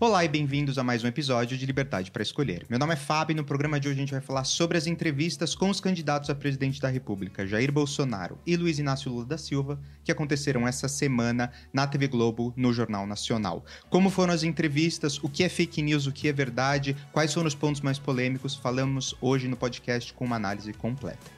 Olá 0.00 0.24
e 0.24 0.28
bem-vindos 0.28 0.78
a 0.78 0.84
mais 0.84 1.02
um 1.02 1.08
episódio 1.08 1.58
de 1.58 1.66
Liberdade 1.66 2.12
para 2.12 2.22
Escolher. 2.22 2.64
Meu 2.70 2.78
nome 2.78 2.92
é 2.92 2.96
Fábio 2.96 3.34
e 3.34 3.36
no 3.36 3.42
programa 3.42 3.80
de 3.80 3.88
hoje 3.88 3.96
a 3.96 4.00
gente 4.00 4.12
vai 4.12 4.20
falar 4.20 4.44
sobre 4.44 4.78
as 4.78 4.86
entrevistas 4.86 5.56
com 5.56 5.68
os 5.68 5.80
candidatos 5.80 6.30
a 6.30 6.36
presidente 6.36 6.80
da 6.80 6.88
República, 6.88 7.44
Jair 7.44 7.72
Bolsonaro 7.72 8.38
e 8.46 8.56
Luiz 8.56 8.78
Inácio 8.78 9.10
Lula 9.10 9.24
da 9.24 9.36
Silva, 9.36 9.80
que 10.04 10.12
aconteceram 10.12 10.68
essa 10.68 10.86
semana 10.86 11.50
na 11.72 11.84
TV 11.84 12.06
Globo, 12.06 12.54
no 12.56 12.72
Jornal 12.72 13.08
Nacional. 13.08 13.64
Como 13.90 14.08
foram 14.08 14.32
as 14.32 14.44
entrevistas, 14.44 15.18
o 15.18 15.28
que 15.28 15.42
é 15.42 15.48
fake 15.48 15.82
news, 15.82 16.06
o 16.06 16.12
que 16.12 16.28
é 16.28 16.32
verdade, 16.32 16.96
quais 17.10 17.34
foram 17.34 17.48
os 17.48 17.56
pontos 17.56 17.80
mais 17.80 17.98
polêmicos, 17.98 18.54
falamos 18.54 19.16
hoje 19.20 19.48
no 19.48 19.56
podcast 19.56 20.14
com 20.14 20.24
uma 20.24 20.36
análise 20.36 20.72
completa. 20.74 21.37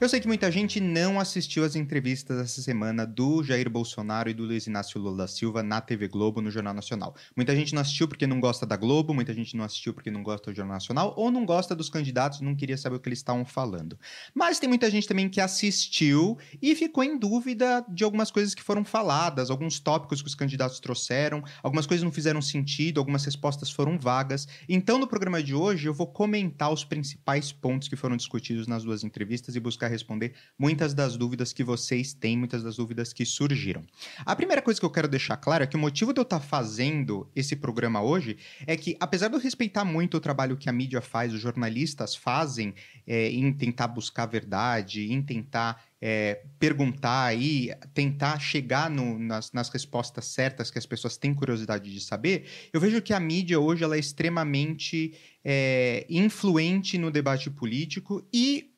Eu 0.00 0.08
sei 0.08 0.18
que 0.18 0.26
muita 0.26 0.50
gente 0.50 0.80
não 0.80 1.20
assistiu 1.20 1.62
as 1.62 1.76
entrevistas 1.76 2.38
essa 2.38 2.62
semana 2.62 3.06
do 3.06 3.44
Jair 3.44 3.68
Bolsonaro 3.68 4.30
e 4.30 4.32
do 4.32 4.44
Luiz 4.44 4.66
Inácio 4.66 4.98
Lula 4.98 5.18
da 5.18 5.28
Silva 5.28 5.62
na 5.62 5.78
TV 5.78 6.08
Globo, 6.08 6.40
no 6.40 6.50
Jornal 6.50 6.72
Nacional. 6.72 7.14
Muita 7.36 7.54
gente 7.54 7.74
não 7.74 7.82
assistiu 7.82 8.08
porque 8.08 8.26
não 8.26 8.40
gosta 8.40 8.64
da 8.64 8.78
Globo, 8.78 9.12
muita 9.12 9.34
gente 9.34 9.54
não 9.54 9.62
assistiu 9.62 9.92
porque 9.92 10.10
não 10.10 10.22
gosta 10.22 10.50
do 10.50 10.56
Jornal 10.56 10.76
Nacional, 10.76 11.12
ou 11.18 11.30
não 11.30 11.44
gosta 11.44 11.76
dos 11.76 11.90
candidatos, 11.90 12.40
não 12.40 12.56
queria 12.56 12.78
saber 12.78 12.96
o 12.96 12.98
que 12.98 13.10
eles 13.10 13.18
estavam 13.18 13.44
falando. 13.44 13.98
Mas 14.34 14.58
tem 14.58 14.70
muita 14.70 14.90
gente 14.90 15.06
também 15.06 15.28
que 15.28 15.38
assistiu 15.38 16.38
e 16.62 16.74
ficou 16.74 17.04
em 17.04 17.18
dúvida 17.18 17.84
de 17.86 18.02
algumas 18.02 18.30
coisas 18.30 18.54
que 18.54 18.62
foram 18.62 18.86
faladas, 18.86 19.50
alguns 19.50 19.80
tópicos 19.80 20.22
que 20.22 20.28
os 20.28 20.34
candidatos 20.34 20.80
trouxeram, 20.80 21.44
algumas 21.62 21.84
coisas 21.84 22.02
não 22.02 22.10
fizeram 22.10 22.40
sentido, 22.40 23.00
algumas 23.00 23.22
respostas 23.22 23.70
foram 23.70 23.98
vagas. 23.98 24.48
Então, 24.66 24.98
no 24.98 25.06
programa 25.06 25.42
de 25.42 25.54
hoje, 25.54 25.86
eu 25.86 25.92
vou 25.92 26.06
comentar 26.06 26.72
os 26.72 26.84
principais 26.84 27.52
pontos 27.52 27.86
que 27.86 27.96
foram 27.96 28.16
discutidos 28.16 28.66
nas 28.66 28.82
duas 28.82 29.04
entrevistas 29.04 29.54
e 29.54 29.60
buscar 29.60 29.89
responder 29.90 30.32
muitas 30.58 30.94
das 30.94 31.16
dúvidas 31.16 31.52
que 31.52 31.64
vocês 31.64 32.14
têm, 32.14 32.36
muitas 32.36 32.62
das 32.62 32.76
dúvidas 32.76 33.12
que 33.12 33.24
surgiram. 33.24 33.82
A 34.24 34.34
primeira 34.34 34.62
coisa 34.62 34.80
que 34.80 34.86
eu 34.86 34.90
quero 34.90 35.08
deixar 35.08 35.36
claro 35.36 35.64
é 35.64 35.66
que 35.66 35.76
o 35.76 35.78
motivo 35.78 36.12
de 36.12 36.20
eu 36.20 36.22
estar 36.22 36.40
fazendo 36.40 37.28
esse 37.34 37.56
programa 37.56 38.00
hoje 38.02 38.38
é 38.66 38.76
que, 38.76 38.96
apesar 39.00 39.28
de 39.28 39.34
eu 39.34 39.40
respeitar 39.40 39.84
muito 39.84 40.16
o 40.16 40.20
trabalho 40.20 40.56
que 40.56 40.68
a 40.68 40.72
mídia 40.72 41.00
faz, 41.00 41.34
os 41.34 41.40
jornalistas 41.40 42.14
fazem 42.14 42.74
é, 43.06 43.30
em 43.30 43.52
tentar 43.52 43.88
buscar 43.88 44.22
a 44.22 44.26
verdade, 44.26 45.12
em 45.12 45.20
tentar 45.22 45.82
é, 46.00 46.42
perguntar 46.58 47.36
e 47.36 47.70
tentar 47.92 48.38
chegar 48.38 48.88
no, 48.88 49.18
nas, 49.18 49.52
nas, 49.52 49.68
respostas 49.68 50.24
certas 50.26 50.70
que 50.70 50.78
as 50.78 50.86
pessoas 50.86 51.16
têm 51.16 51.34
curiosidade 51.34 51.92
de 51.92 52.00
saber, 52.00 52.46
eu 52.72 52.80
vejo 52.80 53.02
que 53.02 53.12
a 53.12 53.20
mídia 53.20 53.60
hoje 53.60 53.84
ela 53.84 53.96
é 53.96 53.98
extremamente 53.98 55.14
é, 55.44 56.06
influente 56.08 56.96
no 56.96 57.10
debate 57.10 57.50
político 57.50 58.26
e 58.32 58.70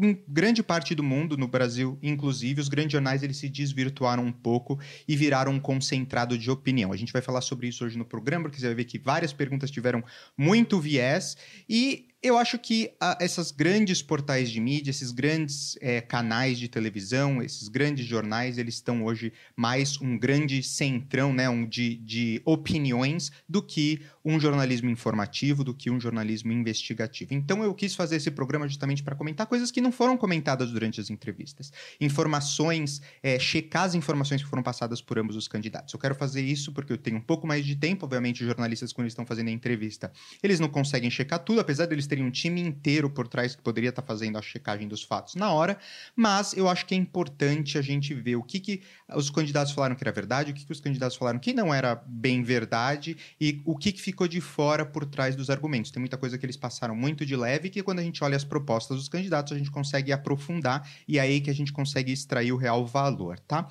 em 0.00 0.22
grande 0.26 0.62
parte 0.62 0.94
do 0.94 1.02
mundo, 1.02 1.36
no 1.36 1.46
Brasil 1.46 1.98
inclusive, 2.02 2.60
os 2.60 2.68
grandes 2.68 2.92
jornais 2.92 3.22
eles 3.22 3.36
se 3.36 3.48
desvirtuaram 3.48 4.24
um 4.24 4.32
pouco 4.32 4.78
e 5.06 5.14
viraram 5.14 5.52
um 5.52 5.60
concentrado 5.60 6.36
de 6.38 6.50
opinião. 6.50 6.92
A 6.92 6.96
gente 6.96 7.12
vai 7.12 7.22
falar 7.22 7.40
sobre 7.40 7.68
isso 7.68 7.84
hoje 7.84 7.98
no 7.98 8.04
programa, 8.04 8.44
porque 8.44 8.58
você 8.58 8.66
vai 8.66 8.74
ver 8.74 8.84
que 8.84 8.98
várias 8.98 9.32
perguntas 9.32 9.70
tiveram 9.70 10.02
muito 10.36 10.80
viés 10.80 11.36
e 11.68 12.09
eu 12.22 12.36
acho 12.36 12.58
que 12.58 12.92
a, 13.00 13.16
essas 13.18 13.50
grandes 13.50 14.02
portais 14.02 14.50
de 14.50 14.60
mídia, 14.60 14.90
esses 14.90 15.10
grandes 15.10 15.78
é, 15.80 16.02
canais 16.02 16.58
de 16.58 16.68
televisão, 16.68 17.42
esses 17.42 17.66
grandes 17.68 18.04
jornais, 18.04 18.58
eles 18.58 18.74
estão 18.74 19.04
hoje 19.04 19.32
mais 19.56 19.98
um 20.00 20.18
grande 20.18 20.62
centrão 20.62 21.32
né, 21.32 21.48
um 21.48 21.66
de, 21.66 21.96
de 21.96 22.42
opiniões 22.44 23.32
do 23.48 23.62
que 23.62 24.02
um 24.22 24.38
jornalismo 24.38 24.90
informativo, 24.90 25.64
do 25.64 25.72
que 25.72 25.90
um 25.90 25.98
jornalismo 25.98 26.52
investigativo. 26.52 27.32
Então 27.32 27.62
eu 27.64 27.74
quis 27.74 27.94
fazer 27.94 28.16
esse 28.16 28.30
programa 28.30 28.68
justamente 28.68 29.02
para 29.02 29.16
comentar 29.16 29.46
coisas 29.46 29.70
que 29.70 29.80
não 29.80 29.90
foram 29.90 30.16
comentadas 30.18 30.70
durante 30.70 31.00
as 31.00 31.08
entrevistas. 31.08 31.72
Informações, 31.98 33.00
é, 33.22 33.38
checar 33.38 33.84
as 33.84 33.94
informações 33.94 34.42
que 34.42 34.48
foram 34.48 34.62
passadas 34.62 35.00
por 35.00 35.18
ambos 35.18 35.36
os 35.36 35.48
candidatos. 35.48 35.94
Eu 35.94 36.00
quero 36.00 36.14
fazer 36.14 36.42
isso 36.42 36.70
porque 36.72 36.92
eu 36.92 36.98
tenho 36.98 37.16
um 37.16 37.22
pouco 37.22 37.46
mais 37.46 37.64
de 37.64 37.74
tempo, 37.76 38.04
obviamente, 38.04 38.42
os 38.42 38.46
jornalistas, 38.46 38.92
quando 38.92 39.06
eles 39.06 39.12
estão 39.12 39.24
fazendo 39.24 39.48
a 39.48 39.52
entrevista, 39.52 40.12
eles 40.42 40.60
não 40.60 40.68
conseguem 40.68 41.10
checar 41.10 41.38
tudo, 41.38 41.60
apesar 41.60 41.86
deles 41.86 42.09
terem 42.10 42.24
um 42.24 42.30
time 42.30 42.60
inteiro 42.60 43.08
por 43.08 43.28
trás 43.28 43.54
que 43.54 43.62
poderia 43.62 43.90
estar 43.90 44.02
tá 44.02 44.08
fazendo 44.08 44.36
a 44.36 44.42
checagem 44.42 44.88
dos 44.88 45.02
fatos 45.02 45.36
na 45.36 45.52
hora, 45.52 45.78
mas 46.16 46.52
eu 46.54 46.68
acho 46.68 46.84
que 46.84 46.94
é 46.94 46.98
importante 46.98 47.78
a 47.78 47.82
gente 47.82 48.12
ver 48.12 48.34
o 48.34 48.42
que, 48.42 48.58
que 48.58 48.82
os 49.14 49.30
candidatos 49.30 49.72
falaram 49.72 49.94
que 49.94 50.02
era 50.02 50.10
verdade, 50.10 50.50
o 50.50 50.54
que, 50.54 50.64
que 50.64 50.72
os 50.72 50.80
candidatos 50.80 51.16
falaram 51.16 51.38
que 51.38 51.52
não 51.52 51.72
era 51.72 51.94
bem 51.94 52.42
verdade 52.42 53.16
e 53.40 53.62
o 53.64 53.76
que, 53.76 53.92
que 53.92 54.02
ficou 54.02 54.26
de 54.26 54.40
fora 54.40 54.84
por 54.84 55.04
trás 55.04 55.36
dos 55.36 55.48
argumentos. 55.48 55.90
Tem 55.92 56.00
muita 56.00 56.16
coisa 56.16 56.36
que 56.36 56.44
eles 56.44 56.56
passaram 56.56 56.96
muito 56.96 57.24
de 57.24 57.36
leve 57.36 57.70
que 57.70 57.82
quando 57.82 58.00
a 58.00 58.02
gente 58.02 58.22
olha 58.24 58.36
as 58.36 58.44
propostas 58.44 58.96
dos 58.96 59.08
candidatos 59.08 59.52
a 59.52 59.58
gente 59.58 59.70
consegue 59.70 60.12
aprofundar 60.12 60.88
e 61.06 61.18
é 61.18 61.22
aí 61.22 61.40
que 61.40 61.50
a 61.50 61.54
gente 61.54 61.72
consegue 61.72 62.12
extrair 62.12 62.52
o 62.52 62.56
real 62.56 62.84
valor, 62.84 63.38
tá? 63.38 63.68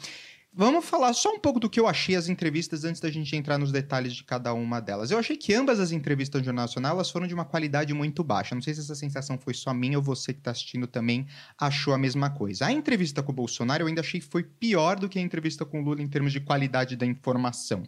Vamos 0.51 0.83
falar 0.85 1.13
só 1.13 1.31
um 1.31 1.39
pouco 1.39 1.59
do 1.59 1.69
que 1.69 1.79
eu 1.79 1.87
achei 1.87 2.15
as 2.15 2.27
entrevistas 2.27 2.83
antes 2.83 2.99
da 2.99 3.09
gente 3.11 3.35
entrar 3.35 3.59
nos 3.59 3.71
detalhes 3.71 4.13
de 4.13 4.23
cada 4.23 4.51
uma 4.51 4.81
delas. 4.81 5.11
Eu 5.11 5.19
achei 5.19 5.37
que 5.37 5.53
ambas 5.53 5.79
as 5.79 5.91
entrevistas 5.91 6.41
do 6.41 6.45
Jornal 6.45 6.63
Nacional 6.63 6.95
elas 6.95 7.11
foram 7.11 7.27
de 7.27 7.35
uma 7.35 7.45
qualidade 7.45 7.93
muito 7.93 8.23
baixa. 8.23 8.55
Não 8.55 8.61
sei 8.61 8.73
se 8.73 8.79
essa 8.79 8.95
sensação 8.95 9.37
foi 9.37 9.53
só 9.53 9.73
minha 9.75 9.97
ou 9.97 10.03
você 10.03 10.33
que 10.33 10.39
está 10.39 10.49
assistindo 10.49 10.87
também 10.87 11.27
achou 11.57 11.93
a 11.93 11.99
mesma 11.99 12.31
coisa. 12.31 12.65
A 12.65 12.71
entrevista 12.71 13.21
com 13.21 13.31
o 13.31 13.35
Bolsonaro 13.35 13.83
eu 13.83 13.87
ainda 13.87 14.01
achei 14.01 14.19
que 14.19 14.25
foi 14.25 14.41
pior 14.41 14.99
do 14.99 15.07
que 15.07 15.19
a 15.19 15.21
entrevista 15.21 15.63
com 15.63 15.81
o 15.81 15.83
Lula 15.83 16.01
em 16.01 16.07
termos 16.07 16.33
de 16.33 16.39
qualidade 16.39 16.95
da 16.95 17.05
informação 17.05 17.83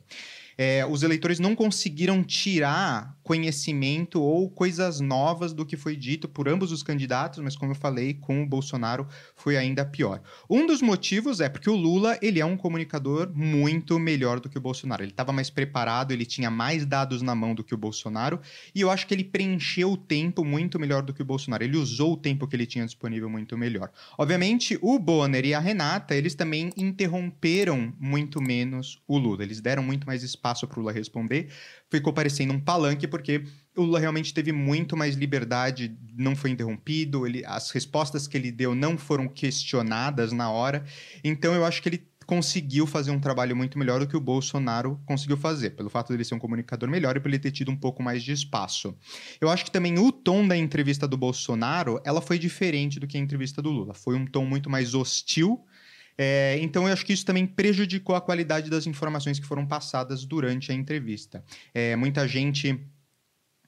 é, 0.58 0.86
os 0.86 1.04
eleitores 1.04 1.40
não 1.40 1.56
conseguiram 1.56 2.24
tirar 2.24 3.18
conhecimento 3.24 4.22
ou 4.22 4.50
coisas 4.50 5.00
novas 5.00 5.54
do 5.54 5.66
que 5.66 5.78
foi 5.78 5.96
dito 5.96 6.28
por 6.28 6.50
ambos 6.50 6.72
os 6.72 6.84
candidatos, 6.84 7.40
mas 7.40 7.56
como 7.56 7.72
eu 7.72 7.76
falei, 7.76 8.14
com 8.14 8.44
o 8.44 8.46
Bolsonaro 8.46 9.08
foi 9.36 9.58
ainda 9.58 9.86
pior. 9.86 10.22
Um 10.50 10.66
dos 10.66 10.82
motivos 10.82 11.40
é 11.40 11.48
porque 11.48 11.70
o 11.70 11.76
Lula 11.76 12.18
ele 12.22 12.40
é 12.40 12.46
um 12.46 12.58
comunicador 12.58 13.32
muito 13.34 13.98
melhor 13.98 14.40
do 14.40 14.50
que 14.50 14.58
o 14.58 14.62
Bolsonaro. 14.62 15.04
Ele 15.04 15.12
estava 15.12 15.32
mais 15.32 15.50
preparado, 15.50 16.12
ele 16.12 16.26
tinha 16.26 16.52
mais 16.52 16.86
dados 16.86 17.22
na 17.22 17.34
mão 17.34 17.56
do 17.56 17.64
que 17.64 17.74
o 17.74 17.78
Bolsonaro, 17.78 18.40
e 18.76 18.82
eu 18.82 18.90
acho 18.90 19.08
que 19.08 19.14
ele 19.14 19.24
preencheu 19.24 19.94
o 19.94 19.98
tempo 19.98 20.44
muito 20.44 20.80
melhor 20.80 21.02
do 21.04 21.14
que 21.14 21.22
o 21.22 21.26
Bolsonaro. 21.26 21.64
Ele 21.64 21.78
usou 21.78 22.14
o 22.14 22.18
tempo 22.18 22.48
que 22.48 22.56
ele 22.56 22.66
tinha 22.66 22.86
disponível 22.86 23.30
muito 23.30 23.58
melhor. 23.58 23.90
Obviamente, 24.18 24.78
o 24.82 25.00
Bonner 25.00 25.46
e 25.46 25.54
a 25.54 25.60
Renata, 25.60 26.16
eles 26.16 26.36
também 26.36 26.70
interromperam 26.76 27.94
muito 28.00 28.42
menos 28.42 29.02
o 29.08 29.18
Lula. 29.18 29.44
Eles 29.44 29.62
deram 29.62 29.84
muito 29.84 30.06
mais 30.06 30.24
espaço 30.24 30.51
espaço 30.52 30.68
para 30.68 30.78
o 30.78 30.82
Lula 30.82 30.92
responder, 30.92 31.50
ficou 31.90 32.14
parecendo 32.14 32.54
um 32.54 32.60
palanque, 32.60 33.08
porque 33.08 33.44
o 33.76 33.84
Lula 33.84 34.00
realmente 34.00 34.34
teve 34.34 34.52
muito 34.52 34.96
mais 34.98 35.16
liberdade, 35.16 35.96
não 36.16 36.36
foi 36.36 36.52
interrompido, 36.52 37.26
ele, 37.26 37.44
as 37.46 37.72
respostas 37.72 38.28
que 38.28 38.38
ele 38.38 38.52
deu 38.52 38.76
não 38.76 38.98
foram 38.98 39.28
questionadas 39.28 40.32
na 40.32 40.52
hora. 40.52 40.84
Então 41.24 41.54
eu 41.54 41.66
acho 41.66 41.82
que 41.82 41.90
ele 41.90 42.12
conseguiu 42.26 42.88
fazer 42.88 43.12
um 43.12 43.20
trabalho 43.20 43.56
muito 43.56 43.78
melhor 43.78 44.00
do 44.00 44.08
que 44.08 44.16
o 44.16 44.22
Bolsonaro 44.22 45.00
conseguiu 45.06 45.36
fazer, 45.36 45.72
pelo 45.72 45.90
fato 45.90 46.14
dele 46.14 46.24
ser 46.24 46.36
um 46.36 46.40
comunicador 46.40 46.90
melhor 46.90 47.18
e 47.18 47.20
por 47.20 47.28
ele 47.28 47.40
ter 47.40 47.52
tido 47.52 47.72
um 47.72 47.76
pouco 47.76 48.02
mais 48.02 48.24
de 48.24 48.32
espaço. 48.32 48.96
Eu 49.40 49.50
acho 49.50 49.66
que 49.66 49.72
também 49.72 50.00
o 50.00 50.12
tom 50.12 50.48
da 50.48 50.56
entrevista 50.56 51.08
do 51.08 51.18
Bolsonaro, 51.18 52.00
ela 52.06 52.22
foi 52.22 52.40
diferente 52.40 53.00
do 53.00 53.08
que 53.08 53.18
a 53.18 53.20
entrevista 53.20 53.62
do 53.62 53.70
Lula. 53.70 53.94
Foi 53.94 54.16
um 54.16 54.26
tom 54.26 54.46
muito 54.46 54.70
mais 54.70 54.94
hostil 54.94 55.62
é, 56.18 56.58
então, 56.62 56.88
eu 56.88 56.94
acho 56.94 57.06
que 57.06 57.14
isso 57.14 57.26
também 57.26 57.46
prejudicou 57.46 58.16
a 58.16 58.22
qualidade 58.22 58.70
das 58.70 58.86
informações 58.86 59.40
que 59.40 59.46
foram 59.46 59.66
passadas 59.66 60.26
durante 60.26 60.72
a 60.72 60.76
entrevista. 60.76 61.44
É, 61.74 61.96
muita 61.96 62.28
gente 62.28 62.80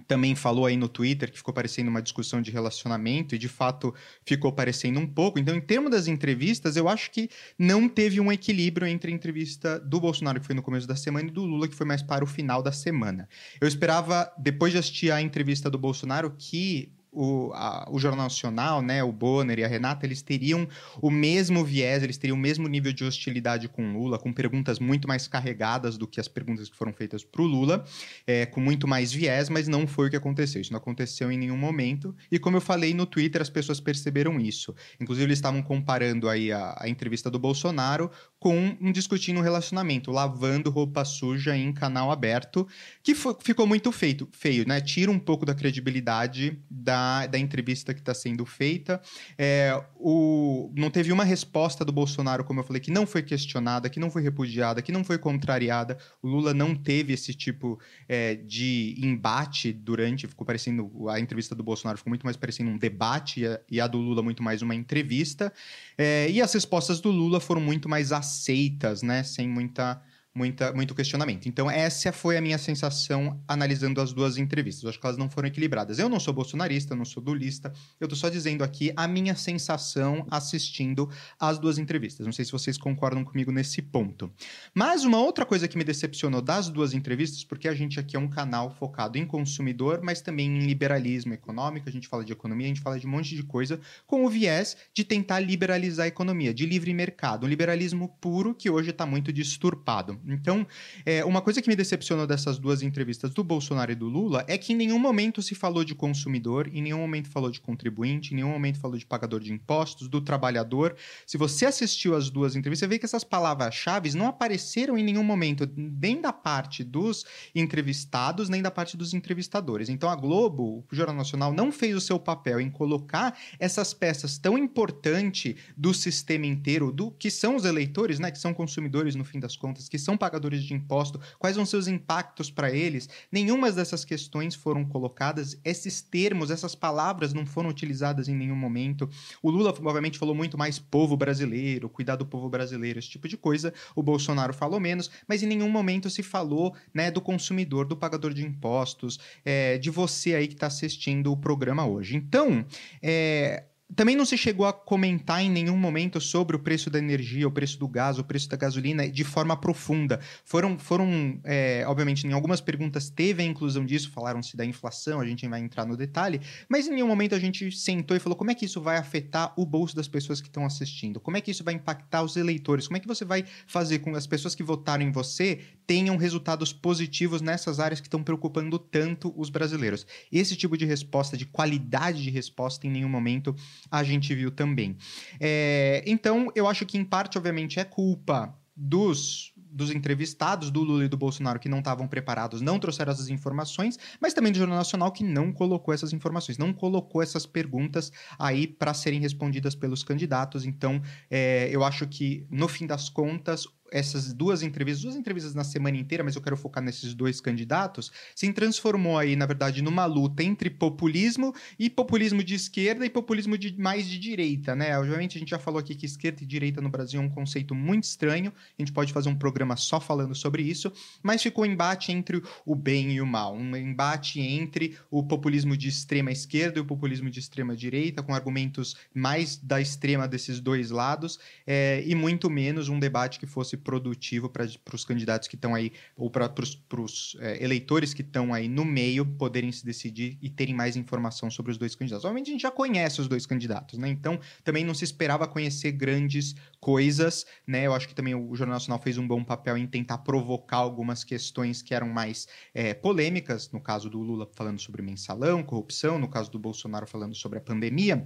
também 0.07 0.35
falou 0.35 0.65
aí 0.65 0.75
no 0.75 0.87
Twitter 0.87 1.31
que 1.31 1.37
ficou 1.37 1.53
parecendo 1.53 1.89
uma 1.89 2.01
discussão 2.01 2.41
de 2.41 2.51
relacionamento 2.51 3.35
e 3.35 3.37
de 3.37 3.47
fato 3.47 3.93
ficou 4.25 4.51
parecendo 4.51 4.99
um 4.99 5.07
pouco. 5.07 5.39
Então, 5.39 5.55
em 5.55 5.61
termos 5.61 5.91
das 5.91 6.07
entrevistas, 6.07 6.75
eu 6.75 6.89
acho 6.89 7.11
que 7.11 7.29
não 7.57 7.87
teve 7.87 8.19
um 8.19 8.31
equilíbrio 8.31 8.87
entre 8.87 9.11
a 9.11 9.13
entrevista 9.13 9.79
do 9.79 9.99
Bolsonaro, 9.99 10.39
que 10.39 10.45
foi 10.45 10.55
no 10.55 10.61
começo 10.61 10.87
da 10.87 10.95
semana, 10.95 11.27
e 11.27 11.31
do 11.31 11.45
Lula, 11.45 11.67
que 11.67 11.75
foi 11.75 11.85
mais 11.85 12.01
para 12.01 12.23
o 12.23 12.27
final 12.27 12.61
da 12.61 12.71
semana. 12.71 13.27
Eu 13.59 13.67
esperava, 13.67 14.31
depois 14.37 14.71
de 14.71 14.79
assistir 14.79 15.11
a 15.11 15.21
entrevista 15.21 15.69
do 15.69 15.77
Bolsonaro, 15.77 16.35
que 16.37 16.91
o, 17.13 17.51
a, 17.53 17.87
o 17.91 17.99
Jornal 17.99 18.23
Nacional, 18.23 18.81
né, 18.81 19.03
o 19.03 19.11
Bonner 19.11 19.59
e 19.59 19.63
a 19.63 19.67
Renata, 19.67 20.05
eles 20.05 20.21
teriam 20.21 20.67
o 21.01 21.11
mesmo 21.11 21.63
viés, 21.63 22.03
eles 22.03 22.17
teriam 22.17 22.35
o 22.35 22.39
mesmo 22.39 22.67
nível 22.67 22.91
de 22.91 23.03
hostilidade 23.03 23.67
com 23.67 23.93
Lula, 23.93 24.17
com 24.17 24.33
perguntas 24.33 24.79
muito 24.79 25.07
mais 25.07 25.27
carregadas 25.27 25.97
do 25.97 26.07
que 26.07 26.19
as 26.19 26.27
perguntas 26.27 26.69
que 26.69 26.75
foram 26.75 26.93
feitas 26.93 27.23
para 27.23 27.41
o 27.41 27.45
Lula, 27.45 27.85
é, 28.25 28.45
com 28.45 28.59
muito 28.59 28.87
mais 28.87 29.11
viés, 29.11 29.49
mas 29.49 29.67
não 29.67 29.85
foi 29.85 30.07
o 30.07 30.09
que 30.09 30.15
aconteceu. 30.15 30.61
Isso 30.61 30.71
não 30.71 30.79
aconteceu 30.79 31.31
em 31.31 31.37
nenhum 31.37 31.57
momento. 31.57 32.15
E 32.31 32.39
como 32.39 32.57
eu 32.57 32.61
falei 32.61 32.93
no 32.93 33.05
Twitter, 33.05 33.41
as 33.41 33.49
pessoas 33.49 33.79
perceberam 33.79 34.39
isso. 34.39 34.73
Inclusive, 34.99 35.27
eles 35.27 35.37
estavam 35.37 35.61
comparando 35.61 36.27
aí 36.27 36.51
a, 36.51 36.75
a 36.79 36.89
entrevista 36.89 37.29
do 37.29 37.39
Bolsonaro 37.39 38.09
com 38.43 38.75
um 38.81 38.91
discutindo 38.91 39.39
um 39.39 39.41
relacionamento, 39.41 40.11
lavando 40.11 40.69
roupa 40.69 41.05
suja 41.05 41.55
em 41.55 41.71
canal 41.71 42.11
aberto, 42.11 42.67
que 43.01 43.15
ficou 43.15 43.65
muito 43.65 43.89
feito, 43.89 44.27
feio, 44.33 44.67
né? 44.67 44.81
Tira 44.81 45.09
um 45.09 45.17
pouco 45.17 45.45
da 45.45 45.55
credibilidade 45.55 46.59
da, 46.69 47.25
da 47.25 47.39
entrevista 47.39 47.93
que 47.93 48.01
está 48.01 48.13
sendo 48.13 48.45
feita. 48.45 49.01
É, 49.37 49.81
o, 49.95 50.69
não 50.75 50.89
teve 50.89 51.13
uma 51.13 51.23
resposta 51.23 51.85
do 51.85 51.93
Bolsonaro, 51.93 52.43
como 52.43 52.59
eu 52.59 52.65
falei, 52.65 52.81
que 52.81 52.91
não 52.91 53.07
foi 53.07 53.23
questionada, 53.23 53.89
que 53.89 53.97
não 53.97 54.11
foi 54.11 54.21
repudiada, 54.21 54.81
que 54.81 54.91
não 54.91 55.05
foi 55.05 55.17
contrariada. 55.17 55.97
O 56.21 56.27
Lula 56.27 56.53
não 56.53 56.75
teve 56.75 57.13
esse 57.13 57.33
tipo 57.33 57.79
é, 58.09 58.35
de 58.35 58.93
embate 58.97 59.71
durante, 59.71 60.27
ficou 60.27 60.45
parecendo, 60.45 61.09
a 61.09 61.17
entrevista 61.17 61.55
do 61.55 61.63
Bolsonaro 61.63 61.97
ficou 61.97 62.11
muito 62.11 62.25
mais 62.25 62.35
parecendo 62.35 62.71
um 62.71 62.77
debate 62.77 63.39
e 63.39 63.47
a, 63.47 63.59
e 63.71 63.79
a 63.79 63.87
do 63.87 63.99
Lula 63.99 64.21
muito 64.21 64.43
mais 64.43 64.61
uma 64.61 64.75
entrevista. 64.75 65.53
É, 65.97 66.29
e 66.29 66.41
as 66.41 66.53
respostas 66.53 66.99
do 66.99 67.11
Lula 67.11 67.39
foram 67.39 67.61
muito 67.61 67.87
mais 67.87 68.11
aceitas, 68.11 69.01
né? 69.01 69.23
Sem 69.23 69.47
muita 69.47 70.01
muita, 70.35 70.73
muito 70.73 70.95
questionamento. 70.95 71.47
Então, 71.47 71.69
essa 71.69 72.11
foi 72.11 72.37
a 72.37 72.41
minha 72.41 72.57
sensação 72.57 73.39
analisando 73.47 74.01
as 74.01 74.11
duas 74.13 74.37
entrevistas. 74.37 74.83
Eu 74.83 74.89
acho 74.89 74.99
que 74.99 75.05
elas 75.05 75.17
não 75.17 75.29
foram 75.29 75.47
equilibradas. 75.47 75.99
Eu 75.99 76.09
não 76.09 76.19
sou 76.19 76.33
bolsonarista, 76.33 76.95
não 76.95 77.05
sou 77.05 77.21
dulista, 77.21 77.71
eu 77.99 78.07
tô 78.07 78.15
só 78.15 78.29
dizendo 78.29 78.63
aqui 78.63 78.91
a 78.95 79.07
minha 79.07 79.35
sensação 79.35 80.25
assistindo 80.31 81.09
as 81.39 81.59
duas 81.59 81.77
entrevistas. 81.77 82.25
Não 82.25 82.33
sei 82.33 82.45
se 82.45 82.51
vocês 82.51 82.77
concordam 82.77 83.23
comigo 83.23 83.51
nesse 83.51 83.81
ponto. 83.81 84.31
Mas 84.73 85.03
uma 85.03 85.19
outra 85.19 85.45
coisa 85.45 85.67
que 85.67 85.77
me 85.77 85.83
decepcionou 85.83 86.41
das 86.41 86.69
duas 86.69 86.93
entrevistas, 86.93 87.43
porque 87.43 87.67
a 87.67 87.73
gente 87.73 87.99
aqui 87.99 88.15
é 88.15 88.19
um 88.19 88.27
canal 88.27 88.71
focado 88.71 89.17
em 89.17 89.25
consumidor, 89.25 90.01
mas 90.01 90.21
também 90.21 90.47
em 90.47 90.65
liberalismo 90.65 91.33
econômico, 91.33 91.87
a 91.87 91.91
gente 91.91 92.07
fala 92.07 92.23
de 92.23 92.33
economia, 92.33 92.65
a 92.65 92.69
gente 92.69 92.81
fala 92.81 92.99
de 92.99 93.05
um 93.05 93.09
monte 93.09 93.35
de 93.35 93.43
coisa, 93.43 93.79
com 94.07 94.25
o 94.25 94.29
viés 94.29 94.75
de 94.93 95.03
tentar 95.03 95.39
liberalizar 95.39 96.05
a 96.05 96.07
economia, 96.07 96.53
de 96.53 96.65
livre 96.65 96.93
mercado, 96.93 97.45
um 97.45 97.49
liberalismo 97.49 98.17
puro 98.19 98.55
que 98.55 98.69
hoje 98.69 98.89
está 98.89 99.05
muito 99.05 99.31
disturpado. 99.31 100.19
Então, 100.27 100.65
é, 101.05 101.23
uma 101.25 101.41
coisa 101.41 101.61
que 101.61 101.69
me 101.69 101.75
decepcionou 101.75 102.25
dessas 102.25 102.57
duas 102.57 102.81
entrevistas 102.81 103.33
do 103.33 103.43
Bolsonaro 103.43 103.91
e 103.91 103.95
do 103.95 104.07
Lula 104.07 104.45
é 104.47 104.57
que 104.57 104.73
em 104.73 104.75
nenhum 104.75 104.99
momento 104.99 105.41
se 105.41 105.55
falou 105.55 105.83
de 105.83 105.93
consumidor, 105.93 106.69
em 106.73 106.81
nenhum 106.81 106.99
momento 106.99 107.29
falou 107.29 107.51
de 107.51 107.59
contribuinte, 107.59 108.33
em 108.33 108.37
nenhum 108.37 108.49
momento 108.49 108.79
falou 108.79 108.97
de 108.97 109.05
pagador 109.05 109.39
de 109.39 109.51
impostos, 109.51 110.07
do 110.07 110.21
trabalhador. 110.21 110.95
Se 111.25 111.37
você 111.37 111.65
assistiu 111.65 112.15
as 112.15 112.29
duas 112.29 112.55
entrevistas, 112.55 112.87
você 112.87 112.87
vê 112.87 112.99
que 112.99 113.05
essas 113.05 113.23
palavras-chave 113.23 114.13
não 114.15 114.27
apareceram 114.27 114.97
em 114.97 115.03
nenhum 115.03 115.23
momento, 115.23 115.69
nem 115.75 116.19
da 116.19 116.33
parte 116.33 116.83
dos 116.83 117.25
entrevistados, 117.55 118.49
nem 118.49 118.61
da 118.61 118.71
parte 118.71 118.97
dos 118.97 119.13
entrevistadores. 119.13 119.89
Então, 119.89 120.09
a 120.09 120.15
Globo, 120.15 120.85
o 120.91 120.95
Jornal 120.95 121.15
Nacional, 121.15 121.53
não 121.53 121.71
fez 121.71 121.95
o 121.95 122.01
seu 122.01 122.19
papel 122.19 122.59
em 122.59 122.69
colocar 122.69 123.37
essas 123.59 123.93
peças 123.93 124.37
tão 124.37 124.57
importantes 124.57 125.55
do 125.75 125.93
sistema 125.93 126.45
inteiro, 126.45 126.91
do 126.91 127.11
que 127.11 127.29
são 127.29 127.55
os 127.55 127.65
eleitores, 127.65 128.19
né, 128.19 128.31
que 128.31 128.39
são 128.39 128.53
consumidores 128.53 129.15
no 129.15 129.23
fim 129.23 129.39
das 129.39 129.55
contas, 129.55 129.87
que 129.87 129.97
são 129.97 130.12
pagadores 130.17 130.63
de 130.63 130.73
imposto, 130.73 131.19
quais 131.39 131.55
vão 131.55 131.65
ser 131.65 131.77
os 131.77 131.87
impactos 131.87 132.49
para 132.49 132.71
eles. 132.71 133.09
Nenhuma 133.31 133.71
dessas 133.71 134.05
questões 134.05 134.55
foram 134.55 134.85
colocadas, 134.85 135.59
esses 135.63 136.01
termos, 136.01 136.51
essas 136.51 136.75
palavras 136.75 137.33
não 137.33 137.45
foram 137.45 137.69
utilizadas 137.69 138.27
em 138.27 138.35
nenhum 138.35 138.55
momento. 138.55 139.09
O 139.41 139.49
Lula, 139.49 139.69
obviamente, 139.69 140.19
falou 140.19 140.35
muito 140.35 140.57
mais 140.57 140.79
povo 140.79 141.15
brasileiro, 141.17 141.89
cuidar 141.89 142.15
do 142.15 142.25
povo 142.25 142.49
brasileiro, 142.49 142.99
esse 142.99 143.09
tipo 143.09 143.27
de 143.27 143.37
coisa. 143.37 143.73
O 143.95 144.03
Bolsonaro 144.03 144.53
falou 144.53 144.79
menos, 144.79 145.09
mas 145.27 145.43
em 145.43 145.47
nenhum 145.47 145.69
momento 145.69 146.09
se 146.09 146.23
falou 146.23 146.75
né, 146.93 147.11
do 147.11 147.21
consumidor, 147.21 147.85
do 147.85 147.97
pagador 147.97 148.33
de 148.33 148.45
impostos, 148.45 149.19
é, 149.43 149.77
de 149.77 149.89
você 149.89 150.35
aí 150.35 150.47
que 150.47 150.53
está 150.53 150.67
assistindo 150.67 151.31
o 151.31 151.37
programa 151.37 151.85
hoje. 151.85 152.15
Então, 152.15 152.65
é, 153.01 153.63
também 153.95 154.15
não 154.15 154.25
se 154.25 154.37
chegou 154.37 154.65
a 154.65 154.73
comentar 154.73 155.41
em 155.41 155.49
nenhum 155.49 155.77
momento 155.77 156.19
sobre 156.19 156.55
o 156.55 156.59
preço 156.59 156.89
da 156.89 156.99
energia, 156.99 157.47
o 157.47 157.51
preço 157.51 157.77
do 157.79 157.87
gás, 157.87 158.17
o 158.17 158.23
preço 158.23 158.49
da 158.49 158.57
gasolina 158.57 159.09
de 159.09 159.23
forma 159.23 159.55
profunda. 159.55 160.19
Foram, 160.43 160.77
foram 160.77 161.39
é, 161.43 161.83
obviamente, 161.87 162.25
em 162.25 162.33
algumas 162.33 162.61
perguntas 162.61 163.09
teve 163.09 163.43
a 163.43 163.45
inclusão 163.45 163.85
disso, 163.85 164.11
falaram-se 164.11 164.55
da 164.55 164.65
inflação, 164.65 165.19
a 165.19 165.25
gente 165.25 165.47
vai 165.47 165.59
entrar 165.59 165.85
no 165.85 165.97
detalhe, 165.97 166.41
mas 166.69 166.87
em 166.87 166.91
nenhum 166.91 167.07
momento 167.07 167.35
a 167.35 167.39
gente 167.39 167.71
sentou 167.71 168.15
e 168.15 168.19
falou 168.19 168.35
como 168.35 168.51
é 168.51 168.55
que 168.55 168.65
isso 168.65 168.81
vai 168.81 168.97
afetar 168.97 169.53
o 169.57 169.65
bolso 169.65 169.95
das 169.95 170.07
pessoas 170.07 170.41
que 170.41 170.47
estão 170.47 170.65
assistindo, 170.65 171.19
como 171.19 171.37
é 171.37 171.41
que 171.41 171.51
isso 171.51 171.63
vai 171.63 171.73
impactar 171.73 172.23
os 172.23 172.35
eleitores, 172.35 172.87
como 172.87 172.97
é 172.97 172.99
que 172.99 173.07
você 173.07 173.25
vai 173.25 173.45
fazer 173.67 173.99
com 173.99 174.11
que 174.11 174.17
as 174.17 174.27
pessoas 174.27 174.55
que 174.55 174.63
votaram 174.63 175.03
em 175.03 175.11
você 175.11 175.59
tenham 175.85 176.15
resultados 176.17 176.71
positivos 176.71 177.41
nessas 177.41 177.79
áreas 177.79 177.99
que 177.99 178.07
estão 178.07 178.23
preocupando 178.23 178.79
tanto 178.79 179.33
os 179.37 179.49
brasileiros. 179.49 180.05
Esse 180.31 180.55
tipo 180.55 180.77
de 180.77 180.85
resposta, 180.85 181.35
de 181.35 181.45
qualidade 181.45 182.23
de 182.23 182.29
resposta, 182.29 182.87
em 182.87 182.89
nenhum 182.89 183.09
momento 183.09 183.55
a 183.89 184.03
gente 184.03 184.33
viu 184.35 184.51
também. 184.51 184.97
É, 185.39 186.03
então, 186.05 186.51
eu 186.55 186.67
acho 186.67 186.85
que 186.85 186.97
em 186.97 187.05
parte, 187.05 187.37
obviamente, 187.37 187.79
é 187.79 187.83
culpa 187.83 188.57
dos 188.75 189.53
dos 189.73 189.89
entrevistados 189.89 190.69
do 190.69 190.83
Lula 190.83 191.05
e 191.05 191.07
do 191.07 191.17
Bolsonaro 191.17 191.59
que 191.59 191.67
não 191.67 191.79
estavam 191.79 192.07
preparados, 192.07 192.61
não 192.61 192.77
trouxeram 192.77 193.11
essas 193.11 193.29
informações, 193.29 193.97
mas 194.21 194.33
também 194.33 194.51
do 194.51 194.57
Jornal 194.59 194.77
Nacional 194.77 195.11
que 195.11 195.23
não 195.23 195.51
colocou 195.51 195.93
essas 195.93 196.13
informações, 196.13 196.59
não 196.59 196.71
colocou 196.71 197.23
essas 197.23 197.45
perguntas 197.45 198.11
aí 198.37 198.67
para 198.67 198.93
serem 198.93 199.19
respondidas 199.19 199.73
pelos 199.73 200.03
candidatos. 200.03 200.63
Então, 200.63 201.01
é, 201.29 201.69
eu 201.71 201.83
acho 201.83 202.07
que, 202.07 202.45
no 202.51 202.67
fim 202.67 202.85
das 202.85 203.09
contas, 203.09 203.67
essas 203.93 204.33
duas 204.33 204.63
entrevistas, 204.63 205.03
duas 205.03 205.15
entrevistas 205.15 205.53
na 205.53 205.63
semana 205.63 205.95
inteira, 205.95 206.23
mas 206.23 206.35
eu 206.35 206.41
quero 206.41 206.57
focar 206.57 206.83
nesses 206.83 207.13
dois 207.13 207.39
candidatos, 207.39 208.11
se 208.35 208.51
transformou 208.51 209.19
aí, 209.19 209.35
na 209.35 209.45
verdade, 209.45 209.83
numa 209.83 210.05
luta 210.05 210.43
entre 210.43 210.67
populismo 210.69 211.53
e 211.77 211.91
populismo 211.91 212.43
de 212.43 212.55
esquerda 212.55 213.05
e 213.05 213.09
populismo 213.09 213.55
de, 213.55 213.79
mais 213.79 214.07
de 214.07 214.17
direita, 214.17 214.75
né? 214.75 214.97
Obviamente 214.97 215.37
a 215.37 215.39
gente 215.39 215.49
já 215.49 215.59
falou 215.59 215.79
aqui 215.79 215.93
que 215.93 216.07
esquerda 216.07 216.41
e 216.41 216.45
direita 216.45 216.81
no 216.81 216.89
Brasil 216.89 217.21
é 217.21 217.23
um 217.23 217.29
conceito 217.29 217.75
muito 217.75 218.05
estranho, 218.05 218.51
a 218.77 218.81
gente 218.81 218.91
pode 218.91 219.13
fazer 219.13 219.29
um 219.29 219.35
programa 219.35 219.75
só 219.77 219.99
falando 219.99 220.33
sobre 220.33 220.63
isso, 220.63 220.91
mas 221.21 221.43
ficou 221.43 221.63
um 221.63 221.67
embate 221.67 222.11
entre 222.11 222.41
o 222.65 222.75
bem 222.75 223.11
e 223.13 223.21
o 223.21 223.27
mal, 223.27 223.53
um 223.53 223.75
embate 223.75 224.39
entre 224.39 224.97
o 225.11 225.21
populismo 225.21 225.77
de 225.77 225.87
extrema 225.87 226.31
esquerda 226.31 226.79
e 226.79 226.81
o 226.81 226.85
populismo 226.85 227.29
de 227.29 227.39
extrema 227.39 227.75
direita, 227.75 228.23
com 228.23 228.33
argumentos 228.33 228.95
mais 229.13 229.55
da 229.55 229.79
extrema 229.79 230.27
desses 230.27 230.59
dois 230.59 230.89
lados, 230.89 231.39
é, 231.67 232.03
e 232.07 232.15
muito 232.15 232.49
menos 232.49 232.89
um 232.89 232.99
debate 232.99 233.39
que 233.39 233.45
fosse 233.45 233.82
produtivo 233.83 234.49
para 234.49 234.65
os 234.93 235.05
candidatos 235.05 235.47
que 235.47 235.55
estão 235.55 235.75
aí, 235.75 235.91
ou 236.15 236.29
para 236.29 236.51
os 236.97 237.37
é, 237.39 237.63
eleitores 237.63 238.13
que 238.13 238.21
estão 238.21 238.53
aí 238.53 238.67
no 238.67 238.85
meio 238.85 239.25
poderem 239.25 239.71
se 239.71 239.85
decidir 239.85 240.37
e 240.41 240.49
terem 240.49 240.73
mais 240.73 240.95
informação 240.95 241.49
sobre 241.51 241.71
os 241.71 241.77
dois 241.77 241.95
candidatos. 241.95 242.25
Obviamente 242.25 242.49
a 242.49 242.51
gente 242.51 242.61
já 242.61 242.71
conhece 242.71 243.21
os 243.21 243.27
dois 243.27 243.45
candidatos, 243.45 243.99
né? 243.99 244.09
Então 244.09 244.39
também 244.63 244.83
não 244.83 244.93
se 244.93 245.03
esperava 245.03 245.47
conhecer 245.47 245.91
grandes 245.91 246.55
coisas, 246.79 247.45
né? 247.67 247.85
Eu 247.87 247.93
acho 247.93 248.07
que 248.07 248.15
também 248.15 248.35
o 248.35 248.55
Jornal 248.55 248.75
Nacional 248.75 249.01
fez 249.01 249.17
um 249.17 249.27
bom 249.27 249.43
papel 249.43 249.77
em 249.77 249.87
tentar 249.87 250.19
provocar 250.19 250.77
algumas 250.77 251.23
questões 251.23 251.81
que 251.81 251.93
eram 251.93 252.09
mais 252.09 252.47
é, 252.73 252.93
polêmicas, 252.93 253.71
no 253.71 253.81
caso 253.81 254.09
do 254.09 254.19
Lula 254.19 254.49
falando 254.53 254.79
sobre 254.79 255.01
mensalão, 255.01 255.63
corrupção, 255.63 256.17
no 256.17 256.27
caso 256.27 256.51
do 256.51 256.59
Bolsonaro 256.59 257.07
falando 257.07 257.35
sobre 257.35 257.57
a 257.57 257.61
pandemia 257.61 258.25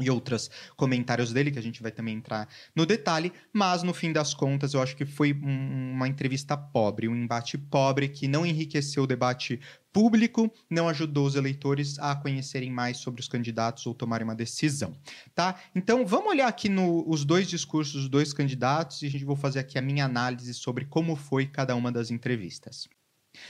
e 0.00 0.10
outros 0.10 0.50
comentários 0.76 1.32
dele, 1.32 1.50
que 1.50 1.58
a 1.58 1.62
gente 1.62 1.82
vai 1.82 1.92
também 1.92 2.16
entrar 2.16 2.48
no 2.74 2.86
detalhe, 2.86 3.32
mas 3.52 3.82
no 3.82 3.92
fim 3.92 4.12
das 4.12 4.32
contas 4.32 4.74
eu 4.74 4.82
acho 4.82 4.96
que 4.96 5.04
foi 5.04 5.32
um, 5.32 5.92
uma 5.92 6.08
entrevista 6.08 6.56
pobre, 6.56 7.08
um 7.08 7.14
embate 7.16 7.58
pobre 7.58 8.08
que 8.08 8.26
não 8.26 8.46
enriqueceu 8.46 9.02
o 9.04 9.06
debate 9.06 9.60
público, 9.92 10.50
não 10.70 10.88
ajudou 10.88 11.26
os 11.26 11.34
eleitores 11.34 11.98
a 11.98 12.16
conhecerem 12.16 12.70
mais 12.70 12.96
sobre 12.96 13.20
os 13.20 13.28
candidatos 13.28 13.86
ou 13.86 13.94
tomarem 13.94 14.24
uma 14.24 14.34
decisão, 14.34 14.96
tá? 15.34 15.60
Então 15.74 16.06
vamos 16.06 16.30
olhar 16.30 16.48
aqui 16.48 16.68
nos 16.68 17.24
dois 17.24 17.46
discursos 17.46 18.02
dos 18.02 18.08
dois 18.08 18.32
candidatos 18.32 19.02
e 19.02 19.06
a 19.06 19.10
gente 19.10 19.24
vou 19.24 19.36
fazer 19.36 19.58
aqui 19.58 19.78
a 19.78 19.82
minha 19.82 20.06
análise 20.06 20.54
sobre 20.54 20.86
como 20.86 21.14
foi 21.14 21.46
cada 21.46 21.76
uma 21.76 21.92
das 21.92 22.10
entrevistas. 22.10 22.88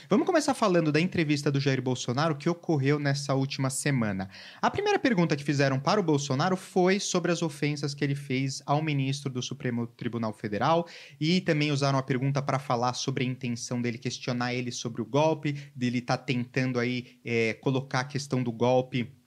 Vamos 0.09 0.25
começar 0.25 0.53
falando 0.53 0.91
da 0.91 0.99
entrevista 0.99 1.51
do 1.51 1.59
Jair 1.59 1.81
Bolsonaro 1.81 2.35
que 2.35 2.49
ocorreu 2.49 2.99
nessa 2.99 3.33
última 3.33 3.69
semana. 3.69 4.29
A 4.61 4.69
primeira 4.69 4.97
pergunta 4.97 5.35
que 5.35 5.43
fizeram 5.43 5.79
para 5.79 5.99
o 5.99 6.03
Bolsonaro 6.03 6.55
foi 6.55 6.99
sobre 6.99 7.31
as 7.31 7.41
ofensas 7.41 7.93
que 7.93 8.03
ele 8.03 8.15
fez 8.15 8.61
ao 8.65 8.81
ministro 8.81 9.31
do 9.31 9.41
Supremo 9.41 9.87
Tribunal 9.87 10.33
Federal 10.33 10.87
e 11.19 11.41
também 11.41 11.71
usaram 11.71 11.97
a 11.97 12.03
pergunta 12.03 12.41
para 12.41 12.59
falar 12.59 12.93
sobre 12.93 13.23
a 13.23 13.27
intenção 13.27 13.81
dele 13.81 13.97
questionar 13.97 14.53
ele 14.53 14.71
sobre 14.71 15.01
o 15.01 15.05
golpe, 15.05 15.53
dele 15.75 15.99
estar 15.99 16.17
tá 16.17 16.23
tentando 16.23 16.79
aí 16.79 17.19
é, 17.25 17.53
colocar 17.55 18.01
a 18.01 18.05
questão 18.05 18.43
do 18.43 18.51
golpe 18.51 19.22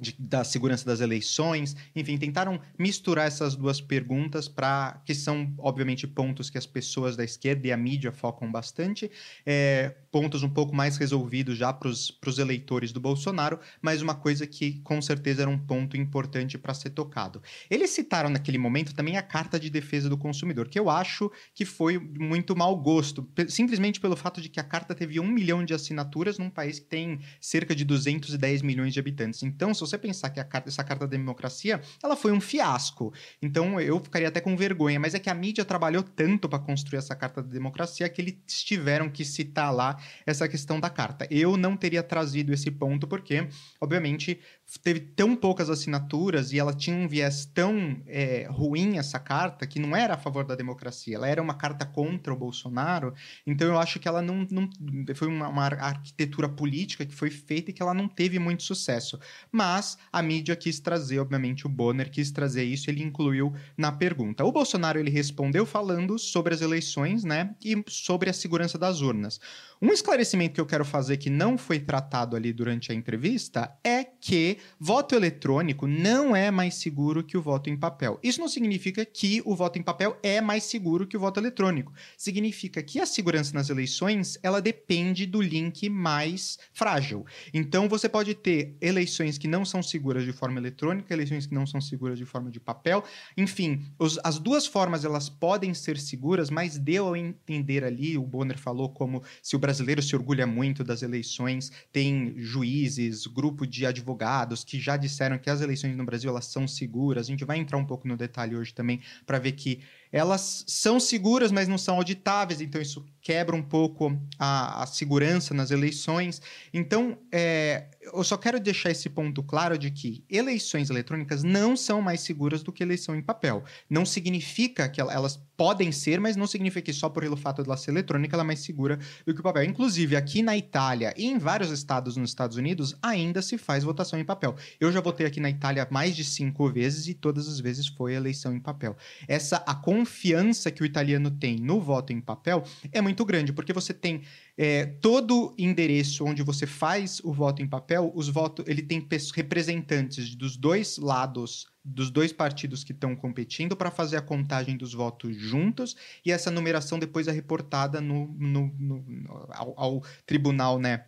de, 0.00 0.14
da 0.18 0.42
segurança 0.44 0.84
das 0.84 1.00
eleições, 1.00 1.76
enfim, 1.94 2.16
tentaram 2.16 2.60
misturar 2.78 3.26
essas 3.26 3.54
duas 3.54 3.80
perguntas 3.80 4.48
para 4.48 5.00
que 5.04 5.14
são 5.14 5.52
obviamente 5.58 6.06
pontos 6.06 6.50
que 6.50 6.58
as 6.58 6.66
pessoas 6.66 7.16
da 7.16 7.24
esquerda 7.24 7.66
e 7.66 7.72
a 7.72 7.76
mídia 7.76 8.10
focam 8.10 8.50
bastante, 8.50 9.10
é, 9.44 9.94
pontos 10.10 10.42
um 10.42 10.48
pouco 10.48 10.74
mais 10.74 10.96
resolvidos 10.96 11.56
já 11.56 11.72
para 11.72 11.88
os 11.88 12.38
eleitores 12.38 12.92
do 12.92 13.00
Bolsonaro, 13.00 13.58
mas 13.80 14.02
uma 14.02 14.14
coisa 14.14 14.46
que 14.46 14.80
com 14.80 15.00
certeza 15.00 15.42
era 15.42 15.50
um 15.50 15.58
ponto 15.58 15.96
importante 15.96 16.58
para 16.58 16.74
ser 16.74 16.90
tocado. 16.90 17.42
Eles 17.70 17.90
citaram 17.90 18.30
naquele 18.30 18.58
momento 18.58 18.94
também 18.94 19.16
a 19.16 19.22
Carta 19.22 19.58
de 19.58 19.70
Defesa 19.70 20.08
do 20.08 20.16
Consumidor, 20.16 20.68
que 20.68 20.78
eu 20.78 20.88
acho 20.88 21.30
que 21.54 21.64
foi 21.64 21.98
muito 21.98 22.56
mau 22.56 22.76
gosto, 22.76 23.28
simplesmente 23.48 24.00
pelo 24.00 24.16
fato 24.16 24.40
de 24.40 24.48
que 24.48 24.60
a 24.60 24.64
carta 24.64 24.94
teve 24.94 25.20
um 25.20 25.28
milhão 25.28 25.64
de 25.64 25.74
assinaturas 25.74 26.38
num 26.38 26.50
país 26.50 26.78
que 26.78 26.86
tem 26.86 27.20
cerca 27.40 27.74
de 27.74 27.84
210 27.84 28.62
milhões 28.62 28.92
de 28.92 29.00
habitantes. 29.00 29.42
Então, 29.42 29.72
se 29.72 29.80
você 29.90 29.98
pensar 29.98 30.30
que 30.30 30.42
carta, 30.44 30.68
essa 30.68 30.84
carta 30.84 31.06
da 31.06 31.10
democracia, 31.10 31.80
ela 32.02 32.16
foi 32.16 32.32
um 32.32 32.40
fiasco. 32.40 33.12
Então 33.42 33.80
eu 33.80 33.98
ficaria 34.00 34.28
até 34.28 34.40
com 34.40 34.56
vergonha, 34.56 34.98
mas 34.98 35.14
é 35.14 35.18
que 35.18 35.30
a 35.30 35.34
mídia 35.34 35.64
trabalhou 35.64 36.02
tanto 36.02 36.48
para 36.48 36.58
construir 36.58 36.98
essa 36.98 37.14
carta 37.14 37.42
da 37.42 37.48
democracia 37.48 38.08
que 38.08 38.20
eles 38.20 38.36
tiveram 38.64 39.08
que 39.08 39.24
citar 39.24 39.74
lá 39.74 39.98
essa 40.26 40.48
questão 40.48 40.80
da 40.80 40.90
carta. 40.90 41.26
Eu 41.30 41.56
não 41.56 41.76
teria 41.76 42.02
trazido 42.02 42.52
esse 42.52 42.70
ponto 42.70 43.06
porque, 43.06 43.48
obviamente, 43.80 44.40
teve 44.82 45.00
tão 45.00 45.34
poucas 45.34 45.68
assinaturas 45.68 46.52
e 46.52 46.58
ela 46.58 46.72
tinha 46.72 46.96
um 46.96 47.08
viés 47.08 47.44
tão 47.44 48.02
é, 48.06 48.46
ruim 48.50 48.98
essa 48.98 49.18
carta 49.18 49.66
que 49.66 49.80
não 49.80 49.96
era 49.96 50.14
a 50.14 50.18
favor 50.18 50.44
da 50.44 50.54
democracia, 50.54 51.16
ela 51.16 51.28
era 51.28 51.42
uma 51.42 51.54
carta 51.54 51.84
contra 51.84 52.32
o 52.32 52.36
Bolsonaro. 52.36 53.14
Então 53.46 53.66
eu 53.66 53.78
acho 53.78 53.98
que 53.98 54.06
ela 54.06 54.22
não, 54.22 54.46
não 54.50 54.68
foi 55.14 55.28
uma, 55.28 55.48
uma 55.48 55.66
arquitetura 55.66 56.48
política 56.48 57.04
que 57.04 57.14
foi 57.14 57.30
feita 57.30 57.70
e 57.70 57.74
que 57.74 57.82
ela 57.82 57.94
não 57.94 58.08
teve 58.08 58.38
muito 58.38 58.62
sucesso. 58.62 59.18
Mas 59.50 59.79
mas 59.80 59.96
a 60.12 60.20
mídia 60.20 60.54
quis 60.54 60.78
trazer, 60.78 61.20
obviamente, 61.20 61.64
o 61.64 61.68
Bonner 61.68 62.10
quis 62.10 62.30
trazer 62.30 62.64
isso, 62.64 62.90
ele 62.90 63.02
incluiu 63.02 63.54
na 63.78 63.90
pergunta. 63.90 64.44
O 64.44 64.52
Bolsonaro 64.52 64.98
ele 64.98 65.10
respondeu 65.10 65.64
falando 65.64 66.18
sobre 66.18 66.52
as 66.52 66.60
eleições, 66.60 67.24
né, 67.24 67.54
e 67.64 67.82
sobre 67.88 68.28
a 68.28 68.32
segurança 68.34 68.76
das 68.76 69.00
urnas. 69.00 69.40
Um 69.82 69.94
esclarecimento 69.94 70.52
que 70.52 70.60
eu 70.60 70.66
quero 70.66 70.84
fazer 70.84 71.16
que 71.16 71.30
não 71.30 71.56
foi 71.56 71.80
tratado 71.80 72.36
ali 72.36 72.52
durante 72.52 72.92
a 72.92 72.94
entrevista 72.94 73.74
é 73.82 74.04
que 74.04 74.58
voto 74.78 75.14
eletrônico 75.14 75.86
não 75.86 76.36
é 76.36 76.50
mais 76.50 76.74
seguro 76.74 77.24
que 77.24 77.34
o 77.34 77.40
voto 77.40 77.70
em 77.70 77.76
papel. 77.78 78.20
Isso 78.22 78.40
não 78.40 78.48
significa 78.48 79.06
que 79.06 79.40
o 79.46 79.56
voto 79.56 79.78
em 79.78 79.82
papel 79.82 80.18
é 80.22 80.38
mais 80.42 80.64
seguro 80.64 81.06
que 81.06 81.16
o 81.16 81.20
voto 81.20 81.40
eletrônico. 81.40 81.94
Significa 82.18 82.82
que 82.82 83.00
a 83.00 83.06
segurança 83.06 83.54
nas 83.54 83.70
eleições, 83.70 84.38
ela 84.42 84.60
depende 84.60 85.24
do 85.24 85.40
link 85.40 85.88
mais 85.88 86.58
frágil. 86.74 87.24
Então 87.54 87.88
você 87.88 88.06
pode 88.06 88.34
ter 88.34 88.76
eleições 88.82 89.38
que 89.38 89.48
não 89.48 89.64
são 89.70 89.82
seguras 89.82 90.24
de 90.24 90.32
forma 90.32 90.58
eletrônica, 90.58 91.12
eleições 91.12 91.46
que 91.46 91.54
não 91.54 91.66
são 91.66 91.80
seguras 91.80 92.18
de 92.18 92.26
forma 92.26 92.50
de 92.50 92.60
papel. 92.60 93.04
Enfim, 93.36 93.86
os, 93.98 94.18
as 94.24 94.38
duas 94.38 94.66
formas 94.66 95.04
elas 95.04 95.28
podem 95.28 95.72
ser 95.72 95.98
seguras, 95.98 96.50
mas 96.50 96.76
deu 96.76 97.14
a 97.14 97.18
entender 97.18 97.84
ali, 97.84 98.18
o 98.18 98.22
Bonner 98.22 98.58
falou 98.58 98.90
como 98.90 99.22
se 99.42 99.56
o 99.56 99.58
brasileiro 99.58 100.02
se 100.02 100.14
orgulha 100.14 100.46
muito 100.46 100.82
das 100.82 101.02
eleições, 101.02 101.70
tem 101.92 102.34
juízes, 102.36 103.26
grupo 103.26 103.66
de 103.66 103.86
advogados 103.86 104.64
que 104.64 104.78
já 104.78 104.96
disseram 104.96 105.38
que 105.38 105.48
as 105.48 105.60
eleições 105.60 105.96
no 105.96 106.04
Brasil 106.04 106.30
elas 106.30 106.46
são 106.46 106.66
seguras. 106.66 107.26
A 107.26 107.30
gente 107.30 107.44
vai 107.44 107.58
entrar 107.58 107.78
um 107.78 107.86
pouco 107.86 108.08
no 108.08 108.16
detalhe 108.16 108.56
hoje 108.56 108.74
também 108.74 109.00
para 109.24 109.38
ver 109.38 109.52
que 109.52 109.80
elas 110.12 110.64
são 110.66 110.98
seguras, 110.98 111.52
mas 111.52 111.68
não 111.68 111.78
são 111.78 111.96
auditáveis, 111.96 112.60
então 112.60 112.80
isso 112.80 113.04
quebra 113.22 113.54
um 113.54 113.62
pouco 113.62 114.18
a, 114.38 114.82
a 114.82 114.86
segurança 114.86 115.52
nas 115.54 115.70
eleições. 115.70 116.40
Então, 116.72 117.18
é, 117.30 117.88
eu 118.00 118.24
só 118.24 118.36
quero 118.36 118.58
deixar 118.58 118.90
esse 118.90 119.08
ponto 119.10 119.42
claro 119.42 119.78
de 119.78 119.90
que 119.90 120.24
eleições 120.28 120.90
eletrônicas 120.90 121.42
não 121.42 121.76
são 121.76 122.00
mais 122.00 122.22
seguras 122.22 122.62
do 122.62 122.72
que 122.72 122.82
eleição 122.82 123.14
em 123.14 123.22
papel. 123.22 123.62
Não 123.88 124.06
significa 124.06 124.88
que 124.88 125.00
elas 125.00 125.36
podem 125.56 125.92
ser, 125.92 126.18
mas 126.18 126.36
não 126.36 126.46
significa 126.46 126.86
que 126.86 126.92
só 126.92 127.10
por 127.10 127.22
pelo 127.22 127.36
fato 127.36 127.62
de 127.62 127.68
ela 127.68 127.76
ser 127.76 127.90
eletrônica 127.90 128.34
ela 128.34 128.42
é 128.42 128.46
mais 128.46 128.60
segura 128.60 128.98
do 129.26 129.34
que 129.34 129.40
o 129.40 129.42
papel. 129.42 129.62
Inclusive, 129.64 130.16
aqui 130.16 130.42
na 130.42 130.56
Itália 130.56 131.12
e 131.16 131.26
em 131.26 131.36
vários 131.36 131.70
estados 131.70 132.16
nos 132.16 132.30
Estados 132.30 132.56
Unidos, 132.56 132.96
ainda 133.02 133.42
se 133.42 133.58
faz 133.58 133.84
votação 133.84 134.18
em 134.18 134.24
papel. 134.24 134.56
Eu 134.80 134.90
já 134.90 135.02
votei 135.02 135.26
aqui 135.26 135.38
na 135.38 135.50
Itália 135.50 135.86
mais 135.90 136.16
de 136.16 136.24
cinco 136.24 136.70
vezes 136.70 137.06
e 137.08 137.14
todas 137.14 137.46
as 137.46 137.60
vezes 137.60 137.86
foi 137.86 138.14
eleição 138.14 138.54
em 138.54 138.58
papel. 138.60 138.96
Essa 139.28 139.58
a 139.66 139.74
confiança 140.00 140.70
que 140.70 140.82
o 140.82 140.86
italiano 140.86 141.30
tem 141.30 141.56
no 141.56 141.78
voto 141.78 142.10
em 142.12 142.20
papel 142.20 142.64
é 142.90 143.02
muito 143.02 143.22
grande, 143.24 143.52
porque 143.52 143.72
você 143.72 143.92
tem 143.92 144.22
é, 144.56 144.86
todo 144.86 145.54
endereço 145.58 146.24
onde 146.24 146.42
você 146.42 146.66
faz 146.66 147.20
o 147.22 147.32
voto 147.32 147.62
em 147.62 147.68
papel, 147.68 148.10
os 148.14 148.28
votos, 148.28 148.64
ele 148.66 148.82
tem 148.82 149.06
representantes 149.34 150.34
dos 150.34 150.56
dois 150.56 150.96
lados 150.96 151.66
dos 151.84 152.10
dois 152.10 152.32
partidos 152.32 152.84
que 152.84 152.92
estão 152.92 153.14
competindo 153.16 153.76
para 153.76 153.90
fazer 153.90 154.16
a 154.16 154.22
contagem 154.22 154.76
dos 154.76 154.92
votos 154.92 155.36
juntos 155.36 155.96
e 156.24 156.30
essa 156.30 156.50
numeração 156.50 156.98
depois 156.98 157.26
é 157.26 157.32
reportada 157.32 158.00
no, 158.00 158.28
no, 158.38 158.74
no 158.78 159.48
ao, 159.50 159.74
ao, 159.76 160.02
tribunal, 160.26 160.78
né? 160.78 161.04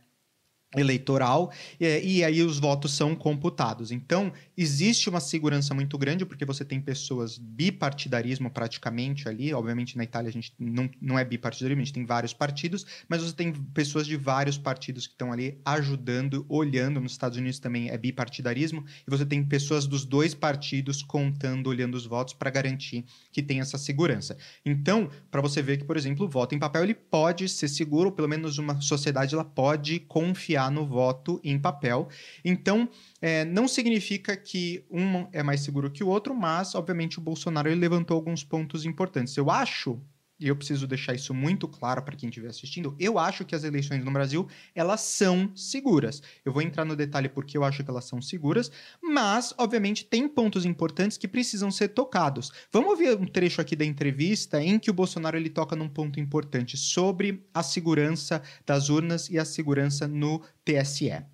Eleitoral 0.76 1.52
e, 1.79 2.19
e, 2.19 2.25
aí 2.25 2.43
os 2.43 2.59
votos 2.59 2.95
são 2.95 3.14
computados. 3.14 3.91
Então, 3.91 4.33
existe 4.57 5.09
uma 5.09 5.21
segurança 5.21 5.75
muito 5.75 5.99
grande 5.99 6.25
porque 6.25 6.45
você 6.45 6.64
tem 6.64 6.81
pessoas 6.81 7.37
bipartidarismo 7.37 8.50
praticamente 8.50 9.29
ali. 9.29 9.52
Obviamente, 9.52 9.97
na 9.97 10.05
Itália 10.05 10.29
a 10.29 10.33
gente 10.33 10.52
não, 10.59 10.88
não 11.00 11.19
é 11.19 11.25
bipartidarismo, 11.25 11.83
a 11.83 11.85
gente 11.85 11.95
tem 11.95 12.07
vários 12.07 12.33
partidos, 12.33 12.87
mas 13.09 13.23
você 13.23 13.35
tem 13.35 13.52
pessoas 13.52 14.07
de 14.07 14.17
vários 14.17 14.57
partidos 14.57 15.07
que 15.07 15.12
estão 15.12 15.33
ali 15.33 15.59
ajudando, 15.64 16.47
olhando. 16.49 17.00
Nos 17.00 17.12
Estados 17.12 17.37
Unidos 17.37 17.59
também 17.59 17.91
é 17.91 17.99
bipartidarismo 17.99 18.85
e 19.07 19.11
você 19.11 19.26
tem 19.26 19.45
pessoas 19.45 19.87
dos 19.87 20.05
dois 20.05 20.35
partidos 20.35 21.02
contando, 21.02 21.69
olhando 21.69 21.95
os 21.95 22.07
votos 22.07 22.35
para 22.35 22.50
garantir 22.50 23.05
que 23.31 23.43
tem 23.43 23.61
essa 23.61 23.76
segurança. 23.76 24.37
Então, 24.64 25.11
para 25.31 25.41
você 25.41 25.61
ver 25.61 25.79
que, 25.79 25.85
por 25.85 25.97
exemplo, 25.97 26.26
o 26.26 26.29
voto 26.29 26.55
em 26.55 26.59
papel 26.59 26.83
ele 26.85 26.95
pode 26.95 27.49
ser 27.49 27.69
seguro, 27.69 28.09
ou 28.09 28.12
pelo 28.14 28.29
menos 28.29 28.59
uma 28.59 28.81
sociedade 28.81 29.35
ela 29.35 29.45
pode 29.45 30.00
confiar 30.00 30.62
no 30.71 30.87
voto 30.87 31.40
em 31.42 31.59
papel. 31.59 32.09
Então, 32.45 32.88
é, 33.21 33.45
não 33.45 33.66
significa 33.66 34.37
que 34.37 34.85
um 34.90 35.26
é 35.33 35.42
mais 35.42 35.61
seguro 35.61 35.90
que 35.90 36.04
o 36.04 36.09
outro, 36.09 36.35
mas, 36.35 36.75
obviamente, 36.75 37.19
o 37.19 37.23
Bolsonaro 37.23 37.73
levantou 37.75 38.16
alguns 38.16 38.45
pontos 38.45 38.85
importantes. 38.85 39.37
Eu 39.37 39.50
acho 39.50 40.00
e 40.42 40.49
eu 40.49 40.56
preciso 40.56 40.87
deixar 40.87 41.14
isso 41.14 41.32
muito 41.32 41.68
claro 41.68 42.02
para 42.02 42.16
quem 42.16 42.28
estiver 42.28 42.49
assistindo, 42.49 42.94
eu 42.99 43.18
acho 43.18 43.44
que 43.44 43.54
as 43.54 43.64
eleições 43.64 44.04
no 44.04 44.11
Brasil, 44.11 44.49
elas 44.75 45.00
são 45.00 45.50
seguras. 45.54 46.22
Eu 46.44 46.52
vou 46.52 46.61
entrar 46.61 46.84
no 46.84 46.96
detalhe 46.96 47.28
porque 47.28 47.56
eu 47.56 47.64
acho 47.64 47.84
que 47.84 47.90
elas 47.90 48.04
são 48.04 48.20
seguras, 48.20 48.70
mas, 49.00 49.54
obviamente, 49.56 50.04
tem 50.04 50.28
pontos 50.28 50.64
importantes 50.64 51.16
que 51.16 51.28
precisam 51.28 51.70
ser 51.70 51.88
tocados. 51.88 52.50
Vamos 52.72 52.90
ouvir 52.90 53.16
um 53.16 53.26
trecho 53.26 53.61
aqui 53.61 53.76
da 53.76 53.84
entrevista 53.84 54.62
em 54.62 54.78
que 54.78 54.90
o 54.90 54.94
Bolsonaro 54.94 55.37
ele 55.37 55.49
toca 55.49 55.76
num 55.76 55.88
ponto 55.88 56.18
importante 56.18 56.76
sobre 56.76 57.46
a 57.54 57.62
segurança 57.62 58.42
das 58.66 58.88
urnas 58.88 59.30
e 59.30 59.38
a 59.38 59.44
segurança 59.44 60.08
no 60.08 60.42
TSE. 60.64 61.25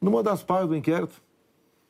Numa 0.00 0.22
das 0.22 0.42
partes 0.42 0.68
do 0.68 0.76
inquérito 0.76 1.20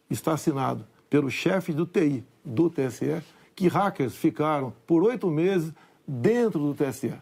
está 0.08 0.32
assinado 0.32 0.87
pelo 1.11 1.30
chefe 1.30 1.73
do 1.73 1.87
TI 1.87 2.25
do 2.44 2.70
TSE 2.70 3.23
que 3.54 3.68
hackers 3.68 4.14
ficaram 4.14 4.73
por 4.87 5.02
oito 5.02 5.30
meses 5.30 5.73
dentro 6.06 6.60
do 6.60 6.75
TSE, 6.75 7.14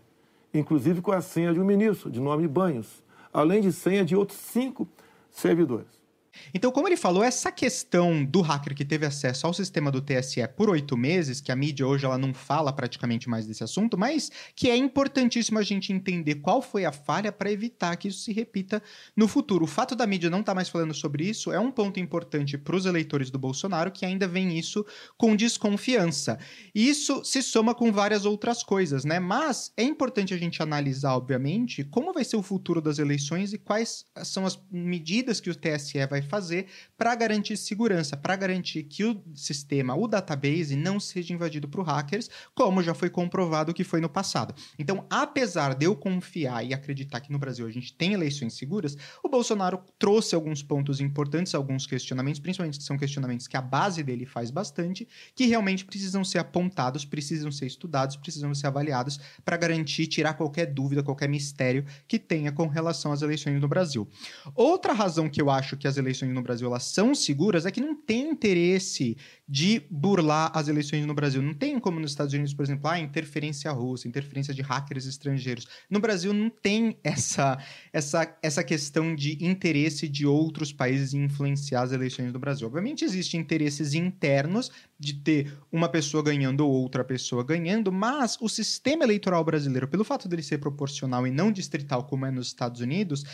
inclusive 0.53 1.01
com 1.01 1.13
a 1.13 1.21
senha 1.21 1.53
de 1.53 1.61
um 1.61 1.65
ministro, 1.65 2.11
de 2.11 2.21
nome 2.21 2.47
Banhos, 2.47 3.03
além 3.33 3.61
de 3.61 3.73
senha 3.73 4.05
de 4.05 4.15
outros 4.15 4.39
cinco 4.39 4.87
servidores. 5.31 6.04
Então, 6.53 6.71
como 6.71 6.89
ele 6.89 6.97
falou, 6.97 7.23
essa 7.23 7.51
questão 7.51 8.25
do 8.25 8.41
hacker 8.41 8.75
que 8.75 8.85
teve 8.85 9.07
acesso 9.07 9.47
ao 9.47 9.55
sistema 9.55 9.91
do 9.91 10.01
TSE 10.01 10.47
por 10.57 10.71
oito 10.71 10.97
meses, 10.97 11.41
que 11.41 11.53
a 11.53 11.57
mídia 11.57 11.87
hoje 11.87 12.05
ela 12.05 12.19
não 12.19 12.33
fala 12.33 12.73
praticamente 12.73 13.29
mais 13.29 13.47
desse 13.47 13.65
assunto, 13.65 13.99
mas 13.99 14.31
que 14.55 14.69
é 14.69 14.77
importantíssimo 14.77 15.59
a 15.59 15.63
gente 15.63 15.93
entender 15.93 16.37
qual 16.37 16.61
foi 16.61 16.85
a 16.85 16.93
falha 16.93 17.33
para 17.33 17.51
evitar 17.51 17.97
que 17.97 18.09
isso 18.09 18.21
se 18.21 18.33
repita 18.33 18.83
no 19.17 19.29
futuro. 19.29 19.65
O 19.65 19.69
fato 19.69 19.95
da 19.95 20.07
mídia 20.07 20.31
não 20.31 20.41
estar 20.41 20.53
tá 20.53 20.57
mais 20.57 20.69
falando 20.69 20.95
sobre 20.95 21.25
isso 21.29 21.53
é 21.53 21.59
um 21.59 21.71
ponto 21.71 22.01
importante 22.01 22.59
para 22.59 22.77
os 22.77 22.87
eleitores 22.87 23.31
do 23.31 23.39
Bolsonaro 23.39 23.91
que 23.91 24.05
ainda 24.05 24.27
veem 24.27 24.59
isso 24.59 24.85
com 25.17 25.37
desconfiança. 25.37 26.39
E 26.75 26.89
isso 26.89 27.25
se 27.25 27.43
soma 27.43 27.75
com 27.75 27.93
várias 27.93 28.25
outras 28.25 28.63
coisas, 28.63 29.05
né? 29.05 29.21
Mas 29.21 29.73
é 29.77 29.83
importante 29.83 30.35
a 30.35 30.37
gente 30.37 30.63
analisar, 30.63 31.17
obviamente, 31.17 31.85
como 31.85 32.13
vai 32.13 32.25
ser 32.25 32.37
o 32.37 32.43
futuro 32.43 32.81
das 32.81 32.99
eleições 32.99 33.53
e 33.53 33.59
quais 33.59 34.05
são 34.25 34.47
as 34.47 34.59
medidas 34.71 35.41
que 35.41 35.51
o 35.51 35.55
TSE 35.55 36.07
vai 36.07 36.23
fazer 36.25 36.67
para 36.97 37.15
garantir 37.15 37.57
segurança, 37.57 38.17
para 38.17 38.37
garantir 38.37 38.85
que 38.85 39.05
o 39.05 39.23
sistema, 39.35 39.95
o 39.95 40.09
database, 40.09 40.75
não 40.77 40.99
seja 40.99 41.33
invadido 41.33 41.69
por 41.69 41.83
hackers, 41.85 42.29
como 42.55 42.83
já 42.83 42.95
foi 42.95 43.11
comprovado 43.11 43.75
que 43.75 43.85
foi 43.85 44.01
no 44.01 44.09
passado. 44.09 44.55
Então, 44.79 45.07
apesar 45.11 45.75
de 45.75 45.87
eu 45.87 45.95
confiar 45.95 46.65
e 46.65 46.75
acreditar 46.75 47.21
que 47.21 47.33
no 47.33 47.39
Brasil 47.39 47.67
a 47.67 47.71
gente 47.71 47.93
tem 47.93 48.13
eleições 48.13 48.55
seguras, 48.55 48.97
o 49.23 49.29
Bolsonaro 49.29 49.83
trouxe 49.99 50.35
alguns 50.35 50.63
pontos 50.63 51.01
importantes, 51.01 51.55
alguns 51.55 51.87
questionamentos, 51.87 52.41
principalmente 52.41 52.79
que 52.79 52.85
são 52.85 52.97
questionamentos 52.97 53.47
que 53.47 53.57
a 53.57 53.63
base 53.63 54.03
dele 54.03 54.27
faz 54.27 54.51
bastante, 54.51 55.07
que 55.35 55.47
realmente 55.47 55.85
precisam 55.85 56.25
ser 56.25 56.39
apontados, 56.39 57.05
precisam 57.05 57.53
ser 57.53 57.67
estudados, 57.67 58.17
precisam 58.17 58.55
ser 58.55 58.67
avaliados 58.67 59.19
para 59.45 59.57
garantir, 59.57 60.07
tirar 60.07 60.35
qualquer 60.35 60.67
dúvida, 60.67 61.03
qualquer 61.03 61.29
mistério 61.29 61.85
que 62.07 62.19
tenha 62.19 62.53
com 62.53 62.67
relação 62.67 63.13
às 63.13 63.23
eleições 63.23 63.61
no 63.61 63.69
Brasil. 63.69 64.09
Outra 64.55 64.93
razão 64.93 65.29
que 65.29 65.41
eu 65.41 65.51
acho 65.51 65.77
que 65.77 65.87
as 65.87 65.97
eleições 65.97 66.14
eleições 66.15 66.33
no 66.33 66.43
Brasil 66.43 66.67
elas 66.67 66.85
são 66.85 67.15
seguras 67.15 67.67
é 67.67 67.71
que 67.71 67.81
não 67.81 67.95
tem 67.95 68.31
interesse 68.31 69.17
de 69.47 69.83
burlar 69.91 70.51
as 70.55 70.69
eleições 70.69 71.05
no 71.05 71.13
Brasil. 71.13 71.43
Não 71.43 71.53
tem 71.53 71.79
como 71.79 72.01
nos 72.01 72.13
Estados 72.13 72.33
Unidos, 72.33 72.55
por 72.55 72.65
exemplo, 72.65 72.89
ah, 72.89 72.99
interferência 72.99 73.71
russa, 73.71 74.09
interferência 74.09 74.55
de 74.55 74.63
hackers 74.63 75.05
estrangeiros. 75.07 75.69
No 75.91 76.01
Brasil 76.01 76.33
não 76.33 76.49
tem 76.49 76.97
essa, 77.05 77.59
essa, 77.93 78.37
essa 78.43 78.65
questão 78.65 79.15
de 79.15 79.45
interesse 79.45 80.09
de 80.09 80.27
outros 80.27 80.73
países 80.73 81.13
em 81.13 81.25
influenciar 81.25 81.83
as 81.83 81.93
eleições 81.93 82.33
do 82.33 82.39
Brasil. 82.39 82.67
Obviamente 82.67 83.05
existem 83.05 83.41
interesses 83.41 83.93
internos 83.93 84.71
de 84.99 85.15
ter 85.15 85.53
uma 85.71 85.89
pessoa 85.89 86.23
ganhando 86.23 86.67
ou 86.67 86.73
outra 86.73 87.05
pessoa 87.05 87.45
ganhando, 87.45 87.93
mas 87.93 88.39
o 88.41 88.49
sistema 88.49 89.05
eleitoral 89.05 89.45
brasileiro, 89.45 89.87
pelo 89.87 90.05
fato 90.05 90.27
dele 90.27 90.43
ser 90.43 90.59
proporcional 90.59 91.27
e 91.27 91.31
não 91.31 91.53
distrital 91.53 92.05
como 92.05 92.25
é 92.25 92.31
nos 92.31 92.47
Estados 92.47 92.81
Unidos, 92.81 93.25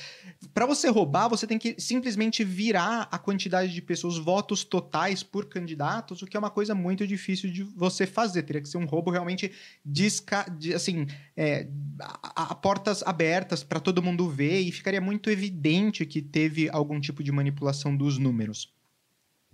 para 0.52 0.66
você 0.66 0.88
roubar, 0.88 1.28
você 1.28 1.46
tem 1.46 1.58
que 1.58 1.76
simplesmente 1.78 2.42
virar 2.42 3.08
a 3.12 3.18
quantidade 3.18 3.72
de 3.72 3.80
pessoas, 3.80 4.18
votos 4.18 4.64
totais 4.64 5.22
por 5.22 5.44
candidatos, 6.00 6.22
o 6.22 6.26
que 6.26 6.36
é 6.36 6.40
uma 6.40 6.50
coisa 6.50 6.74
muito 6.74 7.06
difícil 7.06 7.50
de 7.50 7.62
você 7.62 8.06
fazer. 8.06 8.42
Teria 8.42 8.62
que 8.62 8.68
ser 8.68 8.78
um 8.78 8.86
roubo 8.86 9.10
realmente 9.10 9.52
disca, 9.84 10.44
de, 10.58 10.74
assim, 10.74 11.06
é, 11.36 11.68
a, 12.00 12.50
a 12.50 12.54
portas 12.54 13.02
abertas 13.02 13.62
para 13.62 13.80
todo 13.80 14.02
mundo 14.02 14.28
ver 14.28 14.60
e 14.60 14.72
ficaria 14.72 15.00
muito 15.00 15.30
evidente 15.30 16.04
que 16.06 16.20
teve 16.20 16.68
algum 16.70 17.00
tipo 17.00 17.22
de 17.22 17.30
manipulação 17.30 17.96
dos 17.96 18.18
números. 18.18 18.72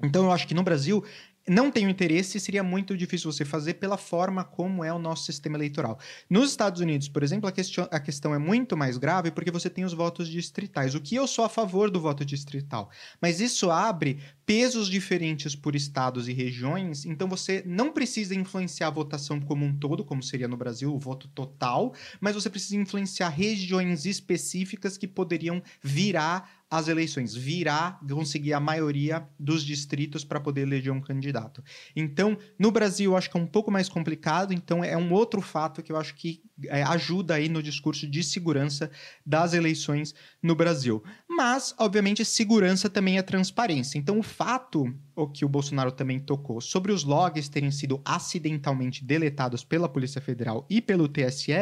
Então 0.03 0.25
eu 0.25 0.33
acho 0.33 0.47
que 0.47 0.55
no 0.55 0.63
Brasil 0.63 1.05
não 1.49 1.71
tenho 1.71 1.89
interesse, 1.89 2.41
seria 2.41 2.63
muito 2.63 2.97
difícil 2.97 3.31
você 3.31 3.45
fazer 3.45 3.75
pela 3.75 3.97
forma 3.97 4.43
como 4.43 4.83
é 4.83 4.93
o 4.93 4.99
nosso 4.99 5.25
sistema 5.25 5.57
eleitoral. 5.57 5.99
Nos 6.29 6.51
Estados 6.51 6.81
Unidos, 6.81 7.09
por 7.09 7.23
exemplo, 7.23 7.49
a, 7.49 7.97
a 7.97 8.01
questão 8.01 8.35
é 8.35 8.39
muito 8.39 8.77
mais 8.77 8.99
grave 8.99 9.31
porque 9.31 9.51
você 9.51 9.71
tem 9.71 9.85
os 9.85 9.93
votos 9.93 10.29
distritais. 10.29 10.95
O 10.95 11.01
que 11.01 11.15
eu 11.15 11.27
sou 11.27 11.45
a 11.45 11.49
favor 11.49 11.91
do 11.91 12.01
voto 12.01 12.25
distrital, 12.25 12.91
mas 13.21 13.41
isso 13.41 13.71
abre 13.71 14.19
pesos 14.45 14.89
diferentes 14.89 15.55
por 15.55 15.75
estados 15.75 16.29
e 16.29 16.33
regiões, 16.33 17.05
então 17.05 17.29
você 17.29 17.63
não 17.67 17.93
precisa 17.93 18.35
influenciar 18.35 18.89
a 18.89 18.91
votação 18.91 19.41
como 19.41 19.65
um 19.65 19.77
todo, 19.77 20.05
como 20.05 20.23
seria 20.23 20.49
no 20.49 20.57
Brasil, 20.57 20.95
o 20.95 20.99
voto 20.99 21.29
total, 21.29 21.93
mas 22.21 22.35
você 22.35 22.49
precisa 22.49 22.77
influenciar 22.77 23.29
regiões 23.29 24.05
específicas 24.05 24.97
que 24.97 25.09
poderiam 25.09 25.63
virar 25.83 26.66
as 26.71 26.89
eleições, 26.89 27.35
virar, 27.35 28.01
conseguir 28.09 28.53
a 28.53 28.61
maioria 28.61 29.27
dos 29.39 29.65
distritos 29.65 30.25
para 30.25 30.41
poder 30.41 30.63
eleger 30.63 30.93
um 30.93 31.01
candidato. 31.01 31.63
Então, 31.95 32.37
no 32.59 32.73
Brasil, 32.73 33.13
eu 33.13 33.17
acho 33.17 33.31
que 33.31 33.37
é 33.37 33.41
um 33.41 33.47
pouco 33.47 33.71
mais 33.71 33.89
complicado, 33.89 34.53
então 34.53 34.83
é 34.83 34.97
um 34.97 35.13
outro 35.13 35.41
fato 35.41 35.83
que 35.83 35.93
eu 35.93 35.97
acho 35.97 36.15
que 36.15 36.43
é, 36.65 36.83
ajuda 36.83 37.35
aí 37.35 37.49
no 37.49 37.63
discurso 37.63 38.07
de 38.07 38.23
segurança 38.23 38.91
das 39.25 39.55
eleições 39.55 40.15
no 40.43 40.55
Brasil. 40.55 41.03
Mas, 41.29 41.75
obviamente, 41.79 42.25
segurança 42.25 42.91
também 42.91 43.19
é 43.19 43.23
transparência. 43.23 43.99
Então, 43.99 44.19
o 44.19 44.23
fato, 44.23 44.93
o 45.15 45.29
que 45.29 45.45
o 45.45 45.49
Bolsonaro 45.49 45.93
também 45.93 46.19
tocou, 46.19 46.61
sobre 46.61 46.93
os 46.93 47.05
logs 47.05 47.49
terem 47.49 47.71
sido 47.71 48.01
acidentalmente 48.05 49.05
deletados 49.05 49.63
pela 49.63 49.89
Polícia 49.89 50.21
Federal 50.21 50.67
e 50.69 50.81
pelo 50.81 51.09
TSE, 51.09 51.53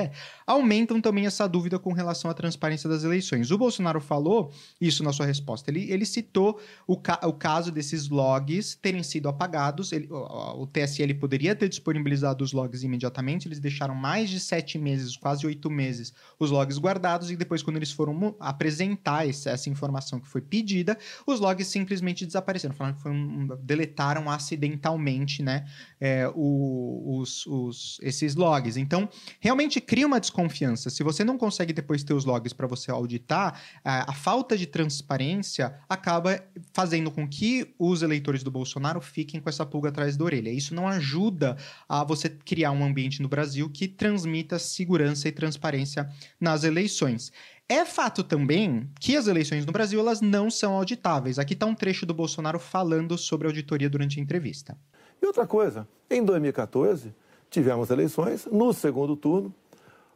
aumentam 0.46 1.00
também 1.00 1.26
essa 1.26 1.46
dúvida 1.46 1.78
com 1.78 1.92
relação 1.92 2.30
à 2.30 2.34
transparência 2.34 2.88
das 2.88 3.04
eleições. 3.04 3.50
O 3.50 3.58
Bolsonaro 3.58 4.00
falou 4.00 4.52
isso 4.80 5.03
na 5.04 5.12
sua 5.12 5.26
resposta. 5.26 5.70
Ele, 5.70 5.90
ele 5.90 6.04
citou 6.04 6.61
o, 6.87 6.96
ca 6.96 7.20
o 7.25 7.32
caso 7.32 7.70
desses 7.70 8.08
logs 8.08 8.75
terem 8.80 9.02
sido 9.02 9.28
apagados. 9.28 9.92
Ele, 9.92 10.08
o, 10.11 10.62
o 10.62 10.66
TSE 10.66 11.02
ele 11.02 11.14
poderia 11.14 11.54
ter 11.54 11.68
disponibilizado 11.68 12.42
os 12.42 12.52
logs 12.52 12.82
imediatamente, 12.82 13.46
eles 13.46 13.61
deixaram 13.61 13.94
mais 13.94 14.30
de 14.30 14.40
sete 14.40 14.78
meses, 14.78 15.16
quase 15.16 15.46
oito 15.46 15.70
meses, 15.70 16.12
os 16.38 16.50
logs 16.50 16.78
guardados, 16.78 17.30
e 17.30 17.37
depois, 17.37 17.62
quando 17.62 17.76
eles 17.76 17.92
foram 17.92 18.34
apresentar 18.40 19.26
esse, 19.26 19.49
essa 19.49 19.70
informação 19.70 20.18
que 20.20 20.28
foi 20.28 20.40
pedida, 20.40 20.96
os 21.26 21.40
logs 21.40 21.66
simplesmente 21.68 22.26
desapareceram. 22.26 22.75
Falaram 22.75 22.96
que 22.96 23.08
um, 23.08 23.49
deletaram 23.62 24.30
acidentalmente 24.30 25.42
né, 25.42 25.66
é, 26.04 26.30
o, 26.34 27.18
os, 27.18 27.46
os, 27.46 27.99
esses 28.02 28.34
logs. 28.34 28.76
Então, 28.76 29.08
realmente 29.40 29.80
cria 29.80 30.06
uma 30.06 30.20
desconfiança. 30.20 30.90
Se 30.90 31.02
você 31.02 31.25
não 31.25 31.38
consegue 31.38 31.73
depois 31.73 32.04
ter 32.04 32.12
os 32.12 32.26
logs 32.26 32.52
para 32.52 32.66
você 32.66 32.90
auditar, 32.90 33.58
a, 33.82 34.11
a 34.11 34.12
falta 34.12 34.54
de 34.54 34.66
transparência 34.66 35.75
acaba 35.88 36.44
fazendo 36.75 37.11
com 37.11 37.26
que 37.26 37.75
os 37.78 38.02
eleitores 38.02 38.42
do 38.42 38.50
Bolsonaro 38.50 39.00
fiquem 39.00 39.40
com 39.40 39.49
essa 39.49 39.64
pulga 39.64 39.88
atrás 39.88 40.14
da 40.14 40.26
orelha. 40.26 40.50
Isso 40.50 40.75
não 40.75 40.87
ajuda 40.87 41.56
a 41.88 42.04
você 42.04 42.28
criar 42.28 42.73
um 42.73 42.84
ambiente 42.84 43.23
no 43.23 43.28
Brasil 43.28 43.70
que 43.70 43.88
transmita 43.88 44.58
segurança 44.58 45.26
e 45.26 45.32
transparência 45.32 46.11
nas 46.38 46.64
eleições. 46.64 47.32
É 47.66 47.82
fato 47.87 48.23
também 48.23 48.90
que 49.00 49.16
as 49.16 49.26
eleições 49.26 49.64
no 49.64 49.73
Brasil 49.73 49.99
elas 49.99 50.20
não 50.20 50.50
são 50.50 50.75
auditáveis. 50.75 51.38
Aqui 51.38 51.54
está 51.54 51.64
um 51.64 51.75
trecho 51.75 52.04
do 52.04 52.12
Bolsonaro 52.12 52.58
falando 52.58 53.16
sobre 53.16 53.46
auditoria 53.46 53.88
durante 53.88 54.20
a 54.20 54.23
entrevista. 54.23 54.76
E 55.25 55.26
outra 55.26 55.47
coisa, 55.47 55.88
em 56.11 56.23
2014 56.23 57.14
tivemos 57.49 57.88
eleições, 57.88 58.45
no 58.45 58.75
segundo 58.75 59.16
turno, 59.16 59.54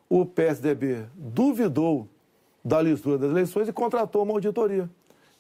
o 0.07 0.27
PSDB 0.27 1.07
duvidou 1.15 2.07
da 2.63 2.83
lisura 2.83 3.17
das 3.17 3.31
eleições 3.31 3.67
e 3.69 3.73
contratou 3.73 4.23
uma 4.23 4.35
auditoria. 4.35 4.87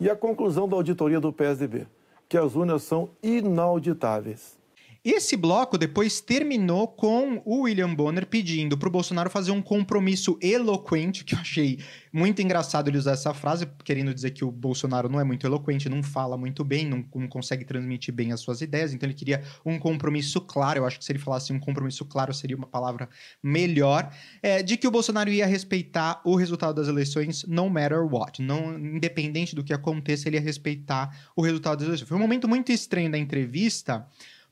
E 0.00 0.08
a 0.08 0.16
conclusão 0.16 0.66
da 0.66 0.74
auditoria 0.74 1.20
do 1.20 1.30
PSDB, 1.30 1.86
que 2.26 2.38
as 2.38 2.56
urnas 2.56 2.82
são 2.82 3.10
inauditáveis. 3.22 4.57
Esse 5.04 5.36
bloco 5.36 5.78
depois 5.78 6.20
terminou 6.20 6.88
com 6.88 7.40
o 7.44 7.62
William 7.62 7.94
Bonner 7.94 8.26
pedindo 8.26 8.76
para 8.76 8.88
o 8.88 8.92
Bolsonaro 8.92 9.30
fazer 9.30 9.52
um 9.52 9.62
compromisso 9.62 10.36
eloquente, 10.42 11.24
que 11.24 11.36
eu 11.36 11.38
achei 11.38 11.78
muito 12.12 12.42
engraçado 12.42 12.88
ele 12.88 12.98
usar 12.98 13.12
essa 13.12 13.32
frase, 13.32 13.66
querendo 13.84 14.12
dizer 14.12 14.32
que 14.32 14.44
o 14.44 14.50
Bolsonaro 14.50 15.08
não 15.08 15.20
é 15.20 15.24
muito 15.24 15.46
eloquente, 15.46 15.88
não 15.88 16.02
fala 16.02 16.36
muito 16.36 16.64
bem, 16.64 16.84
não, 16.84 17.04
não 17.14 17.28
consegue 17.28 17.64
transmitir 17.64 18.12
bem 18.12 18.32
as 18.32 18.40
suas 18.40 18.60
ideias, 18.60 18.92
então 18.92 19.06
ele 19.06 19.14
queria 19.14 19.42
um 19.64 19.78
compromisso 19.78 20.40
claro. 20.40 20.80
Eu 20.80 20.86
acho 20.86 20.98
que 20.98 21.04
se 21.04 21.12
ele 21.12 21.20
falasse 21.20 21.52
um 21.52 21.60
compromisso 21.60 22.04
claro 22.04 22.34
seria 22.34 22.56
uma 22.56 22.66
palavra 22.66 23.08
melhor, 23.40 24.12
é, 24.42 24.64
de 24.64 24.76
que 24.76 24.86
o 24.86 24.90
Bolsonaro 24.90 25.30
ia 25.30 25.46
respeitar 25.46 26.20
o 26.24 26.34
resultado 26.34 26.74
das 26.74 26.88
eleições 26.88 27.44
no 27.44 27.70
matter 27.70 28.04
what. 28.04 28.42
Não, 28.42 28.76
independente 28.76 29.54
do 29.54 29.62
que 29.62 29.72
aconteça, 29.72 30.28
ele 30.28 30.38
ia 30.38 30.42
respeitar 30.42 31.30
o 31.36 31.42
resultado 31.42 31.78
das 31.78 31.86
eleições. 31.86 32.08
Foi 32.08 32.16
um 32.16 32.20
momento 32.20 32.48
muito 32.48 32.72
estranho 32.72 33.10
da 33.10 33.18
entrevista 33.18 34.04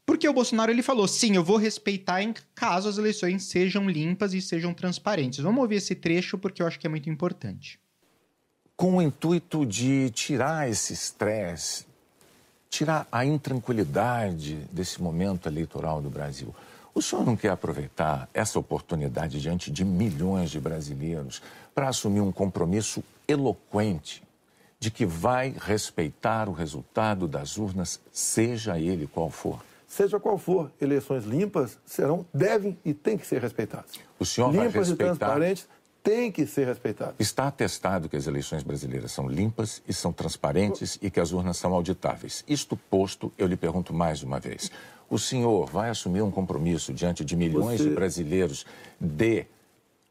porque 0.06 0.28
o 0.28 0.32
Bolsonaro 0.32 0.70
ele 0.70 0.82
falou: 0.82 1.08
sim, 1.08 1.34
eu 1.34 1.42
vou 1.42 1.56
respeitar 1.56 2.22
em 2.22 2.32
caso 2.54 2.88
as 2.88 2.96
eleições 2.96 3.42
sejam 3.42 3.90
limpas 3.90 4.32
e 4.32 4.40
sejam 4.40 4.72
transparentes. 4.72 5.40
Vamos 5.40 5.60
ouvir 5.60 5.76
esse 5.76 5.96
trecho 5.96 6.38
porque 6.38 6.62
eu 6.62 6.66
acho 6.66 6.78
que 6.78 6.86
é 6.86 6.90
muito 6.90 7.10
importante. 7.10 7.80
Com 8.76 8.96
o 8.96 9.02
intuito 9.02 9.66
de 9.66 10.10
tirar 10.10 10.70
esse 10.70 10.92
estresse, 10.92 11.84
tirar 12.70 13.08
a 13.10 13.24
intranquilidade 13.24 14.54
desse 14.70 15.02
momento 15.02 15.48
eleitoral 15.48 16.00
do 16.00 16.10
Brasil, 16.10 16.54
o 16.94 17.02
senhor 17.02 17.24
não 17.24 17.36
quer 17.36 17.50
aproveitar 17.50 18.28
essa 18.32 18.58
oportunidade 18.58 19.40
diante 19.40 19.70
de 19.70 19.84
milhões 19.84 20.50
de 20.50 20.60
brasileiros 20.60 21.42
para 21.74 21.88
assumir 21.88 22.20
um 22.20 22.30
compromisso 22.30 23.02
eloquente 23.26 24.22
de 24.78 24.90
que 24.90 25.04
vai 25.04 25.54
respeitar 25.58 26.48
o 26.48 26.52
resultado 26.52 27.26
das 27.26 27.56
urnas, 27.56 27.98
seja 28.12 28.78
ele 28.78 29.06
qual 29.06 29.30
for? 29.30 29.62
Seja 29.86 30.18
qual 30.18 30.38
for, 30.38 30.70
eleições 30.80 31.24
limpas 31.24 31.78
serão, 31.84 32.26
devem 32.32 32.78
e 32.84 32.92
têm 32.92 33.16
que 33.16 33.26
ser 33.26 33.40
respeitadas. 33.40 33.92
O 34.18 34.24
senhor 34.24 34.50
limpas 34.50 34.72
vai 34.72 34.80
respeitar... 34.80 35.04
e 35.04 35.18
transparentes 35.18 35.68
têm 36.02 36.30
que 36.30 36.46
ser 36.46 36.66
respeitadas. 36.66 37.14
Está 37.18 37.48
atestado 37.48 38.08
que 38.08 38.16
as 38.16 38.28
eleições 38.28 38.62
brasileiras 38.62 39.10
são 39.10 39.28
limpas 39.28 39.82
e 39.88 39.92
são 39.92 40.12
transparentes 40.12 40.98
e 41.02 41.10
que 41.10 41.18
as 41.18 41.32
urnas 41.32 41.56
são 41.56 41.74
auditáveis. 41.74 42.44
Isto 42.46 42.76
posto, 42.76 43.32
eu 43.36 43.48
lhe 43.48 43.56
pergunto 43.56 43.92
mais 43.92 44.22
uma 44.22 44.38
vez. 44.38 44.70
O 45.10 45.18
senhor 45.18 45.66
vai 45.66 45.90
assumir 45.90 46.22
um 46.22 46.30
compromisso 46.30 46.92
diante 46.92 47.24
de 47.24 47.34
milhões 47.34 47.80
Você... 47.80 47.88
de 47.88 47.94
brasileiros 47.94 48.64
de 49.00 49.46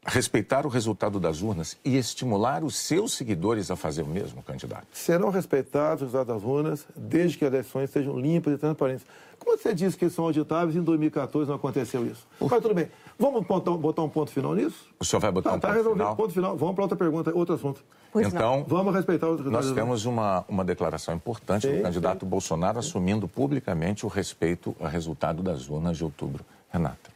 respeitar 0.06 0.64
o 0.64 0.68
resultado 0.68 1.18
das 1.18 1.42
urnas 1.42 1.76
e 1.84 1.96
estimular 1.96 2.62
os 2.62 2.76
seus 2.76 3.14
seguidores 3.14 3.70
a 3.70 3.76
fazer 3.76 4.02
o 4.02 4.06
mesmo, 4.06 4.42
candidato? 4.42 4.86
Serão 4.92 5.30
respeitados 5.30 6.02
os 6.02 6.12
resultados 6.12 6.42
das 6.42 6.48
urnas 6.48 6.86
desde 6.94 7.38
que 7.38 7.44
as 7.44 7.52
eleições 7.52 7.90
sejam 7.90 8.18
limpas 8.18 8.54
e 8.54 8.58
transparentes. 8.58 9.06
Você 9.46 9.72
disse 9.72 9.96
que 9.96 10.10
são 10.10 10.24
auditáveis, 10.24 10.76
em 10.76 10.82
2014 10.82 11.48
não 11.48 11.56
aconteceu 11.56 12.04
isso. 12.04 12.26
Mas 12.40 12.60
tudo 12.60 12.74
bem. 12.74 12.88
Vamos 13.16 13.46
botar, 13.46 13.70
botar 13.70 14.02
um 14.02 14.08
ponto 14.08 14.30
final 14.30 14.54
nisso? 14.54 14.88
O 14.98 15.04
senhor 15.04 15.20
vai 15.20 15.30
botar 15.30 15.50
tá, 15.50 15.56
um 15.56 15.60
tá 15.60 15.68
ponto 15.68 15.76
resolvido, 15.76 16.02
final? 16.02 16.16
ponto 16.16 16.32
final. 16.34 16.56
Vamos 16.56 16.74
para 16.74 16.84
outra 16.84 16.98
pergunta, 16.98 17.32
outro 17.32 17.54
assunto. 17.54 17.82
Pois 18.12 18.26
então, 18.26 18.58
não. 18.58 18.64
vamos 18.64 18.94
respeitar 18.94 19.28
os 19.28 19.40
Nós 19.44 19.70
temos 19.70 20.04
uma, 20.04 20.44
uma 20.48 20.64
declaração 20.64 21.14
importante 21.14 21.66
sim, 21.66 21.76
do 21.76 21.82
candidato 21.82 22.24
sim. 22.24 22.30
Bolsonaro 22.30 22.78
assumindo 22.78 23.28
publicamente 23.28 24.04
o 24.04 24.08
respeito 24.08 24.74
ao 24.80 24.88
resultado 24.88 25.42
das 25.42 25.68
urnas 25.68 25.96
de 25.96 26.04
outubro. 26.04 26.44
Renata. 26.70 27.15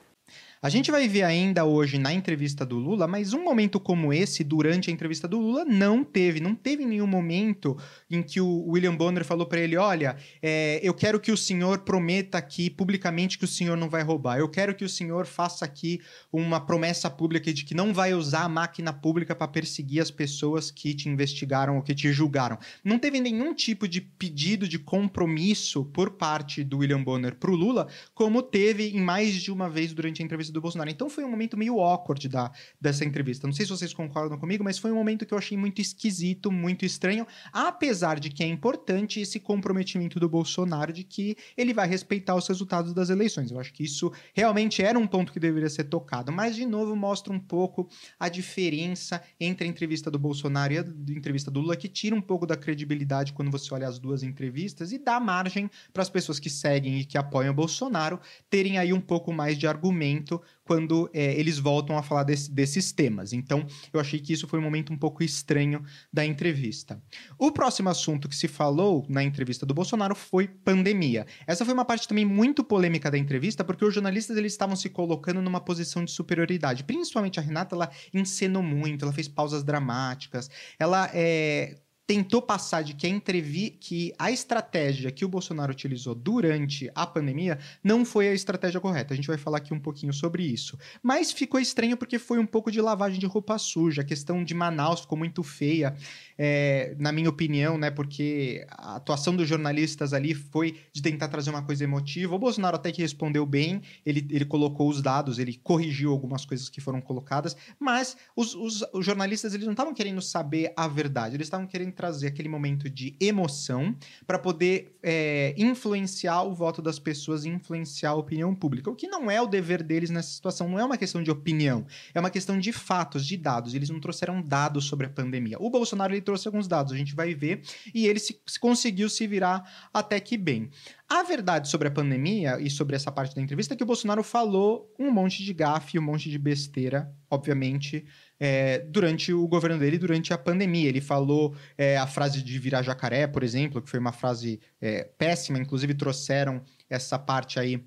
A 0.63 0.69
gente 0.69 0.91
vai 0.91 1.09
ver 1.09 1.23
ainda 1.23 1.65
hoje 1.65 1.97
na 1.97 2.13
entrevista 2.13 2.67
do 2.67 2.77
Lula, 2.77 3.07
mas 3.07 3.33
um 3.33 3.43
momento 3.43 3.81
como 3.81 4.13
esse, 4.13 4.45
durante 4.45 4.91
a 4.91 4.93
entrevista 4.93 5.27
do 5.27 5.41
Lula, 5.41 5.65
não 5.65 6.05
teve. 6.05 6.39
Não 6.39 6.55
teve 6.55 6.85
nenhum 6.85 7.07
momento 7.07 7.79
em 8.11 8.23
que 8.23 8.43
o 8.43 8.67
William 8.69 8.95
Bonner 8.95 9.25
falou 9.25 9.47
para 9.47 9.59
ele: 9.59 9.79
olha, 9.79 10.19
é, 10.43 10.79
eu 10.83 10.93
quero 10.93 11.19
que 11.19 11.33
o 11.33 11.37
senhor 11.37 11.79
prometa 11.79 12.37
aqui 12.37 12.69
publicamente 12.69 13.39
que 13.39 13.47
o 13.47 13.49
senhor 13.49 13.75
não 13.75 13.89
vai 13.89 14.03
roubar. 14.03 14.39
Eu 14.39 14.51
quero 14.51 14.75
que 14.75 14.85
o 14.85 14.89
senhor 14.89 15.25
faça 15.25 15.65
aqui 15.65 15.99
uma 16.31 16.61
promessa 16.61 17.09
pública 17.09 17.51
de 17.55 17.65
que 17.65 17.73
não 17.73 17.95
vai 17.95 18.13
usar 18.13 18.43
a 18.43 18.49
máquina 18.49 18.93
pública 18.93 19.35
para 19.35 19.49
perseguir 19.49 20.03
as 20.03 20.11
pessoas 20.11 20.71
que 20.71 20.93
te 20.93 21.09
investigaram 21.09 21.77
ou 21.77 21.83
que 21.83 21.95
te 21.95 22.13
julgaram. 22.13 22.59
Não 22.85 22.99
teve 22.99 23.19
nenhum 23.19 23.55
tipo 23.55 23.89
de 23.89 24.03
pedido 24.03 24.69
de 24.69 24.79
compromisso 24.79 25.87
por 25.87 26.11
parte 26.11 26.63
do 26.63 26.79
William 26.81 27.03
Bonner 27.03 27.35
para 27.37 27.51
o 27.51 27.57
Lula, 27.57 27.89
como 28.15 28.43
teve 28.43 28.91
em 28.91 29.01
mais 29.01 29.33
de 29.33 29.51
uma 29.51 29.71
vez 29.71 29.95
durante 29.95 30.21
a 30.21 30.25
entrevista 30.27 30.50
entrevista 30.51 30.53
do 30.53 30.61
Bolsonaro. 30.61 30.91
Então 30.91 31.09
foi 31.09 31.25
um 31.25 31.31
momento 31.31 31.57
meio 31.57 31.81
awkward 31.81 32.29
da, 32.29 32.51
dessa 32.81 33.05
entrevista. 33.05 33.47
Não 33.47 33.55
sei 33.55 33.65
se 33.65 33.71
vocês 33.71 33.95
concordam 33.95 34.39
comigo, 34.39 34.63
mas 34.63 34.79
foi 34.79 34.91
um 34.91 34.97
momento 34.97 35.25
que 35.25 35.33
eu 35.33 35.39
achei 35.39 35.57
muito 35.57 35.81
esquisito, 35.81 36.51
muito 36.51 36.85
estranho, 36.85 37.27
apesar 37.53 38.19
de 38.19 38.31
que 38.31 38.43
é 38.43 38.47
importante 38.47 39.21
esse 39.21 39.39
comprometimento 39.39 40.19
do 40.19 40.29
Bolsonaro 40.29 40.93
de 40.93 41.05
que 41.05 41.37
ele 41.57 41.73
vai 41.73 41.89
respeitar 41.89 42.35
os 42.35 42.47
resultados 42.47 42.93
das 42.93 43.11
eleições. 43.11 43.51
Eu 43.51 43.59
acho 43.59 43.73
que 43.73 43.85
isso 43.85 44.13
realmente 44.35 44.83
era 44.83 44.99
um 44.99 45.07
ponto 45.07 45.33
que 45.33 45.41
deveria 45.41 45.71
ser 45.71 45.85
tocado, 45.85 46.33
mas 46.33 46.57
de 46.57 46.67
novo 46.67 46.95
mostra 46.97 47.33
um 47.33 47.41
pouco 47.41 47.89
a 48.19 48.29
diferença 48.29 49.23
entre 49.39 49.67
a 49.67 49.71
entrevista 49.71 50.11
do 50.11 50.19
Bolsonaro 50.19 50.73
e 50.73 50.79
a 50.79 50.85
entrevista 51.11 51.51
do 51.51 51.61
Lula, 51.61 51.77
que 51.77 51.89
tira 51.89 52.15
um 52.15 52.21
pouco 52.21 52.47
da 52.47 52.57
credibilidade 52.57 53.33
quando 53.33 53.51
você 53.51 53.73
olha 53.73 53.89
as 53.89 53.99
duas 53.99 54.23
entrevistas 54.23 54.93
e 54.93 54.99
dá 54.99 55.21
margem 55.21 55.71
para 55.93 56.03
as 56.03 56.11
pessoas 56.11 56.39
que 56.39 56.51
seguem 56.51 56.99
e 56.99 57.05
que 57.05 57.17
apoiam 57.17 57.53
o 57.53 57.55
Bolsonaro 57.55 58.21
terem 58.49 58.79
aí 58.79 58.93
um 58.93 59.01
pouco 59.01 59.33
mais 59.33 59.57
de 59.57 59.67
argumento 59.67 60.40
quando 60.65 61.11
é, 61.13 61.35
eles 61.39 61.59
voltam 61.59 61.97
a 61.99 62.03
falar 62.03 62.23
desse, 62.23 62.51
desses 62.51 62.93
temas. 62.93 63.33
Então, 63.33 63.67
eu 63.93 63.99
achei 63.99 64.21
que 64.21 64.33
isso 64.33 64.47
foi 64.47 64.59
um 64.59 64.63
momento 64.63 64.93
um 64.93 64.97
pouco 64.97 65.23
estranho 65.23 65.83
da 66.13 66.25
entrevista. 66.25 67.03
O 67.39 67.51
próximo 67.51 67.89
assunto 67.89 68.29
que 68.29 68.37
se 68.37 68.47
falou 68.47 69.05
na 69.09 69.23
entrevista 69.23 69.67
do 69.67 69.75
Bolsonaro 69.75 70.15
foi 70.15 70.47
pandemia. 70.47 71.27
Essa 71.47 71.65
foi 71.65 71.75
uma 71.75 71.85
parte 71.85 72.07
também 72.07 72.25
muito 72.25 72.63
polêmica 72.63 73.11
da 73.11 73.19
entrevista, 73.19 73.65
porque 73.65 73.85
os 73.85 73.93
jornalistas 73.93 74.37
eles 74.37 74.53
estavam 74.53 74.77
se 74.77 74.89
colocando 74.89 75.43
numa 75.43 75.61
posição 75.61 76.05
de 76.05 76.11
superioridade. 76.11 76.85
Principalmente 76.85 77.41
a 77.41 77.43
Renata, 77.43 77.75
ela 77.75 77.91
encenou 78.15 78.63
muito, 78.63 79.05
ela 79.05 79.13
fez 79.13 79.29
pausas 79.29 79.65
dramáticas, 79.65 80.51
ela 80.79 81.11
é, 81.13 81.77
tentou 82.11 82.43
passar 82.43 82.83
de 82.83 82.93
que 82.93 83.07
a 83.07 83.09
entrevi 83.09 83.71
que 83.71 84.13
a 84.19 84.33
estratégia 84.33 85.13
que 85.13 85.25
o 85.25 85.29
Bolsonaro 85.29 85.71
utilizou 85.71 86.13
durante 86.13 86.91
a 86.93 87.07
pandemia 87.07 87.57
não 87.85 88.05
foi 88.05 88.27
a 88.27 88.35
estratégia 88.35 88.81
correta. 88.81 89.15
A 89.15 89.17
gente 89.17 89.29
vai 89.29 89.39
falar 89.39 89.59
aqui 89.59 89.73
um 89.73 89.79
pouquinho 89.79 90.13
sobre 90.13 90.43
isso. 90.43 90.77
Mas 91.01 91.31
ficou 91.31 91.61
estranho 91.61 91.97
porque 91.97 92.19
foi 92.19 92.41
um 92.41 92.47
pouco 92.47 92.69
de 92.69 92.81
lavagem 92.81 93.21
de 93.21 93.27
roupa 93.27 93.57
suja. 93.59 94.03
A 94.03 94.05
questão 94.05 94.43
de 94.43 94.53
Manaus 94.55 95.03
ficou 95.03 95.17
muito 95.17 95.41
feia 95.45 95.95
é, 96.43 96.95
na 96.99 97.13
minha 97.13 97.29
opinião, 97.29 97.77
né? 97.77 97.91
Porque 97.91 98.67
a 98.71 98.97
atuação 98.97 99.37
dos 99.37 99.47
jornalistas 99.47 100.15
ali 100.15 100.33
foi 100.33 100.79
de 100.91 101.03
tentar 101.03 101.29
trazer 101.29 101.51
uma 101.51 101.61
coisa 101.61 101.85
emotiva. 101.85 102.35
O 102.35 102.39
Bolsonaro 102.39 102.77
até 102.77 102.91
que 102.91 103.03
respondeu 103.03 103.45
bem, 103.45 103.83
ele, 104.07 104.27
ele 104.31 104.47
colocou 104.47 104.89
os 104.89 105.03
dados, 105.03 105.39
ele 105.39 105.61
corrigiu 105.63 106.11
algumas 106.11 106.47
coisas 106.47 106.71
que 106.71 106.81
foram 106.81 106.99
colocadas, 106.99 107.55
mas 107.79 108.17
os, 108.35 108.55
os, 108.55 108.83
os 108.95 109.05
jornalistas 109.05 109.53
eles 109.53 109.67
não 109.67 109.75
estavam 109.75 109.93
querendo 109.93 110.23
saber 110.23 110.73
a 110.75 110.89
verdade, 110.89 111.37
eles 111.37 111.47
estavam 111.47 111.67
querendo 111.67 111.93
trazer 111.93 112.29
aquele 112.29 112.49
momento 112.49 112.89
de 112.89 113.15
emoção 113.21 113.95
para 114.27 114.39
poder 114.39 114.97
é, 115.03 115.55
influenciar 115.59 116.45
o 116.45 116.55
voto 116.55 116.81
das 116.81 116.99
pessoas 116.99 117.45
e 117.45 117.51
influenciar 117.51 118.13
a 118.13 118.15
opinião 118.15 118.55
pública, 118.55 118.91
o 118.91 118.97
que 118.97 119.09
não 119.09 119.31
é 119.31 119.43
o 119.43 119.47
dever 119.47 119.83
deles 119.83 120.09
nessa 120.09 120.31
situação, 120.31 120.71
não 120.71 120.79
é 120.79 120.85
uma 120.87 120.97
questão 120.97 121.23
de 121.23 121.31
opinião, 121.31 121.85
é 122.15 122.21
uma 122.21 122.31
questão 122.31 122.59
de 122.59 122.73
fatos, 122.73 123.27
de 123.27 123.37
dados. 123.37 123.75
Eles 123.75 123.91
não 123.91 124.01
trouxeram 124.01 124.41
dados 124.41 124.87
sobre 124.87 125.05
a 125.05 125.11
pandemia. 125.11 125.59
O 125.61 125.69
Bolsonaro 125.69 126.15
ele 126.15 126.30
trouxe 126.31 126.47
alguns 126.47 126.69
dados, 126.69 126.93
a 126.93 126.97
gente 126.97 127.15
vai 127.15 127.35
ver, 127.35 127.63
e 127.93 128.07
ele 128.07 128.21
se, 128.21 128.41
se 128.47 128.59
conseguiu 128.59 129.09
se 129.09 129.27
virar 129.27 129.63
até 129.93 130.21
que 130.21 130.37
bem. 130.37 130.71
A 131.09 131.25
verdade 131.25 131.69
sobre 131.69 131.89
a 131.89 131.91
pandemia 131.91 132.61
e 132.61 132.71
sobre 132.71 132.95
essa 132.95 133.11
parte 133.11 133.35
da 133.35 133.43
entrevista 133.43 133.75
é 133.75 133.77
que 133.77 133.83
o 133.83 133.87
Bolsonaro 133.87 134.23
falou 134.23 134.95
um 134.97 135.11
monte 135.11 135.43
de 135.43 135.53
gafe, 135.53 135.99
um 135.99 136.03
monte 136.03 136.31
de 136.31 136.39
besteira, 136.39 137.13
obviamente, 137.29 138.05
é, 138.39 138.79
durante 138.79 139.33
o 139.33 139.47
governo 139.49 139.79
dele, 139.79 139.99
durante 139.99 140.33
a 140.33 140.39
pandemia. 140.39 140.89
Ele 140.89 141.01
falou 141.01 141.55
é, 141.77 141.97
a 141.97 142.07
frase 142.07 142.43
de 142.43 142.59
virar 142.61 142.83
jacaré, 142.83 143.27
por 143.27 143.43
exemplo, 143.43 143.83
que 143.83 143.91
foi 143.91 143.99
uma 143.99 144.13
frase 144.13 144.61
é, 144.81 145.03
péssima, 145.19 145.59
inclusive 145.59 145.95
trouxeram 145.95 146.63
essa 146.89 147.19
parte 147.19 147.59
aí 147.59 147.85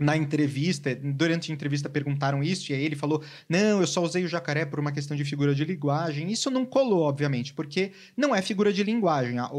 na 0.00 0.16
entrevista, 0.16 0.94
durante 0.94 1.50
a 1.50 1.54
entrevista 1.54 1.88
perguntaram 1.88 2.42
isso, 2.42 2.72
e 2.72 2.74
aí 2.74 2.84
ele 2.84 2.96
falou: 2.96 3.22
Não, 3.48 3.80
eu 3.80 3.86
só 3.86 4.02
usei 4.02 4.24
o 4.24 4.28
jacaré 4.28 4.64
por 4.64 4.80
uma 4.80 4.92
questão 4.92 5.16
de 5.16 5.24
figura 5.24 5.54
de 5.54 5.64
linguagem. 5.64 6.30
Isso 6.30 6.50
não 6.50 6.64
colou, 6.64 7.02
obviamente, 7.02 7.52
porque 7.52 7.92
não 8.16 8.34
é 8.34 8.40
figura 8.40 8.72
de 8.72 8.82
linguagem. 8.82 9.38
A, 9.38 9.50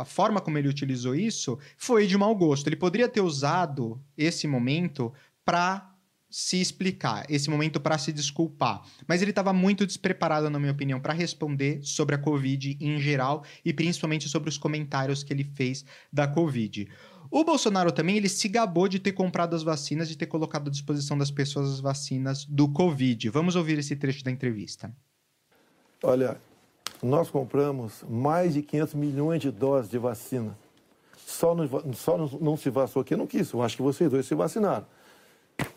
a, 0.00 0.04
forma 0.04 0.40
como 0.40 0.58
ele 0.58 0.68
utilizou 0.68 1.14
isso 1.14 1.58
foi 1.76 2.06
de 2.06 2.16
mau 2.16 2.34
gosto. 2.34 2.66
Ele 2.66 2.76
poderia 2.76 3.08
ter 3.08 3.20
usado 3.20 4.00
esse 4.16 4.46
momento 4.46 5.12
para 5.44 5.92
se 6.32 6.58
explicar, 6.58 7.26
esse 7.28 7.50
momento 7.50 7.78
para 7.78 7.98
se 7.98 8.10
desculpar. 8.10 8.82
Mas 9.06 9.20
ele 9.20 9.32
estava 9.32 9.52
muito 9.52 9.86
despreparado, 9.86 10.48
na 10.48 10.58
minha 10.58 10.72
opinião, 10.72 10.98
para 10.98 11.12
responder 11.12 11.80
sobre 11.82 12.14
a 12.14 12.18
Covid 12.18 12.78
em 12.80 12.98
geral 12.98 13.44
e 13.62 13.70
principalmente 13.70 14.30
sobre 14.30 14.48
os 14.48 14.56
comentários 14.56 15.22
que 15.22 15.30
ele 15.30 15.44
fez 15.44 15.84
da 16.10 16.26
Covid. 16.26 16.88
O 17.34 17.44
Bolsonaro 17.44 17.90
também 17.90 18.18
ele 18.18 18.28
se 18.28 18.46
gabou 18.46 18.86
de 18.86 18.98
ter 18.98 19.12
comprado 19.12 19.56
as 19.56 19.62
vacinas, 19.62 20.06
de 20.06 20.18
ter 20.18 20.26
colocado 20.26 20.68
à 20.68 20.70
disposição 20.70 21.16
das 21.16 21.30
pessoas 21.30 21.72
as 21.72 21.80
vacinas 21.80 22.44
do 22.44 22.68
Covid. 22.68 23.30
Vamos 23.30 23.56
ouvir 23.56 23.78
esse 23.78 23.96
trecho 23.96 24.22
da 24.22 24.30
entrevista. 24.30 24.94
Olha, 26.02 26.36
nós 27.02 27.30
compramos 27.30 28.04
mais 28.06 28.52
de 28.52 28.60
500 28.60 28.92
milhões 28.92 29.40
de 29.40 29.50
doses 29.50 29.90
de 29.90 29.96
vacina. 29.96 30.54
Só 31.16 31.54
não, 31.54 31.94
só 31.94 32.18
não 32.18 32.54
se 32.54 32.68
vacinou 32.68 33.02
quem 33.02 33.16
não 33.16 33.26
quis. 33.26 33.50
Eu 33.50 33.62
acho 33.62 33.76
que 33.76 33.82
vocês 33.82 34.10
dois 34.10 34.26
se 34.26 34.34
vacinaram. 34.34 34.84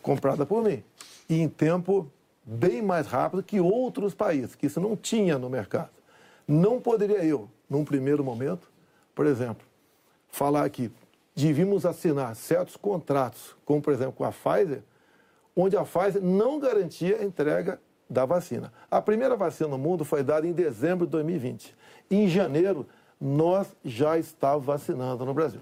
Comprada 0.02 0.44
por 0.44 0.62
mim. 0.62 0.84
E 1.26 1.40
em 1.40 1.48
tempo 1.48 2.12
bem 2.44 2.82
mais 2.82 3.06
rápido 3.06 3.42
que 3.42 3.60
outros 3.60 4.12
países, 4.12 4.54
que 4.54 4.66
isso 4.66 4.78
não 4.78 4.94
tinha 4.94 5.38
no 5.38 5.48
mercado. 5.48 5.88
Não 6.46 6.82
poderia 6.82 7.24
eu, 7.24 7.48
num 7.68 7.82
primeiro 7.82 8.22
momento, 8.22 8.70
por 9.14 9.24
exemplo, 9.24 9.66
falar 10.28 10.68
que 10.68 10.92
devíamos 11.36 11.84
assinar 11.84 12.34
certos 12.34 12.76
contratos, 12.76 13.54
como 13.64 13.82
por 13.82 13.92
exemplo 13.92 14.12
com 14.12 14.24
a 14.24 14.32
Pfizer, 14.32 14.82
onde 15.54 15.76
a 15.76 15.84
Pfizer 15.84 16.22
não 16.22 16.58
garantia 16.58 17.18
a 17.18 17.24
entrega 17.24 17.78
da 18.08 18.24
vacina. 18.24 18.72
A 18.90 19.02
primeira 19.02 19.36
vacina 19.36 19.68
no 19.68 19.78
mundo 19.78 20.04
foi 20.04 20.22
dada 20.22 20.46
em 20.46 20.52
dezembro 20.52 21.04
de 21.06 21.12
2020. 21.12 21.76
Em 22.10 22.28
janeiro, 22.28 22.86
nós 23.20 23.68
já 23.84 24.18
estávamos 24.18 24.66
vacinando 24.66 25.24
no 25.24 25.34
Brasil. 25.34 25.60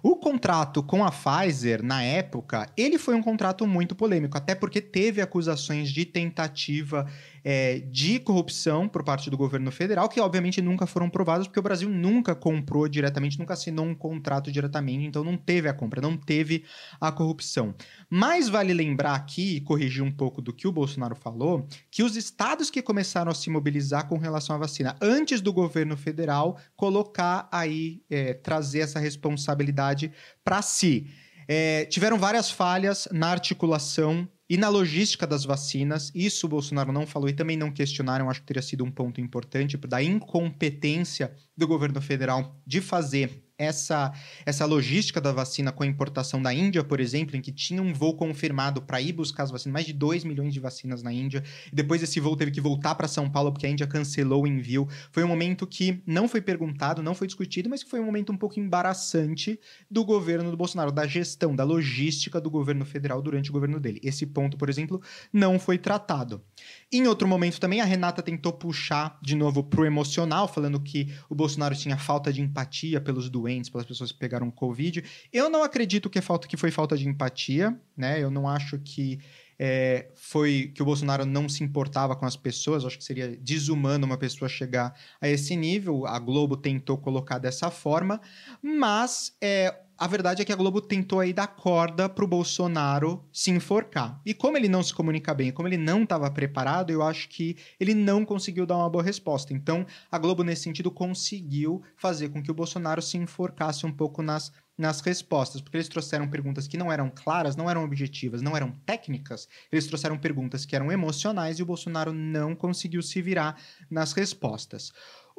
O 0.00 0.14
contrato 0.14 0.82
com 0.82 1.04
a 1.04 1.10
Pfizer, 1.10 1.82
na 1.82 2.04
época, 2.04 2.68
ele 2.76 2.98
foi 2.98 3.14
um 3.14 3.22
contrato 3.22 3.66
muito 3.66 3.96
polêmico, 3.96 4.38
até 4.38 4.54
porque 4.54 4.80
teve 4.80 5.20
acusações 5.20 5.90
de 5.90 6.04
tentativa 6.04 7.08
é, 7.44 7.80
de 7.80 8.18
corrupção 8.20 8.88
por 8.88 9.02
parte 9.02 9.28
do 9.28 9.36
governo 9.36 9.70
federal, 9.72 10.08
que 10.08 10.20
obviamente 10.20 10.62
nunca 10.62 10.86
foram 10.86 11.10
provadas, 11.10 11.46
porque 11.46 11.58
o 11.58 11.62
Brasil 11.62 11.88
nunca 11.88 12.34
comprou 12.34 12.88
diretamente, 12.88 13.38
nunca 13.38 13.54
assinou 13.54 13.84
um 13.84 13.94
contrato 13.94 14.50
diretamente, 14.52 15.06
então 15.06 15.24
não 15.24 15.36
teve 15.36 15.68
a 15.68 15.74
compra, 15.74 16.00
não 16.00 16.16
teve 16.16 16.64
a 17.00 17.10
corrupção. 17.10 17.74
Mas 18.08 18.48
vale 18.48 18.72
lembrar 18.72 19.14
aqui, 19.14 19.56
e 19.56 19.60
corrigir 19.60 20.02
um 20.02 20.12
pouco 20.12 20.40
do 20.40 20.52
que 20.52 20.68
o 20.68 20.72
Bolsonaro 20.72 21.16
falou, 21.16 21.66
que 21.90 22.02
os 22.02 22.16
estados 22.16 22.70
que 22.70 22.82
começaram 22.82 23.30
a 23.30 23.34
se 23.34 23.50
mobilizar 23.50 24.08
com 24.08 24.18
relação 24.18 24.54
à 24.54 24.58
vacina 24.58 24.96
antes 25.00 25.40
do 25.40 25.52
governo 25.52 25.96
federal 25.96 26.58
colocar 26.76 27.48
aí, 27.50 28.02
é, 28.08 28.34
trazer 28.34 28.80
essa 28.80 28.98
responsabilidade 28.98 30.12
para 30.44 30.62
si. 30.62 31.06
É, 31.48 31.84
tiveram 31.86 32.18
várias 32.18 32.50
falhas 32.50 33.08
na 33.10 33.28
articulação 33.28 34.28
e 34.52 34.58
na 34.58 34.68
logística 34.68 35.26
das 35.26 35.46
vacinas, 35.46 36.12
isso 36.14 36.44
o 36.44 36.50
Bolsonaro 36.50 36.92
não 36.92 37.06
falou 37.06 37.26
e 37.26 37.32
também 37.32 37.56
não 37.56 37.72
questionaram, 37.72 38.28
acho 38.28 38.40
que 38.40 38.46
teria 38.46 38.60
sido 38.60 38.84
um 38.84 38.90
ponto 38.90 39.18
importante 39.18 39.78
da 39.78 40.02
incompetência 40.02 41.34
do 41.56 41.66
governo 41.66 42.02
federal 42.02 42.60
de 42.66 42.82
fazer 42.82 43.41
essa, 43.58 44.12
essa 44.44 44.64
logística 44.64 45.20
da 45.20 45.32
vacina 45.32 45.72
com 45.72 45.82
a 45.82 45.86
importação 45.86 46.42
da 46.42 46.52
Índia, 46.52 46.82
por 46.82 47.00
exemplo, 47.00 47.36
em 47.36 47.40
que 47.40 47.52
tinha 47.52 47.82
um 47.82 47.92
voo 47.92 48.16
confirmado 48.16 48.82
para 48.82 49.00
ir 49.00 49.12
buscar 49.12 49.44
as 49.44 49.50
vacinas, 49.50 49.72
mais 49.72 49.86
de 49.86 49.92
2 49.92 50.24
milhões 50.24 50.52
de 50.52 50.60
vacinas 50.60 51.02
na 51.02 51.12
Índia, 51.12 51.42
e 51.70 51.74
depois 51.74 52.02
esse 52.02 52.18
voo 52.18 52.36
teve 52.36 52.50
que 52.50 52.60
voltar 52.60 52.94
para 52.94 53.08
São 53.08 53.30
Paulo 53.30 53.52
porque 53.52 53.66
a 53.66 53.70
Índia 53.70 53.86
cancelou 53.86 54.44
o 54.44 54.46
envio. 54.46 54.88
Foi 55.10 55.22
um 55.22 55.28
momento 55.28 55.66
que 55.66 56.02
não 56.06 56.28
foi 56.28 56.40
perguntado, 56.40 57.02
não 57.02 57.14
foi 57.14 57.26
discutido, 57.26 57.68
mas 57.68 57.82
que 57.82 57.90
foi 57.90 58.00
um 58.00 58.04
momento 58.04 58.32
um 58.32 58.36
pouco 58.36 58.58
embaraçante 58.58 59.58
do 59.90 60.04
governo 60.04 60.50
do 60.50 60.56
Bolsonaro, 60.56 60.90
da 60.90 61.06
gestão, 61.06 61.54
da 61.54 61.64
logística 61.64 62.40
do 62.40 62.50
governo 62.50 62.84
federal 62.84 63.22
durante 63.22 63.50
o 63.50 63.52
governo 63.52 63.78
dele. 63.78 64.00
Esse 64.02 64.26
ponto, 64.26 64.56
por 64.56 64.68
exemplo, 64.68 65.00
não 65.32 65.58
foi 65.58 65.78
tratado. 65.78 66.42
Em 66.90 67.06
outro 67.06 67.28
momento 67.28 67.60
também, 67.60 67.80
a 67.80 67.84
Renata 67.84 68.22
tentou 68.22 68.52
puxar 68.52 69.18
de 69.22 69.34
novo 69.34 69.62
pro 69.62 69.84
emocional, 69.84 70.48
falando 70.48 70.80
que 70.80 71.12
o 71.28 71.34
Bolsonaro 71.34 71.74
tinha 71.74 71.96
falta 71.96 72.32
de 72.32 72.40
empatia 72.40 73.00
pelos 73.00 73.28
doentes 73.28 73.41
doentes, 73.42 73.68
pelas 73.68 73.86
pessoas 73.86 74.12
que 74.12 74.18
pegaram 74.18 74.50
Covid. 74.50 75.04
Eu 75.32 75.50
não 75.50 75.62
acredito 75.62 76.08
que, 76.08 76.18
é 76.18 76.22
falta, 76.22 76.46
que 76.46 76.56
foi 76.56 76.70
falta 76.70 76.96
de 76.96 77.08
empatia, 77.08 77.78
né? 77.96 78.22
Eu 78.22 78.30
não 78.30 78.48
acho 78.48 78.78
que 78.78 79.18
é, 79.58 80.08
foi 80.14 80.72
que 80.74 80.82
o 80.82 80.84
Bolsonaro 80.84 81.24
não 81.24 81.48
se 81.48 81.62
importava 81.62 82.16
com 82.16 82.24
as 82.24 82.36
pessoas. 82.36 82.84
Acho 82.84 82.98
que 82.98 83.04
seria 83.04 83.36
desumano 83.36 84.06
uma 84.06 84.16
pessoa 84.16 84.48
chegar 84.48 84.94
a 85.20 85.28
esse 85.28 85.56
nível. 85.56 86.06
A 86.06 86.18
Globo 86.18 86.56
tentou 86.56 86.96
colocar 86.98 87.38
dessa 87.38 87.70
forma, 87.70 88.20
mas 88.62 89.36
é, 89.40 89.74
a 89.98 90.06
verdade 90.06 90.42
é 90.42 90.44
que 90.44 90.52
a 90.52 90.56
Globo 90.56 90.80
tentou 90.80 91.20
aí 91.20 91.32
dar 91.32 91.46
corda 91.46 92.08
pro 92.08 92.26
Bolsonaro 92.26 93.24
se 93.32 93.50
enforcar. 93.50 94.20
E 94.24 94.34
como 94.34 94.56
ele 94.56 94.68
não 94.68 94.82
se 94.82 94.92
comunica 94.92 95.32
bem, 95.32 95.52
como 95.52 95.68
ele 95.68 95.76
não 95.76 96.02
estava 96.02 96.30
preparado, 96.30 96.90
eu 96.90 97.02
acho 97.02 97.28
que 97.28 97.56
ele 97.78 97.94
não 97.94 98.24
conseguiu 98.24 98.66
dar 98.66 98.76
uma 98.76 98.90
boa 98.90 99.04
resposta. 99.04 99.52
Então, 99.52 99.86
a 100.10 100.18
Globo, 100.18 100.42
nesse 100.42 100.62
sentido, 100.62 100.90
conseguiu 100.90 101.82
fazer 101.96 102.30
com 102.30 102.42
que 102.42 102.50
o 102.50 102.54
Bolsonaro 102.54 103.00
se 103.00 103.16
enforcasse 103.16 103.86
um 103.86 103.92
pouco 103.92 104.22
nas, 104.22 104.52
nas 104.76 105.00
respostas, 105.00 105.60
porque 105.60 105.76
eles 105.76 105.88
trouxeram 105.88 106.28
perguntas 106.28 106.66
que 106.66 106.76
não 106.76 106.90
eram 106.90 107.10
claras, 107.14 107.56
não 107.56 107.70
eram 107.70 107.84
objetivas, 107.84 108.42
não 108.42 108.56
eram 108.56 108.72
técnicas, 108.86 109.46
eles 109.70 109.86
trouxeram 109.86 110.18
perguntas 110.18 110.64
que 110.64 110.74
eram 110.74 110.90
emocionais 110.90 111.58
e 111.58 111.62
o 111.62 111.66
Bolsonaro 111.66 112.12
não 112.12 112.54
conseguiu 112.54 113.02
se 113.02 113.22
virar 113.22 113.56
nas 113.90 114.12
respostas. 114.12 114.92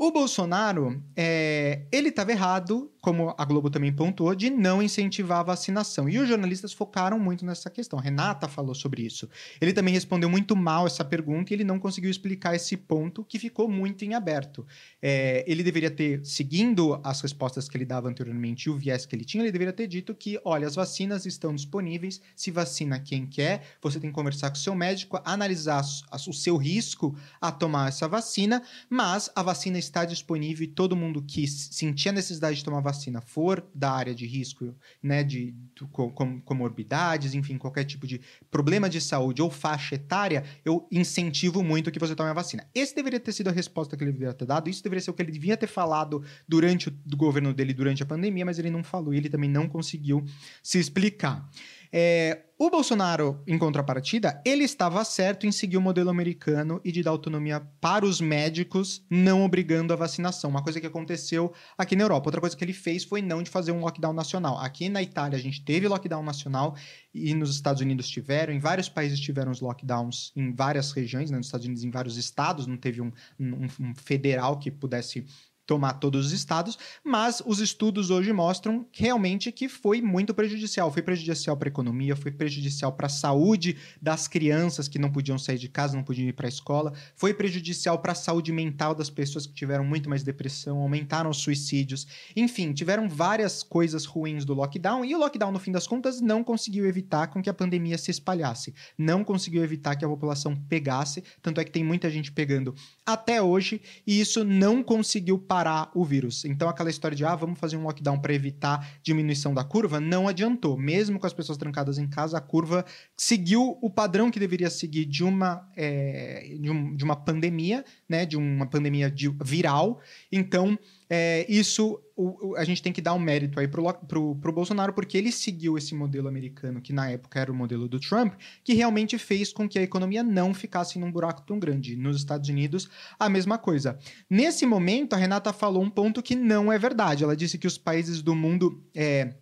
O 0.04 0.12
Bolsonaro, 0.12 1.02
é, 1.16 1.84
ele 1.89 2.10
estava 2.10 2.30
errado, 2.30 2.92
como 3.00 3.34
a 3.38 3.46
Globo 3.46 3.70
também 3.70 3.94
pontuou, 3.94 4.36
de 4.36 4.50
não 4.50 4.84
incentivar 4.84 5.39
a 5.39 5.44
vacinação. 5.44 6.10
E 6.10 6.20
os 6.20 6.28
jornalistas 6.28 6.74
focaram 6.74 7.18
muito 7.18 7.46
nessa 7.46 7.70
questão. 7.70 7.98
Renata 8.00 8.50
falou 8.50 8.76
sobre 8.76 9.02
isso. 9.02 9.30
Ele 9.62 9.72
também 9.72 9.94
respondeu 9.94 10.30
muito 10.30 10.58
mal 10.58 10.86
essa 10.86 11.06
pergunta 11.06 11.54
e 11.54 11.56
ele 11.56 11.63
não 11.63 11.80
conseguiu 11.80 12.12
explicar 12.12 12.54
esse 12.54 12.76
ponto 12.76 13.24
que 13.24 13.39
ficou 13.39 13.70
muito 13.70 14.04
em 14.04 14.13
aberto. 14.13 14.68
É, 15.02 15.46
ele 15.48 15.63
deveria 15.63 15.89
ter, 15.89 16.20
seguindo 16.26 17.00
as 17.02 17.22
respostas 17.22 17.70
que 17.70 17.78
ele 17.78 17.86
dava 17.86 18.10
anteriormente 18.10 18.66
e 18.66 18.70
o 18.70 18.76
viés 18.76 19.06
que 19.06 19.16
ele 19.16 19.24
tinha, 19.24 19.42
ele 19.42 19.54
deveria 19.54 19.72
ter 19.72 19.88
dito 19.88 20.13
que, 20.13 20.38
olha, 20.44 20.68
as 20.68 20.76
vacinas 20.76 21.26
estão 21.26 21.56
disponíveis, 21.56 22.20
se 22.36 22.52
vacina 22.52 23.00
quem 23.00 23.26
quer, 23.26 23.78
você 23.82 24.02
tem 24.02 24.10
que 24.10 24.16
conversar 24.16 24.50
com 24.50 24.58
o 24.58 24.60
seu 24.60 24.76
médico, 24.76 25.22
analisar 25.24 25.82
o 26.28 26.34
seu 26.34 26.58
risco 26.58 27.16
a 27.39 27.54
tomar 27.54 27.88
essa 27.88 28.06
vacina, 28.06 28.62
mas 28.89 29.32
a 29.34 29.42
vacina 29.42 29.78
está 29.78 29.92
disponível 30.03 30.63
e 30.63 30.67
todo 30.67 30.95
mundo 30.95 31.21
que 31.21 31.47
sentir 31.47 32.10
a 32.10 32.12
necessidade 32.12 32.58
de 32.58 32.65
tomar 32.65 32.82
vacina 32.82 33.21
for 33.21 33.63
da 33.73 33.91
área 33.91 34.15
de 34.15 34.25
risco, 34.25 34.75
né, 35.01 35.23
de, 35.23 35.51
de 35.75 35.86
com, 35.91 36.41
comorbidades, 36.41 37.34
enfim, 37.36 37.58
qualquer 37.58 37.84
tipo 37.84 38.08
de 38.08 38.19
problema 38.49 38.89
de 38.89 38.99
saúde 38.99 39.41
ou 39.41 39.49
faixa 39.51 39.95
etária, 39.95 40.43
eu 40.65 40.88
incentivo 40.91 41.63
muito 41.63 41.91
que 41.91 41.99
você 41.99 42.15
tome 42.15 42.32
a 42.32 42.34
vacina. 42.34 42.67
Esse 42.73 42.95
deveria 42.95 43.19
ter 43.19 43.32
sido 43.32 43.49
a 43.49 43.51
resposta 43.51 43.95
que 43.95 44.03
ele 44.03 44.12
deveria 44.12 44.34
ter 44.34 44.45
dado, 44.45 44.69
isso 44.69 44.84
deveria 44.84 45.01
ser 45.01 45.12
o 45.12 45.13
que 45.13 45.21
ele 45.21 45.32
devia 45.32 45.56
ter 45.56 45.67
falado 45.67 46.23
durante 46.47 46.89
o 46.89 47.15
governo 47.15 47.53
dele, 47.53 47.73
durante 47.73 48.01
a 48.01 48.06
pandemia, 48.06 48.45
mas 48.45 48.58
ele 48.58 48.71
não 48.71 48.84
falou 48.84 49.13
e 49.13 49.17
ele 49.17 49.29
também 49.29 49.49
não 49.49 49.69
conseguiu 49.69 50.25
se 50.63 50.79
explicar. 50.79 51.47
É, 51.95 52.45
o 52.58 52.71
Bolsonaro, 52.71 53.39
em 53.45 53.56
contrapartida, 53.56 54.41
ele 54.43 54.63
estava 54.63 55.03
certo 55.06 55.45
em 55.45 55.51
seguir 55.51 55.77
o 55.77 55.82
modelo 55.82 56.10
americano 56.10 56.82
e 56.84 56.91
de 56.91 57.03
dar 57.03 57.12
autonomia 57.12 57.60
para 57.79 58.03
os 58.03 58.19
médicos, 58.19 59.06
não 59.12 59.43
obrigando 59.45 59.93
a 59.93 59.95
vacinação. 59.95 60.49
Uma 60.49 60.63
coisa 60.63 60.82
que 60.82 60.88
aconteceu 60.88 61.53
aqui 61.77 61.95
na 61.95 62.03
Europa. 62.03 62.29
Outra 62.29 62.41
coisa 62.41 62.58
que 62.58 62.63
ele 62.63 62.73
fez 62.73 63.03
foi 63.03 63.21
não 63.21 63.43
de 63.43 63.49
fazer 63.51 63.71
um 63.71 63.82
lockdown 63.82 64.12
nacional. 64.13 64.58
Aqui 64.58 64.89
na 64.89 65.03
Itália 65.03 65.38
a 65.38 65.41
gente 65.41 65.63
teve 65.63 65.88
lockdown 65.88 66.23
nacional 66.23 66.75
e 67.13 67.36
nos 67.36 67.53
Estados 67.53 67.82
Unidos 67.82 68.10
tiveram, 68.10 68.51
em 68.51 68.60
vários 68.60 68.89
países 68.89 69.19
tiveram 69.19 69.51
os 69.51 69.62
lockdowns 69.62 70.32
em 70.36 70.51
várias 70.51 70.91
regiões, 70.93 71.29
né? 71.29 71.38
nos 71.38 71.45
Estados 71.45 71.67
Unidos 71.67 71.84
em 71.84 71.91
vários 71.91 72.17
estados, 72.17 72.65
não 72.65 72.77
teve 72.77 73.01
um, 73.01 73.12
um, 73.39 73.67
um 73.79 73.93
federal 73.93 74.58
que 74.58 74.71
pudesse 74.71 75.27
tomar 75.65 75.93
todos 75.93 76.28
os 76.28 76.32
estados, 76.32 76.78
mas 77.04 77.41
os 77.45 77.60
estudos 77.60 78.10
hoje 78.10 78.34
mostram 78.34 78.86
realmente 78.91 79.52
que 79.52 79.69
foi 79.69 80.02
muito 80.02 80.34
prejudicial. 80.34 80.91
Foi 80.91 81.02
prejudicial 81.02 81.56
para 81.56 81.69
a 81.69 81.71
economia, 81.71 82.15
foi 82.15 82.32
prejudicial 82.32 82.91
para 82.93 83.08
a 83.08 83.10
saúde 83.10 83.78
das 84.02 84.28
crianças 84.28 84.88
que 84.88 84.99
não 84.99 85.12
podiam 85.12 85.38
sair 85.38 85.58
de 85.58 85.69
casa, 85.69 85.95
não 85.95 86.04
podiam 86.04 86.28
ir 86.28 86.34
para 86.34 86.47
a 86.47 86.49
escola, 86.49 86.93
foi 87.15 87.34
prejudicial 87.34 87.99
para 87.99 88.12
a 88.12 88.15
saúde 88.15 88.52
mental 88.52 88.93
das 88.93 89.10
pessoas 89.10 89.47
que 89.47 89.54
tiveram 89.54 89.86
muito 89.86 90.10
mais 90.10 90.23
depressão, 90.23 90.80
aumentaram 90.80 91.30
os 91.30 91.38
suicídios. 91.38 92.08
Enfim, 92.36 92.73
tiveram 92.73 93.08
várias 93.08 93.63
coisas 93.63 94.06
ruins 94.06 94.43
do 94.43 94.54
lockdown 94.54 95.06
e 95.06 95.15
o 95.15 95.17
lockdown, 95.17 95.52
no 95.52 95.60
fim 95.60 95.71
das 95.71 95.88
contas, 95.88 96.19
não 96.19 96.43
conseguiu 96.43 96.86
evitar 96.86 97.28
com 97.28 97.41
que 97.41 97.49
a 97.49 97.54
pandemia 97.54 97.97
se 97.97 98.12
espalhasse, 98.12 98.73
não 98.97 99.23
conseguiu 99.23 99.63
evitar 99.63 99.95
que 99.95 100.04
a 100.04 100.10
população 100.10 100.56
pegasse, 100.56 101.23
tanto 101.41 101.62
é 101.62 101.63
que 101.63 101.71
tem 101.71 101.84
muita 101.84 102.10
gente 102.10 102.32
pegando 102.32 102.76
até 103.06 103.41
hoje 103.41 103.82
e 104.06 104.19
isso 104.19 104.43
não 104.43 104.84
conseguiu 104.84 105.38
parar 105.54 105.92
o 105.94 106.04
vírus. 106.04 106.46
Então, 106.46 106.68
aquela 106.68 106.89
história 106.89 107.16
de, 107.16 107.24
ah, 107.24 107.36
vamos 107.36 107.60
fazer 107.60 107.78
um 107.78 107.84
lockdown 107.84 108.18
para 108.18 108.34
evitar 108.34 108.98
diminuição 109.04 109.54
da 109.54 109.63
curva, 109.63 110.00
não 110.00 110.28
adiantou. 110.28 110.76
Mesmo 110.76 111.20
com 111.20 111.28
as 111.28 111.34
pessoas 111.34 111.60
trancadas 111.60 112.00
em 112.00 112.08
casa, 112.08 112.39
a 112.39 112.42
curva 112.42 112.84
seguiu 113.16 113.78
o 113.80 113.88
padrão 113.88 114.32
que 114.32 114.39
deveria 114.39 114.72
seguir 114.72 115.06
de 115.06 115.24
uma, 115.24 115.70
é, 115.78 116.58
de, 116.60 116.72
um, 116.72 116.96
de 116.96 117.04
uma 117.04 117.16
pandemia, 117.16 117.86
né, 118.10 118.26
de 118.26 118.36
uma 118.36 118.66
pandemia 118.66 119.12
de, 119.12 119.30
viral. 119.44 120.00
Então, 120.32 120.76
é, 121.10 121.46
isso 121.50 122.00
o, 122.16 122.50
o, 122.50 122.56
a 122.56 122.63
gente 122.63 122.82
tem 122.82 122.94
que 122.94 123.02
dar 123.02 123.13
um 123.13 123.20
mérito 123.20 123.60
aí 123.60 123.68
pro, 123.68 123.92
pro, 123.94 124.36
pro 124.36 124.54
Bolsonaro, 124.54 124.94
porque 124.94 125.18
ele 125.18 125.32
seguiu 125.32 125.78
esse 125.78 125.96
modelo 125.96 126.28
americano, 126.28 126.82
que 126.82 126.94
na 126.94 127.10
época 127.10 127.39
era 127.39 127.52
o 127.52 127.56
modelo 127.56 127.88
do 127.88 128.00
Trump, 128.00 128.34
que 128.63 128.74
realmente 128.74 129.18
fez 129.18 129.52
com 129.52 129.68
que 129.68 129.80
a 129.80 129.84
economia 129.84 130.24
não 130.24 130.54
ficasse 130.54 131.00
num 131.00 131.12
buraco 131.12 131.42
tão 131.42 131.60
grande. 131.60 131.96
Nos 131.96 132.18
Estados 132.18 132.50
Unidos, 132.50 132.89
a 133.20 133.30
mesma 133.30 133.58
coisa. 133.58 133.98
Nesse 134.30 134.66
momento, 134.66 135.13
a 135.13 135.18
Renata 135.18 135.52
falou 135.52 135.84
um 135.84 135.89
ponto 135.89 136.22
que 136.22 136.36
não 136.36 136.72
é 136.72 136.78
verdade. 136.78 137.24
Ela 137.24 137.36
disse 137.36 137.58
que 137.58 137.68
os 137.68 137.78
países 137.78 138.22
do 138.22 138.36
mundo. 138.36 138.84
É, 138.94 139.36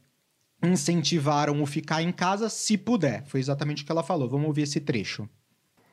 incentivaram 0.63 1.59
o 1.61 1.65
ficar 1.65 2.03
em 2.03 2.11
casa 2.11 2.47
se 2.47 2.77
puder. 2.77 3.25
Foi 3.25 3.39
exatamente 3.39 3.81
o 3.81 3.85
que 3.85 3.91
ela 3.91 4.03
falou. 4.03 4.29
Vamos 4.29 4.47
ouvir 4.47 4.61
esse 4.61 4.79
trecho. 4.79 5.27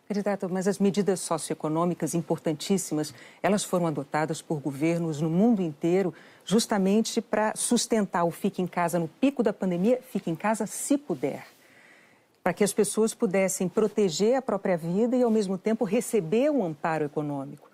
Candidato, 0.08 0.48
mas 0.48 0.66
as 0.66 0.78
medidas 0.78 1.20
socioeconômicas 1.20 2.14
importantíssimas, 2.14 3.12
elas 3.42 3.62
foram 3.62 3.86
adotadas 3.86 4.40
por 4.40 4.58
governos 4.58 5.20
no 5.20 5.28
mundo 5.28 5.60
inteiro 5.60 6.14
justamente 6.46 7.20
para 7.20 7.54
sustentar 7.54 8.24
o 8.24 8.30
fique 8.30 8.62
em 8.62 8.66
casa 8.66 8.98
no 8.98 9.06
pico 9.06 9.42
da 9.42 9.52
pandemia, 9.52 10.00
fique 10.10 10.30
em 10.30 10.34
casa 10.34 10.66
se 10.66 10.96
puder. 10.96 11.46
Para 12.42 12.54
que 12.54 12.64
as 12.64 12.72
pessoas 12.72 13.12
pudessem 13.12 13.68
proteger 13.68 14.36
a 14.36 14.40
própria 14.40 14.78
vida 14.78 15.14
e, 15.14 15.22
ao 15.22 15.30
mesmo 15.30 15.58
tempo, 15.58 15.84
receber 15.84 16.50
um 16.50 16.64
amparo 16.64 17.04
econômico. 17.04 17.67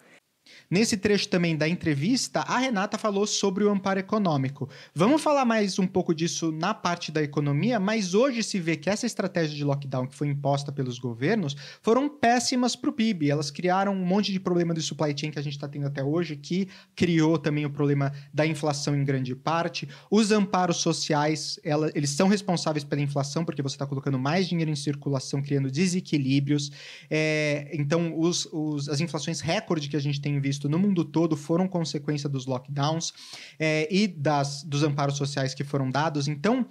Nesse 0.70 0.96
trecho 0.96 1.28
também 1.28 1.56
da 1.56 1.68
entrevista, 1.68 2.40
a 2.40 2.58
Renata 2.58 2.98
falou 2.98 3.26
sobre 3.26 3.64
o 3.64 3.70
amparo 3.70 4.00
econômico. 4.00 4.68
Vamos 4.94 5.22
falar 5.22 5.44
mais 5.44 5.78
um 5.78 5.86
pouco 5.86 6.14
disso 6.14 6.50
na 6.52 6.74
parte 6.74 7.12
da 7.12 7.22
economia, 7.22 7.78
mas 7.78 8.14
hoje 8.14 8.42
se 8.42 8.58
vê 8.58 8.76
que 8.76 8.90
essa 8.90 9.06
estratégia 9.06 9.56
de 9.56 9.64
lockdown 9.64 10.06
que 10.06 10.14
foi 10.14 10.28
imposta 10.28 10.72
pelos 10.72 10.98
governos 10.98 11.56
foram 11.82 12.08
péssimas 12.08 12.74
para 12.74 12.90
o 12.90 12.92
PIB. 12.92 13.30
Elas 13.30 13.50
criaram 13.50 13.92
um 13.92 14.04
monte 14.04 14.32
de 14.32 14.40
problema 14.40 14.74
de 14.74 14.82
supply 14.82 15.14
chain 15.16 15.30
que 15.30 15.38
a 15.38 15.42
gente 15.42 15.54
está 15.54 15.68
tendo 15.68 15.86
até 15.86 16.02
hoje, 16.02 16.36
que 16.36 16.68
criou 16.94 17.38
também 17.38 17.64
o 17.64 17.70
problema 17.70 18.12
da 18.32 18.46
inflação 18.46 18.96
em 18.96 19.04
grande 19.04 19.34
parte. 19.34 19.88
Os 20.10 20.30
amparos 20.30 20.78
sociais, 20.78 21.58
ela, 21.62 21.90
eles 21.94 22.10
são 22.10 22.28
responsáveis 22.28 22.84
pela 22.84 23.00
inflação, 23.00 23.44
porque 23.44 23.62
você 23.62 23.76
está 23.76 23.86
colocando 23.86 24.18
mais 24.18 24.48
dinheiro 24.48 24.70
em 24.70 24.76
circulação, 24.76 25.42
criando 25.42 25.70
desequilíbrios. 25.70 26.70
É, 27.10 27.70
então, 27.72 28.18
os, 28.18 28.46
os, 28.52 28.88
as 28.88 29.00
inflações 29.00 29.40
recorde 29.40 29.88
que 29.88 29.96
a 29.96 30.00
gente 30.00 30.20
tem 30.20 30.33
visto 30.40 30.68
no 30.68 30.78
mundo 30.78 31.04
todo 31.04 31.36
foram 31.36 31.68
consequência 31.68 32.28
dos 32.28 32.46
lockdowns 32.46 33.12
é, 33.58 33.88
e 33.90 34.06
das, 34.06 34.62
dos 34.62 34.82
amparos 34.82 35.16
sociais 35.16 35.54
que 35.54 35.64
foram 35.64 35.90
dados. 35.90 36.28
Então, 36.28 36.66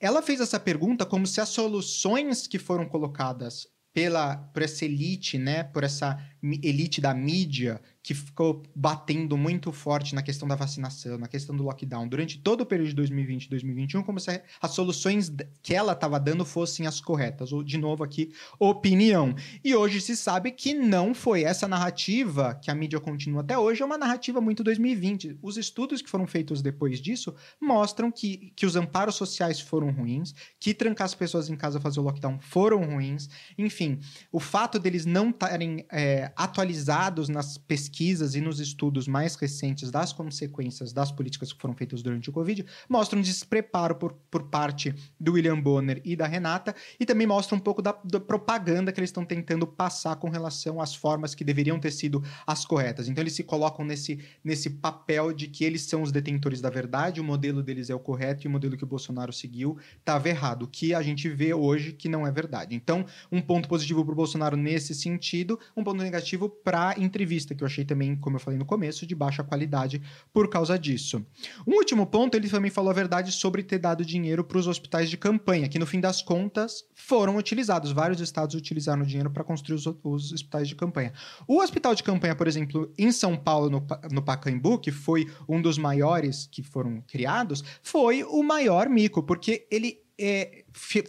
ela 0.00 0.22
fez 0.22 0.40
essa 0.40 0.60
pergunta 0.60 1.04
como 1.04 1.26
se 1.26 1.40
as 1.40 1.48
soluções 1.48 2.46
que 2.46 2.58
foram 2.58 2.86
colocadas 2.86 3.66
pela, 3.92 4.36
por 4.36 4.62
essa 4.62 4.84
elite, 4.84 5.38
né, 5.38 5.64
por 5.64 5.82
essa 5.82 6.18
elite 6.42 7.00
da 7.00 7.12
mídia 7.14 7.80
que 8.08 8.14
ficou 8.14 8.62
batendo 8.74 9.36
muito 9.36 9.70
forte 9.70 10.14
na 10.14 10.22
questão 10.22 10.48
da 10.48 10.54
vacinação, 10.54 11.18
na 11.18 11.28
questão 11.28 11.54
do 11.54 11.62
lockdown, 11.62 12.08
durante 12.08 12.38
todo 12.38 12.62
o 12.62 12.66
período 12.66 12.88
de 12.88 12.94
2020 12.94 13.44
e 13.44 13.50
2021, 13.50 14.02
como 14.02 14.18
se 14.18 14.42
as 14.62 14.70
soluções 14.70 15.30
que 15.62 15.74
ela 15.74 15.92
estava 15.92 16.18
dando 16.18 16.42
fossem 16.42 16.86
as 16.86 17.02
corretas. 17.02 17.52
Ou, 17.52 17.62
de 17.62 17.76
novo 17.76 18.02
aqui, 18.02 18.32
opinião. 18.58 19.34
E 19.62 19.74
hoje 19.74 20.00
se 20.00 20.16
sabe 20.16 20.52
que 20.52 20.72
não 20.72 21.14
foi 21.14 21.42
essa 21.42 21.68
narrativa 21.68 22.54
que 22.54 22.70
a 22.70 22.74
mídia 22.74 22.98
continua 22.98 23.42
até 23.42 23.58
hoje, 23.58 23.82
é 23.82 23.84
uma 23.84 23.98
narrativa 23.98 24.40
muito 24.40 24.64
2020. 24.64 25.38
Os 25.42 25.58
estudos 25.58 26.00
que 26.00 26.08
foram 26.08 26.26
feitos 26.26 26.62
depois 26.62 27.02
disso 27.02 27.34
mostram 27.60 28.10
que, 28.10 28.54
que 28.56 28.64
os 28.64 28.74
amparos 28.74 29.16
sociais 29.16 29.60
foram 29.60 29.90
ruins, 29.90 30.34
que 30.58 30.72
trancar 30.72 31.04
as 31.04 31.14
pessoas 31.14 31.50
em 31.50 31.56
casa 31.56 31.78
fazer 31.78 32.00
o 32.00 32.04
lockdown 32.04 32.38
foram 32.40 32.82
ruins. 32.84 33.28
Enfim, 33.58 34.00
o 34.32 34.40
fato 34.40 34.78
deles 34.78 35.04
não 35.04 35.28
estarem 35.28 35.84
é, 35.90 36.27
atualizados 36.36 37.28
nas 37.28 37.58
pesquisas 37.58 38.34
e 38.34 38.40
nos 38.40 38.60
estudos 38.60 39.06
mais 39.06 39.34
recentes 39.34 39.90
das 39.90 40.12
consequências 40.12 40.92
das 40.92 41.10
políticas 41.12 41.52
que 41.52 41.60
foram 41.60 41.74
feitas 41.74 42.02
durante 42.02 42.30
o 42.30 42.32
Covid 42.32 42.64
mostram 42.88 43.20
despreparo 43.20 43.94
por, 43.96 44.12
por 44.30 44.44
parte 44.44 44.94
do 45.18 45.32
William 45.32 45.60
Bonner 45.60 46.00
e 46.04 46.16
da 46.16 46.26
Renata 46.26 46.74
e 46.98 47.06
também 47.06 47.26
mostra 47.26 47.56
um 47.56 47.60
pouco 47.60 47.82
da, 47.82 47.96
da 48.04 48.20
propaganda 48.20 48.92
que 48.92 49.00
eles 49.00 49.10
estão 49.10 49.24
tentando 49.24 49.66
passar 49.66 50.16
com 50.16 50.28
relação 50.28 50.80
às 50.80 50.94
formas 50.94 51.34
que 51.34 51.44
deveriam 51.44 51.78
ter 51.78 51.90
sido 51.90 52.22
as 52.46 52.64
corretas. 52.64 53.08
Então 53.08 53.22
eles 53.22 53.34
se 53.34 53.42
colocam 53.42 53.84
nesse, 53.84 54.18
nesse 54.42 54.70
papel 54.70 55.32
de 55.32 55.48
que 55.48 55.64
eles 55.64 55.82
são 55.82 56.02
os 56.02 56.12
detentores 56.12 56.60
da 56.60 56.70
verdade, 56.70 57.20
o 57.20 57.24
modelo 57.24 57.62
deles 57.62 57.90
é 57.90 57.94
o 57.94 57.98
correto 57.98 58.46
e 58.46 58.48
o 58.48 58.50
modelo 58.50 58.76
que 58.76 58.84
o 58.84 58.86
Bolsonaro 58.86 59.32
seguiu 59.32 59.78
estava 59.98 60.28
errado, 60.28 60.62
o 60.62 60.68
que 60.68 60.94
a 60.94 61.02
gente 61.02 61.28
vê 61.28 61.52
hoje 61.54 61.92
que 61.92 62.08
não 62.08 62.26
é 62.26 62.30
verdade. 62.30 62.74
Então, 62.74 63.04
um 63.30 63.40
ponto 63.40 63.68
positivo 63.68 64.04
para 64.04 64.12
o 64.12 64.16
Bolsonaro 64.16 64.56
nesse 64.56 64.94
sentido, 64.94 65.58
um 65.76 65.84
ponto 65.84 66.02
negativo 66.02 66.17
para 66.48 66.90
a 66.90 67.00
entrevista, 67.00 67.54
que 67.54 67.62
eu 67.62 67.66
achei 67.66 67.84
também, 67.84 68.16
como 68.16 68.36
eu 68.36 68.40
falei 68.40 68.58
no 68.58 68.64
começo, 68.64 69.06
de 69.06 69.14
baixa 69.14 69.42
qualidade 69.44 70.02
por 70.32 70.48
causa 70.48 70.78
disso. 70.78 71.24
Um 71.66 71.74
último 71.74 72.06
ponto, 72.06 72.36
ele 72.36 72.48
também 72.48 72.70
falou 72.70 72.90
a 72.90 72.94
verdade 72.94 73.32
sobre 73.32 73.62
ter 73.62 73.78
dado 73.78 74.04
dinheiro 74.04 74.44
para 74.44 74.58
os 74.58 74.66
hospitais 74.66 75.10
de 75.10 75.16
campanha, 75.16 75.68
que 75.68 75.78
no 75.78 75.86
fim 75.86 76.00
das 76.00 76.22
contas 76.22 76.84
foram 76.94 77.36
utilizados. 77.36 77.92
Vários 77.92 78.20
estados 78.20 78.54
utilizaram 78.54 79.02
o 79.02 79.06
dinheiro 79.06 79.30
para 79.30 79.44
construir 79.44 79.76
os, 79.76 79.86
os, 80.02 80.32
hospitais 80.32 80.68
de 80.68 80.74
campanha. 80.74 81.12
O 81.46 81.60
hospital 81.60 81.94
de 81.94 82.02
campanha, 82.02 82.34
por 82.34 82.46
exemplo, 82.46 82.92
em 82.98 83.12
São 83.12 83.36
Paulo, 83.36 83.70
no, 83.70 83.86
no 84.10 84.22
Pacaembu, 84.22 84.78
que 84.78 84.90
foi 84.90 85.26
um 85.48 85.60
dos 85.60 85.78
maiores 85.78 86.48
que 86.50 86.62
foram 86.62 87.02
criados, 87.06 87.64
foi 87.82 88.22
o 88.24 88.42
maior 88.42 88.88
mico, 88.88 89.22
porque 89.22 89.66
ele 89.70 90.00
é, 90.18 90.64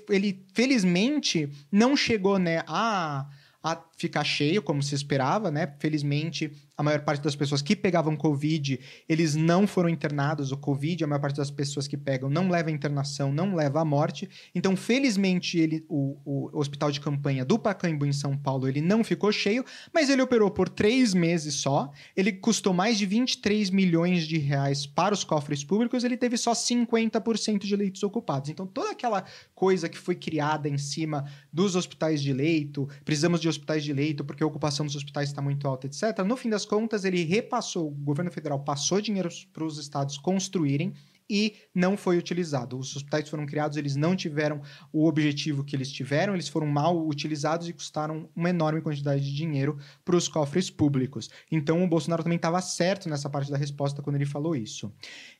ele 0.09 0.45
felizmente 0.53 1.49
não 1.71 1.97
chegou 1.97 2.37
né, 2.37 2.63
a 2.67 3.27
a 3.63 3.83
ficar 3.97 4.23
cheio, 4.23 4.61
como 4.61 4.81
se 4.81 4.95
esperava, 4.95 5.51
né? 5.51 5.75
Felizmente, 5.79 6.51
a 6.79 6.83
maior 6.83 7.01
parte 7.01 7.21
das 7.21 7.35
pessoas 7.35 7.61
que 7.61 7.75
pegavam 7.75 8.15
Covid, 8.15 8.79
eles 9.09 9.35
não 9.35 9.67
foram 9.67 9.89
internados. 9.89 10.53
O 10.53 10.57
Covid, 10.57 11.03
a 11.03 11.07
maior 11.07 11.19
parte 11.19 11.35
das 11.35 11.51
pessoas 11.51 11.89
que 11.89 11.97
pegam 11.97 12.29
não 12.29 12.49
leva 12.49 12.69
a 12.69 12.71
internação, 12.71 13.33
não 13.33 13.53
leva 13.53 13.81
à 13.81 13.85
morte. 13.85 14.29
Então, 14.55 14.77
felizmente, 14.77 15.59
ele, 15.59 15.83
o, 15.89 16.17
o 16.23 16.57
hospital 16.57 16.89
de 16.89 17.01
campanha 17.01 17.43
do 17.43 17.59
Pacaembu 17.59 18.05
em 18.05 18.13
São 18.13 18.37
Paulo, 18.37 18.65
ele 18.65 18.79
não 18.79 19.03
ficou 19.03 19.29
cheio, 19.29 19.65
mas 19.93 20.09
ele 20.09 20.21
operou 20.21 20.49
por 20.49 20.69
três 20.69 21.13
meses 21.13 21.55
só. 21.55 21.91
Ele 22.15 22.31
custou 22.31 22.73
mais 22.73 22.97
de 22.97 23.05
23 23.05 23.71
milhões 23.71 24.25
de 24.25 24.37
reais 24.37 24.85
para 24.85 25.13
os 25.13 25.25
cofres 25.25 25.65
públicos, 25.65 26.05
ele 26.05 26.15
teve 26.15 26.37
só 26.37 26.53
50% 26.53 27.65
de 27.65 27.75
leitos 27.75 28.03
ocupados. 28.03 28.49
Então, 28.49 28.65
toda 28.65 28.91
aquela 28.91 29.25
coisa 29.53 29.89
que 29.89 29.97
foi 29.97 30.15
criada 30.15 30.69
em 30.69 30.77
cima 30.77 31.25
dos 31.51 31.75
hospitais 31.75 32.21
de 32.21 32.31
leito, 32.31 32.87
precisamos 33.03 33.41
de 33.41 33.49
hospitais 33.49 33.83
de 33.83 33.91
leito 33.91 34.23
porque 34.23 34.43
a 34.43 34.47
ocupação 34.47 34.85
dos 34.85 34.95
hospitais 34.95 35.27
está 35.27 35.41
muito 35.41 35.67
alta, 35.67 35.85
etc. 35.85 36.19
No 36.25 36.37
fim 36.37 36.49
das 36.49 36.68
contas, 36.69 37.03
ele 37.03 37.23
repassou, 37.23 37.87
o 37.87 37.91
governo 37.91 38.31
federal 38.31 38.63
passou 38.63 39.01
dinheiro 39.01 39.29
para 39.51 39.65
os 39.65 39.79
estados 39.79 40.17
construírem 40.17 40.93
e 41.29 41.55
não 41.73 41.95
foi 41.95 42.17
utilizado. 42.17 42.77
Os 42.77 42.95
hospitais 42.95 43.29
foram 43.29 43.45
criados, 43.45 43.77
eles 43.77 43.95
não 43.95 44.15
tiveram 44.15 44.61
o 44.91 45.07
objetivo 45.07 45.63
que 45.63 45.75
eles 45.75 45.91
tiveram, 45.91 46.33
eles 46.33 46.47
foram 46.47 46.65
mal 46.65 47.07
utilizados 47.07 47.69
e 47.69 47.73
custaram 47.73 48.27
uma 48.35 48.49
enorme 48.49 48.81
quantidade 48.81 49.23
de 49.23 49.35
dinheiro 49.35 49.77
para 50.03 50.15
os 50.15 50.27
cofres 50.27 50.69
públicos. 50.69 51.29
Então 51.51 51.83
o 51.83 51.87
Bolsonaro 51.87 52.23
também 52.23 52.37
estava 52.37 52.59
certo 52.61 53.07
nessa 53.07 53.29
parte 53.29 53.51
da 53.51 53.57
resposta 53.57 54.01
quando 54.01 54.15
ele 54.15 54.25
falou 54.25 54.55
isso. 54.55 54.91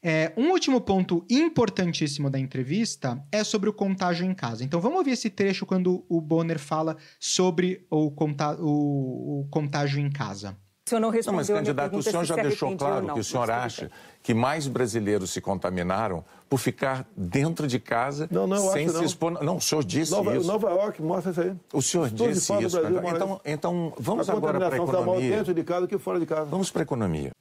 É, 0.03 0.31
um 0.37 0.51
último 0.51 0.79
ponto 0.79 1.25
importantíssimo 1.29 2.29
da 2.29 2.37
entrevista 2.37 3.25
é 3.31 3.43
sobre 3.43 3.69
o 3.69 3.73
contágio 3.73 4.25
em 4.25 4.33
casa. 4.35 4.63
Então 4.63 4.79
vamos 4.79 4.99
ouvir 4.99 5.11
esse 5.11 5.29
trecho 5.29 5.65
quando 5.65 6.05
o 6.07 6.21
Bonner 6.21 6.59
fala 6.59 6.97
sobre 7.19 7.87
o, 7.89 8.13
o, 8.59 9.41
o 9.41 9.47
contágio 9.49 9.99
em 9.99 10.11
casa. 10.11 10.55
O 10.89 10.97
senhor 10.97 11.01
não 11.01 11.09
respondeu 11.11 11.33
não, 11.33 11.37
mas, 11.37 11.47
candidato, 11.47 11.97
o 11.97 12.01
senhor 12.01 12.25
já 12.25 12.33
se 12.33 12.41
deixou 12.41 12.75
claro 12.75 13.13
que 13.13 13.19
o 13.19 13.23
senhor 13.23 13.51
acha 13.51 13.91
que 14.23 14.33
mais 14.33 14.67
brasileiros 14.67 15.29
se 15.29 15.39
contaminaram 15.39 16.25
por 16.49 16.57
ficar 16.57 17.07
dentro 17.15 17.67
de 17.67 17.79
casa 17.79 18.27
não, 18.31 18.47
não, 18.47 18.71
sem 18.71 18.87
se 18.87 18.95
não. 18.95 19.03
expor. 19.03 19.43
Não, 19.43 19.57
o 19.57 19.61
senhor 19.61 19.83
disse 19.83 20.11
Nova, 20.11 20.35
isso. 20.35 20.47
Nova 20.47 20.71
York 20.71 20.99
mostra 21.03 21.31
isso 21.31 21.41
aí. 21.41 21.53
O 21.71 21.79
senhor 21.79 22.09
disse 22.09 22.51
isso. 22.63 22.81
Brasil, 22.81 23.01
então, 23.07 23.41
então, 23.45 23.93
vamos 23.99 24.27
a 24.27 24.33
agora 24.33 24.57
para 24.57 24.65
a 24.65 24.69
está 24.69 24.83
maior 24.83 25.01
economia. 25.01 25.35
dentro 25.37 25.53
de 25.53 25.63
casa 25.63 25.81
do 25.81 25.87
que 25.87 25.99
fora 25.99 26.19
de 26.19 26.25
casa. 26.25 26.45
Vamos 26.45 26.71
para 26.71 26.81
a 26.81 26.85
economia. 26.85 27.31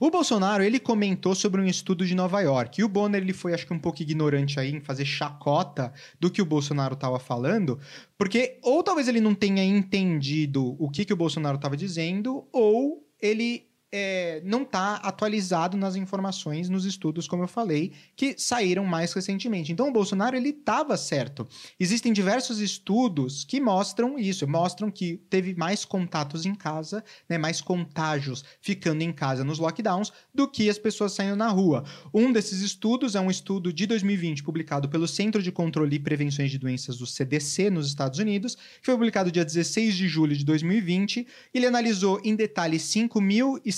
O 0.00 0.10
Bolsonaro, 0.10 0.62
ele 0.62 0.78
comentou 0.78 1.34
sobre 1.34 1.60
um 1.60 1.66
estudo 1.66 2.06
de 2.06 2.14
Nova 2.14 2.40
York. 2.40 2.80
E 2.80 2.84
o 2.84 2.88
Bonner, 2.88 3.22
ele 3.22 3.32
foi, 3.32 3.54
acho 3.54 3.66
que 3.66 3.72
um 3.72 3.78
pouco 3.78 4.02
ignorante 4.02 4.58
aí 4.58 4.72
em 4.72 4.80
fazer 4.80 5.04
chacota 5.04 5.92
do 6.18 6.30
que 6.30 6.42
o 6.42 6.46
Bolsonaro 6.46 6.94
estava 6.94 7.18
falando, 7.18 7.78
porque 8.16 8.58
ou 8.62 8.82
talvez 8.82 9.08
ele 9.08 9.20
não 9.20 9.34
tenha 9.34 9.64
entendido 9.64 10.76
o 10.78 10.90
que, 10.90 11.04
que 11.04 11.12
o 11.12 11.16
Bolsonaro 11.16 11.56
estava 11.56 11.76
dizendo, 11.76 12.46
ou 12.52 13.06
ele 13.20 13.67
é, 13.90 14.42
não 14.44 14.62
está 14.62 14.96
atualizado 14.96 15.76
nas 15.76 15.96
informações, 15.96 16.68
nos 16.68 16.84
estudos, 16.84 17.26
como 17.26 17.44
eu 17.44 17.48
falei, 17.48 17.92
que 18.14 18.34
saíram 18.38 18.84
mais 18.84 19.12
recentemente. 19.12 19.72
Então, 19.72 19.88
o 19.88 19.92
Bolsonaro 19.92 20.36
ele 20.36 20.50
estava 20.50 20.96
certo. 20.96 21.46
Existem 21.80 22.12
diversos 22.12 22.60
estudos 22.60 23.44
que 23.44 23.60
mostram 23.60 24.18
isso, 24.18 24.46
mostram 24.46 24.90
que 24.90 25.16
teve 25.30 25.54
mais 25.54 25.84
contatos 25.84 26.44
em 26.44 26.54
casa, 26.54 27.02
né, 27.28 27.38
mais 27.38 27.60
contágios 27.60 28.44
ficando 28.60 29.02
em 29.02 29.12
casa 29.12 29.42
nos 29.42 29.58
lockdowns 29.58 30.12
do 30.34 30.46
que 30.46 30.68
as 30.68 30.78
pessoas 30.78 31.12
saindo 31.12 31.36
na 31.36 31.48
rua. 31.48 31.84
Um 32.12 32.32
desses 32.32 32.60
estudos 32.60 33.14
é 33.14 33.20
um 33.20 33.30
estudo 33.30 33.72
de 33.72 33.86
2020 33.86 34.42
publicado 34.42 34.88
pelo 34.88 35.08
Centro 35.08 35.42
de 35.42 35.50
Controle 35.50 35.96
e 35.96 36.00
Prevenções 36.00 36.50
de 36.50 36.58
Doenças 36.58 36.98
do 36.98 37.06
CDC 37.06 37.70
nos 37.70 37.86
Estados 37.86 38.18
Unidos, 38.18 38.54
que 38.54 38.84
foi 38.84 38.94
publicado 38.94 39.32
dia 39.32 39.44
16 39.44 39.94
de 39.94 40.08
julho 40.08 40.36
de 40.36 40.44
2020. 40.44 41.26
Ele 41.54 41.66
analisou 41.66 42.20
em 42.22 42.36
detalhe 42.36 42.78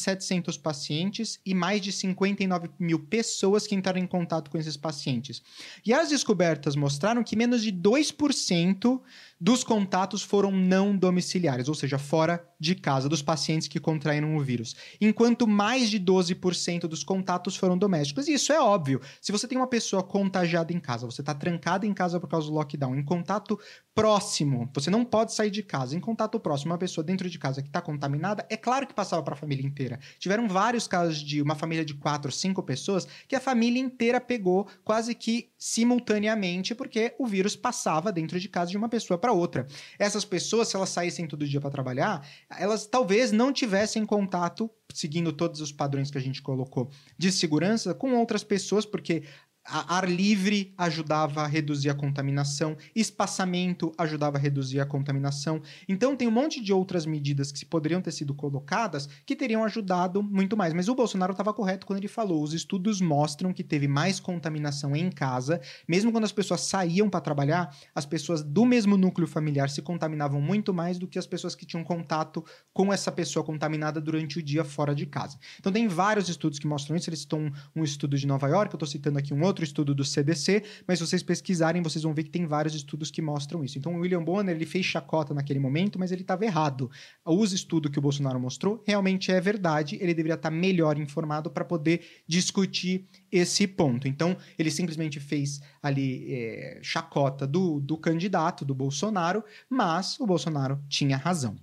5.700 0.00 0.60
pacientes 0.60 1.40
e 1.44 1.54
mais 1.54 1.80
de 1.80 1.92
59 1.92 2.70
mil 2.78 2.98
pessoas 2.98 3.66
que 3.66 3.74
entraram 3.74 4.00
em 4.00 4.06
contato 4.06 4.50
com 4.50 4.58
esses 4.58 4.76
pacientes. 4.76 5.42
E 5.84 5.92
as 5.92 6.08
descobertas 6.08 6.76
mostraram 6.76 7.22
que 7.22 7.36
menos 7.36 7.62
de 7.62 7.72
2% 7.72 9.00
dos 9.40 9.64
contatos 9.64 10.22
foram 10.22 10.50
não 10.50 10.94
domiciliares, 10.94 11.68
ou 11.68 11.74
seja, 11.74 11.98
fora 11.98 12.46
de 12.58 12.74
casa, 12.74 13.08
dos 13.08 13.22
pacientes 13.22 13.68
que 13.68 13.80
contraíram 13.80 14.36
o 14.36 14.40
vírus. 14.40 14.76
Enquanto 15.00 15.48
mais 15.48 15.88
de 15.88 15.98
12% 15.98 16.82
dos 16.82 17.02
contatos 17.02 17.56
foram 17.56 17.78
domésticos. 17.78 18.28
E 18.28 18.34
isso 18.34 18.52
é 18.52 18.60
óbvio. 18.60 19.00
Se 19.20 19.32
você 19.32 19.48
tem 19.48 19.56
uma 19.56 19.66
pessoa 19.66 20.02
contagiada 20.02 20.72
em 20.72 20.78
casa, 20.78 21.06
você 21.06 21.22
está 21.22 21.34
trancada 21.34 21.86
em 21.86 21.94
casa 21.94 22.20
por 22.20 22.28
causa 22.28 22.48
do 22.48 22.52
lockdown, 22.52 22.94
em 22.94 23.02
contato 23.02 23.58
próximo, 23.94 24.70
você 24.72 24.88
não 24.88 25.04
pode 25.04 25.34
sair 25.34 25.50
de 25.50 25.62
casa, 25.62 25.96
em 25.96 26.00
contato 26.00 26.38
próximo, 26.38 26.72
uma 26.72 26.78
pessoa 26.78 27.04
dentro 27.04 27.28
de 27.28 27.38
casa 27.38 27.60
que 27.60 27.68
está 27.68 27.80
contaminada, 27.80 28.46
é 28.48 28.56
claro 28.56 28.86
que 28.86 28.94
passava 28.94 29.22
para 29.22 29.34
a 29.34 29.36
família 29.36 29.66
inteira. 29.66 29.98
Tiveram 30.18 30.48
vários 30.48 30.86
casos 30.86 31.18
de 31.18 31.42
uma 31.42 31.54
família 31.54 31.84
de 31.84 31.94
quatro, 31.94 32.30
cinco 32.30 32.62
pessoas 32.62 33.06
que 33.28 33.36
a 33.36 33.40
família 33.40 33.80
inteira 33.80 34.20
pegou 34.20 34.66
quase 34.84 35.14
que 35.14 35.50
simultaneamente, 35.58 36.74
porque 36.74 37.14
o 37.18 37.26
vírus 37.26 37.56
passava 37.56 38.12
dentro 38.12 38.38
de 38.38 38.48
casa 38.48 38.70
de 38.70 38.76
uma 38.76 38.88
pessoa 38.88 39.18
para 39.18 39.29
outra. 39.32 39.66
Essas 39.98 40.24
pessoas, 40.24 40.68
se 40.68 40.76
elas 40.76 40.88
saíssem 40.90 41.26
todo 41.26 41.46
dia 41.46 41.60
para 41.60 41.70
trabalhar, 41.70 42.26
elas 42.58 42.86
talvez 42.86 43.32
não 43.32 43.52
tivessem 43.52 44.04
contato, 44.04 44.70
seguindo 44.92 45.32
todos 45.32 45.60
os 45.60 45.72
padrões 45.72 46.10
que 46.10 46.18
a 46.18 46.20
gente 46.20 46.42
colocou 46.42 46.90
de 47.16 47.30
segurança, 47.30 47.94
com 47.94 48.14
outras 48.14 48.44
pessoas, 48.44 48.84
porque 48.84 49.22
ar 49.70 50.08
livre 50.08 50.72
ajudava 50.76 51.42
a 51.42 51.46
reduzir 51.46 51.90
a 51.90 51.94
contaminação, 51.94 52.76
espaçamento 52.94 53.92
ajudava 53.96 54.36
a 54.36 54.40
reduzir 54.40 54.80
a 54.80 54.86
contaminação. 54.86 55.62
Então 55.88 56.16
tem 56.16 56.26
um 56.26 56.32
monte 56.32 56.60
de 56.60 56.72
outras 56.72 57.06
medidas 57.06 57.52
que 57.52 57.64
poderiam 57.64 58.00
ter 58.00 58.12
sido 58.12 58.34
colocadas 58.34 59.08
que 59.24 59.36
teriam 59.36 59.64
ajudado 59.64 60.22
muito 60.22 60.56
mais. 60.56 60.74
Mas 60.74 60.88
o 60.88 60.94
Bolsonaro 60.94 61.32
estava 61.32 61.52
correto 61.52 61.86
quando 61.86 61.98
ele 61.98 62.08
falou: 62.08 62.42
os 62.42 62.52
estudos 62.52 63.00
mostram 63.00 63.52
que 63.52 63.62
teve 63.62 63.86
mais 63.86 64.18
contaminação 64.18 64.94
em 64.96 65.10
casa, 65.10 65.60
mesmo 65.88 66.10
quando 66.12 66.24
as 66.24 66.32
pessoas 66.32 66.62
saíam 66.62 67.08
para 67.08 67.20
trabalhar, 67.20 67.74
as 67.94 68.06
pessoas 68.06 68.42
do 68.42 68.64
mesmo 68.64 68.96
núcleo 68.96 69.26
familiar 69.26 69.70
se 69.70 69.82
contaminavam 69.82 70.40
muito 70.40 70.74
mais 70.74 70.98
do 70.98 71.06
que 71.06 71.18
as 71.18 71.26
pessoas 71.26 71.54
que 71.54 71.66
tinham 71.66 71.84
contato 71.84 72.44
com 72.72 72.92
essa 72.92 73.12
pessoa 73.12 73.44
contaminada 73.44 74.00
durante 74.00 74.38
o 74.38 74.42
dia 74.42 74.64
fora 74.64 74.94
de 74.94 75.06
casa. 75.06 75.38
Então 75.58 75.72
tem 75.72 75.86
vários 75.88 76.28
estudos 76.28 76.58
que 76.58 76.66
mostram 76.66 76.96
isso. 76.96 77.08
Eles 77.08 77.20
estão 77.20 77.50
um 77.74 77.84
estudo 77.84 78.16
de 78.16 78.26
Nova 78.26 78.48
York, 78.48 78.72
eu 78.72 78.76
estou 78.76 78.88
citando 78.88 79.18
aqui 79.18 79.32
um 79.34 79.42
outro 79.42 79.59
estudo 79.64 79.94
do 79.94 80.04
CDC, 80.04 80.62
mas 80.86 80.98
se 80.98 81.06
vocês 81.06 81.22
pesquisarem, 81.22 81.82
vocês 81.82 82.02
vão 82.02 82.14
ver 82.14 82.24
que 82.24 82.30
tem 82.30 82.46
vários 82.46 82.74
estudos 82.74 83.10
que 83.10 83.22
mostram 83.22 83.64
isso. 83.64 83.78
Então, 83.78 83.94
o 83.94 84.00
William 84.00 84.22
Bonner, 84.22 84.54
ele 84.54 84.66
fez 84.66 84.84
chacota 84.84 85.34
naquele 85.34 85.58
momento, 85.58 85.98
mas 85.98 86.12
ele 86.12 86.22
estava 86.22 86.44
errado. 86.44 86.90
Os 87.24 87.52
estudos 87.52 87.90
que 87.90 87.98
o 87.98 88.02
Bolsonaro 88.02 88.38
mostrou 88.38 88.82
realmente 88.86 89.30
é 89.30 89.40
verdade, 89.40 89.96
ele 90.00 90.14
deveria 90.14 90.34
estar 90.34 90.50
melhor 90.50 90.98
informado 90.98 91.50
para 91.50 91.64
poder 91.64 92.00
discutir 92.26 93.06
esse 93.30 93.66
ponto. 93.66 94.08
Então, 94.08 94.36
ele 94.58 94.70
simplesmente 94.70 95.20
fez 95.20 95.60
ali 95.82 96.32
é, 96.32 96.78
chacota 96.82 97.46
do, 97.46 97.80
do 97.80 97.96
candidato, 97.96 98.64
do 98.64 98.74
Bolsonaro, 98.74 99.44
mas 99.68 100.18
o 100.20 100.26
Bolsonaro 100.26 100.82
tinha 100.88 101.16
razão. 101.16 101.56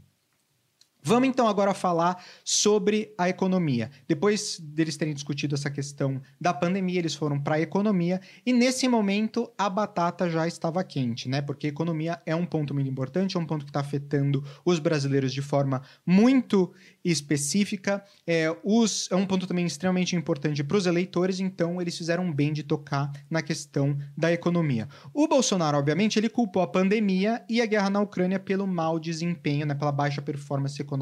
Vamos 1.08 1.30
então 1.30 1.48
agora 1.48 1.74
falar 1.74 2.22
sobre 2.44 3.14
a 3.18 3.30
economia. 3.30 3.90
Depois 4.10 4.60
deles 4.60 4.98
terem 4.98 5.14
discutido 5.14 5.56
essa 5.56 5.70
questão 5.70 6.22
da 6.40 6.54
pandemia, 6.54 7.00
eles 7.00 7.16
foram 7.16 7.40
para 7.40 7.56
a 7.56 7.62
economia 7.62 8.20
e 8.46 8.52
nesse 8.52 8.90
momento 8.90 9.50
a 9.58 9.70
batata 9.70 10.30
já 10.30 10.46
estava 10.46 10.84
quente, 10.84 11.30
né? 11.30 11.42
Porque 11.42 11.68
a 11.68 11.70
economia 11.70 12.22
é 12.26 12.36
um 12.36 12.46
ponto 12.46 12.74
muito 12.74 12.90
importante, 12.90 13.38
é 13.38 13.40
um 13.40 13.46
ponto 13.46 13.64
que 13.64 13.70
está 13.70 13.80
afetando 13.80 14.44
os 14.66 14.80
brasileiros 14.80 15.32
de 15.32 15.42
forma 15.42 15.82
muito 16.06 16.74
específica. 17.06 18.04
É, 18.26 18.54
os, 18.62 19.08
é 19.10 19.16
um 19.16 19.26
ponto 19.26 19.48
também 19.48 19.66
extremamente 19.66 20.14
importante 20.14 20.62
para 20.62 20.76
os 20.76 20.88
eleitores, 20.88 21.40
então 21.40 21.82
eles 21.82 21.98
fizeram 21.98 22.30
bem 22.34 22.52
de 22.52 22.64
tocar 22.64 23.14
na 23.30 23.42
questão 23.42 23.98
da 24.18 24.30
economia. 24.34 24.90
O 25.14 25.26
Bolsonaro, 25.26 25.78
obviamente, 25.78 26.20
ele 26.20 26.28
culpou 26.28 26.62
a 26.62 26.68
pandemia 26.68 27.46
e 27.48 27.62
a 27.62 27.66
guerra 27.66 27.90
na 27.90 28.02
Ucrânia 28.02 28.40
pelo 28.42 28.68
mau 28.68 29.00
desempenho, 29.00 29.66
né, 29.66 29.74
pela 29.74 29.94
baixa 29.94 30.22
performance 30.22 30.82
econômica 30.82 30.97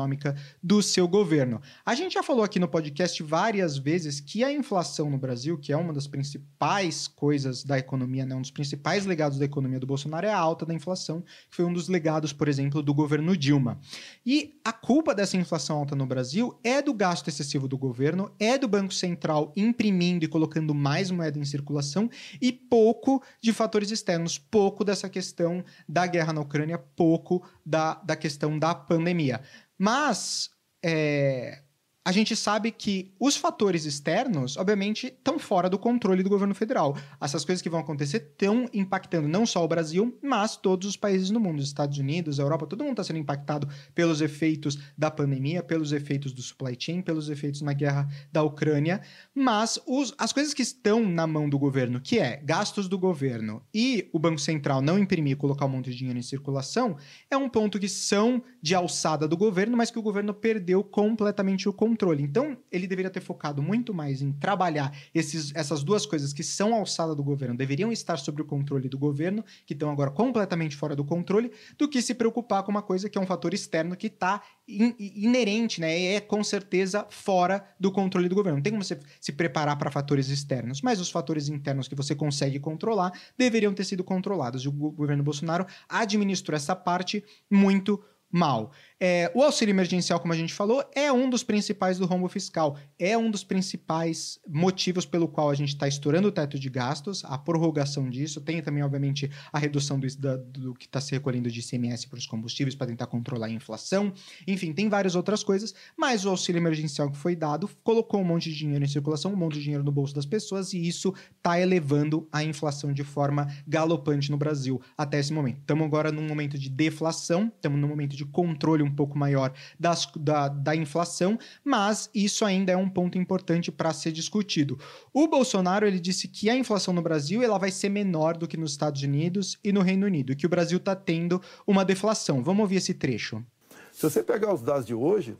do 0.62 0.82
seu 0.82 1.08
governo. 1.08 1.62
A 1.86 1.96
gente 1.96 2.14
já 2.14 2.24
falou 2.24 2.44
aqui 2.44 2.60
no 2.60 2.68
podcast 2.68 3.22
várias 3.24 3.78
vezes 3.78 4.20
que 4.20 4.44
a 4.44 4.52
inflação 4.52 5.10
no 5.10 5.18
Brasil, 5.18 5.58
que 5.58 5.72
é 5.72 5.78
uma 5.78 5.94
das 5.94 6.08
principais 6.08 7.08
coisas 7.08 7.64
da 7.64 7.78
economia, 7.78 8.26
né, 8.26 8.36
um 8.36 8.42
dos 8.42 8.52
principais 8.52 9.06
legados 9.06 9.38
da 9.38 9.46
economia 9.46 9.80
do 9.80 9.88
Bolsonaro, 9.88 10.26
é 10.26 10.32
a 10.32 10.38
alta 10.38 10.66
da 10.66 10.74
inflação, 10.74 11.22
que 11.50 11.56
foi 11.56 11.66
um 11.66 11.74
dos 11.74 11.88
legados, 11.88 12.34
por 12.34 12.48
exemplo, 12.48 12.82
do 12.82 12.94
governo 12.94 13.36
Dilma. 13.36 13.80
E 14.26 14.60
a 14.64 14.72
culpa 14.72 15.14
dessa 15.14 15.38
inflação 15.38 15.78
alta 15.78 15.96
no 15.96 16.06
Brasil 16.06 16.60
é 16.64 16.82
do 16.82 16.94
gasto 16.94 17.28
excessivo 17.28 17.68
do 17.68 17.78
governo, 17.78 18.32
é 18.40 18.58
do 18.58 18.68
Banco 18.68 18.94
Central 18.94 19.54
imprimindo 19.56 20.26
e 20.26 20.28
colocando 20.28 20.74
mais 20.74 21.12
moeda 21.12 21.40
em 21.40 21.46
circulação 21.46 22.10
e 22.42 22.52
pouco 22.52 23.22
de 23.42 23.54
fatores 23.54 23.92
externos, 23.92 24.38
pouco 24.38 24.84
dessa 24.84 25.10
questão 25.10 25.64
da 25.88 26.06
guerra 26.06 26.34
na 26.34 26.42
Ucrânia, 26.42 26.78
pouco 26.78 27.44
da, 27.66 27.96
da 27.96 28.16
questão 28.16 28.58
da 28.58 28.74
pandemia. 28.76 29.42
Mas 29.78 30.50
é, 30.84 31.64
a 32.06 32.12
gente 32.12 32.36
sabe 32.36 32.70
que 32.70 33.12
os 33.20 33.36
fatores 33.36 33.84
externos, 33.84 34.58
obviamente, 34.58 35.08
estão 35.08 35.39
fora 35.39 35.68
do 35.68 35.80
controle 35.80 36.22
do 36.22 36.30
governo 36.30 36.54
federal. 36.54 36.96
Essas 37.20 37.44
coisas 37.44 37.63
que 37.63 37.70
vão 37.70 37.80
acontecer 37.80 38.18
estão 38.18 38.70
impactando 38.72 39.28
não 39.28 39.44
só 39.44 39.65
o 39.65 39.68
Brasil, 39.68 40.15
mas 40.22 40.56
todos 40.56 40.88
os 40.88 40.96
países 40.96 41.32
no 41.32 41.39
mundo, 41.39 41.58
os 41.58 41.65
Estados 41.65 41.98
Unidos, 41.98 42.39
a 42.39 42.44
Europa, 42.44 42.68
todo 42.68 42.84
mundo 42.84 42.91
está 42.91 43.04
sendo 43.04 43.18
impactado 43.18 43.68
pelos 43.96 44.22
efeitos 44.22 44.78
da 44.96 45.10
pandemia, 45.10 45.63
pelos 45.63 45.91
efeitos 45.91 46.32
do 46.32 46.44
supply 46.44 46.78
chain, 46.78 47.02
pelos 47.02 47.28
efeitos 47.28 47.62
na 47.62 47.74
guerra 47.74 48.08
da 48.32 48.44
Ucrânia. 48.44 49.02
Mas 49.34 49.80
os, 49.88 50.13
as 50.20 50.32
coisas 50.32 50.54
que 50.54 50.62
estão 50.62 51.04
na 51.04 51.26
mão 51.26 51.50
do 51.50 51.58
governo, 51.58 52.00
que 52.00 52.20
é 52.20 52.38
gastos 52.38 52.88
do 52.88 53.00
governo 53.00 53.63
e 53.74 54.12
o 54.13 54.20
Banco 54.20 54.39
Central 54.39 54.80
não 54.80 55.00
imprimir 55.00 55.34
e 55.34 55.36
colocar 55.36 55.65
um 55.65 55.70
monte 55.70 55.89
de 55.89 55.98
dinheiro 55.98 56.20
em 56.20 56.22
circulação, 56.22 56.97
é 57.32 57.36
um 57.36 57.49
ponto 57.49 57.80
que 57.80 57.89
são 57.89 58.43
de 58.62 58.76
alçada 58.76 59.28
do 59.28 59.36
governo, 59.36 59.76
mas 59.76 59.89
que 59.89 59.97
o 59.97 60.03
governo 60.03 60.36
perdeu 60.36 60.84
completamente 60.84 61.68
o 61.68 61.74
controle 61.74 61.95
controle. 61.96 62.22
Então, 62.22 62.58
ele 62.70 62.86
deveria 62.86 63.10
ter 63.10 63.22
focado 63.22 63.64
muito 63.64 63.93
mais 63.93 64.22
em 64.22 64.34
trabalhar 64.34 64.93
esses, 65.14 65.56
essas 65.56 65.82
duas 65.82 66.06
coisas 66.06 66.34
que 66.34 66.43
são 66.43 66.76
alçada 66.76 67.16
do 67.16 67.24
governo, 67.24 67.56
deveriam 67.56 67.91
estar 67.91 68.18
sob 68.18 68.41
o 68.41 68.46
controle 68.46 68.89
do 68.89 68.98
governo, 68.98 69.43
que 69.66 69.74
estão 69.74 69.89
agora 69.89 70.12
completamente 70.12 70.76
fora 70.76 70.96
do 70.96 71.06
controle, 71.06 71.52
do 71.78 71.88
que 71.88 72.02
se 72.02 72.14
preocupar 72.14 72.64
com 72.64 72.72
uma 72.72 72.82
coisa 72.82 73.10
que 73.10 73.18
é 73.18 73.22
um 73.22 73.26
fator 73.26 73.54
externo 73.54 73.96
que 73.96 74.08
está 74.08 74.41
in, 74.68 74.93
inerente, 75.00 75.80
né? 75.80 76.16
É 76.16 76.20
com 76.20 76.43
certeza 76.43 77.08
fora 77.10 77.66
do 77.80 77.91
controle 77.91 78.28
do 78.28 78.36
governo. 78.36 78.58
Não 78.58 78.64
tem 78.64 78.74
como 78.74 78.84
você 78.84 79.00
se 79.22 79.32
preparar 79.32 79.78
para 79.78 79.89
fatores 79.89 80.28
externos, 80.28 80.82
mas 80.82 81.00
os 81.00 81.10
fatores 81.10 81.48
internos 81.48 81.88
que 81.88 81.96
você 81.96 82.14
consegue 82.14 82.60
controlar 82.60 83.14
deveriam 83.38 83.74
ter 83.74 83.86
sido 83.86 84.04
controlados. 84.04 84.64
E 84.64 84.68
o 84.68 84.72
governo 84.72 85.24
Bolsonaro 85.24 85.66
administrou 85.88 86.58
essa 86.58 86.76
parte 86.76 87.24
muito 87.50 88.04
mal. 88.36 88.72
É, 88.98 89.30
o 89.36 89.43
auxílio 89.43 89.74
emergencial, 89.74 90.20
como 90.20 90.32
a 90.32 90.38
gente 90.38 90.54
falou, 90.54 90.84
é 90.96 91.12
um 91.12 91.30
dos 91.30 91.43
principais 91.43 91.98
do 91.98 92.06
rombo 92.06 92.30
fiscal. 92.30 92.78
É 92.98 93.18
um 93.18 93.30
dos 93.30 93.43
principais 93.43 94.39
motivos 94.48 95.06
pelo 95.06 95.28
qual 95.28 95.50
a 95.50 95.56
gente 95.56 95.70
está 95.70 95.88
estourando 95.88 96.30
o 96.30 96.32
teto 96.32 96.58
de 96.58 96.70
gastos, 96.70 97.24
a 97.26 97.38
prorrogação 97.38 98.10
disso. 98.10 98.39
Tem 98.39 98.62
também, 98.62 98.84
obviamente, 98.84 99.30
a 99.52 99.60
redução 99.60 100.00
do, 100.00 100.08
do 100.48 100.74
que 100.74 100.86
está 100.86 101.02
se 101.02 101.12
recolhendo 101.12 101.52
de 101.52 101.60
ICMS 101.60 102.08
para 102.08 102.18
os 102.18 102.26
combustíveis 102.26 102.74
para 102.74 102.88
tentar 102.88 103.08
controlar 103.08 103.48
a 103.48 103.52
inflação. 103.52 104.14
Enfim, 104.48 104.72
tem 104.72 104.88
várias 104.88 105.16
outras 105.16 105.43
coisas, 105.43 105.74
mas 105.98 106.26
o 106.26 106.30
auxílio 106.30 106.60
emergencial 106.60 107.12
que 107.12 107.18
foi 107.18 107.36
dado 107.36 107.70
colocou 107.84 108.22
um 108.22 108.24
monte 108.24 108.50
de 108.50 108.56
dinheiro 108.56 108.84
em 108.84 108.88
circulação, 108.88 109.34
um 109.34 109.36
monte 109.36 109.56
de 109.56 109.64
dinheiro 109.64 109.84
no 109.84 109.91
bolso 109.91 110.16
das 110.16 110.26
pessoas 110.26 110.72
e 110.74 110.88
isso 110.88 111.14
está 111.36 111.60
elevando 111.60 112.28
a 112.32 112.43
inflação 112.43 112.93
de 112.93 113.04
forma 113.04 113.48
galopante 113.68 114.32
no 114.32 114.38
Brasil 114.38 114.82
até 114.98 115.20
esse 115.20 115.34
momento. 115.34 115.60
Estamos 115.60 115.86
agora 115.86 116.12
num 116.12 116.28
momento 116.28 116.58
de 116.58 116.70
deflação, 116.70 117.52
estamos 117.54 117.80
num 117.80 117.88
momento 117.88 118.16
de 118.16 118.26
controle 118.26 118.86
um 118.86 118.95
pouco 118.96 119.18
maior 119.18 119.54
das, 119.80 120.10
da, 120.16 120.48
da 120.48 120.76
inflação, 120.76 121.38
mas 121.64 122.10
isso 122.16 122.46
ainda 122.46 122.72
é 122.72 122.78
um 122.78 122.89
ponto 122.89 123.18
importante 123.18 123.72
para 123.72 123.93
ser 123.93 124.12
discutido. 124.12 124.80
O 125.14 125.28
Bolsonaro 125.28 125.86
ele 125.86 126.00
disse 126.00 126.28
que 126.28 126.50
a 126.50 126.56
inflação 126.56 126.93
no 126.93 127.02
Brasil 127.02 127.43
ela 127.43 127.60
vai 127.60 127.72
ser 127.72 127.89
menor 127.89 128.38
do 128.38 128.48
que 128.48 128.58
nos 128.58 128.72
Estados 128.72 129.02
Unidos 129.04 129.60
e 129.64 129.72
no 129.72 129.82
Reino 129.82 130.06
Unido, 130.06 130.32
e 130.32 130.36
que 130.36 130.46
o 130.46 130.50
Brasil 130.50 130.78
está 130.78 130.96
tendo 130.96 131.41
uma 131.68 131.86
deflação. 131.86 132.41
Vamos 132.41 132.62
ouvir 132.62 132.78
esse 132.78 132.93
trecho. 132.93 133.43
Se 133.91 134.10
você 134.10 134.24
pegar 134.24 134.54
os 134.54 134.62
dados 134.62 134.86
de 134.86 134.93
hoje, 134.93 135.38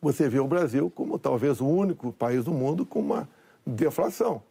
você 0.00 0.28
vê 0.28 0.38
o 0.38 0.46
Brasil 0.46 0.90
como 0.90 1.18
talvez 1.18 1.60
o 1.60 1.66
único 1.66 2.12
país 2.12 2.44
do 2.44 2.52
mundo 2.52 2.86
com 2.86 3.00
uma 3.00 3.28
deflação. 3.66 4.42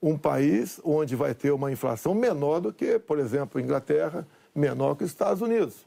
Um 0.00 0.16
país 0.16 0.80
onde 0.84 1.16
vai 1.16 1.34
ter 1.34 1.50
uma 1.50 1.72
inflação 1.72 2.14
menor 2.14 2.60
do 2.60 2.72
que, 2.72 2.98
por 2.98 3.18
exemplo, 3.18 3.60
Inglaterra, 3.60 4.26
menor 4.54 4.94
que 4.94 5.04
os 5.04 5.10
Estados 5.10 5.42
Unidos. 5.42 5.86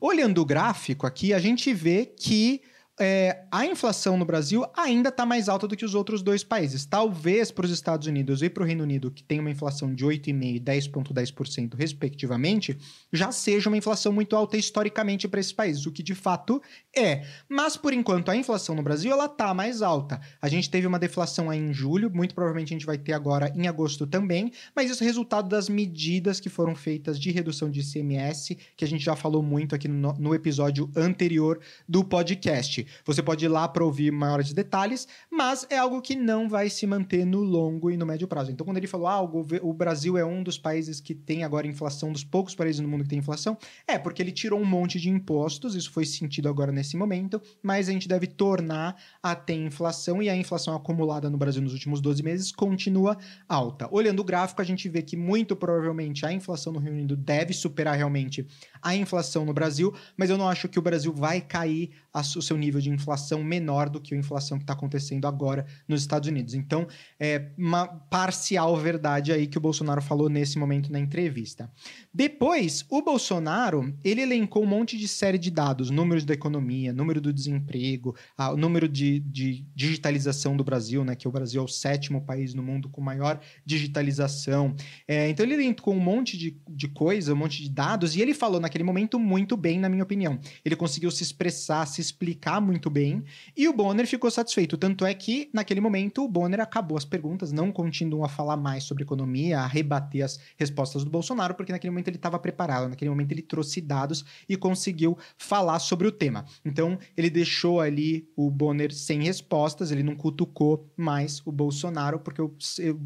Olhando 0.00 0.40
o 0.40 0.44
gráfico 0.44 1.06
aqui, 1.06 1.32
a 1.32 1.38
gente 1.38 1.72
vê 1.72 2.06
que 2.06 2.62
é, 2.98 3.44
a 3.50 3.64
inflação 3.64 4.18
no 4.18 4.24
Brasil 4.26 4.64
ainda 4.76 5.08
está 5.08 5.24
mais 5.24 5.48
alta 5.48 5.66
do 5.66 5.74
que 5.74 5.84
os 5.84 5.94
outros 5.94 6.22
dois 6.22 6.44
países. 6.44 6.84
Talvez 6.84 7.50
para 7.50 7.64
os 7.64 7.70
Estados 7.70 8.06
Unidos 8.06 8.42
e 8.42 8.50
para 8.50 8.62
o 8.62 8.66
Reino 8.66 8.82
Unido, 8.82 9.10
que 9.10 9.22
tem 9.22 9.40
uma 9.40 9.50
inflação 9.50 9.94
de 9.94 10.04
8,5% 10.04 10.56
e 10.56 10.60
10,10%, 10.60 11.74
respectivamente, 11.76 12.76
já 13.10 13.32
seja 13.32 13.70
uma 13.70 13.76
inflação 13.76 14.12
muito 14.12 14.36
alta 14.36 14.58
historicamente 14.58 15.26
para 15.26 15.40
esses 15.40 15.52
países, 15.52 15.86
o 15.86 15.92
que 15.92 16.02
de 16.02 16.14
fato 16.14 16.60
é. 16.94 17.24
Mas, 17.48 17.76
por 17.76 17.94
enquanto, 17.94 18.30
a 18.30 18.36
inflação 18.36 18.74
no 18.74 18.82
Brasil 18.82 19.10
ela 19.10 19.24
está 19.24 19.54
mais 19.54 19.80
alta. 19.80 20.20
A 20.40 20.48
gente 20.48 20.68
teve 20.68 20.86
uma 20.86 20.98
deflação 20.98 21.48
aí 21.48 21.58
em 21.58 21.72
julho, 21.72 22.10
muito 22.12 22.34
provavelmente 22.34 22.74
a 22.74 22.76
gente 22.76 22.86
vai 22.86 22.98
ter 22.98 23.14
agora 23.14 23.50
em 23.56 23.66
agosto 23.66 24.06
também, 24.06 24.52
mas 24.76 24.90
isso 24.90 25.02
é 25.02 25.06
resultado 25.06 25.48
das 25.48 25.68
medidas 25.70 26.38
que 26.38 26.50
foram 26.50 26.74
feitas 26.74 27.18
de 27.18 27.30
redução 27.30 27.70
de 27.70 27.80
ICMS, 27.80 28.58
que 28.76 28.84
a 28.84 28.88
gente 28.88 29.02
já 29.02 29.16
falou 29.16 29.42
muito 29.42 29.74
aqui 29.74 29.88
no, 29.88 30.12
no 30.14 30.34
episódio 30.34 30.90
anterior 30.94 31.60
do 31.88 32.04
podcast. 32.04 32.89
Você 33.04 33.22
pode 33.22 33.44
ir 33.44 33.48
lá 33.48 33.66
para 33.68 33.84
ouvir 33.84 34.10
maiores 34.10 34.52
detalhes, 34.52 35.06
mas 35.30 35.66
é 35.70 35.78
algo 35.78 36.00
que 36.00 36.14
não 36.14 36.48
vai 36.48 36.68
se 36.70 36.86
manter 36.86 37.24
no 37.24 37.40
longo 37.40 37.90
e 37.90 37.96
no 37.96 38.06
médio 38.06 38.28
prazo. 38.28 38.50
Então, 38.50 38.64
quando 38.64 38.76
ele 38.76 38.86
falou, 38.86 39.06
ah, 39.06 39.20
o, 39.22 39.72
Brasil 39.72 40.16
é 40.16 40.24
um 40.24 40.42
dos 40.42 40.58
países 40.58 41.00
que 41.00 41.14
tem 41.14 41.44
agora 41.44 41.66
inflação, 41.66 42.12
dos 42.12 42.24
poucos 42.24 42.54
países 42.54 42.80
no 42.80 42.88
mundo 42.88 43.04
que 43.04 43.10
tem 43.10 43.18
inflação, 43.18 43.56
é 43.86 43.98
porque 43.98 44.22
ele 44.22 44.32
tirou 44.32 44.60
um 44.60 44.64
monte 44.64 45.00
de 45.00 45.08
impostos, 45.08 45.74
isso 45.74 45.90
foi 45.90 46.04
sentido 46.04 46.48
agora 46.48 46.70
nesse 46.70 46.96
momento, 46.96 47.40
mas 47.62 47.88
a 47.88 47.92
gente 47.92 48.08
deve 48.08 48.26
tornar 48.26 48.96
a 49.22 49.34
ter 49.34 49.54
inflação 49.54 50.22
e 50.22 50.28
a 50.28 50.36
inflação 50.36 50.74
acumulada 50.74 51.30
no 51.30 51.38
Brasil 51.38 51.62
nos 51.62 51.72
últimos 51.72 52.00
12 52.00 52.22
meses 52.22 52.52
continua 52.52 53.16
alta. 53.48 53.88
Olhando 53.90 54.20
o 54.20 54.24
gráfico, 54.24 54.60
a 54.60 54.64
gente 54.64 54.88
vê 54.88 55.02
que 55.02 55.16
muito 55.16 55.56
provavelmente 55.56 56.24
a 56.26 56.32
inflação 56.32 56.72
no 56.72 56.78
Reino 56.78 56.98
Unido 56.98 57.16
deve 57.16 57.52
superar 57.52 57.96
realmente 57.96 58.46
a 58.82 58.94
inflação 58.94 59.44
no 59.44 59.52
Brasil, 59.52 59.94
mas 60.16 60.30
eu 60.30 60.38
não 60.38 60.48
acho 60.48 60.68
que 60.68 60.78
o 60.78 60.82
Brasil 60.82 61.12
vai 61.12 61.40
cair 61.40 61.90
o 62.12 62.42
seu 62.42 62.56
nível 62.56 62.69
de 62.78 62.90
inflação 62.90 63.42
menor 63.42 63.88
do 63.88 63.98
que 63.98 64.14
a 64.14 64.18
inflação 64.18 64.58
que 64.58 64.64
está 64.64 64.74
acontecendo 64.74 65.26
agora 65.26 65.64
nos 65.88 66.02
Estados 66.02 66.28
Unidos. 66.28 66.52
Então, 66.52 66.86
é 67.18 67.48
uma 67.56 67.86
parcial 67.86 68.76
verdade 68.76 69.32
aí 69.32 69.46
que 69.46 69.56
o 69.56 69.60
Bolsonaro 69.60 70.02
falou 70.02 70.28
nesse 70.28 70.58
momento 70.58 70.92
na 70.92 70.98
entrevista. 70.98 71.70
Depois, 72.12 72.84
o 72.90 73.00
Bolsonaro, 73.00 73.94
ele 74.04 74.20
elencou 74.20 74.62
um 74.62 74.66
monte 74.66 74.98
de 74.98 75.08
série 75.08 75.38
de 75.38 75.50
dados, 75.50 75.88
números 75.90 76.24
da 76.24 76.34
economia, 76.34 76.92
número 76.92 77.20
do 77.20 77.32
desemprego, 77.32 78.14
o 78.38 78.56
número 78.56 78.88
de, 78.88 79.20
de 79.20 79.64
digitalização 79.74 80.56
do 80.56 80.62
Brasil, 80.64 81.04
né, 81.04 81.14
que 81.14 81.26
o 81.26 81.32
Brasil 81.32 81.62
é 81.62 81.64
o 81.64 81.68
sétimo 81.68 82.20
país 82.20 82.52
no 82.52 82.62
mundo 82.62 82.88
com 82.88 83.00
maior 83.00 83.40
digitalização. 83.64 84.74
É, 85.08 85.28
então, 85.28 85.46
ele 85.46 85.54
elencou 85.54 85.94
um 85.94 86.00
monte 86.00 86.36
de, 86.36 86.60
de 86.68 86.88
coisa, 86.88 87.32
um 87.32 87.36
monte 87.36 87.62
de 87.62 87.70
dados, 87.70 88.14
e 88.14 88.20
ele 88.20 88.34
falou 88.34 88.60
naquele 88.60 88.84
momento 88.84 89.18
muito 89.18 89.56
bem, 89.56 89.78
na 89.78 89.88
minha 89.88 90.02
opinião. 90.02 90.38
Ele 90.64 90.76
conseguiu 90.76 91.10
se 91.10 91.22
expressar, 91.22 91.86
se 91.86 92.00
explicar 92.00 92.59
muito 92.60 92.90
bem, 92.90 93.24
e 93.56 93.68
o 93.68 93.72
Bonner 93.72 94.06
ficou 94.06 94.30
satisfeito. 94.30 94.76
Tanto 94.76 95.04
é 95.04 95.14
que, 95.14 95.50
naquele 95.52 95.80
momento, 95.80 96.24
o 96.24 96.28
Bonner 96.28 96.60
acabou 96.60 96.96
as 96.96 97.04
perguntas, 97.04 97.52
não 97.52 97.72
continuou 97.72 98.24
a 98.24 98.28
falar 98.28 98.56
mais 98.56 98.84
sobre 98.84 99.02
economia, 99.02 99.60
a 99.60 99.66
rebater 99.66 100.24
as 100.24 100.38
respostas 100.56 101.04
do 101.04 101.10
Bolsonaro, 101.10 101.54
porque 101.54 101.72
naquele 101.72 101.90
momento 101.90 102.08
ele 102.08 102.16
estava 102.16 102.38
preparado, 102.38 102.88
naquele 102.88 103.10
momento 103.10 103.32
ele 103.32 103.42
trouxe 103.42 103.80
dados 103.80 104.24
e 104.48 104.56
conseguiu 104.56 105.16
falar 105.36 105.78
sobre 105.78 106.06
o 106.06 106.12
tema. 106.12 106.44
Então, 106.64 106.98
ele 107.16 107.30
deixou 107.30 107.80
ali 107.80 108.28
o 108.36 108.50
Bonner 108.50 108.92
sem 108.92 109.22
respostas, 109.22 109.90
ele 109.90 110.02
não 110.02 110.14
cutucou 110.14 110.90
mais 110.96 111.40
o 111.46 111.52
Bolsonaro, 111.52 112.18
porque 112.20 112.42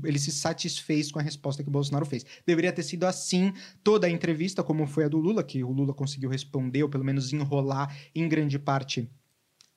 ele 0.04 0.18
se 0.18 0.32
satisfez 0.32 1.12
com 1.12 1.18
a 1.18 1.22
resposta 1.22 1.62
que 1.62 1.68
o 1.68 1.72
Bolsonaro 1.72 2.06
fez. 2.06 2.24
Deveria 2.46 2.72
ter 2.72 2.82
sido 2.82 3.04
assim 3.04 3.52
toda 3.82 4.06
a 4.06 4.10
entrevista, 4.10 4.62
como 4.62 4.86
foi 4.86 5.04
a 5.04 5.08
do 5.08 5.18
Lula, 5.18 5.42
que 5.42 5.62
o 5.62 5.70
Lula 5.70 5.94
conseguiu 5.94 6.30
responder, 6.30 6.82
ou 6.82 6.88
pelo 6.88 7.04
menos 7.04 7.32
enrolar 7.32 7.94
em 8.14 8.28
grande 8.28 8.58
parte 8.58 9.10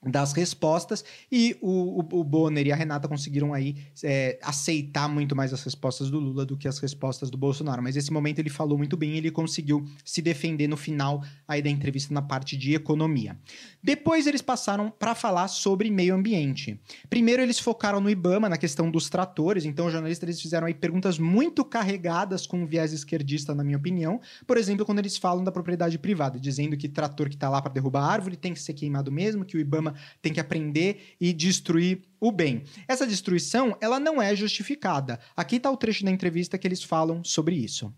das 0.09 0.33
respostas 0.33 1.03
e 1.31 1.57
o, 1.61 1.99
o, 1.99 2.23
Bonner 2.23 2.65
e 2.65 2.71
a 2.71 2.75
Renata 2.75 3.07
conseguiram 3.07 3.53
aí 3.53 3.75
é, 4.03 4.39
aceitar 4.41 5.07
muito 5.07 5.35
mais 5.35 5.53
as 5.53 5.63
respostas 5.63 6.09
do 6.09 6.19
Lula 6.19 6.45
do 6.45 6.57
que 6.57 6.67
as 6.67 6.79
respostas 6.79 7.29
do 7.29 7.37
Bolsonaro. 7.37 7.81
Mas 7.81 7.95
esse 7.95 8.11
momento 8.11 8.39
ele 8.39 8.49
falou 8.49 8.77
muito 8.77 8.95
bem, 8.97 9.17
ele 9.17 9.31
conseguiu 9.31 9.85
se 10.03 10.21
defender 10.21 10.67
no 10.67 10.77
final 10.77 11.23
aí 11.47 11.61
da 11.61 11.69
entrevista 11.69 12.13
na 12.13 12.21
parte 12.21 12.57
de 12.57 12.73
economia. 12.73 13.37
Depois 13.83 14.27
eles 14.27 14.41
passaram 14.41 14.89
para 14.91 15.15
falar 15.15 15.47
sobre 15.47 15.89
meio 15.89 16.15
ambiente. 16.15 16.79
Primeiro 17.09 17.41
eles 17.41 17.59
focaram 17.59 17.99
no 17.99 18.09
IBAMA, 18.09 18.49
na 18.49 18.57
questão 18.57 18.89
dos 18.89 19.09
tratores. 19.09 19.65
Então 19.65 19.87
os 19.87 19.91
jornalistas 19.91 20.27
eles 20.27 20.41
fizeram 20.41 20.67
aí 20.67 20.73
perguntas 20.73 21.19
muito 21.19 21.63
carregadas 21.63 22.45
com 22.45 22.65
viés 22.65 22.93
esquerdista, 22.93 23.53
na 23.53 23.63
minha 23.63 23.77
opinião. 23.77 24.19
Por 24.45 24.57
exemplo, 24.57 24.85
quando 24.85 24.99
eles 24.99 25.17
falam 25.17 25.43
da 25.43 25.51
propriedade 25.51 25.97
privada, 25.97 26.39
dizendo 26.39 26.77
que 26.77 26.87
trator 26.87 27.29
que 27.29 27.35
está 27.35 27.49
lá 27.49 27.61
para 27.61 27.73
derrubar 27.73 28.03
árvore 28.03 28.35
tem 28.35 28.53
que 28.53 28.61
ser 28.61 28.73
queimado 28.73 29.11
mesmo, 29.11 29.45
que 29.45 29.57
o 29.57 29.59
IBAMA 29.59 29.95
tem 30.21 30.33
que 30.33 30.39
aprender 30.39 31.15
e 31.19 31.33
destruir 31.33 32.03
o 32.19 32.31
bem. 32.31 32.63
Essa 32.87 33.05
destruição, 33.05 33.77
ela 33.79 33.99
não 33.99 34.21
é 34.21 34.35
justificada. 34.35 35.19
Aqui 35.35 35.57
está 35.57 35.71
o 35.71 35.77
trecho 35.77 36.03
da 36.03 36.11
entrevista 36.11 36.57
que 36.57 36.67
eles 36.67 36.83
falam 36.83 37.23
sobre 37.23 37.55
isso. 37.55 37.93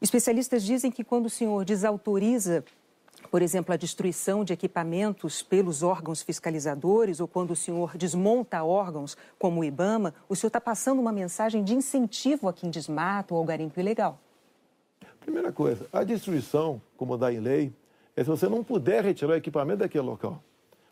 Especialistas 0.00 0.62
dizem 0.62 0.90
que 0.90 1.02
quando 1.02 1.26
o 1.26 1.30
senhor 1.30 1.64
desautoriza 1.64 2.64
por 3.30 3.42
exemplo, 3.42 3.72
a 3.72 3.76
destruição 3.76 4.44
de 4.44 4.52
equipamentos 4.52 5.42
pelos 5.42 5.82
órgãos 5.82 6.22
fiscalizadores 6.22 7.20
ou 7.20 7.26
quando 7.26 7.50
o 7.50 7.56
senhor 7.56 7.96
desmonta 7.96 8.62
órgãos 8.62 9.16
como 9.38 9.60
o 9.60 9.64
IBAMA, 9.64 10.14
o 10.28 10.36
senhor 10.36 10.48
está 10.48 10.60
passando 10.60 11.00
uma 11.00 11.12
mensagem 11.12 11.64
de 11.64 11.74
incentivo 11.74 12.48
a 12.48 12.52
quem 12.52 12.70
desmata 12.70 13.34
ou 13.34 13.40
ao 13.40 13.44
garimpo 13.44 13.80
ilegal? 13.80 14.20
Primeira 15.20 15.50
coisa, 15.50 15.88
a 15.92 16.04
destruição, 16.04 16.80
como 16.96 17.16
dá 17.16 17.32
em 17.32 17.40
lei, 17.40 17.72
é 18.14 18.22
se 18.22 18.30
você 18.30 18.48
não 18.48 18.62
puder 18.62 19.04
retirar 19.04 19.32
o 19.32 19.36
equipamento 19.36 19.80
daquele 19.80 20.04
local. 20.04 20.42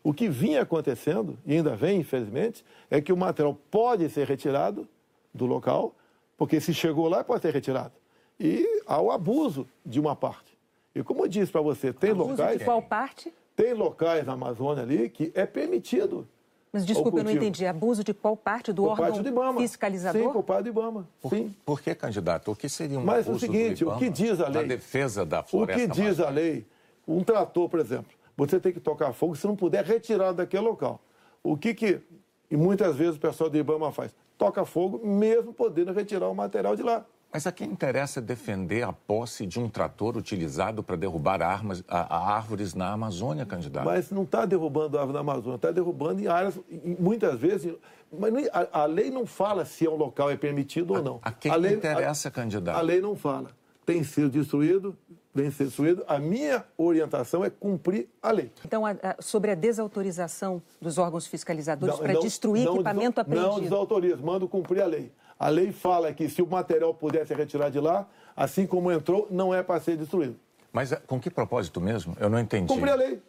O 0.05 0.13
que 0.13 0.29
vinha 0.29 0.61
acontecendo, 0.61 1.35
e 1.43 1.55
ainda 1.55 1.75
vem, 1.75 2.01
infelizmente, 2.01 2.63
é 2.91 3.01
que 3.01 3.11
o 3.11 3.17
material 3.17 3.57
pode 3.71 4.07
ser 4.07 4.27
retirado 4.27 4.87
do 5.33 5.47
local, 5.47 5.95
porque 6.37 6.61
se 6.61 6.75
chegou 6.75 7.09
lá, 7.09 7.23
pode 7.23 7.41
ser 7.41 7.51
retirado. 7.51 7.91
E 8.39 8.83
há 8.85 9.01
o 9.01 9.09
abuso 9.09 9.67
de 9.83 9.99
uma 9.99 10.15
parte. 10.15 10.55
E 10.93 11.01
como 11.01 11.23
eu 11.23 11.27
disse 11.27 11.51
para 11.51 11.61
você, 11.61 11.91
tem 11.91 12.11
abuso 12.11 12.29
locais. 12.29 12.59
De 12.59 12.65
qual 12.65 12.83
parte? 12.83 13.33
Tem 13.55 13.73
locais 13.73 14.23
na 14.27 14.33
Amazônia 14.33 14.83
ali 14.83 15.09
que 15.09 15.31
é 15.33 15.43
permitido. 15.43 16.27
Mas 16.71 16.85
desculpa, 16.85 17.17
eu 17.17 17.23
não 17.23 17.31
entendi. 17.31 17.65
Abuso 17.65 18.03
de 18.03 18.13
qual 18.13 18.37
parte 18.37 18.71
do 18.71 18.83
por 18.83 18.91
órgão 18.91 19.05
parte 19.07 19.23
do 19.23 19.29
Ibama. 19.29 19.59
fiscalizador? 19.59 20.21
Sim, 20.21 20.31
por 20.31 20.43
parte 20.43 20.65
do 20.65 20.69
Ibama. 20.69 21.09
Por, 21.19 21.29
Sim. 21.31 21.55
por 21.65 21.81
que, 21.81 21.95
candidato? 21.95 22.51
O 22.51 22.55
que 22.55 22.69
seria 22.69 22.99
um 22.99 23.03
Mas 23.03 23.27
abuso 23.27 23.37
o 23.37 23.39
seguinte, 23.39 23.83
do 23.83 23.89
o 23.89 23.97
que 23.97 24.07
diz 24.07 24.39
a 24.39 24.49
lei? 24.49 24.61
Na 24.61 24.67
defesa 24.67 25.25
da 25.25 25.39
O 25.39 25.43
floresta 25.43 25.81
que 25.81 25.87
diz 25.87 26.19
a 26.19 26.29
lei? 26.29 26.63
Um 27.07 27.23
trator, 27.23 27.67
por 27.67 27.79
exemplo, 27.79 28.15
você 28.37 28.59
tem 28.59 28.71
que 28.73 28.79
tocar 28.79 29.13
fogo 29.13 29.35
se 29.35 29.45
não 29.47 29.55
puder 29.55 29.83
retirar 29.83 30.31
daquele 30.31 30.63
local. 30.63 31.01
O 31.43 31.55
que 31.57 31.73
que, 31.73 32.01
e 32.49 32.57
muitas 32.57 32.95
vezes 32.95 33.15
o 33.15 33.19
pessoal 33.19 33.49
do 33.49 33.57
Ibama 33.57 33.91
faz? 33.91 34.13
Toca 34.37 34.65
fogo 34.65 35.05
mesmo 35.05 35.53
podendo 35.53 35.93
retirar 35.93 36.27
o 36.29 36.35
material 36.35 36.75
de 36.75 36.83
lá. 36.83 37.05
Mas 37.31 37.45
a 37.45 37.51
quem 37.51 37.69
interessa 37.69 38.21
defender 38.21 38.83
a 38.83 38.93
posse 38.93 39.45
de 39.45 39.59
um 39.59 39.67
trator 39.69 40.15
utilizado 40.15 40.81
para 40.81 40.95
derrubar 40.95 41.41
armas, 41.41 41.83
a, 41.87 42.15
a 42.15 42.33
árvores 42.33 42.73
na 42.73 42.93
Amazônia, 42.93 43.45
candidato? 43.45 43.83
Mas 43.85 44.09
não 44.09 44.23
está 44.23 44.45
derrubando 44.45 44.97
árvore 44.97 45.15
na 45.15 45.19
Amazônia, 45.19 45.55
está 45.57 45.69
derrubando 45.71 46.21
em 46.21 46.27
áreas, 46.27 46.57
em- 46.69 46.95
muitas 46.97 47.37
vezes. 47.37 47.75
Mas 48.17 48.31
a, 48.53 48.83
a 48.83 48.85
lei 48.85 49.11
não 49.11 49.25
fala 49.25 49.65
se 49.65 49.85
é 49.85 49.89
um 49.89 49.97
local 49.97 50.31
é 50.31 50.37
permitido 50.37 50.93
ou 50.93 51.03
não. 51.03 51.19
a 51.21 51.31
quem 51.31 51.53
lei, 51.57 51.73
interessa, 51.73 52.31
candidato? 52.31 52.77
A 52.77 52.81
lei 52.81 53.01
não 53.01 53.15
fala. 53.17 53.49
Tem 53.85 54.01
sido 54.03 54.29
destruído, 54.29 54.95
vem 55.35 55.51
ser 55.51 55.65
destruído. 55.65 56.03
A 56.07 56.17
minha 56.17 56.63
orientação 56.77 57.43
é 57.43 57.49
cumprir 57.49 58.07
a 58.23 58.31
lei. 58.31 58.49
Então, 58.65 58.85
a- 58.85 58.91
a- 59.03 59.15
sobre 59.21 59.51
a 59.51 59.55
desautorização 59.55 60.61
dos 60.81 60.97
órgãos 60.97 61.27
fiscalizadores 61.27 61.95
Não- 61.95 62.01
para 62.01 62.13
não- 62.13 62.21
destruir 62.21 62.63
não 62.65 62.75
equipamento 62.75 63.17
Não 63.17 63.21
apreendido. 63.21 63.61
desautorizo, 63.61 64.23
mando 64.25 64.47
cumprir 64.47 64.81
a 64.81 64.85
lei. 64.85 65.11
A 65.37 65.49
lei 65.49 65.73
fala 65.73 66.13
que 66.13 66.29
se 66.29 66.41
o 66.41 66.47
material 66.47 66.93
puder 66.93 67.27
ser 67.27 67.35
retirado 67.35 67.71
de 67.71 67.79
lá, 67.81 68.07
assim 68.35 68.65
como 68.65 68.89
entrou, 68.89 69.27
não 69.29 69.53
é 69.53 69.61
para 69.61 69.79
ser 69.81 69.97
destruído. 69.97 70.37
Mas 70.71 70.93
eh, 70.93 71.01
com 71.05 71.19
que 71.19 71.29
propósito 71.29 71.81
mesmo? 71.81 72.15
Eu 72.19 72.29
não 72.29 72.39
entendi. 72.39 72.67
Cumprir 72.73 72.91
a 72.91 72.95
lei. 72.95 73.21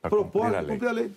Pra 0.00 0.10
cumprir 0.10 0.30
Propósito, 0.30 0.56
a 0.56 0.60
lei. 0.60 0.70
cumprir 0.70 0.88
a 0.88 0.92
lei. 0.92 1.12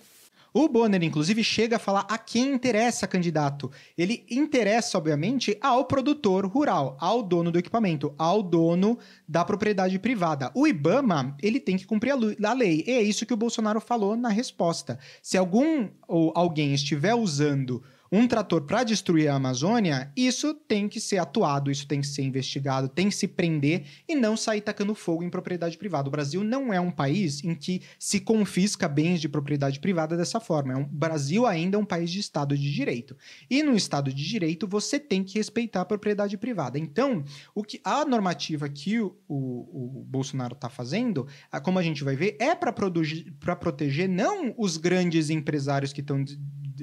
O 0.52 0.68
Bonner, 0.68 1.02
inclusive, 1.02 1.44
chega 1.44 1.76
a 1.76 1.78
falar 1.78 2.06
a 2.08 2.16
quem 2.16 2.52
interessa 2.52 3.06
candidato. 3.06 3.70
Ele 3.96 4.24
interessa, 4.30 4.96
obviamente, 4.96 5.58
ao 5.60 5.84
produtor 5.84 6.46
rural, 6.46 6.96
ao 7.00 7.22
dono 7.22 7.50
do 7.50 7.58
equipamento, 7.58 8.14
ao 8.16 8.42
dono 8.42 8.98
da 9.28 9.44
propriedade 9.44 9.98
privada. 9.98 10.50
O 10.54 10.66
IBAMA, 10.66 11.36
ele 11.42 11.60
tem 11.60 11.76
que 11.76 11.86
cumprir 11.86 12.12
a 12.12 12.52
lei. 12.54 12.84
E 12.86 12.90
é 12.90 13.02
isso 13.02 13.26
que 13.26 13.34
o 13.34 13.36
Bolsonaro 13.36 13.80
falou 13.80 14.16
na 14.16 14.30
resposta. 14.30 14.98
Se 15.22 15.36
algum 15.36 15.88
ou 16.06 16.32
alguém 16.34 16.72
estiver 16.72 17.14
usando 17.14 17.82
um 18.10 18.26
trator 18.26 18.62
para 18.62 18.84
destruir 18.84 19.28
a 19.28 19.34
Amazônia, 19.34 20.10
isso 20.16 20.54
tem 20.54 20.88
que 20.88 21.00
ser 21.00 21.18
atuado, 21.18 21.70
isso 21.70 21.86
tem 21.86 22.00
que 22.00 22.06
ser 22.06 22.22
investigado, 22.22 22.88
tem 22.88 23.08
que 23.08 23.14
se 23.14 23.28
prender 23.28 23.84
e 24.08 24.14
não 24.14 24.36
sair 24.36 24.60
tacando 24.60 24.94
fogo 24.94 25.22
em 25.22 25.30
propriedade 25.30 25.76
privada. 25.76 26.08
O 26.08 26.10
Brasil 26.10 26.42
não 26.42 26.72
é 26.72 26.80
um 26.80 26.90
país 26.90 27.44
em 27.44 27.54
que 27.54 27.82
se 27.98 28.20
confisca 28.20 28.88
bens 28.88 29.20
de 29.20 29.28
propriedade 29.28 29.78
privada 29.80 30.16
dessa 30.16 30.40
forma. 30.40 30.72
É 30.72 30.76
um, 30.76 30.82
o 30.82 30.86
Brasil 30.86 31.46
ainda 31.46 31.76
é 31.76 31.80
um 31.80 31.84
país 31.84 32.10
de 32.10 32.20
Estado 32.20 32.56
de 32.56 32.72
Direito. 32.72 33.16
E 33.50 33.62
no 33.62 33.76
Estado 33.76 34.12
de 34.12 34.24
Direito, 34.26 34.66
você 34.66 34.98
tem 34.98 35.22
que 35.22 35.38
respeitar 35.38 35.82
a 35.82 35.84
propriedade 35.84 36.36
privada. 36.38 36.78
Então, 36.78 37.24
o 37.54 37.62
que 37.62 37.80
a 37.84 38.04
normativa 38.04 38.68
que 38.68 39.00
o, 39.00 39.16
o- 39.28 40.00
o 40.00 40.04
Bolsonaro 40.04 40.54
está 40.54 40.68
fazendo, 40.68 41.26
como 41.62 41.78
a 41.78 41.82
gente 41.82 42.02
vai 42.04 42.16
ver, 42.16 42.36
é 42.40 42.54
para 42.54 42.72
proteger 42.72 44.08
não 44.08 44.54
os 44.56 44.76
grandes 44.76 45.30
empresários 45.30 45.92
que 45.92 46.00
estão 46.00 46.24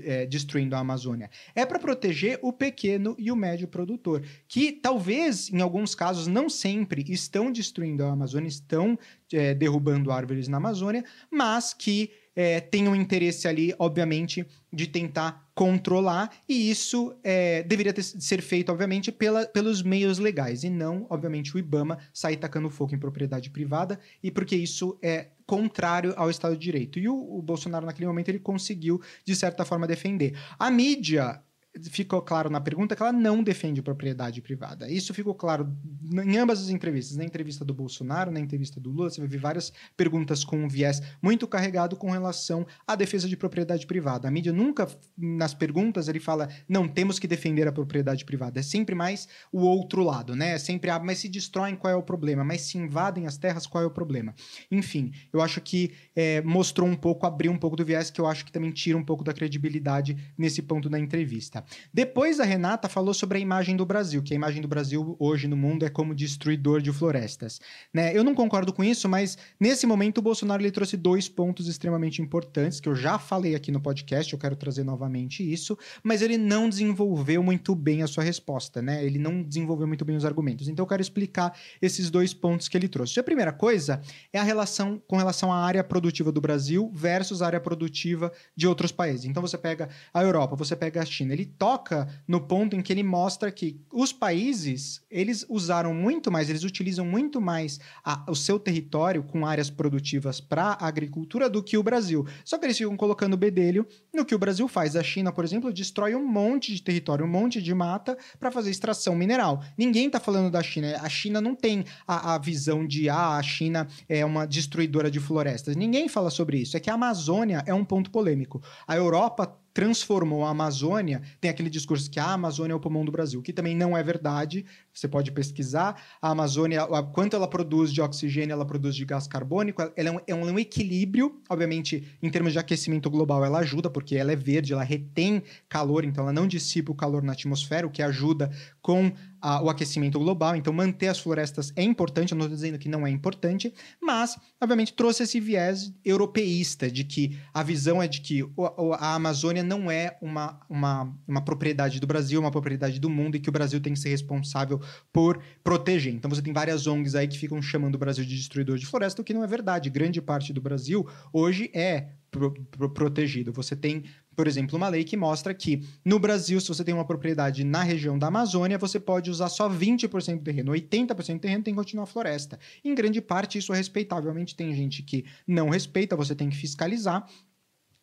é, 0.04 0.26
destruindo 0.26 0.76
a 0.76 0.80
Amazônia. 0.80 1.30
É 1.54 1.66
para 1.66 1.80
proteger 1.80 2.40
o 2.42 2.52
pequeno 2.52 3.16
e 3.18 3.32
o 3.32 3.36
médio 3.36 3.68
produtor, 3.68 4.24
que 4.48 4.72
talvez, 4.72 5.52
em 5.52 5.62
alguns 5.62 5.96
casos, 5.96 6.28
não 6.28 6.50
sempre 6.50 7.04
estão 7.08 7.52
destruindo 7.52 8.04
a 8.04 8.12
Amazônia, 8.12 8.48
estão 8.48 8.98
é, 9.32 9.54
derrubando 9.54 10.12
árvores 10.12 10.48
na 10.48 10.58
Amazônia, 10.58 11.04
mas 11.32 11.74
que 11.74 12.12
é, 12.36 12.60
tem 12.60 12.88
um 12.88 12.96
interesse 12.96 13.48
ali, 13.48 13.74
obviamente, 13.80 14.46
de 14.72 14.88
tentar 14.88 15.50
controlar, 15.56 16.30
e 16.50 16.70
isso 16.70 17.16
é, 17.24 17.64
deveria 17.64 17.94
ter- 17.94 18.04
ser 18.04 18.42
feito, 18.42 18.72
obviamente, 18.72 19.12
pela- 19.12 19.46
pelos 19.46 19.82
meios 19.82 20.20
legais, 20.20 20.64
e 20.64 20.70
não, 20.70 21.08
obviamente, 21.10 21.56
o 21.56 21.60
IBAMA 21.60 21.98
sair 22.14 22.36
tacando 22.36 22.70
fogo 22.70 22.94
em 22.94 23.00
propriedade 23.00 23.50
privada, 23.50 24.00
e 24.22 24.30
porque 24.30 24.56
isso 24.56 24.98
é 25.02 25.28
contrário 25.46 26.14
ao 26.18 26.30
Estado 26.30 26.58
de 26.58 26.62
Direito. 26.62 27.00
E 27.00 27.08
o, 27.08 27.16
o 27.16 27.42
Bolsonaro, 27.42 27.86
naquele 27.86 28.08
momento, 28.08 28.30
ele 28.30 28.40
conseguiu, 28.40 29.02
de 29.24 29.36
certa 29.36 29.64
forma, 29.64 29.88
defender. 29.88 30.38
A 30.60 30.70
mídia. 30.70 31.42
Ficou 31.84 32.22
claro 32.22 32.50
na 32.50 32.62
pergunta 32.62 32.96
que 32.96 33.02
ela 33.02 33.12
não 33.12 33.44
defende 33.44 33.82
propriedade 33.82 34.42
privada. 34.42 34.90
Isso 34.90 35.14
ficou 35.14 35.36
claro 35.36 35.76
em 36.24 36.38
ambas 36.38 36.62
as 36.62 36.70
entrevistas. 36.70 37.18
Na 37.18 37.26
entrevista 37.26 37.66
do 37.66 37.74
Bolsonaro, 37.74 38.32
na 38.32 38.40
entrevista 38.40 38.80
do 38.80 38.90
Lula, 38.90 39.10
você 39.10 39.20
vai 39.20 39.28
ver 39.28 39.40
várias 39.40 39.74
perguntas 39.98 40.46
com 40.46 40.58
um 40.58 40.70
viés 40.70 41.02
muito 41.22 41.46
carregado 41.46 41.98
com 41.98 42.10
relação 42.10 42.66
à 42.88 42.96
defesa 42.96 43.28
de 43.28 43.36
propriedade 43.36 43.86
privada. 43.86 44.26
A 44.26 44.32
mídia 44.32 44.54
nunca, 44.54 44.88
nas 45.18 45.54
perguntas, 45.54 46.08
ele 46.08 46.20
fala, 46.20 46.48
não, 46.68 46.88
temos 46.88 47.20
que 47.20 47.28
defender 47.28 47.68
a 47.68 47.74
propriedade 47.74 48.24
privada. 48.24 48.62
É 48.62 48.64
sempre 48.64 48.96
mais 48.96 49.28
o 49.52 49.62
outro 49.62 50.02
lado, 50.02 50.34
né? 50.34 50.52
É 50.52 50.58
sempre, 50.58 50.90
ah, 50.90 51.00
mas 51.00 51.20
se 51.20 51.28
destroem, 51.28 51.76
qual 51.76 51.92
é 51.92 51.96
o 51.96 52.04
problema? 52.04 52.44
Mas 52.44 52.62
se 52.62 52.78
invadem 52.78 53.28
as 53.28 53.38
terras, 53.38 53.68
qual 53.68 53.84
é 53.84 53.88
o 53.88 53.92
problema? 53.92 54.34
Enfim, 54.72 55.12
eu 55.34 55.42
acho 55.42 55.60
que 55.60 55.92
é, 56.16 56.42
mostrou 56.42 56.88
um 56.88 56.96
pouco, 56.96 57.26
abriu 57.26 57.52
um 57.52 57.58
pouco 57.58 57.76
do 57.76 57.84
viés, 57.84 58.10
que 58.10 58.22
eu 58.22 58.28
acho 58.28 58.46
que 58.46 58.52
também 58.52 58.72
tira 58.72 58.98
um 58.98 59.04
pouco 59.04 59.26
da 59.26 59.34
credibilidade 59.34 60.16
nesse 60.38 60.62
ponto 60.62 60.90
da 60.90 60.98
entrevista. 60.98 61.65
Depois 61.94 62.40
a 62.40 62.44
Renata 62.44 62.88
falou 62.90 63.14
sobre 63.14 63.38
a 63.38 63.42
imagem 63.42 63.76
do 63.76 63.86
Brasil, 63.86 64.22
que 64.22 64.34
a 64.34 64.36
imagem 64.36 64.62
do 64.62 64.68
Brasil 64.68 65.16
hoje 65.20 65.48
no 65.48 65.58
mundo 65.58 65.86
é 65.86 65.90
como 65.90 66.16
destruidor 66.16 66.82
de 66.82 66.92
florestas. 66.92 67.60
Né? 67.94 68.16
Eu 68.16 68.24
não 68.24 68.36
concordo 68.36 68.74
com 68.74 68.84
isso, 68.84 69.08
mas 69.08 69.38
nesse 69.60 69.86
momento 69.86 70.20
o 70.20 70.22
Bolsonaro 70.22 70.62
ele 70.62 70.72
trouxe 70.72 70.98
dois 70.98 71.28
pontos 71.30 71.68
extremamente 71.68 72.22
importantes, 72.22 72.80
que 72.80 72.90
eu 72.90 72.96
já 72.96 73.18
falei 73.18 73.56
aqui 73.56 73.72
no 73.72 73.82
podcast, 73.82 74.32
eu 74.32 74.40
quero 74.40 74.56
trazer 74.56 74.84
novamente 74.84 75.44
isso, 75.44 75.78
mas 76.04 76.22
ele 76.22 76.38
não 76.38 76.70
desenvolveu 76.70 77.42
muito 77.44 77.76
bem 77.76 78.02
a 78.02 78.08
sua 78.08 78.24
resposta, 78.24 78.82
né? 78.82 79.04
Ele 79.04 79.20
não 79.20 79.42
desenvolveu 79.42 79.88
muito 79.88 80.06
bem 80.06 80.16
os 80.16 80.26
argumentos. 80.26 80.68
Então 80.68 80.84
eu 80.84 80.88
quero 80.88 81.02
explicar 81.02 81.58
esses 81.82 82.10
dois 82.10 82.34
pontos 82.34 82.68
que 82.68 82.78
ele 82.78 82.88
trouxe. 82.88 83.20
A 83.20 83.24
primeira 83.24 83.52
coisa 83.52 84.02
é 84.32 84.40
a 84.40 84.44
relação 84.44 85.02
com 85.08 85.18
relação 85.18 85.52
à 85.52 85.58
área 85.58 85.84
produtiva 85.84 86.32
do 86.32 86.42
Brasil 86.42 86.92
versus 86.94 87.42
a 87.42 87.48
área 87.48 87.60
produtiva 87.60 88.32
de 88.56 88.68
outros 88.68 88.92
países. 88.92 89.26
Então 89.26 89.42
você 89.42 89.58
pega 89.58 89.90
a 90.14 90.22
Europa, 90.22 90.56
você 90.56 90.76
pega 90.76 91.02
a 91.02 91.06
China, 91.06 91.34
ele 91.34 91.46
toca 91.58 92.08
no 92.28 92.42
ponto 92.42 92.76
em 92.76 92.82
que 92.82 92.92
ele 92.92 93.04
mostra 93.04 93.52
que 93.52 93.80
os 93.92 94.12
países, 94.12 95.02
eles 95.10 95.46
usaram 95.50 95.94
muito 95.94 96.32
mais, 96.32 96.50
eles 96.50 96.64
utilizam 96.64 97.06
muito 97.06 97.40
mais 97.40 97.80
a- 98.04 98.26
o 98.30 98.36
seu 98.36 98.60
território 98.60 99.24
com 99.24 99.46
áreas 99.46 99.70
produtivas 99.70 100.40
para 100.42 100.78
agricultura 100.80 101.50
do 101.50 101.64
que 101.64 101.78
o 101.78 101.84
Brasil. 101.84 102.26
Só 102.44 102.58
que 102.58 102.66
eles 102.66 102.78
ficam 102.78 102.96
colocando 102.98 103.38
bedelho 103.38 103.86
no 104.14 104.26
que 104.26 104.36
o 104.36 104.40
Brasil 104.40 104.68
faz. 104.68 104.96
A 104.96 105.04
China, 105.04 105.32
por 105.32 105.44
exemplo, 105.44 105.72
destrói 105.72 106.16
um 106.16 106.26
monte 106.26 106.74
de 106.74 106.82
território, 106.82 107.26
um 107.26 107.30
monte 107.30 107.62
de 107.62 107.74
mata 107.74 108.18
para 108.40 108.52
fazer 108.52 108.72
extração 108.72 109.16
mineral. 109.16 109.64
Ninguém 109.78 110.08
está 110.08 110.20
falando 110.20 110.52
da 110.52 110.62
China. 110.64 110.98
A 111.02 111.10
China 111.10 111.40
não 111.42 111.56
tem 111.56 111.86
a, 112.08 112.36
a 112.36 112.38
visão 112.38 112.86
de 112.86 113.10
ah, 113.10 113.38
a 113.38 113.44
China 113.44 113.88
é 114.08 114.26
uma 114.26 114.46
destruidora 114.46 115.10
de 115.10 115.20
florestas. 115.20 115.76
Ninguém 115.76 116.08
fala 116.08 116.30
sobre 116.30 116.58
isso. 116.58 116.76
É 116.76 116.80
que 116.80 116.90
a 116.90 116.94
Amazônia 116.94 117.64
é 117.66 117.74
um 117.74 117.86
ponto 117.86 118.12
polêmico. 118.12 118.62
A 118.88 118.96
Europa 118.96 119.58
transformou 119.76 120.46
a 120.46 120.52
Amazônia, 120.52 121.22
tem 121.42 121.52
aquele 121.52 121.70
discurso 121.70 122.10
que 122.10 122.18
a 122.18 122.32
Amazônia 122.32 122.72
é 122.72 122.76
o 122.76 122.80
pulmão 122.80 123.04
do 123.04 123.12
Brasil, 123.12 123.42
que 123.42 123.52
também 123.52 123.76
não 123.76 123.96
é 123.96 124.02
verdade. 124.02 124.66
Você 124.96 125.08
pode 125.10 125.30
pesquisar. 125.32 126.02
A 126.22 126.30
Amazônia, 126.30 126.84
a- 126.84 127.04
quanto 127.04 127.36
ela 127.36 127.48
produz 127.48 127.92
de 127.92 128.02
oxigênio, 128.02 128.54
ela 128.54 128.66
produz 128.66 128.96
de 128.96 129.04
gás 129.04 129.28
carbônico. 129.28 129.82
Ela 129.96 130.10
é 130.10 130.12
um, 130.12 130.20
é 130.28 130.52
um 130.54 130.58
equilíbrio, 130.58 131.42
obviamente, 131.50 132.08
em 132.24 132.30
termos 132.30 132.54
de 132.54 132.60
aquecimento 132.60 133.10
global, 133.10 133.44
ela 133.44 133.60
ajuda, 133.60 133.90
porque 133.90 134.16
ela 134.16 134.32
é 134.32 134.36
verde, 134.36 134.72
ela 134.72 134.84
retém 134.84 135.44
calor, 135.68 136.06
então 136.06 136.24
ela 136.24 136.32
não 136.34 136.48
dissipa 136.48 136.92
o 136.92 136.96
calor 136.96 137.22
na 137.22 137.34
atmosfera, 137.34 137.86
o 137.86 137.90
que 137.92 138.02
ajuda 138.02 138.50
com 138.82 139.12
a- 139.42 139.62
o 139.62 139.70
aquecimento 139.70 140.18
global. 140.18 140.56
Então, 140.56 140.72
manter 140.74 141.08
as 141.10 141.20
florestas 141.20 141.72
é 141.76 141.84
importante. 141.84 142.32
Eu 142.32 142.38
não 142.38 142.46
estou 142.46 142.56
dizendo 142.56 142.80
que 142.80 142.88
não 142.90 143.06
é 143.06 143.10
importante, 143.12 143.74
mas, 144.02 144.38
obviamente, 144.62 144.94
trouxe 144.94 145.24
esse 145.24 145.40
viés 145.40 145.94
europeísta 146.04 146.90
de 146.90 147.04
que 147.04 147.38
a 147.54 147.62
visão 147.62 148.02
é 148.02 148.08
de 148.08 148.22
que 148.22 148.44
o- 148.44 148.94
a 148.94 149.14
Amazônia 149.16 149.62
não 149.62 149.92
é 149.92 150.18
uma, 150.22 150.60
uma, 150.70 151.14
uma 151.28 151.42
propriedade 151.42 152.00
do 152.00 152.08
Brasil, 152.08 152.40
uma 152.40 152.50
propriedade 152.52 153.00
do 153.00 153.10
mundo 153.10 153.36
e 153.36 153.40
que 153.40 153.50
o 153.50 153.52
Brasil 153.52 153.80
tem 153.80 153.94
que 153.94 154.00
ser 154.00 154.10
responsável 154.10 154.80
por 155.12 155.42
proteger. 155.64 156.14
Então, 156.14 156.30
você 156.30 156.42
tem 156.42 156.54
várias 156.54 156.88
ONGs 156.88 157.16
aí 157.16 157.28
que 157.28 157.38
ficam 157.38 157.62
chamando 157.62 157.96
o 157.96 158.00
Brasil 158.00 158.26
de 158.26 158.36
destruidor 158.36 158.78
de 158.78 158.86
floresta, 158.86 159.22
o 159.22 159.26
que 159.26 159.34
não 159.34 159.44
é 159.44 159.48
verdade. 159.48 159.90
Grande 159.90 160.22
parte 160.22 160.52
do 160.54 160.62
Brasil 160.62 161.08
hoje 161.34 161.70
é 161.74 162.10
pro- 162.32 162.52
pro- 162.72 162.90
protegido. 162.90 163.52
Você 163.54 163.76
tem, 163.76 164.04
por 164.36 164.48
exemplo, 164.48 164.76
uma 164.78 164.90
lei 164.90 165.04
que 165.04 165.16
mostra 165.16 165.54
que 165.54 165.84
no 166.04 166.20
Brasil, 166.20 166.60
se 166.60 166.68
você 166.68 166.84
tem 166.84 166.94
uma 166.94 167.06
propriedade 167.06 167.64
na 167.64 167.82
região 167.84 168.20
da 168.20 168.28
Amazônia, 168.28 168.78
você 168.78 169.00
pode 169.00 169.32
usar 169.32 169.48
só 169.50 169.70
20% 169.70 170.38
do 170.40 170.44
terreno, 170.44 170.72
80% 170.74 171.34
do 171.36 171.40
terreno 171.40 171.64
tem 171.64 171.74
que 171.74 171.80
continuar 171.80 172.06
floresta. 172.06 172.60
Em 172.84 172.94
grande 172.94 173.22
parte, 173.22 173.58
isso 173.58 173.74
é 173.74 173.78
respeitavelmente 173.78 174.56
tem 174.56 174.74
gente 174.74 175.02
que 175.04 175.26
não 175.48 175.70
respeita, 175.70 176.16
você 176.16 176.36
tem 176.36 176.50
que 176.50 176.58
fiscalizar. 176.58 177.26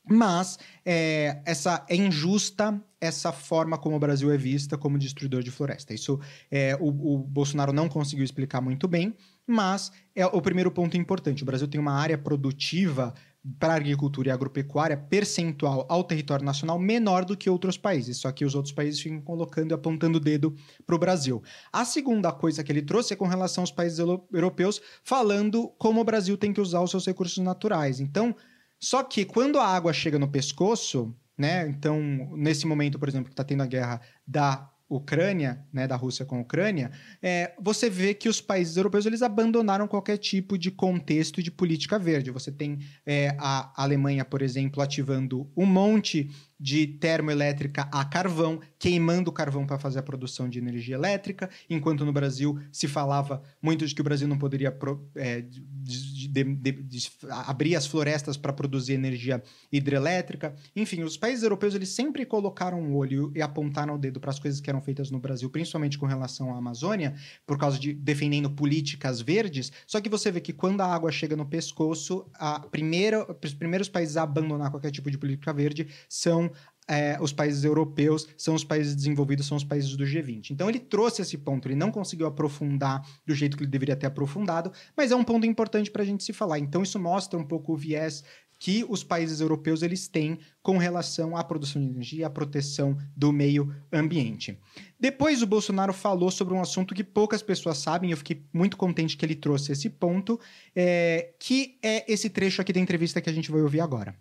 Mas 0.04 0.58
é, 0.84 1.40
essa 1.44 1.84
é 1.88 1.94
injusta 1.94 2.80
essa 3.00 3.32
forma 3.32 3.76
como 3.76 3.96
o 3.96 3.98
Brasil 3.98 4.30
é 4.32 4.36
vista 4.36 4.78
como 4.78 4.98
destruidor 4.98 5.42
de 5.42 5.50
floresta. 5.50 5.92
Isso 5.92 6.20
é, 6.50 6.76
o, 6.80 6.88
o 6.88 7.18
Bolsonaro 7.18 7.72
não 7.72 7.88
conseguiu 7.88 8.24
explicar 8.24 8.60
muito 8.60 8.86
bem, 8.86 9.14
mas 9.46 9.90
é 10.14 10.24
o 10.24 10.40
primeiro 10.40 10.70
ponto 10.70 10.96
importante. 10.96 11.42
O 11.42 11.46
Brasil 11.46 11.66
tem 11.66 11.80
uma 11.80 11.94
área 11.94 12.16
produtiva 12.16 13.12
para 13.58 13.74
agricultura 13.74 14.28
e 14.28 14.30
agropecuária 14.30 14.96
percentual 14.96 15.84
ao 15.88 16.04
território 16.04 16.44
nacional 16.44 16.78
menor 16.78 17.24
do 17.24 17.36
que 17.36 17.50
outros 17.50 17.76
países. 17.76 18.18
Só 18.18 18.30
que 18.30 18.44
os 18.44 18.54
outros 18.54 18.72
países 18.72 19.00
ficam 19.00 19.20
colocando 19.20 19.72
e 19.72 19.74
apontando 19.74 20.18
o 20.18 20.20
dedo 20.20 20.54
para 20.86 20.94
o 20.94 20.98
Brasil. 20.98 21.42
A 21.72 21.84
segunda 21.84 22.30
coisa 22.30 22.62
que 22.62 22.70
ele 22.70 22.82
trouxe 22.82 23.14
é 23.14 23.16
com 23.16 23.26
relação 23.26 23.62
aos 23.62 23.72
países 23.72 23.98
europeus, 23.98 24.80
falando 25.02 25.68
como 25.76 26.00
o 26.00 26.04
Brasil 26.04 26.38
tem 26.38 26.52
que 26.52 26.60
usar 26.60 26.80
os 26.82 26.90
seus 26.90 27.04
recursos 27.04 27.38
naturais. 27.38 27.98
Então, 27.98 28.34
só 28.82 29.04
que 29.04 29.24
quando 29.24 29.60
a 29.60 29.66
água 29.66 29.92
chega 29.92 30.18
no 30.18 30.26
pescoço, 30.26 31.14
né? 31.38 31.68
Então, 31.68 32.00
nesse 32.32 32.66
momento, 32.66 32.98
por 32.98 33.08
exemplo, 33.08 33.26
que 33.26 33.32
está 33.32 33.44
tendo 33.44 33.62
a 33.62 33.66
guerra 33.66 34.00
da 34.26 34.68
Ucrânia, 34.88 35.64
né, 35.72 35.86
da 35.86 35.96
Rússia 35.96 36.26
com 36.26 36.36
a 36.36 36.40
Ucrânia, 36.40 36.90
é, 37.22 37.54
você 37.58 37.88
vê 37.88 38.12
que 38.12 38.28
os 38.28 38.40
países 38.40 38.76
europeus 38.76 39.06
eles 39.06 39.22
abandonaram 39.22 39.88
qualquer 39.88 40.18
tipo 40.18 40.58
de 40.58 40.70
contexto 40.70 41.42
de 41.42 41.50
política 41.50 41.98
verde. 41.98 42.30
Você 42.30 42.50
tem 42.50 42.80
é, 43.06 43.34
a 43.38 43.72
Alemanha, 43.82 44.24
por 44.24 44.42
exemplo, 44.42 44.82
ativando 44.82 45.50
um 45.56 45.64
monte 45.64 46.28
de 46.62 46.86
termoelétrica 46.86 47.88
a 47.90 48.04
carvão, 48.04 48.60
queimando 48.78 49.32
carvão 49.32 49.66
para 49.66 49.80
fazer 49.80 49.98
a 49.98 50.02
produção 50.02 50.48
de 50.48 50.60
energia 50.60 50.94
elétrica, 50.94 51.50
enquanto 51.68 52.04
no 52.04 52.12
Brasil 52.12 52.56
se 52.70 52.86
falava 52.86 53.42
muito 53.60 53.84
de 53.84 53.92
que 53.92 54.00
o 54.00 54.04
Brasil 54.04 54.28
não 54.28 54.38
poderia 54.38 54.72
é, 55.16 55.40
de, 55.40 56.28
de, 56.28 56.72
de, 56.72 57.10
abrir 57.28 57.74
as 57.74 57.84
florestas 57.84 58.36
para 58.36 58.52
produzir 58.52 58.92
energia 58.92 59.42
hidrelétrica. 59.72 60.54
Enfim, 60.76 61.02
os 61.02 61.16
países 61.16 61.42
europeus 61.42 61.74
eles 61.74 61.88
sempre 61.88 62.24
colocaram 62.24 62.80
o 62.80 62.94
olho 62.94 63.32
e 63.34 63.42
apontaram 63.42 63.96
o 63.96 63.98
dedo 63.98 64.20
para 64.20 64.30
as 64.30 64.38
coisas 64.38 64.60
que 64.60 64.70
eram 64.70 64.80
feitas 64.80 65.10
no 65.10 65.18
Brasil, 65.18 65.50
principalmente 65.50 65.98
com 65.98 66.06
relação 66.06 66.54
à 66.54 66.58
Amazônia, 66.58 67.16
por 67.44 67.58
causa 67.58 67.76
de 67.76 67.92
defendendo 67.92 68.48
políticas 68.48 69.20
verdes. 69.20 69.72
Só 69.84 70.00
que 70.00 70.08
você 70.08 70.30
vê 70.30 70.40
que 70.40 70.52
quando 70.52 70.80
a 70.80 70.86
água 70.86 71.10
chega 71.10 71.34
no 71.34 71.44
pescoço, 71.44 72.24
a 72.34 72.60
primeira, 72.60 73.26
os 73.42 73.52
primeiros 73.52 73.88
países 73.88 74.16
a 74.16 74.22
abandonar 74.22 74.70
qualquer 74.70 74.92
tipo 74.92 75.10
de 75.10 75.18
política 75.18 75.52
verde 75.52 75.88
são 76.08 76.51
é, 76.92 77.16
os 77.18 77.32
países 77.32 77.64
europeus 77.64 78.28
são 78.36 78.54
os 78.54 78.62
países 78.62 78.94
desenvolvidos, 78.94 79.46
são 79.46 79.56
os 79.56 79.64
países 79.64 79.96
do 79.96 80.04
G20. 80.04 80.50
Então 80.50 80.68
ele 80.68 80.78
trouxe 80.78 81.22
esse 81.22 81.38
ponto, 81.38 81.66
ele 81.66 81.74
não 81.74 81.90
conseguiu 81.90 82.26
aprofundar 82.26 83.02
do 83.26 83.34
jeito 83.34 83.56
que 83.56 83.62
ele 83.62 83.70
deveria 83.70 83.96
ter 83.96 84.04
aprofundado, 84.04 84.70
mas 84.94 85.10
é 85.10 85.16
um 85.16 85.24
ponto 85.24 85.46
importante 85.46 85.90
para 85.90 86.02
a 86.02 86.04
gente 86.04 86.22
se 86.22 86.34
falar. 86.34 86.58
Então 86.58 86.82
isso 86.82 87.00
mostra 87.00 87.38
um 87.38 87.44
pouco 87.44 87.72
o 87.72 87.76
viés 87.78 88.22
que 88.58 88.84
os 88.86 89.02
países 89.02 89.40
europeus 89.40 89.82
eles 89.82 90.06
têm 90.06 90.38
com 90.62 90.76
relação 90.76 91.34
à 91.34 91.42
produção 91.42 91.80
de 91.80 91.88
energia, 91.88 92.26
à 92.26 92.30
proteção 92.30 92.96
do 93.16 93.32
meio 93.32 93.74
ambiente. 93.90 94.58
Depois 95.00 95.42
o 95.42 95.46
Bolsonaro 95.46 95.94
falou 95.94 96.30
sobre 96.30 96.52
um 96.52 96.60
assunto 96.60 96.94
que 96.94 97.02
poucas 97.02 97.42
pessoas 97.42 97.78
sabem, 97.78 98.10
eu 98.10 98.18
fiquei 98.18 98.44
muito 98.52 98.76
contente 98.76 99.16
que 99.16 99.24
ele 99.24 99.34
trouxe 99.34 99.72
esse 99.72 99.88
ponto, 99.88 100.38
é, 100.76 101.32
que 101.38 101.78
é 101.82 102.04
esse 102.12 102.28
trecho 102.28 102.60
aqui 102.60 102.72
da 102.72 102.78
entrevista 102.80 103.18
que 103.20 103.30
a 103.30 103.32
gente 103.32 103.50
vai 103.50 103.62
ouvir 103.62 103.80
agora. 103.80 104.14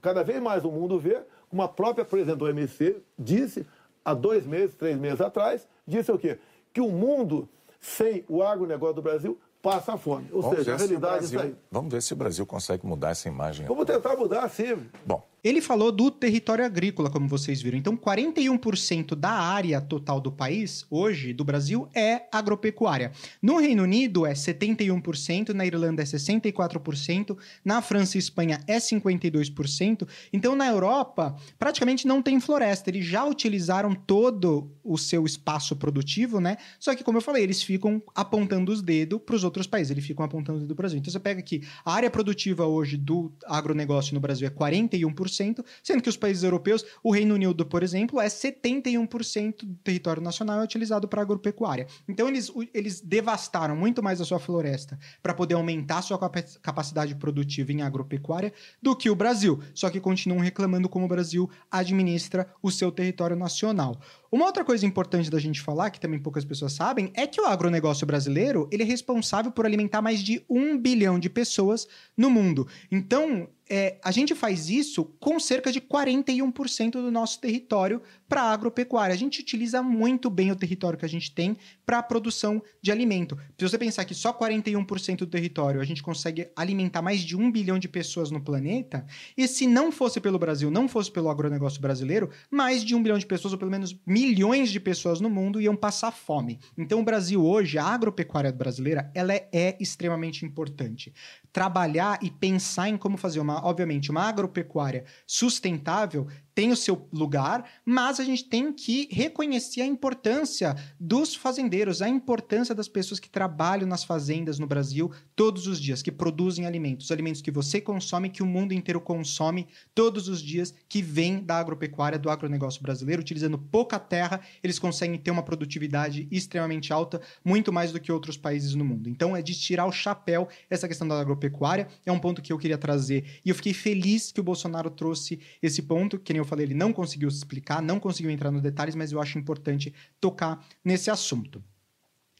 Cada 0.00 0.22
vez 0.22 0.42
mais 0.42 0.64
o 0.64 0.72
mundo 0.72 0.98
vê 0.98 1.22
como 1.54 1.62
a 1.62 1.68
própria 1.68 2.04
presidente 2.04 2.38
do 2.38 2.46
OMC 2.46 3.00
disse 3.16 3.64
há 4.04 4.12
dois 4.12 4.44
meses, 4.44 4.74
três 4.74 4.98
meses 4.98 5.20
atrás, 5.20 5.68
disse 5.86 6.10
o 6.10 6.18
quê? 6.18 6.36
Que 6.72 6.80
o 6.80 6.88
mundo 6.90 7.48
sem 7.80 8.24
o 8.28 8.42
agronegócio 8.42 8.96
do 8.96 9.02
Brasil 9.02 9.38
passa 9.62 9.96
fome. 9.96 10.26
Ou 10.32 10.42
vamos 10.42 10.58
seja, 10.58 10.74
a 10.74 10.76
realidade 10.76 11.18
Brasil, 11.18 11.38
é 11.38 11.42
isso 11.44 11.54
aí. 11.54 11.56
Vamos 11.70 11.92
ver 11.92 12.02
se 12.02 12.12
o 12.12 12.16
Brasil 12.16 12.44
consegue 12.44 12.84
mudar 12.84 13.10
essa 13.10 13.28
imagem. 13.28 13.66
Vamos 13.68 13.84
tentar 13.84 14.16
mudar, 14.16 14.48
sim. 14.48 14.84
Bom, 15.06 15.24
ele 15.44 15.60
falou 15.60 15.92
do 15.92 16.10
território 16.10 16.64
agrícola, 16.64 17.10
como 17.10 17.28
vocês 17.28 17.60
viram. 17.60 17.76
Então, 17.76 17.94
41% 17.98 19.14
da 19.14 19.30
área 19.30 19.78
total 19.78 20.18
do 20.18 20.32
país, 20.32 20.86
hoje, 20.90 21.34
do 21.34 21.44
Brasil, 21.44 21.86
é 21.94 22.22
agropecuária. 22.32 23.12
No 23.42 23.58
Reino 23.58 23.82
Unido 23.82 24.24
é 24.24 24.32
71%, 24.32 25.50
na 25.50 25.66
Irlanda 25.66 26.00
é 26.00 26.06
64%, 26.06 27.36
na 27.62 27.82
França 27.82 28.16
e 28.16 28.20
Espanha 28.20 28.58
é 28.66 28.78
52%. 28.78 30.08
Então, 30.32 30.56
na 30.56 30.66
Europa, 30.66 31.36
praticamente 31.58 32.06
não 32.06 32.22
tem 32.22 32.40
floresta. 32.40 32.88
Eles 32.88 33.04
já 33.04 33.26
utilizaram 33.26 33.94
todo 33.94 34.70
o 34.82 34.96
seu 34.96 35.26
espaço 35.26 35.76
produtivo, 35.76 36.40
né? 36.40 36.56
Só 36.80 36.94
que, 36.94 37.04
como 37.04 37.18
eu 37.18 37.22
falei, 37.22 37.42
eles 37.42 37.62
ficam 37.62 38.02
apontando 38.14 38.72
os 38.72 38.80
dedos 38.80 39.20
para 39.20 39.36
os 39.36 39.44
outros 39.44 39.66
países. 39.66 39.90
Eles 39.90 40.06
ficam 40.06 40.24
apontando 40.24 40.56
o 40.56 40.60
dedo 40.62 40.68
do 40.68 40.74
Brasil. 40.74 40.98
Então, 40.98 41.12
você 41.12 41.20
pega 41.20 41.40
aqui, 41.40 41.62
a 41.84 41.92
área 41.92 42.10
produtiva 42.10 42.64
hoje 42.64 42.96
do 42.96 43.30
agronegócio 43.44 44.14
no 44.14 44.20
Brasil 44.20 44.46
é 44.46 44.50
41%, 44.50 45.33
sendo 45.36 46.02
que 46.02 46.08
os 46.08 46.16
países 46.16 46.42
europeus, 46.42 46.84
o 47.02 47.12
Reino 47.12 47.34
Unido, 47.34 47.66
por 47.66 47.82
exemplo, 47.82 48.20
é 48.20 48.26
71% 48.26 49.64
do 49.64 49.74
território 49.76 50.22
nacional 50.22 50.60
é 50.60 50.64
utilizado 50.64 51.08
para 51.08 51.22
agropecuária. 51.22 51.86
Então 52.08 52.28
eles, 52.28 52.52
eles 52.72 53.00
devastaram 53.00 53.76
muito 53.76 54.02
mais 54.02 54.20
a 54.20 54.24
sua 54.24 54.38
floresta 54.38 54.98
para 55.22 55.34
poder 55.34 55.54
aumentar 55.54 55.98
a 55.98 56.02
sua 56.02 56.18
capacidade 56.62 57.14
produtiva 57.14 57.72
em 57.72 57.82
agropecuária 57.82 58.52
do 58.82 58.96
que 58.96 59.10
o 59.10 59.14
Brasil. 59.14 59.60
Só 59.74 59.90
que 59.90 60.00
continuam 60.00 60.40
reclamando 60.40 60.88
como 60.88 61.06
o 61.06 61.08
Brasil 61.08 61.50
administra 61.70 62.46
o 62.62 62.70
seu 62.70 62.90
território 62.90 63.36
nacional. 63.36 63.98
Uma 64.34 64.46
outra 64.46 64.64
coisa 64.64 64.84
importante 64.84 65.30
da 65.30 65.38
gente 65.38 65.60
falar, 65.60 65.90
que 65.90 66.00
também 66.00 66.18
poucas 66.18 66.44
pessoas 66.44 66.72
sabem, 66.72 67.12
é 67.14 67.24
que 67.24 67.40
o 67.40 67.46
agronegócio 67.46 68.04
brasileiro 68.04 68.68
ele 68.72 68.82
é 68.82 68.86
responsável 68.86 69.52
por 69.52 69.64
alimentar 69.64 70.02
mais 70.02 70.20
de 70.20 70.44
um 70.50 70.76
bilhão 70.76 71.20
de 71.20 71.30
pessoas 71.30 71.86
no 72.16 72.28
mundo. 72.28 72.66
Então, 72.90 73.48
é, 73.68 73.98
a 74.02 74.10
gente 74.10 74.34
faz 74.34 74.68
isso 74.68 75.04
com 75.18 75.40
cerca 75.40 75.72
de 75.72 75.80
41% 75.80 76.92
do 76.92 77.10
nosso 77.10 77.40
território 77.40 78.02
para 78.28 78.42
agropecuária. 78.42 79.14
A 79.14 79.18
gente 79.18 79.40
utiliza 79.40 79.82
muito 79.82 80.28
bem 80.28 80.50
o 80.50 80.56
território 80.56 80.98
que 80.98 81.04
a 81.04 81.08
gente 81.08 81.32
tem 81.32 81.56
para 81.86 81.98
a 81.98 82.02
produção 82.02 82.62
de 82.82 82.90
alimento. 82.90 83.38
Se 83.58 83.68
você 83.68 83.78
pensar 83.78 84.04
que 84.04 84.14
só 84.14 84.32
41% 84.32 85.18
do 85.18 85.26
território 85.26 85.80
a 85.80 85.84
gente 85.84 86.02
consegue 86.02 86.48
alimentar 86.56 87.02
mais 87.02 87.20
de 87.20 87.36
um 87.36 87.50
bilhão 87.50 87.78
de 87.78 87.88
pessoas 87.88 88.30
no 88.30 88.40
planeta, 88.40 89.06
e 89.36 89.46
se 89.46 89.66
não 89.66 89.90
fosse 89.92 90.20
pelo 90.20 90.38
Brasil, 90.38 90.70
não 90.70 90.88
fosse 90.88 91.10
pelo 91.10 91.30
agronegócio 91.30 91.80
brasileiro, 91.80 92.30
mais 92.50 92.84
de 92.84 92.94
um 92.94 93.02
bilhão 93.02 93.18
de 93.18 93.26
pessoas, 93.26 93.52
ou 93.52 93.58
pelo 93.58 93.70
menos 93.70 93.96
milhões 94.06 94.70
de 94.70 94.80
pessoas 94.80 95.20
no 95.20 95.30
mundo, 95.30 95.60
iam 95.60 95.76
passar 95.76 96.10
fome. 96.10 96.58
Então, 96.76 97.00
o 97.00 97.04
Brasil 97.04 97.44
hoje, 97.44 97.78
a 97.78 97.84
agropecuária 97.84 98.52
brasileira, 98.52 99.10
ela 99.14 99.32
é, 99.32 99.48
é 99.52 99.76
extremamente 99.80 100.44
importante. 100.44 101.12
Trabalhar 101.52 102.18
e 102.22 102.30
pensar 102.30 102.88
em 102.88 102.96
como 102.96 103.16
fazer 103.16 103.40
uma, 103.40 103.53
obviamente, 103.62 104.10
uma 104.10 104.22
agropecuária 104.22 105.04
sustentável 105.26 106.26
tem 106.54 106.70
o 106.70 106.76
seu 106.76 107.08
lugar, 107.12 107.68
mas 107.84 108.20
a 108.20 108.24
gente 108.24 108.44
tem 108.44 108.72
que 108.72 109.08
reconhecer 109.10 109.80
a 109.80 109.86
importância 109.86 110.76
dos 110.98 111.34
fazendeiros, 111.34 112.00
a 112.00 112.08
importância 112.08 112.74
das 112.74 112.86
pessoas 112.86 113.18
que 113.18 113.28
trabalham 113.28 113.88
nas 113.88 114.04
fazendas 114.04 114.58
no 114.58 114.66
Brasil 114.66 115.10
todos 115.34 115.66
os 115.66 115.80
dias, 115.80 116.00
que 116.00 116.12
produzem 116.12 116.64
alimentos, 116.64 117.10
alimentos 117.10 117.42
que 117.42 117.50
você 117.50 117.80
consome, 117.80 118.30
que 118.30 118.42
o 118.42 118.46
mundo 118.46 118.72
inteiro 118.72 119.00
consome 119.00 119.66
todos 119.94 120.28
os 120.28 120.40
dias, 120.40 120.72
que 120.88 121.02
vêm 121.02 121.42
da 121.42 121.58
agropecuária, 121.58 122.18
do 122.18 122.30
agronegócio 122.30 122.80
brasileiro, 122.80 123.20
utilizando 123.20 123.58
pouca 123.58 123.98
terra, 123.98 124.40
eles 124.62 124.78
conseguem 124.78 125.18
ter 125.18 125.30
uma 125.30 125.42
produtividade 125.42 126.28
extremamente 126.30 126.92
alta, 126.92 127.20
muito 127.44 127.72
mais 127.72 127.90
do 127.90 128.00
que 128.00 128.12
outros 128.12 128.36
países 128.36 128.74
no 128.74 128.84
mundo. 128.84 129.08
Então 129.08 129.36
é 129.36 129.42
de 129.42 129.54
tirar 129.54 129.86
o 129.86 129.92
chapéu 129.92 130.48
essa 130.70 130.86
questão 130.86 131.08
da 131.08 131.20
agropecuária, 131.20 131.88
é 132.06 132.12
um 132.12 132.18
ponto 132.18 132.40
que 132.40 132.52
eu 132.52 132.58
queria 132.58 132.78
trazer 132.78 133.40
e 133.44 133.48
eu 133.48 133.54
fiquei 133.54 133.74
feliz 133.74 134.30
que 134.30 134.40
o 134.40 134.44
Bolsonaro 134.44 134.90
trouxe 134.90 135.40
esse 135.60 135.82
ponto, 135.82 136.18
que 136.18 136.32
nem 136.32 136.43
eu 136.44 136.48
falei, 136.48 136.66
ele 136.66 136.74
não 136.74 136.92
conseguiu 136.92 137.28
explicar, 137.28 137.82
não 137.82 137.98
conseguiu 137.98 138.30
entrar 138.30 138.50
nos 138.50 138.62
detalhes, 138.62 138.94
mas 138.94 139.12
eu 139.12 139.20
acho 139.20 139.38
importante 139.38 139.92
tocar 140.20 140.64
nesse 140.84 141.10
assunto. 141.10 141.62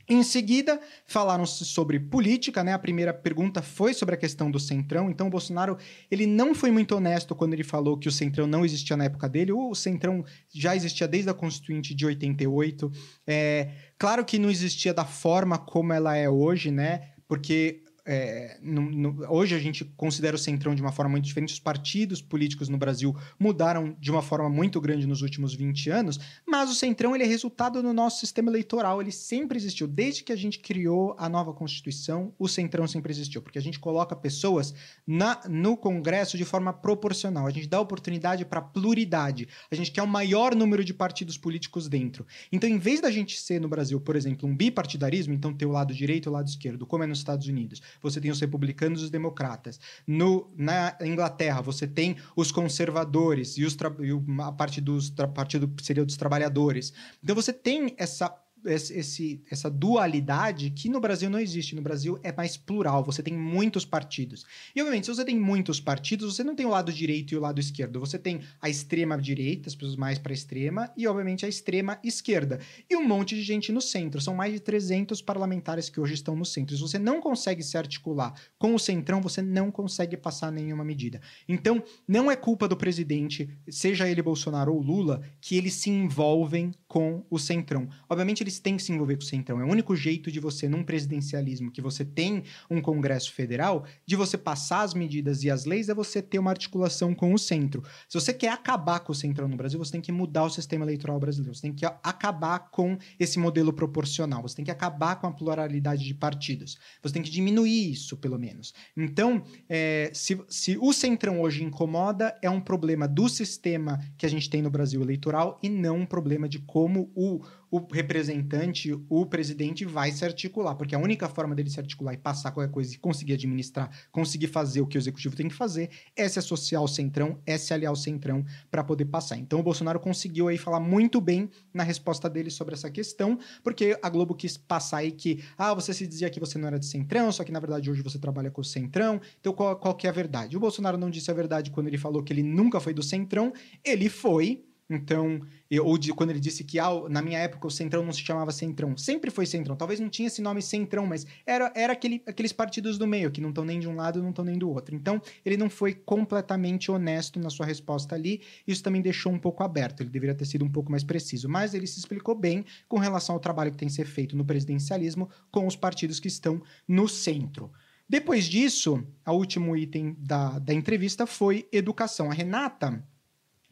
Em 0.07 0.23
seguida, 0.23 0.79
falaram 1.07 1.47
sobre 1.47 1.99
política, 1.99 2.63
né? 2.63 2.75
A 2.75 2.79
primeira 2.79 3.15
pergunta 3.15 3.63
foi 3.63 3.95
sobre 3.95 4.15
a 4.15 4.19
questão 4.19 4.51
do 4.51 4.61
Centrão. 4.61 5.09
Então, 5.09 5.29
o 5.29 5.31
Bolsonaro, 5.31 5.79
ele 6.11 6.27
não 6.27 6.55
foi 6.55 6.71
muito 6.71 6.95
honesto 6.95 7.35
quando 7.35 7.55
ele 7.55 7.65
falou 7.65 7.97
que 7.97 8.07
o 8.07 8.13
Centrão 8.13 8.47
não 8.47 8.67
existia 8.67 8.99
na 8.99 9.05
época 9.05 9.31
dele. 9.31 9.53
O 9.53 9.75
Centrão 9.75 10.23
já 10.53 10.77
existia 10.77 11.09
desde 11.09 11.31
a 11.31 11.35
Constituinte 11.35 11.95
de 11.95 12.05
88. 12.05 12.93
É, 13.27 13.71
claro 13.99 14.27
que 14.27 14.39
não 14.39 14.51
existia 14.51 14.93
da 14.93 15.07
forma 15.07 15.57
como 15.57 15.95
ela 15.95 16.15
é 16.15 16.29
hoje, 16.29 16.71
né? 16.71 17.09
Porque 17.27 17.84
é, 18.07 18.59
no, 18.61 18.83
no, 18.83 19.33
hoje 19.33 19.55
a 19.55 19.59
gente 19.59 19.85
considera 19.97 20.37
o 20.37 20.39
centrão 20.39 20.75
de 20.75 20.83
uma 20.83 20.93
forma 20.93 21.13
muito 21.13 21.25
diferente. 21.25 21.55
Os 21.55 21.61
partidos 21.61 22.21
políticos 22.21 22.69
no 22.69 22.77
Brasil 22.77 23.17
mudaram 23.39 23.97
de 23.99 24.11
uma 24.11 24.21
forma 24.21 24.49
muito 24.51 24.81
grande 24.81 25.07
nos 25.07 25.23
últimos 25.23 25.55
20 25.55 25.91
anos, 25.91 26.21
mas 26.47 26.71
o 26.71 26.75
centrão 26.75 27.15
ele 27.15 27.25
é 27.25 27.27
resultado 27.27 27.83
do 27.83 27.93
nosso 27.93 28.21
sistema 28.21 28.51
eleitoral. 28.51 29.01
Ele 29.01 29.13
sempre 29.13 29.57
existiu. 29.57 29.87
Desde 29.87 30.23
que 30.23 30.33
a 30.33 30.37
gente 30.37 30.59
criou 30.59 31.15
a 31.19 31.29
nova 31.29 31.53
Constituição, 31.55 32.35
o 32.39 32.49
centrão 32.49 32.87
sempre 32.87 33.11
existiu, 33.11 33.41
porque 33.41 33.59
a 33.59 33.63
gente 33.63 33.79
coloca 33.79 34.15
pessoas 34.15 34.75
na, 35.07 35.41
no 35.49 35.77
Congresso 35.77 36.37
de 36.37 36.45
forma 36.45 36.73
proporcional. 36.73 37.47
A 37.47 37.51
gente 37.51 37.69
dá 37.69 37.81
oportunidade 37.81 38.45
para 38.45 38.61
pluralidade. 38.61 39.49
A 39.71 39.75
gente 39.75 39.91
quer 39.91 40.03
o 40.03 40.07
maior 40.07 40.55
número 40.55 40.85
de 40.85 40.93
partidos 40.93 41.39
políticos 41.39 41.89
dentro. 41.89 42.27
Então, 42.53 42.69
em 42.69 42.79
vez 42.79 43.01
da 43.01 43.11
gente 43.11 43.39
ser 43.39 43.61
no 43.61 43.69
Brasil, 43.69 44.01
por 44.01 44.15
exemplo, 44.15 44.49
um 44.49 44.55
bipartidarismo, 44.55 45.33
então 45.33 45.55
ter 45.55 45.67
o 45.67 45.71
lado 45.71 45.95
direito 45.95 46.27
e 46.27 46.31
o 46.31 46.33
lado 46.33 46.49
esquerdo, 46.49 46.87
como 46.87 47.03
é 47.03 47.07
nos 47.07 47.19
Estados 47.19 47.47
Unidos, 47.47 47.81
você 48.03 48.21
tem 48.21 48.31
os 48.31 48.41
republicanos 48.41 49.01
e 49.01 49.05
os 49.05 49.11
democratas. 49.11 49.79
No, 50.07 50.53
na 50.57 50.97
Inglaterra, 51.01 51.61
você 51.61 51.87
tem 51.87 52.17
os 52.37 52.51
conservadores 52.53 53.57
e, 53.57 53.65
os 53.65 53.75
e 53.75 54.43
a 54.43 54.53
parte 54.53 54.81
dos 54.81 55.11
partido 55.35 55.73
seria 55.83 56.05
dos 56.05 56.17
trabalhadores. 56.17 56.93
Então 57.23 57.35
você 57.35 57.53
tem 57.53 57.95
essa 57.97 58.29
esse, 58.65 59.43
essa 59.51 59.71
dualidade 59.71 60.71
que 60.71 60.89
no 60.89 61.01
Brasil 61.01 61.29
não 61.29 61.39
existe. 61.39 61.75
No 61.75 61.83
Brasil 61.83 62.19
é 62.23 62.33
mais 62.33 62.57
plural, 62.57 63.05
você 63.05 63.23
tem 63.23 63.35
muitos 63.35 63.85
partidos. 63.85 64.45
E, 64.75 64.81
obviamente, 64.81 65.07
se 65.07 65.15
você 65.15 65.25
tem 65.25 65.39
muitos 65.39 65.81
partidos, 65.81 66.35
você 66.35 66.45
não 66.45 66.55
tem 66.55 66.67
o 66.67 66.71
lado 66.71 66.93
direito 66.93 67.33
e 67.33 67.37
o 67.37 67.41
lado 67.41 67.61
esquerdo. 67.61 68.01
Você 68.01 68.19
tem 68.19 68.41
a 68.61 68.69
extrema 68.69 69.17
direita, 69.19 69.69
as 69.69 69.75
pessoas 69.75 69.97
mais 69.97 70.19
para 70.19 70.33
a 70.33 70.35
extrema, 70.35 70.93
e, 70.97 71.07
obviamente, 71.07 71.45
a 71.45 71.49
extrema 71.49 71.99
esquerda. 72.03 72.61
E 72.89 72.97
um 72.97 73.07
monte 73.07 73.35
de 73.35 73.43
gente 73.43 73.73
no 73.73 73.81
centro. 73.81 74.21
São 74.21 74.35
mais 74.35 74.53
de 74.53 74.61
300 74.61 75.21
parlamentares 75.21 75.89
que 75.89 76.01
hoje 76.01 76.15
estão 76.15 76.35
no 76.37 76.45
centro. 76.45 76.75
Se 76.77 76.83
você 76.83 76.99
não 76.99 77.21
consegue 77.21 77.63
se 77.63 77.77
articular 77.77 78.35
com 78.59 78.75
o 78.75 78.79
centrão, 78.79 79.21
você 79.21 79.43
não 79.43 79.71
consegue 79.71 80.17
passar 80.17 80.51
nenhuma 80.51 80.85
medida. 80.85 81.21
Então, 81.49 81.83
não 82.07 82.31
é 82.31 82.37
culpa 82.37 82.69
do 82.69 82.77
presidente, 82.77 83.49
seja 83.69 84.09
ele 84.09 84.23
Bolsonaro 84.23 84.73
ou 84.73 84.81
Lula, 84.81 85.23
que 85.41 85.57
eles 85.57 85.75
se 85.75 85.91
envolvem 85.91 86.73
com 86.87 87.25
o 87.29 87.39
centrão. 87.39 87.89
Obviamente, 88.09 88.43
eles 88.55 88.59
têm 88.59 88.77
que 88.77 88.83
se 88.83 88.93
envolver 88.93 89.17
com 89.17 89.23
o 89.23 89.27
centrão. 89.27 89.61
É 89.61 89.65
o 89.65 89.69
único 89.69 89.97
jeito 89.97 90.31
de 90.31 90.39
você, 90.41 90.69
num 90.69 90.83
presidencialismo, 90.83 91.71
que 91.71 91.81
você 91.81 92.05
tem 92.05 92.45
um 92.71 92.81
Congresso 92.81 93.33
Federal, 93.33 93.85
de 94.07 94.17
você 94.17 94.39
passar 94.39 94.83
as 94.83 94.95
medidas 94.95 95.43
e 95.43 95.51
as 95.51 95.65
leis, 95.65 95.89
é 95.89 95.95
você 95.95 96.23
ter 96.23 96.39
uma 96.39 96.51
articulação 96.51 97.15
com 97.15 97.33
o 97.33 97.39
centro. 97.39 97.83
Se 98.09 98.19
você 98.19 98.33
quer 98.33 98.53
acabar 98.53 99.01
com 99.01 99.13
o 99.13 99.15
centrão 99.15 99.49
no 99.49 99.57
Brasil, 99.57 99.79
você 99.79 99.93
tem 99.93 100.01
que 100.01 100.13
mudar 100.13 100.45
o 100.45 100.51
sistema 100.51 100.85
eleitoral 100.85 101.19
brasileiro. 101.19 101.55
Você 101.55 101.63
tem 101.63 101.73
que 101.73 101.85
acabar 101.85 102.71
com 102.71 102.97
esse 103.19 103.39
modelo 103.39 103.73
proporcional. 103.73 104.43
Você 104.43 104.57
tem 104.57 104.65
que 104.65 104.71
acabar 104.71 105.17
com 105.17 105.27
a 105.27 105.33
pluralidade 105.33 106.05
de 106.05 106.15
partidos. 106.15 106.79
Você 107.03 107.15
tem 107.15 107.23
que 107.23 107.31
diminuir 107.31 107.93
isso, 107.93 108.17
pelo 108.17 108.39
menos. 108.39 108.73
Então, 108.97 109.43
é, 109.69 110.11
se, 110.15 110.41
se 110.49 110.79
o 110.81 110.93
centrão 110.93 111.41
hoje 111.41 111.65
incomoda, 111.65 112.37
é 112.43 112.51
um 112.51 112.61
problema 112.61 113.09
do 113.09 113.29
sistema 113.29 114.01
que 114.17 114.27
a 114.27 114.29
gente 114.29 114.49
tem 114.49 114.63
no 114.63 114.71
Brasil 114.71 115.03
eleitoral 115.03 115.59
e 115.63 115.69
não 115.69 115.99
um 115.99 116.07
problema 116.07 116.49
de 116.49 116.59
como 116.59 117.11
o 117.15 117.43
o 117.75 117.85
representante, 117.93 118.97
o 119.09 119.27
presidente 119.27 119.85
vai 119.85 120.13
se 120.13 120.25
articular, 120.25 120.77
porque 120.77 120.95
a 120.95 120.99
única 120.99 121.29
forma 121.29 121.57
dele 121.57 121.69
se 121.69 121.81
articular 121.81 122.15
e 122.15 122.17
passar 122.17 122.53
qualquer 122.53 122.71
coisa 122.71 122.95
e 122.95 122.99
conseguir 122.99 123.33
administrar, 123.33 123.91
conseguir 124.13 124.47
fazer 124.47 124.81
o 124.81 124.87
que 124.87 124.97
o 124.97 125.01
executivo 125.01 125.35
tem 125.35 125.49
que 125.49 125.55
fazer, 125.55 125.91
é 126.15 126.29
se 126.29 126.39
associar 126.39 126.81
ao 126.81 126.87
centrão, 126.87 127.41
é 127.45 127.59
se 127.59 127.75
aliar 127.75 127.91
ao 127.91 127.97
centrão 127.97 128.45
para 128.71 128.85
poder 128.85 129.07
passar. 129.07 129.39
Então 129.39 129.59
o 129.59 129.63
Bolsonaro 129.63 129.99
conseguiu 129.99 130.47
aí 130.47 130.57
falar 130.57 130.79
muito 130.79 131.21
bem 131.21 131.51
na 131.73 131.83
resposta 131.83 132.31
dele 132.31 132.49
sobre 132.49 132.75
essa 132.75 132.89
questão, 132.89 133.37
porque 133.65 133.99
a 134.01 134.09
Globo 134.09 134.37
quis 134.37 134.57
passar 134.57 134.99
aí 134.99 135.11
que, 135.11 135.43
ah, 135.59 135.75
você 135.75 135.93
se 135.93 136.07
dizia 136.07 136.31
que 136.31 136.39
você 136.39 136.57
não 136.57 136.69
era 136.69 136.79
de 136.79 136.87
centrão, 136.87 137.33
só 137.33 137.43
que 137.43 137.51
na 137.51 137.59
verdade 137.59 137.91
hoje 137.91 138.03
você 138.03 138.21
trabalha 138.21 138.53
com 138.53 138.61
o 138.61 138.65
centrão, 138.65 139.21
então 139.41 139.53
qual, 139.53 139.75
qual 139.75 139.97
que 139.97 140.07
é 140.07 140.11
a 140.11 140.13
verdade? 140.13 140.57
O 140.57 140.61
Bolsonaro 140.61 140.97
não 140.97 141.11
disse 141.11 141.29
a 141.29 141.35
verdade 141.35 141.73
quando 141.73 141.89
ele 141.89 141.99
falou 141.99 142.23
que 142.23 142.33
ele 142.33 142.45
nunca 142.45 142.79
foi 142.79 142.95
do 142.95 143.03
centrão, 143.03 143.53
ele 143.85 144.09
foi, 144.09 144.65
então, 144.89 145.41
eu, 145.71 145.87
ou 145.87 145.97
de, 145.97 146.13
quando 146.13 146.31
ele 146.31 146.41
disse 146.41 146.63
que 146.63 146.79
ah, 146.79 146.91
na 147.09 147.23
minha 147.23 147.39
época 147.39 147.67
o 147.67 147.71
Centrão 147.71 148.05
não 148.05 148.13
se 148.13 148.21
chamava 148.21 148.53
Centrão, 148.53 148.97
sempre 148.97 149.31
foi 149.31 149.47
Centrão. 149.47 149.77
Talvez 149.77 149.99
não 149.99 150.11
tinha 150.11 150.29
esse 150.29 150.43
nome 150.43 150.61
Centrão, 150.61 151.07
mas 151.07 151.27
era, 151.47 151.73
era 151.75 151.93
aquele, 151.93 152.23
aqueles 152.27 152.53
partidos 152.53 152.99
do 152.99 153.07
meio, 153.07 153.31
que 153.31 153.41
não 153.41 153.49
estão 153.49 153.65
nem 153.65 153.81
de 153.81 153.89
um 153.89 153.97
lado, 153.97 154.23
não 154.23 154.31
estão 154.31 154.45
nem 154.45 154.59
do 154.59 154.69
outro. 154.71 154.95
Então, 154.95 155.21
ele 155.45 155.57
não 155.57 155.71
foi 155.71 155.95
completamente 155.95 156.91
honesto 156.91 157.41
na 157.41 157.49
sua 157.49 157.65
resposta 157.65 158.15
ali. 158.15 158.43
Isso 158.67 158.83
também 158.83 159.01
deixou 159.01 159.33
um 159.33 159.39
pouco 159.39 159.63
aberto. 159.63 160.03
Ele 160.03 160.11
deveria 160.11 160.35
ter 160.35 160.45
sido 160.45 160.65
um 160.65 160.71
pouco 160.71 160.91
mais 160.91 161.03
preciso. 161.03 161.49
Mas 161.49 161.73
ele 161.73 161.87
se 161.87 161.99
explicou 161.99 162.35
bem 162.35 162.65
com 162.87 162.99
relação 162.99 163.35
ao 163.35 163.41
trabalho 163.41 163.71
que 163.71 163.79
tem 163.79 163.89
que 163.89 163.95
ser 163.95 164.07
feito 164.07 164.37
no 164.37 164.45
presidencialismo 164.45 165.31
com 165.51 165.67
os 165.67 165.77
partidos 165.77 166.21
que 166.21 166.29
estão 166.29 166.63
no 166.87 167.09
centro. 167.09 167.73
Depois 168.07 168.45
disso, 168.45 169.03
o 169.27 169.33
último 169.33 169.75
item 169.75 170.15
da, 170.19 170.59
da 170.59 170.75
entrevista 170.75 171.27
foi 171.27 171.67
educação. 171.73 172.31
A 172.31 172.35
Renata 172.35 173.03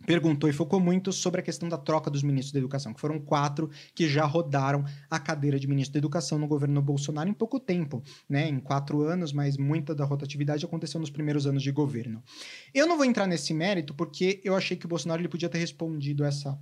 perguntou 0.07 0.49
e 0.49 0.53
focou 0.53 0.81
muito 0.81 1.13
sobre 1.13 1.41
a 1.41 1.43
questão 1.43 1.69
da 1.69 1.79
troca 1.79 2.11
dos 2.11 2.23
ministros 2.23 2.53
da 2.53 2.59
educação, 2.59 2.93
que 2.93 3.01
foram 3.01 3.19
quatro 3.19 3.71
que 3.95 4.09
já 4.09 4.25
rodaram 4.25 4.85
a 5.11 5.19
cadeira 5.19 5.59
de 5.59 5.67
ministro 5.67 5.95
da 5.95 5.99
educação 5.99 6.39
no 6.39 6.47
governo 6.47 6.81
Bolsonaro 6.83 7.29
em 7.29 7.35
pouco 7.35 7.59
tempo, 7.59 8.03
né? 8.29 8.49
Em 8.49 8.59
quatro 8.59 9.03
anos, 9.03 9.33
mas 9.33 9.57
muita 9.57 9.95
da 9.95 10.05
rotatividade 10.05 10.65
aconteceu 10.65 11.01
nos 11.01 11.11
primeiros 11.11 11.47
anos 11.47 11.63
de 11.63 11.71
governo. 11.71 12.23
Eu 12.75 12.87
não 12.87 12.97
vou 12.97 13.05
entrar 13.05 13.27
nesse 13.27 13.55
mérito 13.55 13.95
porque 13.95 14.41
eu 14.45 14.57
achei 14.57 14.77
que 14.77 14.87
o 14.87 14.89
Bolsonaro 14.89 15.21
ele 15.21 15.29
podia 15.29 15.49
ter 15.49 15.59
respondido 15.59 16.25
essa 16.25 16.59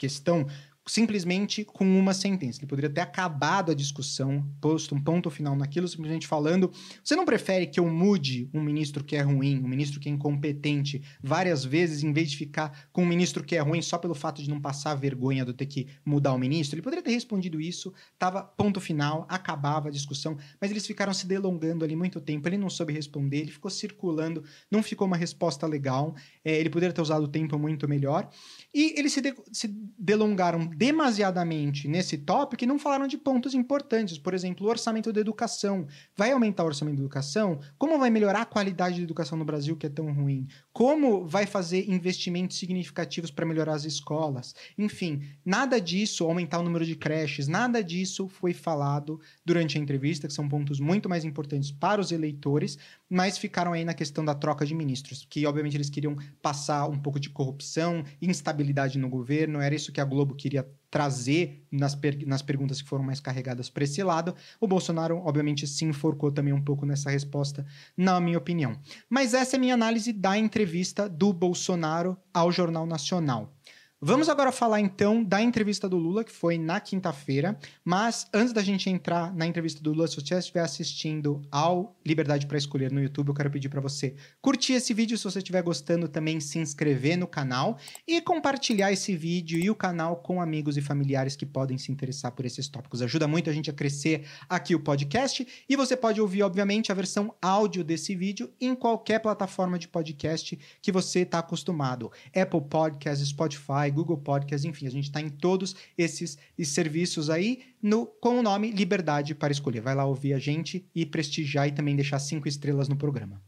questão 0.00 0.46
simplesmente 0.86 1.64
com 1.64 1.84
uma 1.84 2.14
sentença. 2.14 2.60
Ele 2.60 2.66
poderia 2.66 2.90
ter 2.90 3.00
acabado 3.00 3.70
a 3.70 3.74
discussão, 3.74 4.44
posto 4.60 4.94
um 4.94 5.02
ponto 5.02 5.30
final 5.30 5.54
naquilo, 5.54 5.86
simplesmente 5.86 6.26
falando: 6.26 6.70
você 7.02 7.14
não 7.14 7.24
prefere 7.24 7.66
que 7.66 7.78
eu 7.78 7.86
mude 7.88 8.48
um 8.52 8.62
ministro 8.62 9.04
que 9.04 9.16
é 9.16 9.20
ruim, 9.20 9.60
um 9.62 9.68
ministro 9.68 10.00
que 10.00 10.08
é 10.08 10.12
incompetente, 10.12 11.02
várias 11.22 11.64
vezes, 11.64 12.02
em 12.02 12.12
vez 12.12 12.30
de 12.30 12.36
ficar 12.36 12.88
com 12.92 13.02
um 13.02 13.06
ministro 13.06 13.44
que 13.44 13.56
é 13.56 13.60
ruim 13.60 13.82
só 13.82 13.98
pelo 13.98 14.14
fato 14.14 14.42
de 14.42 14.48
não 14.48 14.60
passar 14.60 14.94
vergonha 14.94 15.44
do 15.44 15.52
ter 15.52 15.66
que 15.66 15.86
mudar 16.04 16.32
o 16.32 16.38
ministro? 16.38 16.76
Ele 16.76 16.82
poderia 16.82 17.02
ter 17.02 17.12
respondido 17.12 17.60
isso, 17.60 17.92
tava 18.18 18.42
ponto 18.42 18.80
final, 18.80 19.26
acabava 19.28 19.88
a 19.88 19.92
discussão, 19.92 20.36
mas 20.60 20.70
eles 20.70 20.86
ficaram 20.86 21.12
se 21.12 21.26
delongando 21.26 21.84
ali 21.84 21.94
muito 21.94 22.20
tempo, 22.20 22.48
ele 22.48 22.58
não 22.58 22.70
soube 22.70 22.92
responder, 22.92 23.38
ele 23.38 23.50
ficou 23.50 23.70
circulando, 23.70 24.42
não 24.70 24.82
ficou 24.82 25.06
uma 25.06 25.16
resposta 25.16 25.66
legal, 25.66 26.14
é, 26.44 26.58
ele 26.58 26.70
poderia 26.70 26.92
ter 26.92 27.02
usado 27.02 27.24
o 27.24 27.28
tempo 27.28 27.58
muito 27.58 27.88
melhor, 27.88 28.28
e 28.74 28.98
eles 28.98 29.12
se, 29.12 29.20
de 29.20 29.34
se 29.52 29.68
delongaram 29.98 30.69
demasiadamente 30.76 31.88
nesse 31.88 32.18
tópico 32.18 32.64
e 32.64 32.66
não 32.66 32.78
falaram 32.78 33.06
de 33.06 33.18
pontos 33.18 33.54
importantes. 33.54 34.18
Por 34.18 34.34
exemplo, 34.34 34.66
o 34.66 34.70
orçamento 34.70 35.12
da 35.12 35.20
educação. 35.20 35.86
Vai 36.16 36.32
aumentar 36.32 36.64
o 36.64 36.66
orçamento 36.66 36.96
da 36.96 37.02
educação? 37.02 37.60
Como 37.78 37.98
vai 37.98 38.10
melhorar 38.10 38.42
a 38.42 38.46
qualidade 38.46 38.96
da 38.96 39.02
educação 39.02 39.36
no 39.36 39.44
Brasil, 39.44 39.76
que 39.76 39.86
é 39.86 39.90
tão 39.90 40.12
ruim? 40.12 40.46
Como 40.72 41.26
vai 41.26 41.46
fazer 41.46 41.90
investimentos 41.90 42.58
significativos 42.58 43.30
para 43.30 43.46
melhorar 43.46 43.74
as 43.74 43.84
escolas? 43.84 44.54
Enfim, 44.78 45.22
nada 45.44 45.80
disso, 45.80 46.24
aumentar 46.24 46.58
o 46.58 46.62
número 46.62 46.84
de 46.84 46.96
creches, 46.96 47.48
nada 47.48 47.82
disso 47.82 48.28
foi 48.28 48.52
falado 48.52 49.20
durante 49.44 49.78
a 49.78 49.80
entrevista, 49.80 50.26
que 50.26 50.34
são 50.34 50.48
pontos 50.48 50.80
muito 50.80 51.08
mais 51.08 51.24
importantes 51.24 51.70
para 51.70 52.00
os 52.00 52.12
eleitores, 52.12 52.78
mas 53.10 53.36
ficaram 53.36 53.72
aí 53.72 53.84
na 53.84 53.92
questão 53.92 54.24
da 54.24 54.34
troca 54.34 54.64
de 54.64 54.72
ministros, 54.72 55.26
que 55.28 55.44
obviamente 55.44 55.76
eles 55.76 55.90
queriam 55.90 56.16
passar 56.40 56.86
um 56.88 56.98
pouco 56.98 57.18
de 57.18 57.28
corrupção, 57.28 58.04
instabilidade 58.22 58.98
no 58.98 59.08
governo, 59.08 59.60
era 59.60 59.74
isso 59.74 59.90
que 59.90 60.00
a 60.00 60.04
Globo 60.04 60.36
queria 60.36 60.66
trazer 60.88 61.64
nas, 61.70 61.94
per 61.94 62.26
nas 62.26 62.42
perguntas 62.42 62.82
que 62.82 62.88
foram 62.88 63.04
mais 63.04 63.20
carregadas 63.20 63.70
para 63.70 63.84
esse 63.84 64.02
lado. 64.02 64.34
O 64.60 64.66
Bolsonaro, 64.66 65.18
obviamente, 65.18 65.66
se 65.66 65.84
enforcou 65.84 66.32
também 66.32 66.52
um 66.52 66.62
pouco 66.62 66.84
nessa 66.84 67.10
resposta, 67.10 67.64
na 67.96 68.20
minha 68.20 68.38
opinião. 68.38 68.78
Mas 69.08 69.34
essa 69.34 69.56
é 69.56 69.58
a 69.58 69.60
minha 69.60 69.74
análise 69.74 70.12
da 70.12 70.36
entrevista 70.36 71.08
do 71.08 71.32
Bolsonaro 71.32 72.16
ao 72.32 72.50
Jornal 72.50 72.86
Nacional. 72.86 73.54
Vamos 74.02 74.30
agora 74.30 74.50
falar 74.50 74.80
então 74.80 75.22
da 75.22 75.42
entrevista 75.42 75.86
do 75.86 75.98
Lula, 75.98 76.24
que 76.24 76.32
foi 76.32 76.56
na 76.56 76.80
quinta-feira. 76.80 77.58
Mas 77.84 78.26
antes 78.32 78.50
da 78.50 78.62
gente 78.62 78.88
entrar 78.88 79.30
na 79.34 79.46
entrevista 79.46 79.82
do 79.82 79.92
Lula, 79.92 80.08
se 80.08 80.16
você 80.16 80.38
estiver 80.38 80.62
assistindo 80.62 81.42
ao 81.52 81.94
Liberdade 82.02 82.46
para 82.46 82.56
Escolher 82.56 82.90
no 82.90 83.02
YouTube, 83.02 83.28
eu 83.28 83.34
quero 83.34 83.50
pedir 83.50 83.68
para 83.68 83.82
você 83.82 84.14
curtir 84.40 84.72
esse 84.72 84.94
vídeo. 84.94 85.18
Se 85.18 85.24
você 85.24 85.40
estiver 85.40 85.62
gostando, 85.62 86.08
também 86.08 86.40
se 86.40 86.58
inscrever 86.58 87.18
no 87.18 87.26
canal 87.26 87.76
e 88.08 88.22
compartilhar 88.22 88.90
esse 88.90 89.14
vídeo 89.14 89.58
e 89.58 89.68
o 89.68 89.74
canal 89.74 90.16
com 90.16 90.40
amigos 90.40 90.78
e 90.78 90.80
familiares 90.80 91.36
que 91.36 91.44
podem 91.44 91.76
se 91.76 91.92
interessar 91.92 92.32
por 92.32 92.46
esses 92.46 92.68
tópicos. 92.68 93.02
Ajuda 93.02 93.28
muito 93.28 93.50
a 93.50 93.52
gente 93.52 93.68
a 93.68 93.74
crescer 93.74 94.24
aqui 94.48 94.74
o 94.74 94.80
podcast. 94.80 95.46
E 95.68 95.76
você 95.76 95.94
pode 95.94 96.22
ouvir, 96.22 96.42
obviamente, 96.42 96.90
a 96.90 96.94
versão 96.94 97.34
áudio 97.42 97.84
desse 97.84 98.16
vídeo 98.16 98.50
em 98.58 98.74
qualquer 98.74 99.18
plataforma 99.18 99.78
de 99.78 99.88
podcast 99.88 100.58
que 100.80 100.90
você 100.90 101.20
está 101.20 101.40
acostumado: 101.40 102.10
Apple 102.34 102.62
Podcasts, 102.62 103.28
Spotify. 103.28 103.89
Google 103.90 104.18
Podcast, 104.18 104.66
enfim, 104.66 104.86
a 104.86 104.90
gente 104.90 105.04
está 105.04 105.20
em 105.20 105.28
todos 105.28 105.74
esses 105.96 106.38
serviços 106.64 107.30
aí 107.30 107.62
no, 107.82 108.06
com 108.06 108.38
o 108.38 108.42
nome 108.42 108.70
Liberdade 108.70 109.34
para 109.34 109.52
Escolher. 109.52 109.80
Vai 109.80 109.94
lá 109.94 110.04
ouvir 110.04 110.32
a 110.34 110.38
gente 110.38 110.84
e 110.94 111.04
prestigiar 111.06 111.68
e 111.68 111.72
também 111.72 111.96
deixar 111.96 112.18
cinco 112.18 112.48
estrelas 112.48 112.88
no 112.88 112.96
programa. 112.96 113.40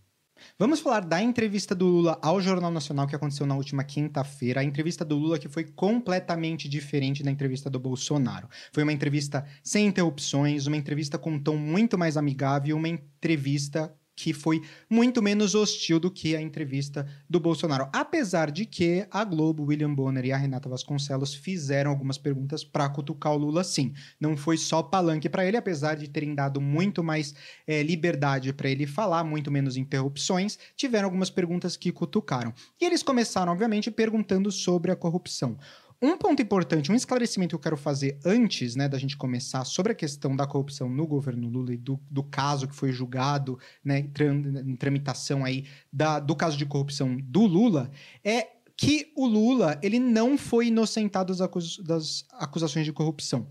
Vamos 0.58 0.80
falar 0.80 1.00
da 1.00 1.22
entrevista 1.22 1.74
do 1.74 1.86
Lula 1.86 2.18
ao 2.22 2.40
Jornal 2.40 2.70
Nacional 2.70 3.06
que 3.06 3.16
aconteceu 3.16 3.46
na 3.46 3.54
última 3.54 3.84
quinta-feira. 3.84 4.60
A 4.60 4.64
entrevista 4.64 5.04
do 5.04 5.16
Lula 5.16 5.38
que 5.38 5.48
foi 5.48 5.64
completamente 5.64 6.68
diferente 6.68 7.22
da 7.22 7.30
entrevista 7.30 7.70
do 7.70 7.78
Bolsonaro. 7.78 8.48
Foi 8.72 8.82
uma 8.82 8.92
entrevista 8.92 9.46
sem 9.62 9.86
interrupções, 9.86 10.66
uma 10.66 10.76
entrevista 10.76 11.18
com 11.18 11.32
um 11.32 11.42
tom 11.42 11.56
muito 11.56 11.96
mais 11.96 12.16
amigável, 12.16 12.76
uma 12.76 12.88
entrevista 12.88 13.94
que 14.22 14.32
foi 14.32 14.62
muito 14.88 15.20
menos 15.20 15.52
hostil 15.52 15.98
do 15.98 16.08
que 16.08 16.36
a 16.36 16.40
entrevista 16.40 17.04
do 17.28 17.40
Bolsonaro. 17.40 17.88
Apesar 17.92 18.52
de 18.52 18.64
que 18.64 19.04
a 19.10 19.24
Globo, 19.24 19.64
William 19.64 19.92
Bonner 19.92 20.24
e 20.24 20.30
a 20.30 20.36
Renata 20.36 20.68
Vasconcelos 20.68 21.34
fizeram 21.34 21.90
algumas 21.90 22.18
perguntas 22.18 22.62
para 22.62 22.88
cutucar 22.88 23.32
o 23.32 23.36
Lula, 23.36 23.64
sim. 23.64 23.92
Não 24.20 24.36
foi 24.36 24.56
só 24.56 24.80
palanque 24.80 25.28
para 25.28 25.44
ele, 25.44 25.56
apesar 25.56 25.96
de 25.96 26.08
terem 26.08 26.36
dado 26.36 26.60
muito 26.60 27.02
mais 27.02 27.34
é, 27.66 27.82
liberdade 27.82 28.52
para 28.52 28.70
ele 28.70 28.86
falar, 28.86 29.24
muito 29.24 29.50
menos 29.50 29.76
interrupções, 29.76 30.56
tiveram 30.76 31.06
algumas 31.06 31.28
perguntas 31.28 31.76
que 31.76 31.90
cutucaram. 31.90 32.54
E 32.80 32.84
eles 32.84 33.02
começaram, 33.02 33.50
obviamente, 33.50 33.90
perguntando 33.90 34.52
sobre 34.52 34.92
a 34.92 34.96
corrupção. 34.96 35.58
Um 36.02 36.18
ponto 36.18 36.42
importante, 36.42 36.90
um 36.90 36.96
esclarecimento 36.96 37.50
que 37.50 37.54
eu 37.54 37.60
quero 37.60 37.76
fazer 37.76 38.18
antes 38.24 38.74
né, 38.74 38.88
da 38.88 38.98
gente 38.98 39.16
começar 39.16 39.64
sobre 39.64 39.92
a 39.92 39.94
questão 39.94 40.34
da 40.34 40.46
corrupção 40.46 40.88
no 40.88 41.06
governo 41.06 41.48
Lula 41.48 41.72
e 41.72 41.76
do, 41.76 41.98
do 42.10 42.24
caso 42.24 42.66
que 42.66 42.74
foi 42.74 42.90
julgado 42.90 43.56
né, 43.84 44.00
em 44.66 44.74
tramitação 44.74 45.44
aí 45.44 45.64
da, 45.92 46.18
do 46.18 46.34
caso 46.34 46.56
de 46.56 46.66
corrupção 46.66 47.16
do 47.16 47.46
Lula, 47.46 47.88
é 48.24 48.48
que 48.76 49.12
o 49.14 49.26
Lula 49.26 49.78
ele 49.80 50.00
não 50.00 50.36
foi 50.36 50.66
inocentado 50.66 51.32
das, 51.32 51.40
acus 51.40 51.78
das 51.78 52.24
acusações 52.32 52.84
de 52.84 52.92
corrupção. 52.92 53.46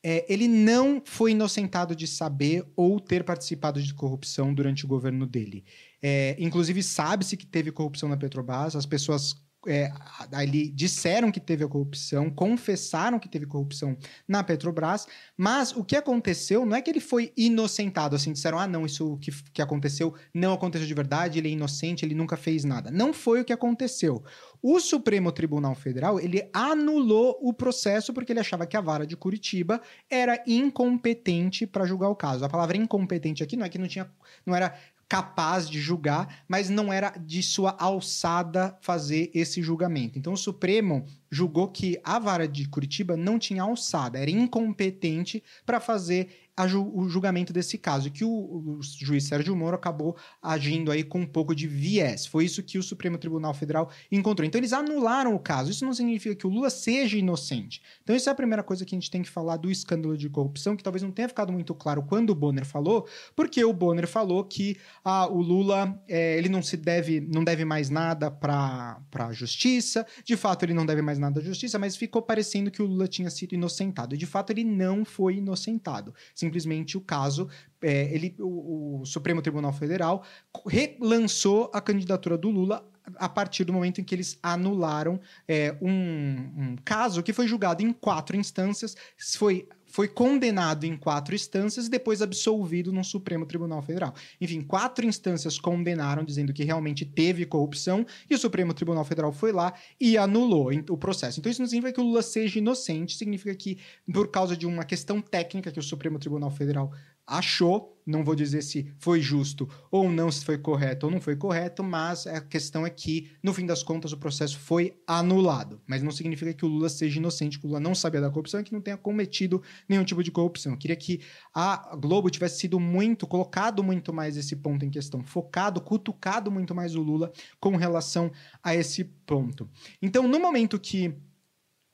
É, 0.00 0.24
ele 0.32 0.46
não 0.46 1.02
foi 1.04 1.32
inocentado 1.32 1.96
de 1.96 2.06
saber 2.06 2.64
ou 2.76 3.00
ter 3.00 3.24
participado 3.24 3.82
de 3.82 3.92
corrupção 3.92 4.54
durante 4.54 4.84
o 4.84 4.88
governo 4.88 5.26
dele. 5.26 5.64
É, 6.00 6.36
inclusive, 6.38 6.80
sabe-se 6.84 7.36
que 7.36 7.44
teve 7.44 7.72
corrupção 7.72 8.08
na 8.08 8.16
Petrobras, 8.16 8.76
as 8.76 8.86
pessoas 8.86 9.34
é, 9.66 9.92
ali 10.32 10.68
disseram 10.68 11.30
que 11.30 11.40
teve 11.40 11.64
a 11.64 11.68
corrupção, 11.68 12.30
confessaram 12.30 13.18
que 13.18 13.28
teve 13.28 13.46
corrupção 13.46 13.96
na 14.26 14.42
Petrobras, 14.42 15.06
mas 15.36 15.72
o 15.72 15.84
que 15.84 15.96
aconteceu 15.96 16.64
não 16.64 16.76
é 16.76 16.82
que 16.82 16.90
ele 16.90 17.00
foi 17.00 17.32
inocentado, 17.36 18.16
assim, 18.16 18.32
disseram, 18.32 18.58
ah, 18.58 18.66
não, 18.66 18.86
isso 18.86 19.18
que, 19.18 19.30
que 19.52 19.62
aconteceu 19.62 20.14
não 20.32 20.52
aconteceu 20.52 20.86
de 20.86 20.94
verdade, 20.94 21.38
ele 21.38 21.48
é 21.48 21.52
inocente, 21.52 22.04
ele 22.04 22.14
nunca 22.14 22.36
fez 22.36 22.64
nada. 22.64 22.90
Não 22.90 23.12
foi 23.12 23.40
o 23.40 23.44
que 23.44 23.52
aconteceu. 23.52 24.22
O 24.62 24.80
Supremo 24.80 25.30
Tribunal 25.30 25.74
Federal, 25.74 26.18
ele 26.18 26.48
anulou 26.52 27.38
o 27.40 27.52
processo 27.52 28.12
porque 28.12 28.32
ele 28.32 28.40
achava 28.40 28.66
que 28.66 28.76
a 28.76 28.80
vara 28.80 29.06
de 29.06 29.16
Curitiba 29.16 29.80
era 30.10 30.42
incompetente 30.46 31.66
para 31.66 31.86
julgar 31.86 32.08
o 32.08 32.16
caso. 32.16 32.44
A 32.44 32.48
palavra 32.48 32.76
incompetente 32.76 33.42
aqui 33.42 33.56
não 33.56 33.66
é 33.66 33.68
que 33.68 33.78
não 33.78 33.86
tinha, 33.86 34.10
não 34.44 34.54
era 34.54 34.74
capaz 35.08 35.68
de 35.68 35.80
julgar, 35.80 36.44
mas 36.48 36.68
não 36.68 36.92
era 36.92 37.10
de 37.10 37.42
sua 37.42 37.76
alçada 37.78 38.76
fazer 38.80 39.30
esse 39.32 39.62
julgamento. 39.62 40.18
Então 40.18 40.32
o 40.32 40.36
Supremo 40.36 41.04
julgou 41.30 41.68
que 41.68 42.00
a 42.02 42.18
vara 42.18 42.48
de 42.48 42.68
Curitiba 42.68 43.16
não 43.16 43.38
tinha 43.38 43.62
alçada, 43.62 44.18
era 44.18 44.30
incompetente 44.30 45.42
para 45.64 45.80
fazer 45.80 46.45
ju 46.66 46.90
o 46.94 47.08
julgamento 47.08 47.52
desse 47.52 47.76
caso, 47.76 48.08
e 48.08 48.10
que 48.10 48.24
o, 48.24 48.30
o, 48.30 48.80
juiz 48.82 49.24
Sérgio 49.24 49.56
Moro 49.56 49.76
acabou 49.76 50.16
agindo 50.40 50.90
aí 50.90 51.02
com 51.02 51.20
um 51.20 51.26
pouco 51.26 51.54
de 51.54 51.66
viés. 51.66 52.24
Foi 52.24 52.44
isso 52.44 52.62
que 52.62 52.78
o 52.78 52.82
Supremo 52.82 53.18
Tribunal 53.18 53.52
Federal 53.52 53.90
encontrou. 54.10 54.46
Então 54.46 54.58
eles 54.58 54.72
anularam 54.72 55.34
o 55.34 55.38
caso. 55.38 55.70
Isso 55.70 55.84
não 55.84 55.92
significa 55.92 56.34
que 56.34 56.46
o 56.46 56.50
Lula 56.50 56.70
seja 56.70 57.18
inocente. 57.18 57.82
Então 58.02 58.14
isso 58.14 58.28
é 58.28 58.32
a 58.32 58.34
primeira 58.34 58.62
coisa 58.62 58.84
que 58.84 58.94
a 58.94 58.98
gente 58.98 59.10
tem 59.10 59.22
que 59.22 59.28
falar 59.28 59.56
do 59.56 59.70
escândalo 59.70 60.16
de 60.16 60.28
corrupção, 60.30 60.76
que 60.76 60.82
talvez 60.82 61.02
não 61.02 61.10
tenha 61.10 61.28
ficado 61.28 61.52
muito 61.52 61.74
claro 61.74 62.02
quando 62.02 62.30
o 62.30 62.34
Bonner 62.34 62.64
falou, 62.64 63.06
porque 63.34 63.64
o 63.64 63.72
Bonner 63.72 64.06
falou 64.06 64.44
que 64.44 64.76
ah, 65.04 65.26
o 65.26 65.40
Lula 65.40 66.00
é, 66.08 66.38
ele 66.38 66.48
não 66.48 66.62
se 66.62 66.76
deve, 66.76 67.20
não 67.20 67.42
deve 67.42 67.64
mais 67.64 67.90
nada 67.90 68.30
para 68.30 69.00
a 69.12 69.32
justiça. 69.32 70.06
De 70.24 70.36
fato, 70.36 70.64
ele 70.64 70.74
não 70.74 70.86
deve 70.86 71.02
mais 71.02 71.18
nada 71.18 71.40
à 71.40 71.42
justiça, 71.42 71.78
mas 71.78 71.96
ficou 71.96 72.22
parecendo 72.22 72.70
que 72.70 72.82
o 72.82 72.86
Lula 72.86 73.08
tinha 73.08 73.30
sido 73.30 73.54
inocentado. 73.54 74.14
E 74.14 74.18
de 74.18 74.26
fato, 74.26 74.50
ele 74.50 74.64
não 74.64 75.04
foi 75.04 75.36
inocentado. 75.36 76.14
Simplesmente 76.46 76.96
o 76.96 77.00
caso, 77.00 77.48
é, 77.82 78.04
ele, 78.14 78.36
o, 78.38 79.00
o 79.00 79.04
Supremo 79.04 79.42
Tribunal 79.42 79.72
Federal 79.72 80.22
relançou 80.64 81.68
a 81.74 81.80
candidatura 81.80 82.38
do 82.38 82.50
Lula 82.50 82.88
a 83.16 83.28
partir 83.28 83.64
do 83.64 83.72
momento 83.72 84.00
em 84.00 84.04
que 84.04 84.14
eles 84.14 84.38
anularam 84.40 85.20
é, 85.46 85.76
um, 85.80 85.90
um, 85.90 86.76
caso 86.84 87.22
que 87.22 87.32
foi 87.32 87.48
julgado 87.48 87.82
em 87.82 87.92
quatro 87.92 88.36
instâncias, 88.36 88.96
foi 89.36 89.68
foi 89.96 90.08
condenado 90.08 90.84
em 90.84 90.94
quatro 90.94 91.34
instâncias 91.34 91.86
e 91.86 91.90
depois 91.90 92.20
absolvido 92.20 92.92
no 92.92 93.02
Supremo 93.02 93.46
Tribunal 93.46 93.80
Federal. 93.80 94.14
Enfim, 94.38 94.60
quatro 94.60 95.06
instâncias 95.06 95.58
condenaram, 95.58 96.22
dizendo 96.22 96.52
que 96.52 96.64
realmente 96.64 97.06
teve 97.06 97.46
corrupção, 97.46 98.04
e 98.28 98.34
o 98.34 98.38
Supremo 98.38 98.74
Tribunal 98.74 99.06
Federal 99.06 99.32
foi 99.32 99.52
lá 99.52 99.72
e 99.98 100.18
anulou 100.18 100.68
o 100.90 100.98
processo. 100.98 101.40
Então, 101.40 101.50
isso 101.50 101.62
não 101.62 101.66
significa 101.66 101.94
que 101.94 102.00
o 102.02 102.04
Lula 102.04 102.20
seja 102.20 102.58
inocente, 102.58 103.16
significa 103.16 103.54
que, 103.54 103.78
por 104.12 104.28
causa 104.28 104.54
de 104.54 104.66
uma 104.66 104.84
questão 104.84 105.22
técnica 105.22 105.72
que 105.72 105.80
o 105.80 105.82
Supremo 105.82 106.18
Tribunal 106.18 106.50
Federal 106.50 106.92
achou, 107.26 108.00
não 108.06 108.22
vou 108.22 108.36
dizer 108.36 108.62
se 108.62 108.92
foi 108.98 109.20
justo 109.20 109.68
ou 109.90 110.08
não, 110.08 110.30
se 110.30 110.44
foi 110.44 110.56
correto 110.56 111.06
ou 111.06 111.12
não 111.12 111.20
foi 111.20 111.34
correto, 111.34 111.82
mas 111.82 112.26
a 112.26 112.40
questão 112.40 112.86
é 112.86 112.90
que, 112.90 113.32
no 113.42 113.52
fim 113.52 113.66
das 113.66 113.82
contas, 113.82 114.12
o 114.12 114.16
processo 114.16 114.58
foi 114.58 114.96
anulado. 115.06 115.80
Mas 115.86 116.02
não 116.02 116.12
significa 116.12 116.54
que 116.54 116.64
o 116.64 116.68
Lula 116.68 116.88
seja 116.88 117.18
inocente, 117.18 117.58
que 117.58 117.66
o 117.66 117.68
Lula 117.68 117.80
não 117.80 117.94
sabia 117.94 118.20
da 118.20 118.30
corrupção 118.30 118.60
e 118.60 118.64
que 118.64 118.72
não 118.72 118.80
tenha 118.80 118.96
cometido 118.96 119.60
nenhum 119.88 120.04
tipo 120.04 120.22
de 120.22 120.30
corrupção. 120.30 120.72
Eu 120.72 120.78
queria 120.78 120.94
que 120.94 121.20
a 121.52 121.96
Globo 121.96 122.30
tivesse 122.30 122.60
sido 122.60 122.78
muito, 122.78 123.26
colocado 123.26 123.82
muito 123.82 124.12
mais 124.12 124.36
esse 124.36 124.54
ponto 124.54 124.84
em 124.84 124.90
questão, 124.90 125.24
focado, 125.24 125.80
cutucado 125.80 126.50
muito 126.50 126.74
mais 126.74 126.94
o 126.94 127.02
Lula 127.02 127.32
com 127.58 127.74
relação 127.76 128.30
a 128.62 128.74
esse 128.74 129.02
ponto. 129.04 129.68
Então, 130.00 130.28
no 130.28 130.38
momento 130.38 130.78
que 130.78 131.12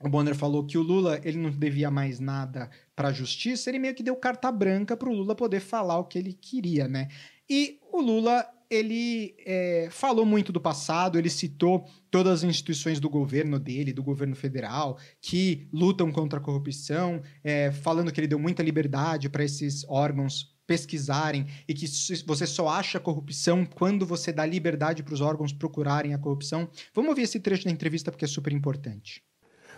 o 0.03 0.09
Bonner 0.09 0.35
falou 0.35 0.65
que 0.65 0.77
o 0.77 0.81
Lula 0.81 1.19
ele 1.23 1.37
não 1.37 1.49
devia 1.49 1.89
mais 1.89 2.19
nada 2.19 2.69
para 2.95 3.07
a 3.07 3.13
justiça, 3.13 3.69
ele 3.69 3.79
meio 3.79 3.95
que 3.95 4.03
deu 4.03 4.15
carta 4.15 4.51
branca 4.51 4.97
para 4.97 5.09
o 5.09 5.13
Lula 5.13 5.35
poder 5.35 5.59
falar 5.59 5.97
o 5.99 6.05
que 6.05 6.17
ele 6.17 6.33
queria, 6.33 6.87
né? 6.87 7.07
E 7.49 7.79
o 7.91 8.01
Lula 8.01 8.45
ele 8.69 9.35
é, 9.45 9.87
falou 9.91 10.25
muito 10.25 10.51
do 10.51 10.59
passado, 10.59 11.17
ele 11.17 11.29
citou 11.29 11.85
todas 12.09 12.43
as 12.43 12.49
instituições 12.49 12.99
do 12.99 13.09
governo 13.09 13.59
dele, 13.59 13.93
do 13.93 14.01
governo 14.01 14.35
federal, 14.35 14.97
que 15.21 15.67
lutam 15.71 16.11
contra 16.11 16.39
a 16.39 16.41
corrupção, 16.41 17.21
é, 17.43 17.71
falando 17.71 18.11
que 18.11 18.19
ele 18.19 18.27
deu 18.27 18.39
muita 18.39 18.63
liberdade 18.63 19.29
para 19.29 19.43
esses 19.43 19.83
órgãos 19.87 20.53
pesquisarem 20.65 21.45
e 21.67 21.73
que 21.73 21.85
você 22.25 22.47
só 22.47 22.67
acha 22.69 22.99
corrupção 22.99 23.65
quando 23.65 24.05
você 24.05 24.31
dá 24.31 24.45
liberdade 24.45 25.03
para 25.03 25.13
os 25.13 25.21
órgãos 25.21 25.53
procurarem 25.53 26.13
a 26.13 26.17
corrupção. 26.17 26.69
Vamos 26.93 27.09
ouvir 27.09 27.23
esse 27.23 27.39
trecho 27.39 27.65
da 27.65 27.71
entrevista 27.71 28.11
porque 28.11 28.25
é 28.25 28.27
super 28.27 28.51
importante. 28.53 29.21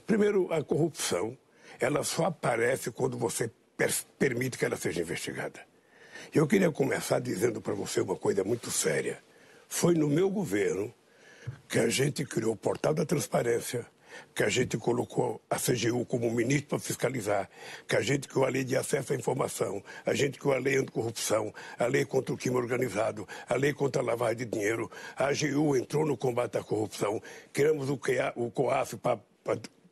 Primeiro, 0.06 0.54
a 0.54 0.64
corrupção, 0.64 1.38
ela 1.80 2.04
só 2.04 2.26
aparece 2.26 2.92
quando 2.92 3.18
você 3.18 3.50
permite 4.20 4.58
que 4.58 4.66
ela 4.66 4.78
seja 4.78 5.02
investigada. 5.02 5.60
Eu 6.34 6.48
queria 6.48 6.72
começar 6.72 7.20
dizendo 7.20 7.62
para 7.62 7.74
você 7.74 8.02
uma 8.02 8.16
coisa 8.16 8.44
muito 8.44 8.70
séria. 8.70 9.24
Foi 9.68 9.94
no 9.94 10.08
meu 10.08 10.30
governo 10.30 10.94
que 11.68 11.80
a 11.80 11.90
gente 11.90 12.24
criou 12.24 12.54
o 12.54 12.58
Portal 12.58 12.94
da 12.94 13.06
Transparência, 13.06 13.86
que 14.34 14.44
a 14.44 14.50
gente 14.50 14.78
colocou 14.78 15.42
a 15.50 15.58
CGU 15.58 16.06
como 16.06 16.32
ministro 16.32 16.70
para 16.70 16.80
fiscalizar, 16.80 17.50
que 17.88 17.96
a 17.96 18.02
gente 18.02 18.28
criou 18.28 18.46
a 18.46 18.50
lei 18.50 18.64
de 18.64 18.78
acesso 18.78 19.14
à 19.14 19.16
informação, 19.16 19.84
a 20.06 20.14
gente 20.14 20.40
criou 20.40 20.56
a 20.56 20.60
lei 20.60 20.78
anticorrupção, 20.78 21.54
a 21.78 21.86
lei 21.86 22.06
contra 22.06 22.34
o 22.34 22.38
crime 22.38 22.56
organizado, 22.56 23.28
a 23.48 23.56
lei 23.56 23.74
contra 23.74 24.02
a 24.02 24.06
lavagem 24.06 24.38
de 24.38 24.46
dinheiro, 24.46 24.90
a 25.18 25.28
AGU 25.28 25.76
entrou 25.76 26.06
no 26.06 26.16
combate 26.16 26.58
à 26.58 26.64
corrupção, 26.64 27.22
criamos 27.52 27.90
o, 27.90 27.98
COAF 27.98 28.98
para 28.98 29.20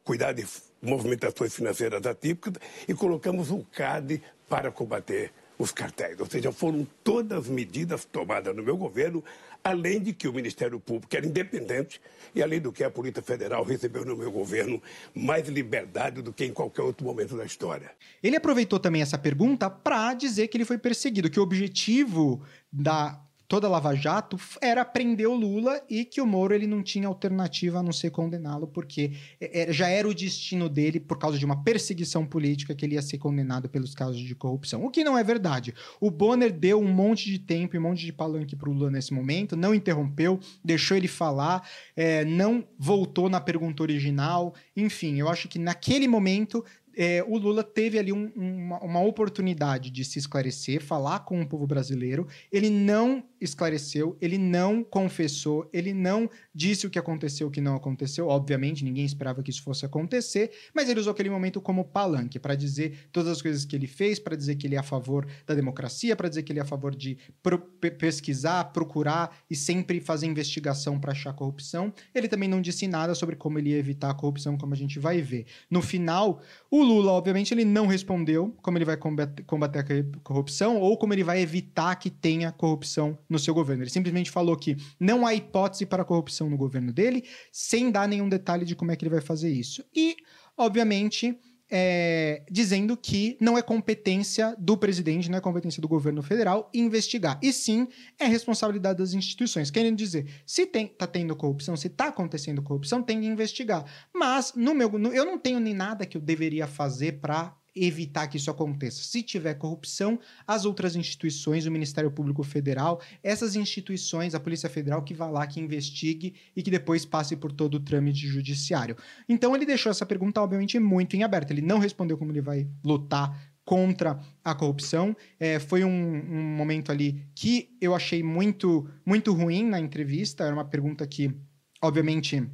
cuidar 0.03 0.33
de 0.33 0.45
movimentações 0.81 1.53
financeiras 1.55 2.05
atípicas 2.05 2.53
e 2.87 2.93
colocamos 2.93 3.49
o 3.51 3.65
CAD 3.71 4.21
para 4.49 4.71
combater 4.71 5.31
os 5.57 5.71
cartéis. 5.71 6.19
Ou 6.19 6.25
seja, 6.25 6.51
foram 6.51 6.85
todas 7.03 7.47
medidas 7.47 8.05
tomadas 8.05 8.55
no 8.55 8.63
meu 8.63 8.75
governo, 8.75 9.23
além 9.63 10.01
de 10.01 10.11
que 10.11 10.27
o 10.27 10.33
Ministério 10.33 10.79
Público 10.79 11.15
era 11.15 11.25
independente 11.25 12.01
e 12.35 12.43
além 12.43 12.59
do 12.59 12.71
que 12.71 12.83
a 12.83 12.89
Polícia 12.89 13.21
Federal 13.21 13.63
recebeu 13.63 14.03
no 14.03 14.17
meu 14.17 14.31
governo 14.31 14.81
mais 15.15 15.47
liberdade 15.47 16.21
do 16.21 16.33
que 16.33 16.43
em 16.45 16.51
qualquer 16.51 16.81
outro 16.81 17.05
momento 17.05 17.37
da 17.37 17.45
história. 17.45 17.91
Ele 18.21 18.35
aproveitou 18.35 18.79
também 18.79 19.01
essa 19.01 19.17
pergunta 19.17 19.69
para 19.69 20.13
dizer 20.13 20.47
que 20.47 20.57
ele 20.57 20.65
foi 20.65 20.77
perseguido, 20.77 21.29
que 21.29 21.39
o 21.39 21.43
objetivo 21.43 22.41
da 22.71 23.22
toda 23.53 23.69
Lava 23.69 23.93
Jato 23.93 24.35
era 24.59 24.83
prender 24.83 25.27
o 25.27 25.35
Lula 25.35 25.79
e 25.87 26.03
que 26.03 26.19
o 26.19 26.25
Moro 26.25 26.55
ele 26.55 26.65
não 26.65 26.81
tinha 26.81 27.07
alternativa 27.07 27.77
a 27.77 27.83
não 27.83 27.91
ser 27.91 28.09
condená-lo, 28.09 28.65
porque 28.65 29.11
é, 29.39 29.69
é, 29.69 29.71
já 29.71 29.87
era 29.87 30.07
o 30.07 30.13
destino 30.13 30.67
dele, 30.67 30.99
por 30.99 31.19
causa 31.19 31.37
de 31.37 31.45
uma 31.45 31.63
perseguição 31.63 32.25
política, 32.25 32.73
que 32.73 32.83
ele 32.83 32.95
ia 32.95 33.01
ser 33.03 33.19
condenado 33.19 33.69
pelos 33.69 33.93
casos 33.93 34.19
de 34.19 34.33
corrupção. 34.33 34.83
O 34.83 34.89
que 34.89 35.03
não 35.03 35.15
é 35.15 35.23
verdade. 35.23 35.71
O 36.01 36.09
Bonner 36.09 36.51
deu 36.51 36.81
um 36.81 36.91
monte 36.91 37.29
de 37.29 37.37
tempo 37.37 37.75
e 37.75 37.79
um 37.79 37.83
monte 37.83 38.03
de 38.03 38.11
palanque 38.11 38.55
para 38.55 38.67
o 38.67 38.73
Lula 38.73 38.89
nesse 38.89 39.13
momento, 39.13 39.55
não 39.55 39.75
interrompeu, 39.75 40.39
deixou 40.65 40.97
ele 40.97 41.07
falar, 41.07 41.69
é, 41.95 42.25
não 42.25 42.67
voltou 42.79 43.29
na 43.29 43.39
pergunta 43.39 43.83
original. 43.83 44.55
Enfim, 44.75 45.19
eu 45.19 45.29
acho 45.29 45.47
que 45.47 45.59
naquele 45.59 46.07
momento 46.07 46.65
é, 46.95 47.23
o 47.27 47.37
Lula 47.37 47.63
teve 47.63 47.97
ali 47.97 48.11
um, 48.11 48.31
uma, 48.35 48.79
uma, 48.79 48.99
oportunidade 49.01 49.89
de 49.89 50.05
se 50.05 50.19
esclarecer, 50.19 50.81
falar 50.81 51.19
com 51.19 51.41
o 51.41 51.47
povo 51.47 51.65
brasileiro. 51.65 52.27
Ele 52.51 52.69
não 52.69 53.23
esclareceu, 53.41 54.17
ele 54.21 54.37
não 54.37 54.83
confessou, 54.83 55.69
ele 55.73 55.93
não 55.93 56.29
disse 56.53 56.87
o 56.87 56.89
que 56.89 56.99
aconteceu, 56.99 57.47
o 57.47 57.51
que 57.51 57.61
não 57.61 57.75
aconteceu. 57.75 58.27
Obviamente, 58.27 58.83
ninguém 58.83 59.05
esperava 59.05 59.41
que 59.41 59.49
isso 59.49 59.63
fosse 59.63 59.85
acontecer, 59.85 60.51
mas 60.73 60.89
ele 60.89 60.99
usou 60.99 61.11
aquele 61.11 61.29
momento 61.29 61.59
como 61.59 61.83
palanque 61.83 62.39
para 62.39 62.55
dizer 62.55 63.09
todas 63.11 63.31
as 63.31 63.41
coisas 63.41 63.65
que 63.65 63.75
ele 63.75 63.87
fez, 63.87 64.19
para 64.19 64.35
dizer 64.35 64.55
que 64.55 64.67
ele 64.67 64.75
é 64.75 64.79
a 64.79 64.83
favor 64.83 65.27
da 65.45 65.53
democracia, 65.53 66.15
para 66.15 66.29
dizer 66.29 66.43
que 66.43 66.51
ele 66.51 66.59
é 66.59 66.63
a 66.63 66.65
favor 66.65 66.95
de 66.95 67.17
pro, 67.41 67.59
pesquisar, 67.59 68.65
procurar 68.65 69.37
e 69.49 69.55
sempre 69.55 69.99
fazer 69.99 70.27
investigação 70.27 70.99
para 70.99 71.11
achar 71.11 71.33
corrupção. 71.33 71.93
Ele 72.13 72.27
também 72.27 72.47
não 72.47 72.61
disse 72.61 72.87
nada 72.87 73.15
sobre 73.15 73.35
como 73.35 73.59
ele 73.59 73.71
ia 73.71 73.77
evitar 73.77 74.11
a 74.11 74.13
corrupção, 74.13 74.57
como 74.57 74.73
a 74.73 74.77
gente 74.77 74.99
vai 74.99 75.21
ver. 75.21 75.45
No 75.69 75.81
final, 75.81 76.41
o 76.69 76.82
Lula, 76.83 77.11
obviamente, 77.11 77.53
ele 77.53 77.65
não 77.65 77.87
respondeu 77.87 78.55
como 78.61 78.77
ele 78.77 78.85
vai 78.85 78.97
combater, 78.97 79.43
combater 79.43 79.79
a 79.79 80.19
corrupção 80.21 80.79
ou 80.79 80.97
como 80.97 81.13
ele 81.13 81.23
vai 81.23 81.41
evitar 81.41 81.95
que 81.95 82.09
tenha 82.09 82.51
corrupção 82.51 83.17
no 83.29 83.39
seu 83.39 83.53
governo. 83.53 83.83
Ele 83.83 83.89
simplesmente 83.89 84.29
falou 84.29 84.55
que 84.55 84.77
não 84.99 85.25
há 85.25 85.33
hipótese 85.33 85.85
para 85.85 86.05
corrupção 86.05 86.49
no 86.49 86.57
governo 86.57 86.93
dele, 86.93 87.23
sem 87.51 87.89
dar 87.89 88.07
nenhum 88.07 88.29
detalhe 88.29 88.65
de 88.65 88.75
como 88.75 88.91
é 88.91 88.95
que 88.95 89.03
ele 89.03 89.13
vai 89.13 89.21
fazer 89.21 89.51
isso. 89.51 89.83
E 89.95 90.15
obviamente 90.57 91.35
é, 91.75 92.43
dizendo 92.51 92.95
que 92.95 93.35
não 93.41 93.57
é 93.57 93.61
competência 93.63 94.55
do 94.59 94.77
presidente, 94.77 95.31
não 95.31 95.39
é 95.39 95.41
competência 95.41 95.81
do 95.81 95.87
governo 95.87 96.21
federal 96.21 96.69
investigar. 96.71 97.39
E 97.41 97.51
sim 97.51 97.87
é 98.19 98.25
responsabilidade 98.25 98.99
das 98.99 99.15
instituições. 99.15 99.71
Querendo 99.71 99.97
dizer, 99.97 100.27
se 100.45 100.67
tem, 100.67 100.85
tá 100.85 101.07
tendo 101.07 101.35
corrupção, 101.35 101.75
se 101.75 101.89
tá 101.89 102.09
acontecendo 102.09 102.61
corrupção, 102.61 103.01
tem 103.01 103.21
que 103.21 103.25
investigar. 103.25 103.83
Mas 104.13 104.53
no 104.55 104.75
meu, 104.75 104.87
no, 104.99 105.11
eu 105.11 105.25
não 105.25 105.39
tenho 105.39 105.59
nem 105.59 105.73
nada 105.73 106.05
que 106.05 106.15
eu 106.15 106.21
deveria 106.21 106.67
fazer 106.67 107.13
para 107.13 107.57
evitar 107.75 108.27
que 108.27 108.37
isso 108.37 108.51
aconteça. 108.51 109.03
Se 109.03 109.23
tiver 109.23 109.55
corrupção, 109.55 110.19
as 110.45 110.65
outras 110.65 110.95
instituições, 110.95 111.65
o 111.65 111.71
Ministério 111.71 112.11
Público 112.11 112.43
Federal, 112.43 113.01
essas 113.23 113.55
instituições, 113.55 114.35
a 114.35 114.39
Polícia 114.39 114.69
Federal, 114.69 115.01
que 115.03 115.13
vá 115.13 115.27
lá, 115.27 115.47
que 115.47 115.59
investigue 115.59 116.35
e 116.55 116.61
que 116.61 116.69
depois 116.69 117.05
passe 117.05 117.35
por 117.35 117.51
todo 117.51 117.75
o 117.75 117.79
trâmite 117.79 118.27
judiciário. 118.27 118.95
Então 119.27 119.55
ele 119.55 119.65
deixou 119.65 119.89
essa 119.89 120.05
pergunta, 120.05 120.41
obviamente, 120.41 120.77
muito 120.79 121.15
em 121.15 121.23
aberto. 121.23 121.51
Ele 121.51 121.61
não 121.61 121.79
respondeu 121.79 122.17
como 122.17 122.31
ele 122.31 122.41
vai 122.41 122.67
lutar 122.83 123.53
contra 123.65 124.19
a 124.43 124.53
corrupção. 124.53 125.15
É, 125.39 125.59
foi 125.59 125.83
um, 125.83 125.89
um, 125.89 126.43
momento 126.55 126.91
ali 126.91 127.25
que 127.33 127.75
eu 127.79 127.95
achei 127.95 128.21
muito, 128.21 128.87
muito 129.05 129.33
ruim 129.33 129.65
na 129.65 129.79
entrevista. 129.79 130.43
Era 130.43 130.53
uma 130.53 130.65
pergunta 130.65 131.07
que, 131.07 131.33
obviamente, 131.81 132.45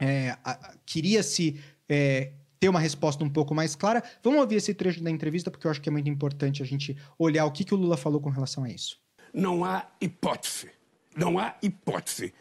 é, 0.00 0.36
queria 0.86 1.22
se 1.22 1.60
é, 1.88 2.32
ter 2.58 2.68
uma 2.68 2.80
resposta 2.80 3.22
um 3.24 3.30
pouco 3.30 3.54
mais 3.54 3.74
clara. 3.74 4.02
Vamos 4.22 4.40
ouvir 4.40 4.56
esse 4.56 4.74
trecho 4.74 5.02
da 5.02 5.10
entrevista, 5.10 5.50
porque 5.50 5.66
eu 5.66 5.70
acho 5.70 5.80
que 5.80 5.88
é 5.88 5.92
muito 5.92 6.08
importante 6.08 6.62
a 6.62 6.66
gente 6.66 6.96
olhar 7.18 7.44
o 7.44 7.52
que, 7.52 7.64
que 7.64 7.74
o 7.74 7.76
Lula 7.76 7.96
falou 7.96 8.20
com 8.20 8.30
relação 8.30 8.64
a 8.64 8.70
isso. 8.70 8.98
Não 9.32 9.64
há 9.64 9.86
hipótese. 10.00 10.70
Não 11.16 11.38
há 11.38 11.56
hipótese. 11.62 12.32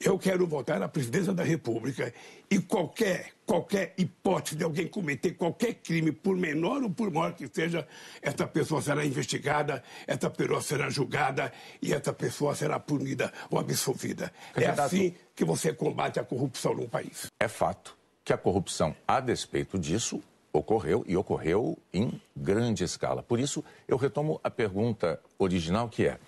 Eu 0.00 0.18
quero 0.18 0.46
voltar 0.46 0.82
à 0.82 0.88
presidência 0.88 1.32
da 1.32 1.42
República 1.44 2.12
e 2.50 2.58
qualquer, 2.58 3.30
qualquer 3.46 3.94
hipótese 3.96 4.56
de 4.56 4.64
alguém 4.64 4.86
cometer 4.86 5.32
qualquer 5.32 5.74
crime, 5.74 6.12
por 6.12 6.36
menor 6.36 6.82
ou 6.82 6.90
por 6.90 7.10
maior 7.10 7.32
que 7.32 7.48
seja, 7.48 7.86
essa 8.20 8.46
pessoa 8.46 8.82
será 8.82 9.06
investigada, 9.06 9.82
essa 10.06 10.28
pessoa 10.28 10.60
será 10.60 10.90
julgada 10.90 11.52
e 11.80 11.94
essa 11.94 12.12
pessoa 12.12 12.54
será 12.54 12.78
punida 12.78 13.32
ou 13.48 13.58
absolvida. 13.58 14.32
É 14.54 14.66
assim 14.66 15.14
que 15.34 15.44
você 15.44 15.72
combate 15.72 16.18
a 16.18 16.24
corrupção 16.24 16.74
num 16.74 16.88
país. 16.88 17.26
É 17.40 17.48
fato 17.48 17.96
que 18.24 18.32
a 18.32 18.38
corrupção, 18.38 18.96
a 19.06 19.20
despeito 19.20 19.78
disso, 19.78 20.22
ocorreu 20.52 21.04
e 21.06 21.16
ocorreu 21.16 21.76
em 21.92 22.20
grande 22.34 22.84
escala. 22.84 23.22
Por 23.22 23.38
isso, 23.38 23.62
eu 23.86 23.96
retomo 23.96 24.40
a 24.42 24.50
pergunta 24.50 25.20
original 25.38 25.88
que 25.88 26.06
é: 26.06 26.18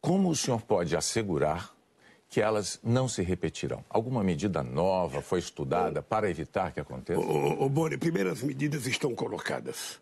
como 0.00 0.28
o 0.28 0.36
senhor 0.36 0.62
pode 0.62 0.96
assegurar 0.96 1.74
que 2.28 2.40
elas 2.40 2.78
não 2.82 3.08
se 3.08 3.22
repetirão? 3.22 3.84
Alguma 3.88 4.22
medida 4.22 4.62
nova 4.62 5.22
foi 5.22 5.38
estudada 5.38 6.02
para 6.02 6.28
evitar 6.28 6.72
que 6.72 6.80
aconteça? 6.80 7.20
Ô, 7.20 7.64
ô, 7.64 7.68
Boni, 7.68 7.96
primeiras 7.96 8.42
medidas 8.42 8.86
estão 8.86 9.14
colocadas. 9.14 10.00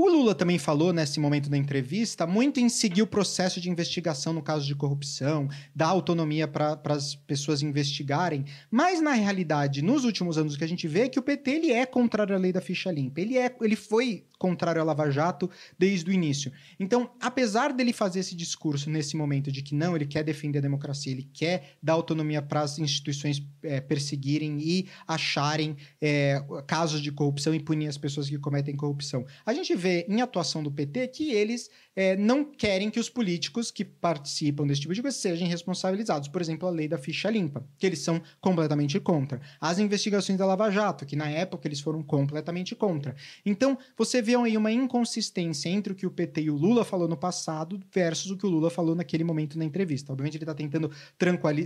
O 0.00 0.08
Lula 0.08 0.32
também 0.32 0.60
falou 0.60 0.92
nesse 0.92 1.18
momento 1.18 1.50
da 1.50 1.56
entrevista 1.56 2.24
muito 2.24 2.60
em 2.60 2.68
seguir 2.68 3.02
o 3.02 3.06
processo 3.06 3.60
de 3.60 3.68
investigação 3.68 4.32
no 4.32 4.40
caso 4.40 4.64
de 4.64 4.72
corrupção, 4.72 5.48
dar 5.74 5.88
autonomia 5.88 6.46
para 6.46 6.80
as 6.84 7.16
pessoas 7.16 7.62
investigarem, 7.62 8.44
mas 8.70 9.00
na 9.00 9.14
realidade, 9.14 9.82
nos 9.82 10.04
últimos 10.04 10.38
anos 10.38 10.54
o 10.54 10.58
que 10.58 10.62
a 10.62 10.68
gente 10.68 10.86
vê 10.86 11.00
é 11.00 11.08
que 11.08 11.18
o 11.18 11.22
PT 11.22 11.50
ele 11.50 11.72
é 11.72 11.84
contrário 11.84 12.32
à 12.32 12.38
lei 12.38 12.52
da 12.52 12.60
ficha 12.60 12.92
limpa. 12.92 13.20
Ele 13.20 13.36
é, 13.36 13.52
ele 13.60 13.74
foi 13.74 14.24
contrário 14.38 14.80
à 14.80 14.84
Lava 14.84 15.10
Jato 15.10 15.50
desde 15.78 16.10
o 16.10 16.12
início. 16.12 16.52
Então, 16.78 17.10
apesar 17.20 17.72
dele 17.72 17.92
fazer 17.92 18.20
esse 18.20 18.34
discurso 18.34 18.88
nesse 18.88 19.16
momento 19.16 19.50
de 19.50 19.62
que 19.62 19.74
não, 19.74 19.96
ele 19.96 20.06
quer 20.06 20.22
defender 20.22 20.58
a 20.58 20.62
democracia, 20.62 21.12
ele 21.12 21.28
quer 21.32 21.76
dar 21.82 21.94
autonomia 21.94 22.40
para 22.40 22.60
as 22.60 22.78
instituições 22.78 23.42
é, 23.62 23.80
perseguirem 23.80 24.58
e 24.60 24.88
acharem 25.06 25.76
é, 26.00 26.42
casos 26.66 27.00
de 27.00 27.10
corrupção 27.10 27.54
e 27.54 27.60
punir 27.60 27.88
as 27.88 27.98
pessoas 27.98 28.28
que 28.28 28.38
cometem 28.38 28.76
corrupção, 28.76 29.26
a 29.44 29.52
gente 29.52 29.74
vê 29.74 30.06
em 30.08 30.20
atuação 30.20 30.62
do 30.62 30.70
PT 30.70 31.08
que 31.08 31.32
eles 31.32 31.70
é, 31.98 32.16
não 32.16 32.44
querem 32.44 32.92
que 32.92 33.00
os 33.00 33.10
políticos 33.10 33.72
que 33.72 33.84
participam 33.84 34.64
desse 34.64 34.82
tipo 34.82 34.94
de 34.94 35.02
coisa 35.02 35.18
sejam 35.18 35.48
responsabilizados. 35.48 36.28
Por 36.28 36.40
exemplo, 36.40 36.68
a 36.68 36.70
lei 36.70 36.86
da 36.86 36.96
ficha 36.96 37.28
limpa, 37.28 37.66
que 37.76 37.84
eles 37.84 37.98
são 37.98 38.22
completamente 38.40 39.00
contra. 39.00 39.40
As 39.60 39.80
investigações 39.80 40.38
da 40.38 40.46
Lava 40.46 40.70
Jato, 40.70 41.04
que 41.04 41.16
na 41.16 41.28
época 41.28 41.66
eles 41.66 41.80
foram 41.80 42.00
completamente 42.00 42.76
contra. 42.76 43.16
Então, 43.44 43.76
você 43.96 44.22
vê 44.22 44.36
aí 44.36 44.56
uma 44.56 44.70
inconsistência 44.70 45.68
entre 45.70 45.92
o 45.92 45.96
que 45.96 46.06
o 46.06 46.10
PT 46.12 46.42
e 46.42 46.50
o 46.50 46.56
Lula 46.56 46.84
falou 46.84 47.08
no 47.08 47.16
passado 47.16 47.80
versus 47.92 48.30
o 48.30 48.36
que 48.36 48.46
o 48.46 48.48
Lula 48.48 48.70
falou 48.70 48.94
naquele 48.94 49.24
momento 49.24 49.58
na 49.58 49.64
entrevista. 49.64 50.12
Obviamente, 50.12 50.36
ele 50.36 50.44
está 50.44 50.54
tentando 50.54 50.92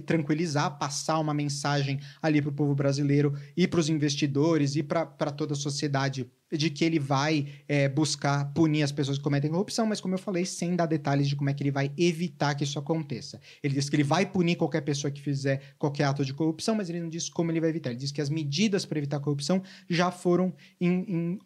tranquilizar, 0.06 0.78
passar 0.78 1.18
uma 1.18 1.34
mensagem 1.34 2.00
ali 2.22 2.40
para 2.40 2.48
o 2.48 2.54
povo 2.54 2.74
brasileiro 2.74 3.34
e 3.54 3.68
para 3.68 3.80
os 3.80 3.90
investidores 3.90 4.76
e 4.76 4.82
para 4.82 5.04
toda 5.30 5.52
a 5.52 5.56
sociedade 5.56 6.26
de 6.52 6.70
que 6.70 6.84
ele 6.84 6.98
vai 6.98 7.46
é, 7.66 7.88
buscar 7.88 8.52
punir 8.52 8.82
as 8.82 8.92
pessoas 8.92 9.18
que 9.18 9.24
cometem 9.24 9.50
corrupção, 9.50 9.86
mas 9.86 10.00
como 10.00 10.14
eu 10.14 10.18
falei, 10.18 10.44
sem 10.44 10.76
dar 10.76 10.86
detalhes 10.86 11.28
de 11.28 11.34
como 11.34 11.50
é 11.50 11.54
que 11.54 11.62
ele 11.62 11.70
vai 11.70 11.90
evitar 11.96 12.54
que 12.54 12.64
isso 12.64 12.78
aconteça. 12.78 13.40
Ele 13.62 13.74
diz 13.74 13.88
que 13.88 13.96
ele 13.96 14.04
vai 14.04 14.26
punir 14.26 14.56
qualquer 14.56 14.82
pessoa 14.82 15.10
que 15.10 15.20
fizer 15.20 15.74
qualquer 15.78 16.04
ato 16.04 16.24
de 16.24 16.34
corrupção, 16.34 16.74
mas 16.74 16.88
ele 16.88 17.00
não 17.00 17.08
diz 17.08 17.28
como 17.28 17.50
ele 17.50 17.60
vai 17.60 17.70
evitar. 17.70 17.90
Ele 17.90 17.98
diz 17.98 18.12
que 18.12 18.20
as 18.20 18.28
medidas 18.28 18.84
para 18.84 18.98
evitar 18.98 19.16
a 19.16 19.20
corrupção 19.20 19.62
já 19.88 20.10
foram 20.10 20.52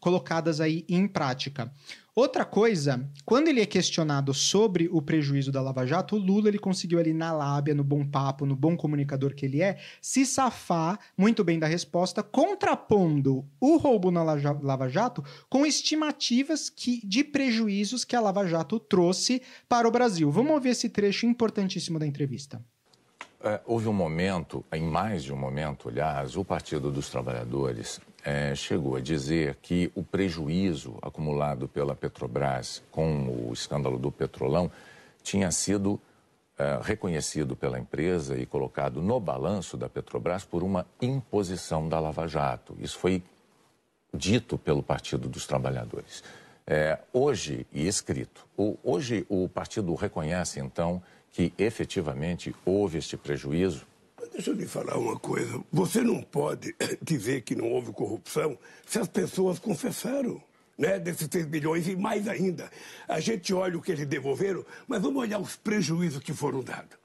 colocadas 0.01 0.61
aí 0.61 0.85
em 0.89 1.07
prática. 1.07 1.73
Outra 2.19 2.47
coisa, 2.47 3.07
quando 3.27 3.49
ele 3.49 3.61
é 3.61 3.67
questionado 3.67 4.33
sobre 4.33 4.89
o 4.91 5.03
prejuízo 5.03 5.53
da 5.53 5.61
Lava 5.61 5.85
Jato, 5.85 6.17
o 6.17 6.19
Lula 6.19 6.49
ele 6.49 6.59
conseguiu 6.59 6.99
ali 6.99 7.13
na 7.13 7.31
lábia, 7.31 7.75
no 7.75 7.85
bom 7.85 8.07
papo, 8.07 8.47
no 8.47 8.57
bom 8.57 8.75
comunicador 8.75 9.35
que 9.35 9.45
ele 9.45 9.61
é, 9.61 9.77
se 10.01 10.25
safar 10.25 10.99
muito 11.15 11.45
bem 11.45 11.59
da 11.59 11.67
resposta, 11.67 12.23
contrapondo 12.23 13.47
o 13.61 13.77
roubo 13.77 14.11
na 14.11 14.23
Lava 14.23 14.89
Jato 14.89 15.23
com 15.51 15.67
estimativas 15.67 16.71
que, 16.71 17.07
de 17.07 17.23
prejuízos 17.23 18.03
que 18.03 18.17
a 18.17 18.21
Lava 18.23 18.47
Jato 18.47 18.81
trouxe 18.81 19.43
para 19.69 19.87
o 19.87 19.91
Brasil. 19.91 20.31
Vamos 20.31 20.53
ouvir 20.53 20.71
esse 20.71 20.89
trecho 20.89 21.27
importantíssimo 21.27 21.99
da 21.99 22.07
entrevista. 22.07 22.65
É, 23.45 23.61
houve 23.67 23.89
um 23.89 23.93
momento, 23.93 24.65
em 24.73 24.83
mais 24.83 25.23
de 25.23 25.35
um 25.35 25.37
momento, 25.37 25.91
aliás, 25.91 26.35
o 26.35 26.43
Partido 26.43 26.91
dos 26.91 27.11
Trabalhadores 27.11 28.01
é, 28.27 28.57
chegou 28.57 28.97
a 28.97 29.01
dizer 29.01 29.57
que 29.63 29.89
o 29.95 30.03
prejuízo 30.03 30.99
acumulado 31.01 31.69
pela 31.69 31.95
Petrobras 31.95 32.83
com 32.91 33.49
o 33.49 33.53
escândalo 33.53 34.01
do 34.01 34.11
Petrolão 34.11 34.69
tinha 35.23 35.53
sido 35.53 36.01
é, 36.59 36.81
reconhecido 36.83 37.55
pela 37.55 37.79
empresa 37.79 38.37
e 38.37 38.45
colocado 38.45 39.01
no 39.01 39.21
balanço 39.21 39.77
da 39.77 39.89
Petrobras 39.89 40.45
por 40.45 40.65
uma 40.65 40.85
imposição 41.01 41.89
da 41.89 42.01
Lava 42.01 42.27
Jato. 42.27 42.77
Isso 42.81 42.99
foi 42.99 43.23
dito 44.13 44.59
pelo 44.59 44.83
Partido 44.83 45.29
dos 45.29 45.47
Trabalhadores. 45.47 46.25
É, 46.67 46.99
hoje, 47.13 47.65
e 47.73 47.87
escrito, 47.87 48.45
o, 48.57 48.77
hoje 48.83 49.25
o 49.29 49.49
partido 49.49 49.95
reconhece, 49.95 50.59
então, 50.59 51.01
que 51.31 51.53
efetivamente 51.57 52.53
houve 52.65 52.99
este 52.99 53.17
prejuízo 53.17 53.87
Deixa 54.37 54.51
eu 54.51 54.55
lhe 54.55 54.67
falar 54.67 54.99
uma 54.99 55.19
coisa. 55.19 55.65
Você 55.73 56.03
não 56.03 56.21
pode 56.21 56.77
dizer 57.01 57.41
que 57.41 57.55
não 57.55 57.71
houve 57.71 57.91
corrupção 57.91 58.59
se 58.87 58.99
as 58.99 59.09
pessoas 59.09 59.59
confessaram. 59.59 60.43
Né, 60.79 60.99
desses 60.99 61.27
6 61.33 61.47
bilhões 61.47 61.89
e 61.89 61.97
mais 61.97 62.29
ainda. 62.29 62.71
A 63.09 63.19
gente 63.19 63.55
olha 63.55 63.79
o 63.79 63.81
que 63.81 63.93
eles 63.93 64.05
devolveram, 64.05 64.63
mas 64.87 65.01
vamos 65.01 65.23
olhar 65.23 65.39
os 65.39 65.57
prejuízos 65.57 66.23
que 66.23 66.35
foram 66.35 66.63
dados. 66.63 66.99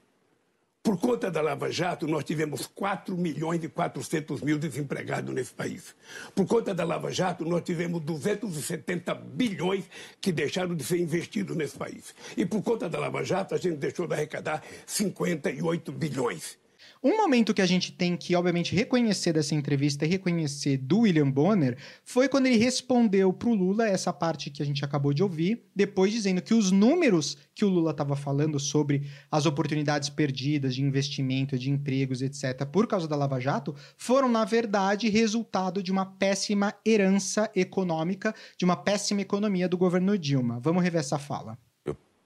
Por 0.82 1.00
conta 1.00 1.30
da 1.30 1.40
Lava 1.40 1.72
Jato, 1.72 2.06
nós 2.06 2.22
tivemos 2.22 2.66
4 2.66 3.16
milhões 3.16 3.64
e 3.64 3.70
400 3.70 4.42
mil 4.42 4.58
desempregados 4.58 5.34
nesse 5.34 5.54
país. 5.54 5.96
Por 6.34 6.44
conta 6.44 6.74
da 6.74 6.84
Lava 6.84 7.10
Jato, 7.10 7.46
nós 7.46 7.62
tivemos 7.62 8.02
270 8.02 9.14
bilhões 9.14 9.84
que 10.20 10.30
deixaram 10.32 10.74
de 10.74 10.84
ser 10.84 11.00
investidos 11.00 11.56
nesse 11.56 11.78
país. 11.78 12.14
E 12.36 12.44
por 12.44 12.62
conta 12.62 12.90
da 12.90 12.98
Lava 12.98 13.24
Jato, 13.24 13.54
a 13.54 13.58
gente 13.58 13.78
deixou 13.78 14.06
de 14.06 14.12
arrecadar 14.12 14.62
58 14.84 15.90
bilhões. 15.92 16.60
Um 17.04 17.16
momento 17.16 17.52
que 17.52 17.60
a 17.60 17.66
gente 17.66 17.90
tem 17.90 18.16
que, 18.16 18.36
obviamente, 18.36 18.76
reconhecer 18.76 19.32
dessa 19.32 19.56
entrevista 19.56 20.06
e 20.06 20.08
reconhecer 20.08 20.76
do 20.76 21.00
William 21.00 21.28
Bonner 21.28 21.76
foi 22.04 22.28
quando 22.28 22.46
ele 22.46 22.56
respondeu 22.56 23.32
para 23.32 23.48
o 23.48 23.54
Lula 23.56 23.88
essa 23.88 24.12
parte 24.12 24.50
que 24.50 24.62
a 24.62 24.64
gente 24.64 24.84
acabou 24.84 25.12
de 25.12 25.20
ouvir, 25.20 25.64
depois 25.74 26.12
dizendo 26.12 26.40
que 26.40 26.54
os 26.54 26.70
números 26.70 27.36
que 27.56 27.64
o 27.64 27.68
Lula 27.68 27.90
estava 27.90 28.14
falando 28.14 28.60
sobre 28.60 29.10
as 29.28 29.46
oportunidades 29.46 30.10
perdidas 30.10 30.76
de 30.76 30.82
investimento, 30.84 31.58
de 31.58 31.70
empregos, 31.70 32.22
etc., 32.22 32.64
por 32.66 32.86
causa 32.86 33.08
da 33.08 33.16
Lava 33.16 33.40
Jato, 33.40 33.74
foram, 33.96 34.28
na 34.28 34.44
verdade, 34.44 35.08
resultado 35.08 35.82
de 35.82 35.90
uma 35.90 36.06
péssima 36.06 36.72
herança 36.86 37.50
econômica, 37.56 38.32
de 38.56 38.64
uma 38.64 38.76
péssima 38.76 39.22
economia 39.22 39.68
do 39.68 39.76
governo 39.76 40.16
Dilma. 40.16 40.60
Vamos 40.60 40.84
rever 40.84 41.00
essa 41.00 41.18
fala 41.18 41.58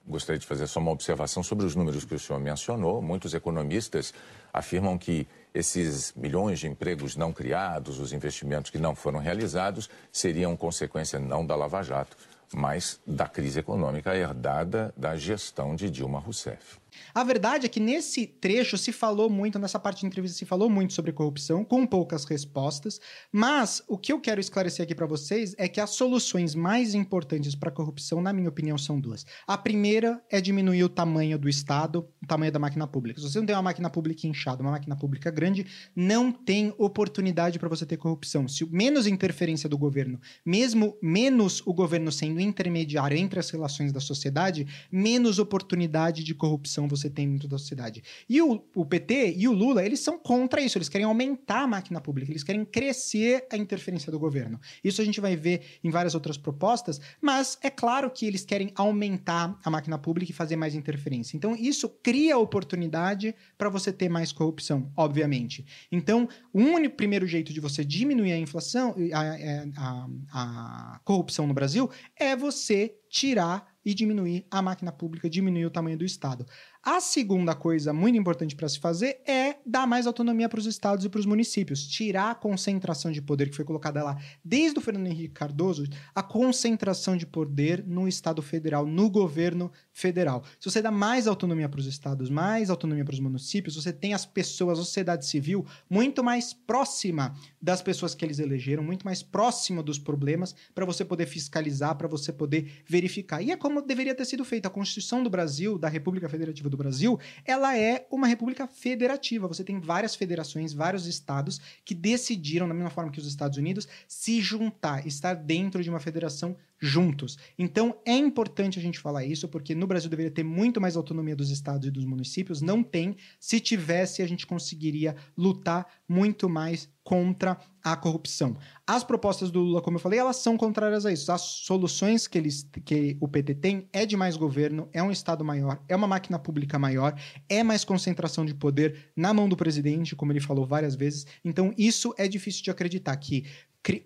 gostaria 0.07 0.39
de 0.39 0.47
fazer 0.47 0.67
só 0.67 0.79
uma 0.79 0.91
observação 0.91 1.43
sobre 1.43 1.65
os 1.65 1.75
números 1.75 2.05
que 2.05 2.15
o 2.15 2.19
senhor 2.19 2.39
mencionou. 2.39 3.01
Muitos 3.01 3.33
economistas 3.33 4.13
afirmam 4.53 4.97
que 4.97 5.27
esses 5.53 6.13
milhões 6.15 6.59
de 6.59 6.67
empregos 6.67 7.15
não 7.15 7.33
criados, 7.33 7.99
os 7.99 8.13
investimentos 8.13 8.69
que 8.69 8.77
não 8.77 8.95
foram 8.95 9.19
realizados, 9.19 9.89
seriam 10.11 10.55
consequência 10.55 11.19
não 11.19 11.45
da 11.45 11.55
Lava 11.55 11.81
Jato, 11.81 12.15
mas 12.53 12.99
da 13.05 13.27
crise 13.27 13.59
econômica 13.59 14.15
herdada 14.15 14.93
da 14.95 15.15
gestão 15.15 15.75
de 15.75 15.89
Dilma 15.89 16.19
Rousseff. 16.19 16.77
A 17.13 17.23
verdade 17.23 17.65
é 17.65 17.69
que 17.69 17.79
nesse 17.79 18.27
trecho 18.27 18.77
se 18.77 18.91
falou 18.91 19.29
muito, 19.29 19.59
nessa 19.59 19.79
parte 19.79 20.01
de 20.01 20.05
entrevista 20.05 20.37
se 20.37 20.45
falou 20.45 20.69
muito 20.69 20.93
sobre 20.93 21.11
corrupção, 21.11 21.63
com 21.63 21.85
poucas 21.85 22.25
respostas, 22.25 22.99
mas 23.31 23.81
o 23.87 23.97
que 23.97 24.11
eu 24.11 24.19
quero 24.19 24.39
esclarecer 24.39 24.83
aqui 24.83 24.95
para 24.95 25.05
vocês 25.05 25.55
é 25.57 25.67
que 25.67 25.79
as 25.79 25.91
soluções 25.91 26.55
mais 26.55 26.93
importantes 26.93 27.55
para 27.55 27.69
a 27.69 27.71
corrupção, 27.71 28.21
na 28.21 28.33
minha 28.33 28.49
opinião, 28.49 28.77
são 28.77 28.99
duas. 28.99 29.25
A 29.45 29.57
primeira 29.57 30.21
é 30.29 30.39
diminuir 30.39 30.83
o 30.83 30.89
tamanho 30.89 31.37
do 31.37 31.49
Estado, 31.49 32.07
o 32.21 32.27
tamanho 32.27 32.51
da 32.51 32.59
máquina 32.59 32.87
pública. 32.87 33.19
Se 33.19 33.29
você 33.29 33.39
não 33.39 33.45
tem 33.45 33.55
uma 33.55 33.61
máquina 33.61 33.89
pública 33.89 34.27
inchada, 34.27 34.61
uma 34.61 34.71
máquina 34.71 34.95
pública 34.95 35.31
grande, 35.31 35.65
não 35.95 36.31
tem 36.31 36.73
oportunidade 36.77 37.59
para 37.59 37.69
você 37.69 37.85
ter 37.85 37.97
corrupção. 37.97 38.47
Se 38.47 38.65
menos 38.65 39.07
interferência 39.07 39.69
do 39.69 39.77
governo, 39.77 40.19
mesmo 40.45 40.97
menos 41.01 41.61
o 41.65 41.73
governo 41.73 42.11
sendo 42.11 42.39
intermediário 42.39 43.17
entre 43.17 43.39
as 43.39 43.49
relações 43.49 43.91
da 43.91 43.99
sociedade, 43.99 44.67
menos 44.91 45.39
oportunidade 45.39 46.23
de 46.23 46.33
corrupção 46.33 46.86
você 46.87 47.09
tem 47.09 47.31
dentro 47.31 47.47
da 47.47 47.57
sociedade. 47.57 48.03
E 48.29 48.41
o, 48.41 48.63
o 48.75 48.85
PT 48.85 49.35
e 49.37 49.47
o 49.47 49.53
Lula, 49.53 49.85
eles 49.85 49.99
são 49.99 50.17
contra 50.17 50.61
isso, 50.61 50.77
eles 50.77 50.89
querem 50.89 51.05
aumentar 51.05 51.61
a 51.61 51.67
máquina 51.67 51.99
pública, 52.01 52.31
eles 52.31 52.43
querem 52.43 52.63
crescer 52.65 53.45
a 53.51 53.57
interferência 53.57 54.11
do 54.11 54.19
governo. 54.19 54.59
Isso 54.83 55.01
a 55.01 55.05
gente 55.05 55.19
vai 55.19 55.35
ver 55.35 55.79
em 55.83 55.89
várias 55.89 56.15
outras 56.15 56.37
propostas, 56.37 56.99
mas 57.21 57.57
é 57.61 57.69
claro 57.69 58.09
que 58.11 58.25
eles 58.25 58.45
querem 58.45 58.71
aumentar 58.75 59.59
a 59.63 59.69
máquina 59.69 59.97
pública 59.97 60.31
e 60.31 60.35
fazer 60.35 60.55
mais 60.55 60.75
interferência. 60.75 61.35
Então, 61.35 61.55
isso 61.55 61.89
cria 61.89 62.37
oportunidade 62.37 63.33
para 63.57 63.69
você 63.69 63.91
ter 63.91 64.09
mais 64.09 64.31
corrupção, 64.31 64.91
obviamente. 64.95 65.65
Então, 65.91 66.27
o 66.53 66.59
único 66.59 66.95
primeiro 66.95 67.27
jeito 67.27 67.53
de 67.53 67.59
você 67.59 67.83
diminuir 67.83 68.33
a 68.33 68.37
inflação, 68.37 68.95
a, 69.13 69.21
a, 69.21 70.07
a, 70.33 70.95
a 70.95 70.99
corrupção 71.03 71.47
no 71.47 71.53
Brasil, 71.53 71.89
é 72.15 72.35
você 72.35 72.95
tirar 73.09 73.75
e 73.85 73.93
diminuir 73.93 74.45
a 74.51 74.61
máquina 74.61 74.91
pública, 74.91 75.29
diminuir 75.29 75.65
o 75.65 75.71
tamanho 75.71 75.97
do 75.97 76.03
Estado. 76.03 76.45
A 76.89 77.01
segunda 77.01 77.53
coisa 77.53 77.91
muito 77.91 78.17
importante 78.17 78.55
para 78.55 78.69
se 78.69 78.79
fazer 78.79 79.19
é 79.27 79.57
dar 79.65 79.85
mais 79.85 80.07
autonomia 80.07 80.47
para 80.47 80.57
os 80.57 80.65
estados 80.65 81.03
e 81.03 81.09
para 81.09 81.19
os 81.19 81.25
municípios, 81.25 81.85
tirar 81.85 82.31
a 82.31 82.35
concentração 82.35 83.11
de 83.11 83.21
poder 83.21 83.49
que 83.49 83.57
foi 83.57 83.65
colocada 83.65 84.01
lá 84.01 84.17
desde 84.41 84.79
o 84.79 84.81
Fernando 84.81 85.07
Henrique 85.07 85.33
Cardoso, 85.33 85.83
a 86.15 86.23
concentração 86.23 87.17
de 87.17 87.25
poder 87.25 87.83
no 87.85 88.07
Estado 88.07 88.41
federal, 88.41 88.85
no 88.85 89.09
governo 89.09 89.69
federal. 89.97 90.43
Se 90.59 90.69
você 90.69 90.79
dá 90.79 90.91
mais 90.91 91.25
autonomia 91.25 91.67
para 91.67 91.79
os 91.79 91.87
estados, 91.87 92.29
mais 92.29 92.69
autonomia 92.69 93.03
para 93.03 93.15
os 93.15 93.19
municípios, 93.19 93.75
você 93.75 93.91
tem 93.91 94.13
as 94.13 94.27
pessoas, 94.27 94.77
a 94.77 94.83
sociedade 94.83 95.25
civil 95.25 95.65
muito 95.89 96.23
mais 96.23 96.53
próxima 96.53 97.35
das 97.59 97.81
pessoas 97.81 98.13
que 98.13 98.23
eles 98.23 98.37
elegeram, 98.37 98.83
muito 98.83 99.03
mais 99.03 99.23
próxima 99.23 99.81
dos 99.81 99.97
problemas 99.97 100.53
para 100.75 100.85
você 100.85 101.03
poder 101.03 101.25
fiscalizar, 101.25 101.95
para 101.95 102.07
você 102.07 102.31
poder 102.31 102.83
verificar. 102.85 103.41
E 103.41 103.51
é 103.51 103.57
como 103.57 103.81
deveria 103.81 104.13
ter 104.13 104.25
sido 104.25 104.45
feita 104.45 104.67
a 104.67 104.71
Constituição 104.71 105.23
do 105.23 105.31
Brasil, 105.31 105.79
da 105.79 105.89
República 105.89 106.29
Federativa 106.29 106.69
do 106.69 106.77
Brasil, 106.77 107.19
ela 107.43 107.75
é 107.75 108.05
uma 108.11 108.27
república 108.27 108.67
federativa. 108.67 109.47
Você 109.47 109.63
tem 109.63 109.79
várias 109.79 110.15
federações, 110.15 110.73
vários 110.73 111.07
estados 111.07 111.59
que 111.83 111.95
decidiram, 111.95 112.67
da 112.67 112.73
mesma 112.75 112.91
forma 112.91 113.11
que 113.11 113.19
os 113.19 113.25
Estados 113.25 113.57
Unidos, 113.57 113.87
se 114.07 114.41
juntar, 114.41 115.07
estar 115.07 115.33
dentro 115.33 115.81
de 115.81 115.89
uma 115.89 115.99
federação 115.99 116.55
juntos. 116.79 117.37
Então 117.57 117.97
é 118.05 118.15
importante 118.15 118.77
a 118.77 118.81
gente 118.81 118.99
falar 118.99 119.25
isso, 119.25 119.47
porque 119.47 119.73
no 119.73 119.86
Brasil 119.87 120.09
deveria 120.09 120.31
ter 120.31 120.43
muito 120.43 120.79
mais 120.79 120.95
autonomia 120.95 121.35
dos 121.35 121.49
estados 121.49 121.87
e 121.87 121.91
dos 121.91 122.05
municípios. 122.05 122.61
Não 122.61 122.83
tem. 122.83 123.15
Se 123.39 123.59
tivesse, 123.59 124.21
a 124.21 124.27
gente 124.27 124.45
conseguiria 124.45 125.15
lutar 125.37 125.87
muito 126.07 126.49
mais 126.49 126.89
contra 127.07 127.57
a 127.81 127.95
corrupção. 127.95 128.57
As 128.85 129.01
propostas 129.01 129.49
do 129.49 129.61
Lula, 129.61 129.81
como 129.81 129.95
eu 129.95 130.01
falei, 130.01 130.19
elas 130.19 130.35
são 130.35 130.57
contrárias 130.57 131.05
a 131.05 131.11
isso. 131.11 131.31
As 131.31 131.41
soluções 131.41 132.27
que, 132.27 132.37
eles, 132.37 132.69
que 132.83 133.15
o 133.21 133.29
PT 133.29 133.55
tem 133.55 133.87
é 133.93 134.05
de 134.05 134.17
mais 134.17 134.35
governo, 134.35 134.89
é 134.91 135.01
um 135.01 135.09
Estado 135.09 135.45
maior, 135.45 135.81
é 135.87 135.95
uma 135.95 136.05
máquina 136.05 136.37
pública 136.37 136.77
maior, 136.77 137.17
é 137.47 137.63
mais 137.63 137.85
concentração 137.85 138.45
de 138.45 138.53
poder 138.53 139.09
na 139.15 139.33
mão 139.33 139.47
do 139.47 139.55
presidente, 139.55 140.17
como 140.17 140.33
ele 140.33 140.41
falou 140.41 140.65
várias 140.65 140.95
vezes. 140.95 141.25
Então, 141.45 141.73
isso 141.77 142.13
é 142.17 142.27
difícil 142.27 142.61
de 142.63 142.71
acreditar 142.71 143.15
que 143.15 143.45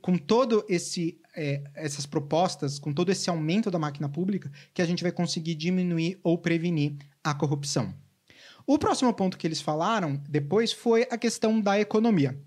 com 0.02 0.18
todo 0.18 0.64
esse 0.70 1.20
é, 1.36 1.64
essas 1.74 2.06
propostas, 2.06 2.78
com 2.78 2.94
todo 2.94 3.12
esse 3.12 3.30
aumento 3.30 3.72
da 3.72 3.80
máquina 3.80 4.10
pública, 4.10 4.52
que 4.74 4.82
a 4.82 4.86
gente 4.86 5.04
vai 5.04 5.12
conseguir 5.12 5.56
diminuir 5.56 6.20
ou 6.24 6.38
prevenir 6.38 6.96
a 7.24 7.34
corrupção. 7.34 7.94
O 8.66 8.78
próximo 8.78 9.14
ponto 9.14 9.38
que 9.38 9.48
eles 9.48 9.62
falaram 9.62 10.22
depois 10.30 10.72
foi 10.72 11.08
a 11.10 11.18
questão 11.18 11.60
da 11.60 11.80
economia. 11.80 12.40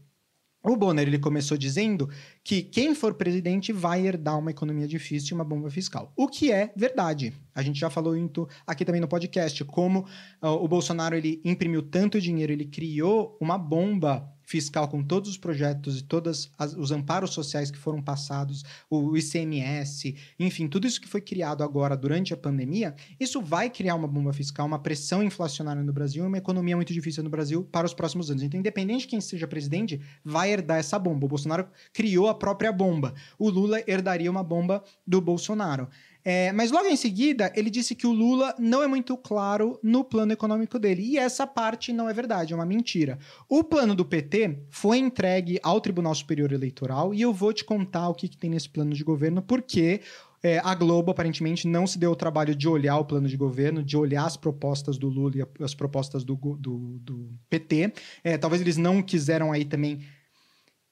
O 0.63 0.77
Bonner 0.77 1.07
ele 1.07 1.19
começou 1.19 1.59
dizendo 1.59 2.09
que 2.43 2.63
quem 2.63 2.95
for 2.95 3.13
presidente 3.13 3.71
vai 3.71 4.07
herdar 4.07 4.39
uma 4.39 4.51
economia 4.51 4.89
difícil 4.89 5.33
e 5.33 5.35
uma 5.35 5.45
bomba 5.45 5.71
fiscal. 5.71 6.11
O 6.17 6.27
que 6.27 6.51
é 6.51 6.73
verdade. 6.75 7.35
A 7.55 7.61
gente 7.61 7.79
já 7.79 7.91
falou 7.91 8.15
muito 8.15 8.49
aqui 8.67 8.83
também 8.83 9.01
no 9.01 9.07
podcast 9.07 9.63
como 9.67 10.07
uh, 10.43 10.49
o 10.49 10.67
Bolsonaro 10.67 11.15
ele 11.15 11.43
imprimiu 11.45 11.83
tanto 11.83 12.19
dinheiro, 12.19 12.51
ele 12.51 12.65
criou 12.65 13.37
uma 13.39 13.59
bomba 13.59 14.34
fiscal 14.45 14.89
com 14.89 15.03
todos 15.03 15.31
os 15.31 15.39
projetos 15.39 16.01
e 16.01 16.03
todos 16.03 16.51
os 16.77 16.91
amparos 16.91 17.31
sociais 17.31 17.71
que 17.71 17.79
foram 17.79 18.03
passados, 18.03 18.65
o 18.91 19.17
ICMS, 19.17 20.15
enfim, 20.39 20.69
tudo 20.69 20.87
isso 20.87 21.01
que 21.01 21.09
foi 21.09 21.21
criado 21.21 21.63
agora 21.63 21.97
durante 21.97 22.35
a 22.35 22.37
pandemia, 22.37 22.95
isso 23.19 23.41
vai 23.41 23.71
criar 23.71 23.95
uma 23.95 24.09
bomba 24.09 24.33
fiscal, 24.33 24.67
uma 24.67 24.79
pressão 24.79 25.23
inflacionária 25.23 25.83
no 25.83 25.93
Brasil 25.93 26.25
uma 26.27 26.39
economia 26.39 26.77
muito 26.77 26.93
difícil 26.93 27.23
no 27.23 27.31
Brasil 27.31 27.65
para 27.65 27.87
os 27.87 27.95
próximos 27.95 28.31
anos. 28.31 28.43
Então, 28.43 28.59
independente 28.59 29.03
de 29.03 29.09
quem 29.09 29.21
seja 29.21 29.47
presidente, 29.47 30.01
vai 30.25 30.53
herdar 30.53 30.79
essa 30.79 30.99
bomba. 30.99 31.27
O 31.27 31.29
Bolsonaro 31.29 31.69
criou 31.93 32.29
a 32.29 32.35
própria 32.35 32.73
bomba. 32.73 33.15
O 33.39 33.49
Lula 33.49 33.83
herdaria 33.87 34.31
uma 34.31 34.43
bomba 34.43 34.83
do 35.07 35.21
Bolsonaro. 35.21 35.89
É, 36.25 36.53
mas 36.53 36.71
logo 36.71 36.87
em 36.87 36.97
seguida, 36.97 37.53
ele 37.55 37.69
disse 37.69 37.95
que 37.95 38.07
o 38.07 38.13
Lula 38.13 38.55
não 38.59 38.83
é 38.83 38.87
muito 38.87 39.15
claro 39.17 39.79
no 39.83 40.03
plano 40.03 40.33
econômico 40.33 40.79
dele. 40.79 41.03
E 41.03 41.19
essa 41.19 41.47
parte 41.47 41.93
não 41.93 42.09
é 42.09 42.15
verdade, 42.15 42.53
é 42.53 42.57
uma 42.57 42.65
mentira. 42.65 43.19
O 43.49 43.63
plano 43.63 43.95
do 43.95 44.05
PT 44.05 44.59
foi 44.71 44.99
entregue 44.99 45.61
ao 45.63 45.81
Tribunal 45.81 46.15
Superior 46.15 46.53
Eleitoral 46.53 47.13
e 47.13 47.21
eu 47.21 47.33
vou 47.33 47.53
te 47.53 47.65
contar 47.65 48.09
o 48.09 48.15
que, 48.15 48.29
que 48.29 48.39
tem 48.39 48.49
nesse 48.49 48.71
plano 48.71 48.95
de 48.95 49.05
governo, 49.05 49.43
porque 49.43 50.01
é, 50.43 50.61
a 50.63 50.75
Globo 50.75 51.11
aparentemente 51.11 51.67
não 51.67 51.87
se 51.87 51.99
deu 51.99 52.11
o 52.11 52.17
trabalho 52.17 52.55
de 52.55 52.69
olhar 52.69 52.99
o 52.99 53.05
plano 53.05 53.27
de 53.27 53.37
governo, 53.37 53.83
de 53.83 53.97
olhar 53.97 54.27
as 54.27 54.37
propostas 54.37 54.99
do 54.99 55.09
Lula 55.09 55.33
e 55.37 55.65
as 55.65 55.75
propostas 55.75 56.23
do, 56.23 56.37
do, 56.37 56.99
do 57.01 57.31
PT. 57.49 57.95
É, 58.23 58.37
talvez 58.37 58.61
eles 58.61 58.77
não 58.77 59.03
quiseram 59.03 59.53
aí 59.53 59.65
também 59.65 60.01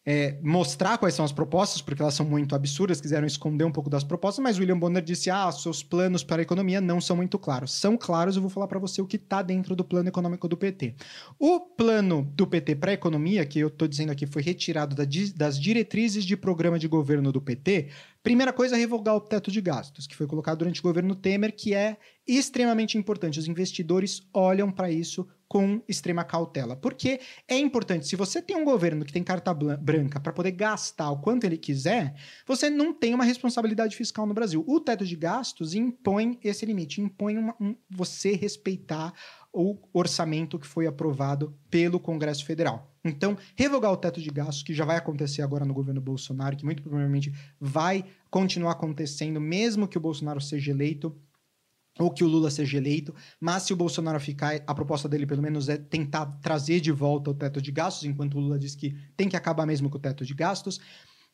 é, 0.05 0.39
mostrar 0.43 0.99
quais 0.99 1.15
são 1.15 1.25
as 1.25 1.31
propostas, 1.31 1.81
porque 1.81 2.03
elas 2.03 2.15
são 2.15 2.27
muito 2.27 2.55
absurdas, 2.55 3.01
quiseram 3.01 3.27
esconder 3.27 3.65
um 3.65 3.71
pouco 3.71 3.89
das 3.89 4.03
propostas, 4.03 4.43
mas 4.43 4.59
William 4.59 4.79
Bonner 4.79 5.03
disse: 5.03 5.31
ah, 5.31 5.51
seus 5.53 5.83
planos 5.83 6.25
para 6.25 6.43
a 6.43 6.45
economia 6.45 6.81
não 6.81 7.01
são 7.01 7.17
muito 7.17 7.39
claros. 7.39 7.73
São 7.73 7.97
claros, 7.97 8.35
eu 8.35 8.43
vou 8.43 8.51
falar 8.51 8.67
para 8.67 8.79
você 8.79 9.01
o 9.01 9.07
que 9.07 9.17
está 9.17 9.43
dentro 9.43 9.77
do 9.77 9.85
plano 9.85 10.09
econômico 10.09 10.49
do 10.49 10.57
PT. 10.57 10.97
O 11.39 11.61
plano 11.61 12.29
do 12.35 12.47
PT 12.47 12.77
para 12.77 12.91
a 12.91 12.95
economia, 12.95 13.47
que 13.47 13.61
eu 13.61 13.69
estou 13.69 13.87
dizendo 13.87 14.11
aqui, 14.11 14.27
foi 14.27 14.43
retirado 14.43 14.97
da, 14.97 15.05
das 15.37 15.59
diretrizes 15.59 16.25
de 16.25 16.37
programa 16.37 16.79
de 16.79 16.89
governo 16.89 17.31
do 17.31 17.41
PT, 17.41 17.91
Primeira 18.23 18.53
coisa, 18.53 18.77
revogar 18.77 19.17
o 19.17 19.21
teto 19.21 19.51
de 19.51 19.61
gastos, 19.61 20.07
que 20.07 20.15
foi 20.15 20.29
colocado 20.29 20.59
durante 20.59 20.79
o 20.79 20.83
governo 20.85 21.13
Temer, 21.13 21.53
que 21.57 21.75
é 21.75 21.97
extremamente 22.25 22.97
importante. 22.97 23.41
Os 23.41 23.49
investidores 23.49 24.23
olham 24.33 24.71
para 24.71 24.89
isso 24.93 25.27
com 25.53 25.83
extrema 25.87 26.25
cautela. 26.25 26.75
Porque 26.75 27.21
é 27.47 27.59
importante, 27.59 28.07
se 28.07 28.17
você 28.17 28.41
tem 28.41 28.57
um 28.57 28.65
governo 28.65 29.05
que 29.05 29.13
tem 29.13 29.23
carta 29.23 29.53
branca 29.53 30.19
para 30.19 30.33
poder 30.33 30.53
gastar 30.53 31.11
o 31.11 31.19
quanto 31.19 31.45
ele 31.45 31.59
quiser, 31.59 32.15
você 32.47 32.71
não 32.71 32.95
tem 32.95 33.15
uma 33.15 33.23
responsabilidade 33.23 33.95
fiscal 33.95 34.25
no 34.25 34.33
Brasil. 34.33 34.65
O 34.67 34.81
teto 34.81 35.05
de 35.05 35.15
gastos 35.15 35.75
impõe 35.75 36.39
esse 36.43 36.65
limite, 36.65 37.03
impõe 37.03 37.37
uma, 37.37 37.55
um, 37.61 37.77
você 37.91 38.33
respeitar 38.35 39.13
o 39.53 39.77
orçamento 39.93 40.59
que 40.59 40.67
foi 40.67 40.87
aprovado 40.87 41.55
pelo 41.69 42.01
Congresso 42.01 42.47
Federal. 42.47 42.91
Então, 43.05 43.37
revogar 43.55 43.93
o 43.93 43.97
teto 43.99 44.23
de 44.23 44.31
gastos, 44.31 44.63
que 44.63 44.73
já 44.73 44.87
vai 44.87 44.97
acontecer 44.97 45.43
agora 45.43 45.67
no 45.67 45.75
governo 45.75 46.01
Bolsonaro, 46.01 46.57
que 46.57 46.65
muito 46.65 46.83
provavelmente 46.83 47.31
vai 47.61 48.07
continuar 48.31 48.73
acontecendo, 48.73 49.39
mesmo 49.39 49.87
que 49.87 49.99
o 49.99 50.01
Bolsonaro 50.01 50.41
seja 50.41 50.71
eleito 50.71 51.15
ou 51.99 52.11
que 52.11 52.25
o 52.25 52.27
Lula 52.29 52.51
seja 52.51 52.79
eleito, 52.79 53.15
mas 53.41 53.65
se 53.65 53.73
o 53.73 53.77
Bolsonaro 53.77 54.19
ficar, 54.19 54.63
a 54.67 54.75
proposta 54.75 55.09
dele 55.09 55.27
pelo 55.27 55.43
menos 55.43 55.69
é 55.69 55.77
tentar 55.77 56.27
trazer 56.41 56.81
de 56.81 56.91
volta 56.91 57.31
o 57.31 57.35
teto 57.35 57.61
de 57.61 57.71
gastos, 57.71 58.05
enquanto 58.05 58.37
o 58.37 58.41
Lula 58.41 58.59
diz 58.59 58.75
que 58.75 58.97
tem 59.17 59.29
que 59.29 59.37
acabar 59.37 59.67
mesmo 59.67 59.91
com 59.91 59.99
o 59.99 60.01
teto 60.01 60.25
de 60.25 60.35
gastos. 60.35 60.81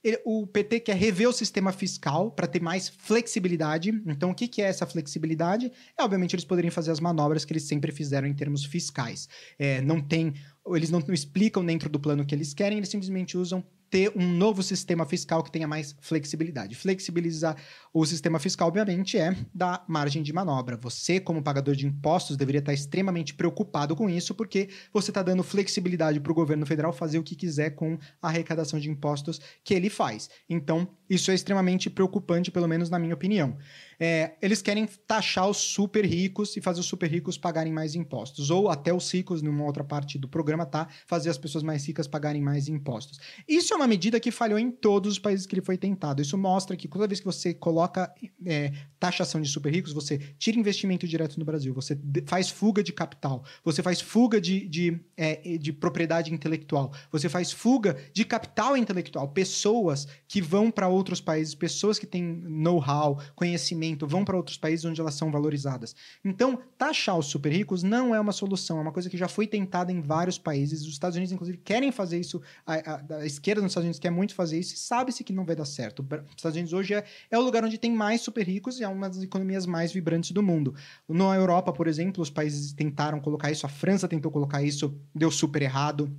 Ele, 0.03 0.21
o 0.25 0.47
PT 0.47 0.81
quer 0.81 0.97
rever 0.97 1.29
o 1.29 1.33
sistema 1.33 1.73
fiscal 1.73 2.31
para 2.31 2.47
ter 2.47 2.63
mais 2.63 2.89
flexibilidade. 2.89 3.91
Então, 4.07 4.31
o 4.31 4.35
que, 4.35 4.47
que, 4.47 4.63
é 4.63 4.67
essa 4.67 4.87
flexibilidade? 4.87 5.73
É, 5.99 6.05
obviamente, 6.05 6.35
eles 6.37 6.45
poderiam 6.45 6.71
fazer 6.71 6.93
as 6.93 7.01
manobras 7.01 7.45
que 7.45 7.53
eles 7.53 7.65
sempre 7.65 7.91
fizeram 7.91 8.29
em 8.29 8.35
termos 8.35 8.65
fiscais. 8.65 9.29
É, 9.59 9.81
não 9.81 10.01
tem. 10.01 10.35
Eles 10.69 10.91
não, 10.91 11.01
não 11.01 11.15
explicam 11.15 11.65
dentro 11.65 11.89
do 11.89 11.99
plano 11.99 12.25
que 12.25 12.35
eles 12.35 12.55
querem, 12.55 12.79
eles 12.79 12.91
simplesmente 12.91 13.37
usam 13.37 13.65
ter 13.91 14.13
um 14.15 14.27
novo 14.27 14.63
sistema 14.63 15.07
fiscal 15.07 15.43
que 15.43 15.51
tenha 15.51 15.67
mais 15.67 15.97
flexibilidade. 16.01 16.75
Flexibilizar 16.75 17.57
o 17.93 18.05
sistema 18.05 18.39
fiscal, 18.39 18.69
obviamente, 18.69 19.19
é 19.19 19.37
da 19.55 19.83
margem 19.89 20.23
de 20.23 20.33
manobra. 20.33 20.77
Você, 20.77 21.19
como 21.19 21.43
pagador 21.43 21.75
de 21.75 21.87
impostos, 21.87 22.37
deveria 22.37 22.59
estar 22.59 22.73
extremamente 22.73 23.35
preocupado 23.35 23.97
com 23.97 24.09
isso, 24.09 24.35
porque 24.35 24.69
você 24.93 25.11
está 25.11 25.23
dando 25.23 25.43
flexibilidade 25.43 26.21
para 26.21 26.33
o 26.33 26.35
governo 26.35 26.67
federal 26.67 26.93
fazer 26.93 27.19
o 27.19 27.23
que 27.23 27.35
quiser 27.35 27.71
com 27.71 27.99
a 28.21 28.29
arrecadação 28.29 28.79
de 28.79 28.91
impostos 28.91 29.41
que 29.65 29.75
ele 29.75 29.89
faz. 29.89 30.29
Então, 30.49 30.89
isso 31.09 31.31
é 31.31 31.35
extremamente 31.35 31.89
preocupante, 31.89 32.51
pelo 32.51 32.69
menos 32.69 32.91
na 32.91 32.99
minha 32.99 33.15
opinião. 33.15 33.57
É, 34.01 34.37
eles 34.41 34.63
querem 34.63 34.87
taxar 35.07 35.49
os 35.49 35.57
super 35.57 36.05
ricos 36.05 36.57
e 36.57 36.61
fazer 36.61 36.81
os 36.81 36.87
super 36.87 37.11
ricos 37.11 37.37
pagarem 37.37 37.73
mais 37.73 37.95
impostos. 37.95 38.51
Ou 38.51 38.69
até 38.69 38.93
os 38.93 39.13
ricos, 39.13 39.43
numa 39.43 39.65
outra 39.65 39.83
parte 39.83 40.19
do 40.19 40.29
programa, 40.29 40.65
tá? 40.65 40.89
Fazer 41.07 41.31
as 41.31 41.39
pessoas 41.39 41.65
mais 41.65 41.85
ricas 41.85 42.07
pagarem 42.07 42.41
mais 42.41 42.69
impostos. 42.69 43.19
Isso 43.49 43.73
é 43.75 43.77
uma 43.77 43.89
medida 43.89 44.21
que 44.21 44.31
falhou 44.31 44.59
em 44.59 44.71
todos 44.71 45.13
os 45.13 45.19
países 45.19 45.47
que 45.47 45.55
ele 45.55 45.63
foi 45.63 45.77
tentado. 45.77 46.23
Isso 46.23 46.39
mostra 46.39 46.77
que 46.77 46.87
toda 46.87 47.09
vez 47.09 47.19
que 47.19 47.27
você 47.27 47.53
coloca 47.53 48.13
é, 48.47 48.73
taxação 49.01 49.41
de 49.41 49.49
super 49.49 49.73
ricos, 49.73 49.93
você 49.93 50.19
tira 50.39 50.59
investimento 50.59 51.07
direto 51.07 51.39
no 51.39 51.45
Brasil, 51.45 51.75
você 51.75 51.99
faz 52.27 52.49
fuga 52.49 52.83
de 52.83 52.93
capital, 52.93 53.45
você 53.65 53.83
faz 53.83 54.01
fuga 54.01 54.41
de, 54.41 54.69
de, 54.69 55.01
é, 55.17 55.59
de 55.59 55.73
propriedade 55.73 56.33
intelectual, 56.33 56.93
você 57.11 57.29
faz 57.29 57.51
fuga 57.51 57.97
de 58.13 58.25
capital 58.25 58.77
intelectual, 58.77 59.29
pessoas 59.29 60.07
que 60.27 60.41
vão 60.41 60.71
para 60.71 60.89
outros 60.89 61.21
países, 61.21 61.55
pessoas 61.55 61.99
que 61.99 62.07
têm 62.07 62.23
know-how, 62.23 63.21
conhecimento 63.35 63.88
vão 63.97 64.25
para 64.25 64.37
outros 64.37 64.57
países 64.57 64.85
onde 64.85 65.01
elas 65.01 65.15
são 65.15 65.31
valorizadas. 65.31 65.95
Então, 66.25 66.59
taxar 66.77 67.19
os 67.19 67.27
super 67.27 67.53
ricos 67.53 67.83
não 67.83 68.15
é 68.15 68.21
uma 68.21 68.33
solução, 68.33 68.79
é 68.79 68.83
uma 68.83 68.93
coisa 68.93 69.09
que 69.09 69.17
já 69.17 69.29
foi 69.29 69.47
tentada 69.47 69.93
em 69.93 70.01
vários 70.01 70.39
países. 70.39 70.83
Os 70.83 70.89
Estados 70.89 71.17
Unidos, 71.17 71.33
inclusive, 71.33 71.59
querem 71.59 71.93
fazer 71.93 72.19
isso, 72.19 72.41
a, 72.67 72.75
a, 72.75 73.17
a 73.17 73.27
esquerda 73.27 73.63
nos 73.63 73.73
Estados 73.73 73.85
Unidos 73.85 73.99
quer 73.99 74.11
muito 74.11 74.35
fazer 74.35 74.59
isso 74.59 74.75
e 74.75 74.79
sabe-se 74.79 75.25
que 75.25 75.33
não 75.33 75.45
vai 75.45 75.57
dar 75.57 75.65
certo. 75.65 76.01
Os 76.03 76.37
Estados 76.37 76.57
Unidos 76.57 76.73
hoje 76.73 76.95
é, 76.95 77.05
é 77.31 77.39
o 77.39 77.43
lugar 77.43 77.65
onde 77.65 77.79
tem 77.79 77.93
mais 77.93 78.21
super 78.21 78.47
ricos 78.47 78.81
e 78.81 78.85
é 78.85 78.89
uma 78.89 79.09
das 79.09 79.23
economias 79.23 79.67
mais 79.67 79.93
vibrantes 79.93 80.31
do 80.31 80.43
mundo. 80.43 80.75
Na 81.09 81.35
Europa, 81.35 81.73
por 81.73 81.87
exemplo, 81.87 82.23
os 82.23 82.31
países 82.31 82.73
tentaram 82.73 83.21
colocar 83.21 83.51
isso, 83.51 83.67
a 83.67 83.69
França 83.69 84.09
tentou 84.09 84.31
colocar 84.31 84.63
isso, 84.63 84.95
deu 85.15 85.31
super 85.31 85.63
errado. 85.63 86.11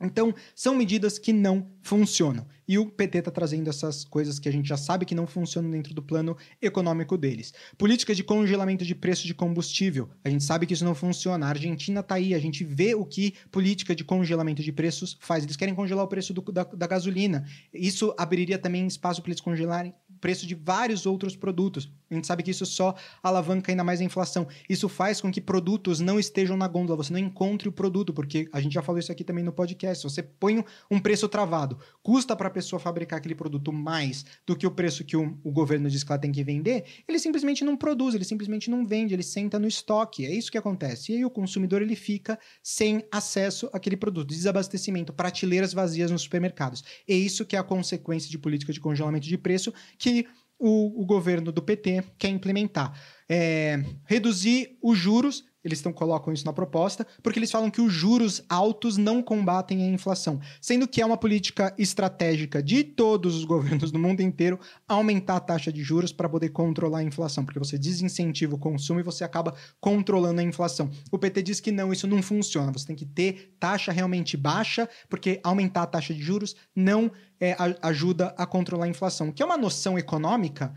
Então, 0.00 0.34
são 0.54 0.74
medidas 0.74 1.18
que 1.18 1.32
não 1.32 1.70
funcionam. 1.82 2.46
E 2.66 2.78
o 2.78 2.86
PT 2.86 3.18
está 3.18 3.30
trazendo 3.30 3.68
essas 3.68 4.04
coisas 4.04 4.38
que 4.38 4.48
a 4.48 4.52
gente 4.52 4.68
já 4.68 4.76
sabe 4.76 5.04
que 5.04 5.14
não 5.14 5.26
funcionam 5.26 5.70
dentro 5.70 5.92
do 5.92 6.02
plano 6.02 6.36
econômico 6.62 7.18
deles. 7.18 7.52
Política 7.76 8.14
de 8.14 8.22
congelamento 8.22 8.84
de 8.84 8.94
preço 8.94 9.26
de 9.26 9.34
combustível. 9.34 10.08
A 10.24 10.30
gente 10.30 10.44
sabe 10.44 10.66
que 10.66 10.72
isso 10.72 10.84
não 10.84 10.94
funciona. 10.94 11.46
A 11.46 11.48
Argentina 11.50 12.00
está 12.00 12.14
aí. 12.14 12.32
A 12.32 12.38
gente 12.38 12.64
vê 12.64 12.94
o 12.94 13.04
que 13.04 13.34
política 13.50 13.94
de 13.94 14.04
congelamento 14.04 14.62
de 14.62 14.72
preços 14.72 15.18
faz. 15.20 15.44
Eles 15.44 15.56
querem 15.56 15.74
congelar 15.74 16.04
o 16.04 16.08
preço 16.08 16.32
do, 16.32 16.40
da, 16.52 16.64
da 16.64 16.86
gasolina. 16.86 17.44
Isso 17.74 18.14
abriria 18.16 18.58
também 18.58 18.86
espaço 18.86 19.20
para 19.20 19.30
eles 19.30 19.40
congelarem 19.40 19.92
preço 20.20 20.46
de 20.46 20.54
vários 20.54 21.06
outros 21.06 21.34
produtos. 21.34 21.90
A 22.10 22.14
gente 22.14 22.26
sabe 22.26 22.42
que 22.42 22.50
isso 22.50 22.66
só 22.66 22.94
alavanca 23.22 23.70
ainda 23.70 23.84
mais 23.84 24.00
a 24.00 24.04
inflação. 24.04 24.46
Isso 24.68 24.88
faz 24.88 25.20
com 25.20 25.30
que 25.30 25.40
produtos 25.40 26.00
não 26.00 26.18
estejam 26.18 26.56
na 26.56 26.66
gôndola, 26.66 26.96
você 26.96 27.12
não 27.12 27.20
encontre 27.20 27.68
o 27.68 27.72
produto, 27.72 28.12
porque 28.12 28.48
a 28.52 28.60
gente 28.60 28.72
já 28.72 28.82
falou 28.82 28.98
isso 28.98 29.12
aqui 29.12 29.22
também 29.22 29.44
no 29.44 29.52
podcast. 29.52 30.02
Você 30.02 30.22
põe 30.22 30.64
um 30.90 30.98
preço 30.98 31.28
travado, 31.28 31.78
custa 32.02 32.34
para 32.34 32.48
a 32.48 32.50
pessoa 32.50 32.80
fabricar 32.80 33.18
aquele 33.18 33.34
produto 33.34 33.72
mais 33.72 34.24
do 34.44 34.56
que 34.56 34.66
o 34.66 34.70
preço 34.70 35.04
que 35.04 35.16
o, 35.16 35.38
o, 35.44 35.52
governo 35.52 35.88
diz 35.88 36.02
que 36.02 36.10
ela 36.10 36.20
tem 36.20 36.32
que 36.32 36.42
vender, 36.42 36.84
ele 37.06 37.18
simplesmente 37.18 37.64
não 37.64 37.76
produz, 37.76 38.14
ele 38.14 38.24
simplesmente 38.24 38.68
não 38.70 38.84
vende, 38.84 39.14
ele 39.14 39.22
senta 39.22 39.58
no 39.58 39.68
estoque. 39.68 40.26
É 40.26 40.34
isso 40.34 40.50
que 40.50 40.58
acontece. 40.58 41.12
E 41.12 41.16
aí 41.16 41.24
o 41.24 41.30
consumidor 41.30 41.80
ele 41.80 41.94
fica 41.94 42.38
sem 42.62 43.04
acesso 43.12 43.70
àquele 43.72 43.96
produto, 43.96 44.28
desabastecimento, 44.28 45.12
prateleiras 45.12 45.72
vazias 45.72 46.10
nos 46.10 46.22
supermercados. 46.22 46.82
É 47.08 47.14
isso 47.14 47.44
que 47.44 47.54
é 47.54 47.58
a 47.58 47.62
consequência 47.62 48.28
de 48.28 48.38
política 48.38 48.72
de 48.72 48.80
congelamento 48.80 49.26
de 49.26 49.38
preço 49.38 49.72
que 49.96 50.09
que 50.10 50.26
o, 50.58 51.02
o 51.02 51.06
governo 51.06 51.50
do 51.50 51.62
PT 51.62 52.04
quer 52.18 52.28
implementar. 52.28 52.92
É, 53.28 53.82
reduzir 54.04 54.76
os 54.82 54.98
juros, 54.98 55.44
eles 55.62 55.78
estão 55.78 55.92
colocam 55.92 56.32
isso 56.32 56.44
na 56.44 56.52
proposta, 56.52 57.06
porque 57.22 57.38
eles 57.38 57.50
falam 57.50 57.70
que 57.70 57.80
os 57.80 57.92
juros 57.92 58.42
altos 58.48 58.96
não 58.96 59.22
combatem 59.22 59.82
a 59.82 59.88
inflação, 59.88 60.40
sendo 60.60 60.88
que 60.88 61.02
é 61.02 61.06
uma 61.06 61.16
política 61.16 61.74
estratégica 61.78 62.62
de 62.62 62.82
todos 62.82 63.36
os 63.36 63.44
governos 63.44 63.90
do 63.92 63.98
mundo 63.98 64.20
inteiro 64.20 64.58
aumentar 64.88 65.36
a 65.36 65.40
taxa 65.40 65.72
de 65.72 65.82
juros 65.82 66.12
para 66.12 66.28
poder 66.28 66.50
controlar 66.50 66.98
a 66.98 67.02
inflação, 67.02 67.44
porque 67.44 67.58
você 67.58 67.78
desincentiva 67.78 68.54
o 68.54 68.58
consumo 68.58 69.00
e 69.00 69.02
você 69.02 69.24
acaba 69.24 69.54
controlando 69.80 70.40
a 70.40 70.44
inflação. 70.44 70.90
O 71.10 71.18
PT 71.18 71.42
diz 71.42 71.60
que 71.60 71.70
não, 71.70 71.92
isso 71.92 72.06
não 72.06 72.22
funciona. 72.22 72.72
Você 72.72 72.86
tem 72.86 72.96
que 72.96 73.06
ter 73.06 73.54
taxa 73.58 73.92
realmente 73.92 74.36
baixa, 74.36 74.88
porque 75.08 75.40
aumentar 75.42 75.82
a 75.82 75.86
taxa 75.86 76.14
de 76.14 76.22
juros 76.22 76.56
não 76.74 77.10
é, 77.38 77.56
ajuda 77.82 78.34
a 78.36 78.46
controlar 78.46 78.86
a 78.86 78.88
inflação, 78.88 79.30
que 79.32 79.42
é 79.42 79.46
uma 79.46 79.58
noção 79.58 79.98
econômica 79.98 80.72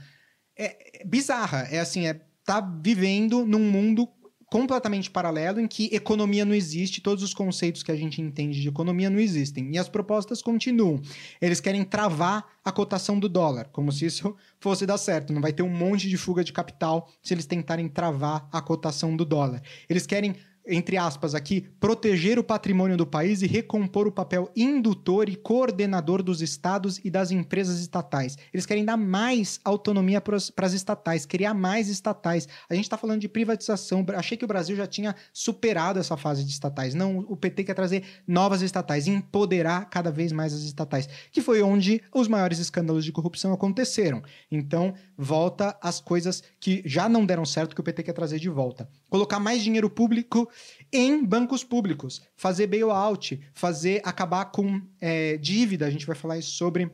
é, 0.58 1.02
é 1.02 1.06
bizarra. 1.06 1.68
É 1.72 1.80
assim, 1.80 2.08
é 2.08 2.20
tá 2.46 2.60
vivendo 2.60 3.46
num 3.46 3.72
mundo 3.72 4.08
completamente 4.54 5.10
paralelo 5.10 5.60
em 5.60 5.68
que 5.68 5.90
economia 5.92 6.46
não 6.46 6.54
existe, 6.54 7.02
todos 7.02 7.24
os 7.24 7.34
conceitos 7.34 7.82
que 7.82 7.92
a 7.92 7.96
gente 7.96 8.22
entende 8.22 8.62
de 8.62 8.68
economia 8.68 9.10
não 9.10 9.18
existem. 9.18 9.74
E 9.74 9.80
as 9.80 9.90
propostas 9.90 10.44
continuam. 10.44 11.02
Eles 11.42 11.60
querem 11.60 11.84
travar 11.84 12.46
a 12.64 12.72
cotação 12.72 13.18
do 13.18 13.28
dólar, 13.28 13.70
como 13.72 13.92
se 13.92 14.06
isso 14.06 14.36
fosse 14.62 14.86
dar 14.86 15.00
certo. 15.00 15.34
Não 15.34 15.42
vai 15.42 15.52
ter 15.52 15.64
um 15.64 15.76
monte 15.76 16.08
de 16.08 16.18
fuga 16.18 16.44
de 16.44 16.54
capital 16.54 17.10
se 17.24 17.34
eles 17.34 17.48
tentarem 17.48 17.88
travar 17.88 18.48
a 18.52 18.62
cotação 18.62 19.18
do 19.18 19.26
dólar. 19.26 19.60
Eles 19.90 20.06
querem 20.06 20.36
entre 20.66 20.98
aspas 20.98 21.36
aqui, 21.36 21.62
proteger 21.80 22.40
o 22.40 22.44
patrimônio 22.44 22.96
do 22.96 23.06
país 23.06 23.42
e 23.42 23.48
recompor 23.48 24.08
o 24.08 24.12
papel 24.12 24.50
indutor 24.56 25.28
e 25.28 25.36
coordenador 25.36 26.24
dos 26.24 26.42
estados 26.42 27.00
e 27.04 27.10
das 27.10 27.32
empresas 27.32 27.80
estatais. 27.80 28.38
Eles 28.54 28.66
querem 28.66 28.86
dar 28.86 28.96
mais 28.96 29.60
autonomia 29.64 30.22
para 30.22 30.38
as 30.38 30.74
estatais, 30.74 31.26
criar 31.26 31.54
mais 31.54 31.90
estatais. 31.90 32.48
A 32.70 32.76
gente 32.76 32.86
está 32.86 32.98
falando 32.98 33.20
de 33.20 33.28
privatização. 33.28 34.06
Achei 34.16 34.38
que 34.38 34.46
o 34.46 34.48
Brasil 34.48 34.76
já 34.76 34.88
tinha 34.88 35.16
superado 35.34 36.00
essa 36.00 36.16
fase 36.16 36.44
de 36.44 36.52
estatais. 36.52 36.94
Não, 36.94 37.20
o 37.20 37.36
PT 37.36 37.66
quer 37.66 37.74
trazer 37.74 38.04
novas 38.26 38.62
estatais, 38.62 39.08
empoderar 39.08 39.90
cada 39.90 40.12
vez 40.12 40.32
mais 40.32 40.54
as 40.54 40.62
estatais, 40.62 41.10
que 41.32 41.42
foi 41.42 41.62
onde 41.62 42.02
os 42.14 42.28
maiores 42.28 42.60
escândalos 42.60 43.04
de 43.04 43.12
corrupção 43.12 43.52
aconteceram. 43.52 44.24
Então, 44.50 44.94
volta 45.18 45.78
às 45.82 46.00
coisas 46.00 46.42
que 46.60 46.82
já 46.86 47.10
não 47.10 47.26
deram 47.26 47.46
certo 47.46 47.76
que 47.76 47.82
o 47.82 47.84
PT 47.84 48.04
quer 48.04 48.14
trazer 48.14 48.40
de 48.40 48.50
volta. 48.50 48.90
Colocar 49.10 49.40
mais 49.40 49.62
dinheiro 49.62 49.90
público 49.90 50.50
em 50.92 51.24
bancos 51.24 51.64
públicos, 51.64 52.22
fazer 52.36 52.68
bailout, 52.68 53.40
fazer 53.54 54.02
acabar 54.04 54.46
com 54.46 54.82
é, 55.00 55.38
dívida. 55.38 55.86
A 55.86 55.90
gente 55.90 56.06
vai 56.06 56.16
falar 56.16 56.38
isso 56.38 56.52
sobre 56.52 56.92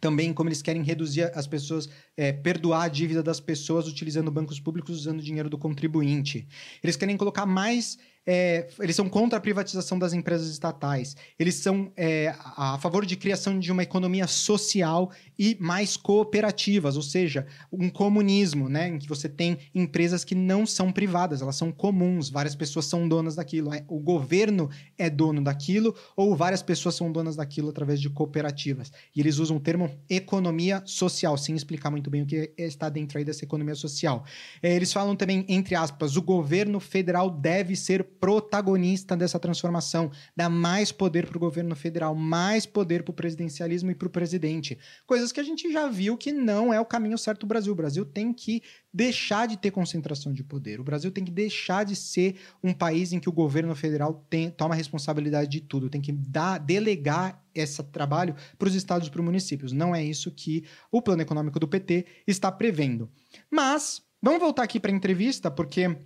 também 0.00 0.34
como 0.34 0.48
eles 0.48 0.60
querem 0.60 0.82
reduzir 0.82 1.30
as 1.34 1.46
pessoas, 1.46 1.88
é, 2.16 2.32
perdoar 2.32 2.82
a 2.82 2.88
dívida 2.88 3.22
das 3.22 3.40
pessoas 3.40 3.88
utilizando 3.88 4.30
bancos 4.30 4.60
públicos, 4.60 4.98
usando 4.98 5.22
dinheiro 5.22 5.48
do 5.48 5.56
contribuinte. 5.56 6.46
Eles 6.82 6.96
querem 6.96 7.16
colocar 7.16 7.46
mais 7.46 7.96
é, 8.26 8.68
eles 8.80 8.96
são 8.96 9.08
contra 9.08 9.38
a 9.38 9.40
privatização 9.40 9.98
das 9.98 10.12
empresas 10.12 10.48
estatais, 10.48 11.16
eles 11.38 11.56
são 11.56 11.92
é, 11.96 12.34
a 12.56 12.78
favor 12.78 13.04
de 13.04 13.16
criação 13.16 13.58
de 13.58 13.70
uma 13.70 13.82
economia 13.82 14.26
social 14.26 15.10
e 15.38 15.56
mais 15.60 15.96
cooperativas, 15.96 16.96
ou 16.96 17.02
seja, 17.02 17.46
um 17.72 17.90
comunismo, 17.90 18.68
né, 18.68 18.88
em 18.88 18.98
que 18.98 19.08
você 19.08 19.28
tem 19.28 19.58
empresas 19.74 20.24
que 20.24 20.34
não 20.34 20.66
são 20.66 20.92
privadas, 20.92 21.42
elas 21.42 21.56
são 21.56 21.70
comuns, 21.70 22.30
várias 22.30 22.54
pessoas 22.54 22.86
são 22.86 23.08
donas 23.08 23.36
daquilo, 23.36 23.72
é, 23.74 23.84
o 23.88 23.98
governo 23.98 24.70
é 24.96 25.10
dono 25.10 25.42
daquilo 25.42 25.94
ou 26.16 26.34
várias 26.34 26.62
pessoas 26.62 26.94
são 26.94 27.10
donas 27.10 27.36
daquilo 27.36 27.68
através 27.68 28.00
de 28.00 28.08
cooperativas. 28.08 28.92
E 29.14 29.20
eles 29.20 29.38
usam 29.38 29.56
o 29.56 29.60
termo 29.60 29.90
economia 30.08 30.82
social, 30.84 31.36
sem 31.36 31.54
explicar 31.54 31.90
muito 31.90 32.10
bem 32.10 32.22
o 32.22 32.26
que 32.26 32.52
está 32.56 32.88
dentro 32.88 33.18
aí 33.18 33.24
dessa 33.24 33.44
economia 33.44 33.74
social. 33.74 34.24
É, 34.62 34.74
eles 34.74 34.92
falam 34.92 35.16
também, 35.16 35.44
entre 35.48 35.74
aspas, 35.74 36.16
o 36.16 36.22
governo 36.22 36.80
federal 36.80 37.30
deve 37.30 37.76
ser 37.76 38.04
protagonista 38.20 39.16
dessa 39.16 39.38
transformação, 39.38 40.10
dá 40.36 40.48
mais 40.48 40.90
poder 40.92 41.26
para 41.26 41.36
o 41.36 41.40
governo 41.40 41.74
federal, 41.74 42.14
mais 42.14 42.66
poder 42.66 43.02
para 43.02 43.12
o 43.12 43.14
presidencialismo 43.14 43.90
e 43.90 43.94
para 43.94 44.08
o 44.08 44.10
presidente. 44.10 44.78
Coisas 45.06 45.32
que 45.32 45.40
a 45.40 45.42
gente 45.42 45.72
já 45.72 45.88
viu 45.88 46.16
que 46.16 46.32
não 46.32 46.72
é 46.72 46.80
o 46.80 46.84
caminho 46.84 47.18
certo 47.18 47.40
do 47.40 47.46
Brasil. 47.46 47.72
O 47.72 47.76
Brasil 47.76 48.04
tem 48.04 48.32
que 48.32 48.62
deixar 48.92 49.48
de 49.48 49.56
ter 49.56 49.70
concentração 49.70 50.32
de 50.32 50.44
poder. 50.44 50.80
O 50.80 50.84
Brasil 50.84 51.10
tem 51.10 51.24
que 51.24 51.32
deixar 51.32 51.84
de 51.84 51.96
ser 51.96 52.36
um 52.62 52.72
país 52.72 53.12
em 53.12 53.18
que 53.18 53.28
o 53.28 53.32
governo 53.32 53.74
federal 53.74 54.24
tem, 54.30 54.50
toma 54.50 54.74
responsabilidade 54.74 55.50
de 55.50 55.60
tudo, 55.60 55.90
tem 55.90 56.00
que 56.00 56.12
dar, 56.12 56.58
delegar 56.58 57.42
esse 57.54 57.82
trabalho 57.84 58.34
para 58.58 58.68
os 58.68 58.74
estados 58.74 59.08
e 59.08 59.10
para 59.10 59.20
os 59.20 59.24
municípios. 59.24 59.72
Não 59.72 59.94
é 59.94 60.04
isso 60.04 60.30
que 60.30 60.64
o 60.90 61.02
plano 61.02 61.22
econômico 61.22 61.58
do 61.58 61.68
PT 61.68 62.06
está 62.26 62.50
prevendo. 62.50 63.10
Mas, 63.50 64.02
vamos 64.22 64.40
voltar 64.40 64.62
aqui 64.62 64.78
para 64.78 64.90
a 64.90 64.94
entrevista, 64.94 65.50
porque 65.50 65.96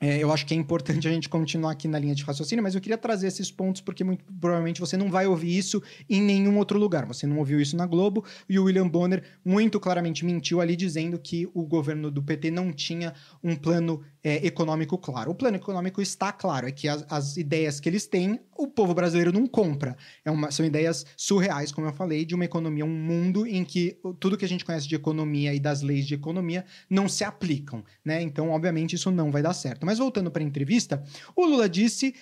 é, 0.00 0.18
eu 0.18 0.32
acho 0.32 0.46
que 0.46 0.54
é 0.54 0.56
importante 0.56 1.06
a 1.06 1.10
gente 1.10 1.28
continuar 1.28 1.72
aqui 1.72 1.86
na 1.86 1.98
linha 1.98 2.14
de 2.14 2.24
raciocínio, 2.24 2.62
mas 2.62 2.74
eu 2.74 2.80
queria 2.80 2.96
trazer 2.96 3.26
esses 3.26 3.50
pontos 3.50 3.82
porque 3.82 4.02
muito 4.02 4.24
provavelmente 4.40 4.80
você 4.80 4.96
não 4.96 5.10
vai 5.10 5.26
ouvir 5.26 5.54
isso 5.54 5.82
em 6.08 6.22
nenhum 6.22 6.56
outro 6.56 6.78
lugar. 6.78 7.04
Você 7.04 7.26
não 7.26 7.36
ouviu 7.36 7.60
isso 7.60 7.76
na 7.76 7.84
Globo 7.84 8.24
e 8.48 8.58
o 8.58 8.64
William 8.64 8.88
Bonner 8.88 9.22
muito 9.44 9.78
claramente 9.78 10.24
mentiu 10.24 10.58
ali 10.58 10.74
dizendo 10.74 11.18
que 11.18 11.46
o 11.52 11.66
governo 11.66 12.10
do 12.10 12.22
PT 12.22 12.50
não 12.50 12.72
tinha 12.72 13.12
um 13.44 13.54
plano 13.54 14.02
é, 14.22 14.46
econômico 14.46 14.98
claro. 14.98 15.30
O 15.30 15.34
plano 15.34 15.56
econômico 15.56 16.00
está 16.00 16.32
claro, 16.32 16.68
é 16.68 16.72
que 16.72 16.88
as, 16.88 17.04
as 17.08 17.36
ideias 17.36 17.80
que 17.80 17.88
eles 17.88 18.06
têm, 18.06 18.40
o 18.56 18.66
povo 18.66 18.94
brasileiro 18.94 19.32
não 19.32 19.46
compra. 19.46 19.96
É 20.24 20.30
uma, 20.30 20.50
são 20.50 20.64
ideias 20.64 21.06
surreais, 21.16 21.72
como 21.72 21.86
eu 21.86 21.92
falei, 21.92 22.24
de 22.24 22.34
uma 22.34 22.44
economia, 22.44 22.84
um 22.84 22.88
mundo 22.88 23.46
em 23.46 23.64
que 23.64 23.98
tudo 24.18 24.36
que 24.36 24.44
a 24.44 24.48
gente 24.48 24.64
conhece 24.64 24.88
de 24.88 24.94
economia 24.94 25.54
e 25.54 25.60
das 25.60 25.82
leis 25.82 26.06
de 26.06 26.14
economia 26.14 26.64
não 26.88 27.08
se 27.08 27.24
aplicam, 27.24 27.84
né? 28.04 28.20
Então, 28.22 28.50
obviamente, 28.50 28.94
isso 28.94 29.10
não 29.10 29.30
vai 29.30 29.42
dar 29.42 29.54
certo. 29.54 29.86
Mas 29.86 29.98
voltando 29.98 30.30
para 30.30 30.42
a 30.42 30.46
entrevista, 30.46 31.02
o 31.34 31.44
Lula 31.44 31.68
disse 31.68 32.14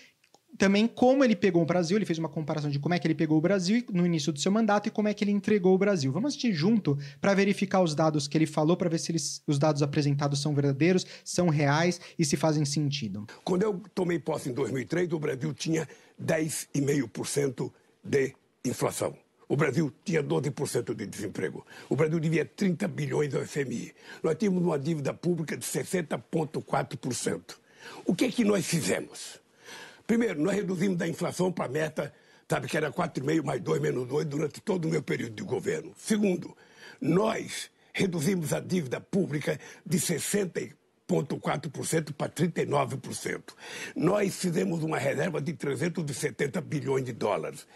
também 0.58 0.88
como 0.88 1.24
ele 1.24 1.36
pegou 1.36 1.62
o 1.62 1.64
Brasil, 1.64 1.96
ele 1.96 2.04
fez 2.04 2.18
uma 2.18 2.28
comparação 2.28 2.68
de 2.68 2.78
como 2.80 2.92
é 2.92 2.98
que 2.98 3.06
ele 3.06 3.14
pegou 3.14 3.38
o 3.38 3.40
Brasil 3.40 3.84
no 3.92 4.04
início 4.04 4.32
do 4.32 4.40
seu 4.40 4.50
mandato 4.50 4.88
e 4.88 4.90
como 4.90 5.06
é 5.06 5.14
que 5.14 5.22
ele 5.22 5.30
entregou 5.30 5.72
o 5.74 5.78
Brasil. 5.78 6.10
Vamos 6.10 6.30
assistir 6.30 6.52
junto 6.52 6.98
para 7.20 7.32
verificar 7.32 7.80
os 7.80 7.94
dados 7.94 8.26
que 8.26 8.36
ele 8.36 8.46
falou, 8.46 8.76
para 8.76 8.88
ver 8.88 8.98
se 8.98 9.12
eles, 9.12 9.40
os 9.46 9.58
dados 9.58 9.82
apresentados 9.82 10.42
são 10.42 10.52
verdadeiros, 10.54 11.06
são 11.24 11.48
reais 11.48 12.00
e 12.18 12.24
se 12.24 12.36
fazem 12.36 12.64
sentido. 12.64 13.26
Quando 13.44 13.62
eu 13.62 13.80
tomei 13.94 14.18
posse 14.18 14.50
em 14.50 14.52
2003, 14.52 15.12
o 15.12 15.18
Brasil 15.18 15.54
tinha 15.54 15.88
10,5% 16.20 17.70
de 18.02 18.34
inflação. 18.64 19.16
O 19.48 19.56
Brasil 19.56 19.90
tinha 20.04 20.22
12% 20.22 20.94
de 20.94 21.06
desemprego. 21.06 21.64
O 21.88 21.96
Brasil 21.96 22.20
devia 22.20 22.44
30 22.44 22.86
bilhões 22.88 23.34
ao 23.34 23.46
FMI. 23.46 23.94
Nós 24.22 24.36
tínhamos 24.36 24.62
uma 24.62 24.78
dívida 24.78 25.14
pública 25.14 25.56
de 25.56 25.64
60,4%. 25.64 27.56
O 28.04 28.14
que 28.14 28.26
é 28.26 28.30
que 28.30 28.44
nós 28.44 28.66
fizemos? 28.66 29.40
Primeiro, 30.08 30.40
nós 30.40 30.56
reduzimos 30.56 30.96
da 30.96 31.06
inflação 31.06 31.52
para 31.52 31.66
a 31.66 31.68
meta, 31.68 32.12
sabe, 32.50 32.66
que 32.66 32.78
era 32.78 32.90
4,5 32.90 33.44
mais 33.44 33.60
2 33.60 33.78
menos 33.78 34.08
2 34.08 34.24
durante 34.24 34.58
todo 34.58 34.86
o 34.86 34.90
meu 34.90 35.02
período 35.02 35.34
de 35.34 35.42
governo. 35.42 35.92
Segundo, 35.98 36.56
nós 36.98 37.70
reduzimos 37.92 38.54
a 38.54 38.60
dívida 38.60 39.02
pública 39.02 39.60
de 39.84 39.98
60,4% 39.98 42.14
para 42.14 42.30
39%. 42.30 43.52
Nós 43.94 44.34
fizemos 44.34 44.82
uma 44.82 44.98
reserva 44.98 45.42
de 45.42 45.52
370 45.52 46.58
bilhões 46.62 47.04
de 47.04 47.12
dólares. 47.12 47.66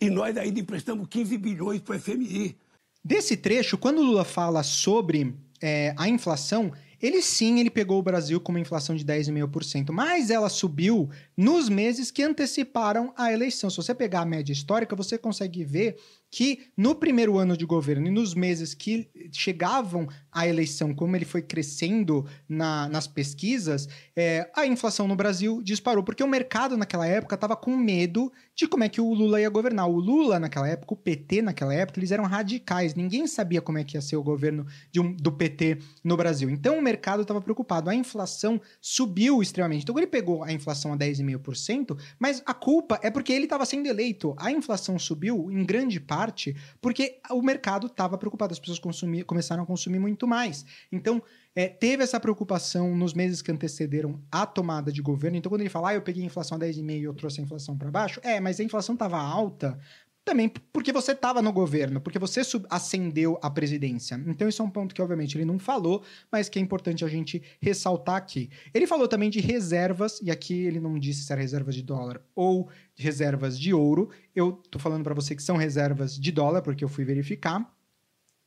E 0.00 0.10
nós 0.10 0.36
ainda 0.36 0.58
emprestamos 0.58 1.06
15 1.06 1.38
bilhões 1.38 1.80
para 1.82 1.94
o 1.94 2.00
FMI. 2.00 2.58
Desse 3.04 3.36
trecho, 3.36 3.78
quando 3.78 3.98
o 3.98 4.02
Lula 4.02 4.24
fala 4.24 4.64
sobre 4.64 5.36
é, 5.62 5.94
a 5.96 6.08
inflação, 6.08 6.72
ele 7.00 7.20
sim, 7.20 7.60
ele 7.60 7.70
pegou 7.70 7.98
o 7.98 8.02
Brasil 8.02 8.40
com 8.40 8.52
uma 8.52 8.60
inflação 8.60 8.94
de 8.96 9.04
10,5%, 9.04 9.90
mas 9.92 10.30
ela 10.30 10.48
subiu 10.48 11.08
nos 11.36 11.68
meses 11.68 12.10
que 12.10 12.22
anteciparam 12.22 13.12
a 13.16 13.32
eleição. 13.32 13.68
Se 13.68 13.76
você 13.76 13.94
pegar 13.94 14.20
a 14.20 14.26
média 14.26 14.52
histórica, 14.52 14.96
você 14.96 15.18
consegue 15.18 15.64
ver 15.64 15.96
que 16.36 16.66
no 16.76 16.94
primeiro 16.94 17.38
ano 17.38 17.56
de 17.56 17.64
governo 17.64 18.08
e 18.08 18.10
nos 18.10 18.34
meses 18.34 18.74
que 18.74 19.08
chegavam 19.32 20.06
à 20.30 20.46
eleição, 20.46 20.94
como 20.94 21.16
ele 21.16 21.24
foi 21.24 21.40
crescendo 21.40 22.26
na, 22.46 22.86
nas 22.90 23.06
pesquisas, 23.06 23.88
é, 24.14 24.46
a 24.54 24.66
inflação 24.66 25.08
no 25.08 25.16
Brasil 25.16 25.62
disparou, 25.62 26.04
porque 26.04 26.22
o 26.22 26.28
mercado 26.28 26.76
naquela 26.76 27.06
época 27.06 27.36
estava 27.36 27.56
com 27.56 27.74
medo 27.74 28.30
de 28.54 28.68
como 28.68 28.84
é 28.84 28.88
que 28.90 29.00
o 29.00 29.14
Lula 29.14 29.40
ia 29.40 29.48
governar. 29.48 29.88
O 29.88 29.98
Lula 29.98 30.38
naquela 30.38 30.68
época, 30.68 30.92
o 30.92 30.96
PT 30.98 31.40
naquela 31.40 31.72
época, 31.72 31.98
eles 31.98 32.10
eram 32.10 32.24
radicais, 32.24 32.94
ninguém 32.94 33.26
sabia 33.26 33.62
como 33.62 33.78
é 33.78 33.84
que 33.84 33.96
ia 33.96 34.02
ser 34.02 34.16
o 34.16 34.22
governo 34.22 34.66
um, 34.98 35.14
do 35.14 35.32
PT 35.32 35.78
no 36.04 36.18
Brasil. 36.18 36.50
Então 36.50 36.78
o 36.78 36.82
mercado 36.82 37.22
estava 37.22 37.40
preocupado, 37.40 37.88
a 37.88 37.94
inflação 37.94 38.60
subiu 38.78 39.40
extremamente. 39.40 39.84
Então 39.84 39.96
ele 39.96 40.06
pegou 40.06 40.44
a 40.44 40.52
inflação 40.52 40.92
a 40.92 40.98
10,5%, 40.98 41.98
mas 42.18 42.42
a 42.44 42.52
culpa 42.52 43.00
é 43.02 43.10
porque 43.10 43.32
ele 43.32 43.44
estava 43.44 43.64
sendo 43.64 43.86
eleito. 43.86 44.34
A 44.36 44.50
inflação 44.50 44.98
subiu 44.98 45.50
em 45.50 45.64
grande 45.64 45.98
parte 45.98 46.25
parte 46.26 46.56
porque 46.80 47.18
o 47.30 47.40
mercado 47.40 47.86
estava 47.86 48.18
preocupado, 48.18 48.52
as 48.52 48.58
pessoas 48.58 48.78
consumir, 48.78 49.24
começaram 49.24 49.62
a 49.62 49.66
consumir 49.66 49.98
muito 49.98 50.26
mais. 50.26 50.64
Então, 50.90 51.22
é, 51.54 51.68
teve 51.68 52.02
essa 52.02 52.20
preocupação 52.20 52.94
nos 52.94 53.14
meses 53.14 53.40
que 53.40 53.50
antecederam 53.50 54.20
a 54.30 54.44
tomada 54.44 54.92
de 54.92 55.00
governo. 55.00 55.38
Então, 55.38 55.48
quando 55.48 55.62
ele 55.62 55.70
fala, 55.70 55.90
ah, 55.90 55.94
eu 55.94 56.02
peguei 56.02 56.22
a 56.22 56.26
inflação 56.26 56.56
a 56.56 56.60
10,5 56.60 56.90
e 56.90 57.02
eu 57.04 57.14
trouxe 57.14 57.40
a 57.40 57.44
inflação 57.44 57.78
para 57.78 57.90
baixo, 57.90 58.20
é, 58.22 58.40
mas 58.40 58.60
a 58.60 58.64
inflação 58.64 58.94
estava 58.94 59.18
alta 59.18 59.78
também 60.26 60.48
porque 60.48 60.92
você 60.92 61.12
estava 61.12 61.40
no 61.40 61.52
governo, 61.52 62.00
porque 62.00 62.18
você 62.18 62.42
ascendeu 62.68 63.38
à 63.40 63.48
presidência. 63.48 64.20
Então, 64.26 64.48
isso 64.48 64.60
é 64.60 64.64
um 64.64 64.70
ponto 64.70 64.92
que, 64.92 65.00
obviamente, 65.00 65.38
ele 65.38 65.44
não 65.44 65.56
falou, 65.56 66.02
mas 66.30 66.48
que 66.48 66.58
é 66.58 66.62
importante 66.62 67.04
a 67.04 67.08
gente 67.08 67.40
ressaltar 67.62 68.16
aqui. 68.16 68.50
Ele 68.74 68.88
falou 68.88 69.06
também 69.06 69.30
de 69.30 69.38
reservas, 69.38 70.20
e 70.20 70.30
aqui 70.30 70.52
ele 70.52 70.80
não 70.80 70.98
disse 70.98 71.22
se 71.22 71.32
era 71.32 71.40
reservas 71.40 71.76
de 71.76 71.82
dólar 71.82 72.20
ou 72.34 72.68
reservas 72.96 73.56
de 73.56 73.72
ouro. 73.72 74.10
Eu 74.34 74.60
tô 74.68 74.80
falando 74.80 75.04
para 75.04 75.14
você 75.14 75.36
que 75.36 75.42
são 75.42 75.56
reservas 75.56 76.18
de 76.18 76.32
dólar, 76.32 76.60
porque 76.60 76.82
eu 76.82 76.88
fui 76.88 77.04
verificar. 77.04 77.64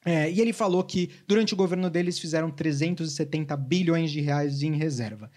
É, 0.04 0.30
e 0.30 0.42
ele 0.42 0.52
falou 0.52 0.84
que 0.84 1.10
durante 1.26 1.54
o 1.54 1.58
governo 1.58 1.90
deles 1.90 2.20
fizeram 2.20 2.52
370 2.52 3.56
bilhões 3.56 4.12
de 4.12 4.20
reais 4.20 4.62
em 4.62 4.76
reserva. 4.76 5.32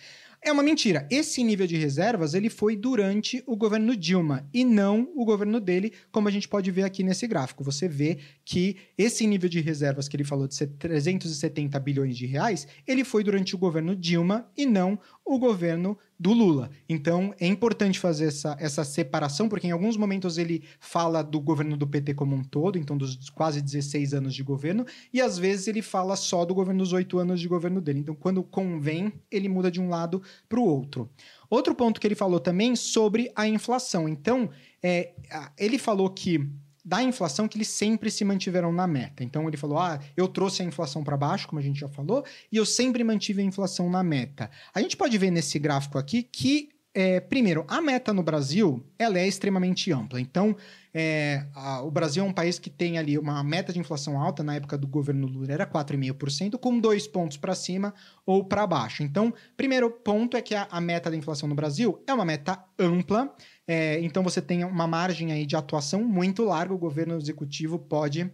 É 0.44 0.51
uma 0.51 0.62
mentira. 0.64 1.06
Esse 1.09 1.44
nível 1.44 1.69
de 1.69 1.77
reservas 1.77 2.35
ele 2.35 2.51
foi 2.51 2.74
durante 2.74 3.44
o 3.47 3.55
governo 3.55 3.94
Dilma 3.94 4.44
e 4.52 4.64
não 4.64 5.09
o 5.14 5.24
governo 5.24 5.60
dele, 5.60 5.93
como 6.10 6.27
a 6.27 6.32
gente 6.32 6.48
pode 6.48 6.69
ver 6.69 6.82
aqui 6.82 7.05
nesse 7.05 7.28
gráfico. 7.28 7.62
Você 7.62 7.86
vê 7.86 8.19
que 8.44 8.77
esse 8.98 9.24
nível 9.24 9.48
de 9.48 9.60
reservas 9.60 10.09
que 10.09 10.16
ele 10.16 10.24
falou 10.24 10.48
de 10.48 10.66
370 10.66 11.78
bilhões 11.78 12.16
de 12.16 12.27
reais, 12.27 12.66
ele 12.89 13.05
foi 13.05 13.23
durante 13.23 13.55
o 13.55 13.59
governo 13.59 13.94
Dilma 13.94 14.51
e 14.56 14.66
não 14.66 14.98
o 15.24 15.39
governo 15.39 15.97
do 16.23 16.32
Lula. 16.32 16.70
Então 16.89 17.35
é 17.40 17.49
importante 17.49 17.99
fazer 17.99 18.27
essa, 18.27 18.57
essa 18.61 18.85
separação, 18.85 19.49
porque 19.49 19.66
em 19.66 19.73
alguns 19.73 19.97
momentos 19.97 20.39
ele 20.39 20.62
fala 20.78 21.20
do 21.20 21.40
governo 21.40 21.77
do 21.77 21.85
PT 21.85 22.15
como 22.15 22.36
um 22.36 22.44
todo, 22.44 22.78
então 22.78 22.97
dos 22.97 23.28
quase 23.31 23.61
16 23.61 24.15
anos 24.15 24.32
de 24.32 24.44
governo, 24.44 24.86
e 25.12 25.20
às 25.20 25.36
vezes 25.36 25.66
ele 25.66 25.82
fala 25.82 26.15
só 26.15 26.44
do 26.44 26.55
governo 26.55 26.85
dos 26.85 26.93
oito 26.93 27.19
anos 27.19 27.40
de 27.40 27.49
governo 27.49 27.81
dele. 27.81 27.99
Então, 27.99 28.15
quando 28.15 28.40
convém, 28.44 29.12
ele 29.32 29.49
muda 29.49 29.69
de 29.69 29.81
um 29.81 29.89
lado 29.89 30.23
para 30.49 30.61
o 30.61 30.65
outro. 30.65 31.11
Outro 31.51 31.74
ponto 31.74 32.01
que 32.01 32.07
ele 32.07 32.15
falou 32.15 32.39
também 32.39 32.77
sobre 32.77 33.32
a 33.35 33.49
inflação. 33.49 34.09
Então, 34.09 34.49
é, 34.81 35.15
ele 35.59 35.77
falou 35.77 36.09
que 36.09 36.49
da 36.84 37.02
inflação 37.02 37.46
que 37.46 37.56
eles 37.56 37.68
sempre 37.68 38.10
se 38.10 38.24
mantiveram 38.24 38.72
na 38.72 38.86
meta. 38.86 39.22
Então 39.22 39.46
ele 39.46 39.56
falou: 39.56 39.78
"Ah, 39.78 40.00
eu 40.16 40.26
trouxe 40.28 40.62
a 40.62 40.64
inflação 40.64 41.04
para 41.04 41.16
baixo, 41.16 41.46
como 41.46 41.60
a 41.60 41.62
gente 41.62 41.80
já 41.80 41.88
falou, 41.88 42.24
e 42.50 42.56
eu 42.56 42.66
sempre 42.66 43.04
mantive 43.04 43.40
a 43.40 43.44
inflação 43.44 43.88
na 43.88 44.02
meta". 44.02 44.50
A 44.74 44.80
gente 44.80 44.96
pode 44.96 45.16
ver 45.16 45.30
nesse 45.30 45.59
gráfico 45.59 45.98
aqui 45.98 46.22
que 46.22 46.70
é, 46.94 47.20
primeiro, 47.20 47.64
a 47.69 47.81
meta 47.81 48.12
no 48.12 48.23
Brasil 48.23 48.85
ela 48.98 49.19
é 49.19 49.27
extremamente 49.27 49.90
ampla. 49.90 50.20
Então, 50.20 50.55
é, 50.93 51.47
a, 51.55 51.82
o 51.82 51.90
Brasil 51.90 52.23
é 52.23 52.27
um 52.27 52.32
país 52.32 52.59
que 52.59 52.69
tem 52.69 52.98
ali 52.98 53.16
uma 53.16 53.43
meta 53.43 53.73
de 53.73 53.78
inflação 53.78 54.20
alta, 54.20 54.43
na 54.43 54.56
época 54.56 54.77
do 54.77 54.86
governo 54.86 55.27
Lula 55.27 55.52
era 55.52 55.66
4,5%, 55.66 56.59
com 56.59 56.78
dois 56.78 57.06
pontos 57.06 57.39
para 57.39 57.55
cima 57.55 57.94
ou 58.27 58.44
para 58.44 58.66
baixo. 58.66 59.02
Então, 59.02 59.32
primeiro 59.56 59.90
ponto 59.90 60.36
é 60.36 60.43
que 60.43 60.55
a, 60.55 60.69
a, 60.70 60.81
meta 60.81 61.10
da 61.10 61.16
inflação 61.16 61.48
no 61.48 61.55
Brasil 61.55 62.02
é 62.06 62.12
uma 62.12 62.27
meta 62.27 62.62
ampla, 62.78 63.35
é, 63.66 63.98
então 64.01 64.23
você 64.23 64.43
tem 64.43 64.62
uma 64.62 64.86
margem 64.86 65.32
aí 65.32 65.47
de 65.47 65.56
atuação 65.56 66.05
muito 66.05 66.44
larga, 66.44 66.74
o 66.74 66.78
governo 66.78 67.16
executivo 67.16 67.78
pode 67.78 68.31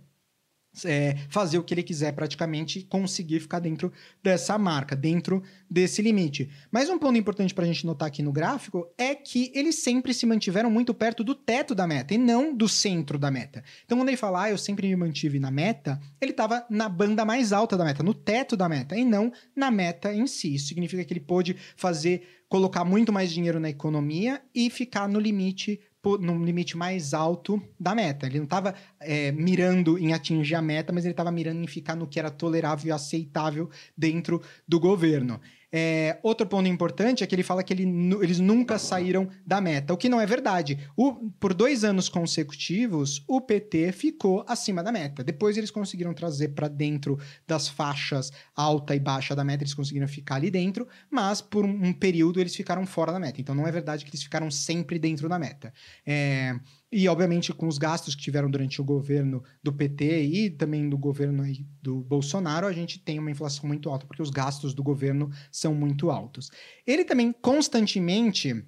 é, 0.84 1.16
fazer 1.28 1.59
o 1.59 1.62
que 1.62 1.74
ele 1.74 1.82
quiser 1.82 2.12
praticamente 2.12 2.82
conseguir 2.82 3.40
ficar 3.40 3.60
dentro 3.60 3.92
dessa 4.22 4.56
marca, 4.59 4.94
dentro 4.94 5.42
desse 5.70 6.02
limite. 6.02 6.50
Mas 6.70 6.88
um 6.88 6.98
ponto 6.98 7.18
importante 7.18 7.55
para 7.55 7.64
a 7.64 7.66
gente 7.66 7.86
notar 7.86 8.09
aqui 8.09 8.22
no 8.22 8.32
gráfico 8.32 8.86
é 8.96 9.14
que 9.14 9.52
eles 9.55 9.76
sempre 9.76 10.14
se 10.14 10.26
mantiveram 10.26 10.70
muito 10.70 10.94
perto 10.94 11.22
do 11.22 11.34
teto 11.34 11.74
da 11.74 11.86
meta 11.86 12.14
e 12.14 12.18
não 12.18 12.55
do 12.55 12.68
centro 12.68 13.18
da 13.18 13.30
meta. 13.30 13.62
Então, 13.84 13.98
quando 13.98 14.09
ele 14.09 14.16
fala, 14.16 14.44
ah, 14.44 14.50
eu 14.50 14.59
sempre 14.59 14.88
me 14.88 14.96
mantive 14.96 15.38
na 15.38 15.50
meta, 15.50 16.00
ele 16.20 16.32
estava 16.32 16.64
na 16.70 16.88
banda 16.88 17.24
mais 17.24 17.52
alta 17.52 17.76
da 17.76 17.84
meta, 17.84 18.02
no 18.02 18.14
teto 18.14 18.56
da 18.56 18.68
meta, 18.68 18.96
e 18.96 19.05
não 19.05 19.32
na 19.55 19.70
meta 19.70 20.12
em 20.12 20.26
si. 20.26 20.55
Isso 20.55 20.68
significa 20.68 21.05
que 21.05 21.12
ele 21.12 21.20
pôde 21.20 21.56
fazer, 21.76 22.22
colocar 22.48 22.84
muito 22.84 23.12
mais 23.12 23.30
dinheiro 23.30 23.60
na 23.60 23.68
economia 23.68 24.40
e 24.55 24.70
ficar 24.70 25.09
no 25.09 25.20
limite 25.20 25.80
no 26.04 26.44
limite 26.44 26.76
mais 26.76 27.12
alto 27.12 27.62
da 27.78 27.94
meta. 27.94 28.26
Ele 28.26 28.38
não 28.38 28.44
estava 28.44 28.74
é, 29.00 29.32
mirando 29.32 29.98
em 29.98 30.12
atingir 30.12 30.54
a 30.54 30.62
meta, 30.62 30.92
mas 30.92 31.04
ele 31.04 31.12
estava 31.12 31.30
mirando 31.30 31.62
em 31.62 31.66
ficar 31.66 31.96
no 31.96 32.06
que 32.06 32.18
era 32.18 32.30
tolerável 32.30 32.88
e 32.88 32.92
aceitável 32.92 33.68
dentro 33.96 34.40
do 34.66 34.78
governo. 34.78 35.40
É, 35.70 36.18
outro 36.22 36.46
ponto 36.46 36.66
importante 36.66 37.22
é 37.22 37.26
que 37.26 37.34
ele 37.34 37.42
fala 37.42 37.62
que 37.62 37.72
ele, 37.72 37.84
eles 38.22 38.38
nunca 38.38 38.78
saíram 38.78 39.28
da 39.44 39.60
meta, 39.60 39.92
o 39.92 39.96
que 39.96 40.08
não 40.08 40.20
é 40.20 40.26
verdade. 40.26 40.78
O, 40.96 41.30
por 41.38 41.52
dois 41.52 41.84
anos 41.84 42.08
consecutivos, 42.08 43.22
o 43.28 43.40
PT 43.40 43.92
ficou 43.92 44.44
acima 44.48 44.82
da 44.82 44.90
meta. 44.90 45.22
Depois 45.22 45.56
eles 45.56 45.70
conseguiram 45.70 46.14
trazer 46.14 46.48
para 46.48 46.68
dentro 46.68 47.18
das 47.46 47.68
faixas 47.68 48.32
alta 48.56 48.94
e 48.94 49.00
baixa 49.00 49.36
da 49.36 49.44
meta, 49.44 49.62
eles 49.62 49.74
conseguiram 49.74 50.08
ficar 50.08 50.36
ali 50.36 50.50
dentro, 50.50 50.88
mas 51.10 51.40
por 51.40 51.64
um, 51.64 51.92
período 51.92 52.40
eles 52.40 52.54
ficaram 52.54 52.86
fora 52.86 53.12
da 53.12 53.18
meta. 53.18 53.40
Então 53.40 53.54
não 53.54 53.66
é 53.66 53.72
verdade 53.72 54.04
que 54.04 54.10
eles 54.10 54.22
ficaram 54.22 54.50
sempre 54.50 54.98
dentro 54.98 55.28
da 55.28 55.38
meta. 55.38 55.72
É, 56.06 56.58
e, 56.90 57.06
obviamente, 57.06 57.52
com 57.52 57.69
os 57.69 57.77
gastos 57.77 58.15
que 58.15 58.23
tiveram 58.23 58.51
durante 58.51 58.81
o 58.81 58.85
governo 58.85 59.43
do 59.62 59.73
PT 59.73 60.23
e 60.23 60.51
também 60.51 60.89
do 60.89 60.97
governo 60.97 61.44
do 61.82 62.01
Bolsonaro, 62.01 62.66
a 62.66 62.73
gente 62.73 62.98
tem 62.98 63.19
uma 63.19 63.31
inflação 63.31 63.69
muito 63.69 63.90
alta, 63.90 64.06
porque 64.06 64.23
os 64.23 64.31
gastos 64.31 64.73
do 64.73 64.82
governo 64.82 65.31
são 65.52 65.74
muito 65.74 66.10
altos. 66.10 66.51
Ele 66.86 67.05
também 67.05 67.31
constantemente 67.31 68.65